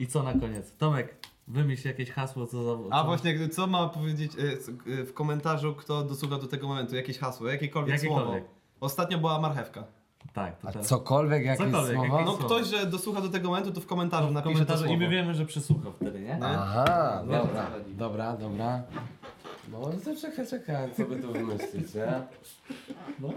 I 0.00 0.06
co 0.06 0.22
na 0.22 0.32
koniec? 0.32 0.76
Tomek, 0.76 1.16
wymyśl 1.48 1.88
jakieś 1.88 2.10
hasło, 2.10 2.46
co 2.46 2.64
za. 2.64 2.82
A 2.90 3.00
co- 3.00 3.06
właśnie, 3.06 3.48
co 3.48 3.66
ma 3.66 3.88
powiedzieć 3.88 4.32
e, 4.38 4.56
c- 4.56 4.72
e, 5.00 5.04
w 5.04 5.14
komentarzu, 5.14 5.74
kto 5.74 6.02
dosłucha 6.02 6.38
do 6.38 6.46
tego 6.46 6.68
momentu? 6.68 6.96
Jakieś 6.96 7.18
hasło, 7.18 7.48
jakiekolwiek, 7.48 7.94
Jakiekolwiek. 7.94 8.42
słowo. 8.44 8.54
Ostatnio 8.80 9.18
była 9.18 9.40
marchewka. 9.40 9.84
Tak, 10.32 10.58
to 10.58 10.68
A 10.68 10.72
teraz. 10.72 10.86
cokolwiek, 10.88 11.44
jakieś 11.44 11.66
Cokolwiek, 11.66 11.96
słowo? 11.96 12.14
jakieś- 12.14 12.26
No 12.26 12.36
słowo. 12.36 12.44
ktoś, 12.46 12.66
że 12.66 12.86
dosłucha 12.86 13.20
do 13.20 13.28
tego 13.28 13.48
momentu, 13.48 13.72
to 13.72 13.80
w 13.80 13.86
komentarzu 13.86 14.28
w 14.28 14.32
napisze 14.32 14.66
to 14.66 14.78
słowo. 14.78 14.92
i 14.92 14.96
my 14.96 15.08
wiemy, 15.08 15.34
że 15.34 15.46
przesłuchał 15.46 15.92
wtedy, 15.92 16.20
nie? 16.20 16.36
No. 16.40 16.46
Aha, 16.46 17.22
Wiesz, 17.28 17.38
o 17.38 17.40
co 17.42 17.46
dobra, 17.46 17.66
chodzi. 17.66 17.94
dobra, 17.94 18.36
dobra. 18.36 18.82
No 19.72 19.80
to 20.04 20.20
czekaj, 20.20 20.46
czekaj, 20.46 20.88
co 20.96 21.04
by 21.04 21.16
tu 21.16 21.32
wymyślić, 21.32 21.94
nie? 21.94 22.12
No. 23.20 23.28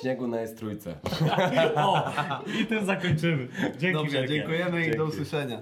Śniegu 0.00 0.26
na 0.28 0.40
jest 0.40 0.58
trójce. 0.58 0.94
O, 1.76 2.10
i 2.62 2.66
tym 2.66 2.86
zakończymy. 2.86 3.48
Dzięki 3.78 3.92
Dobrze, 3.98 4.12
wielkie. 4.18 4.34
dziękujemy 4.34 4.80
i 4.86 4.90
do 4.90 4.96
Dzięki. 4.96 5.12
usłyszenia. 5.12 5.60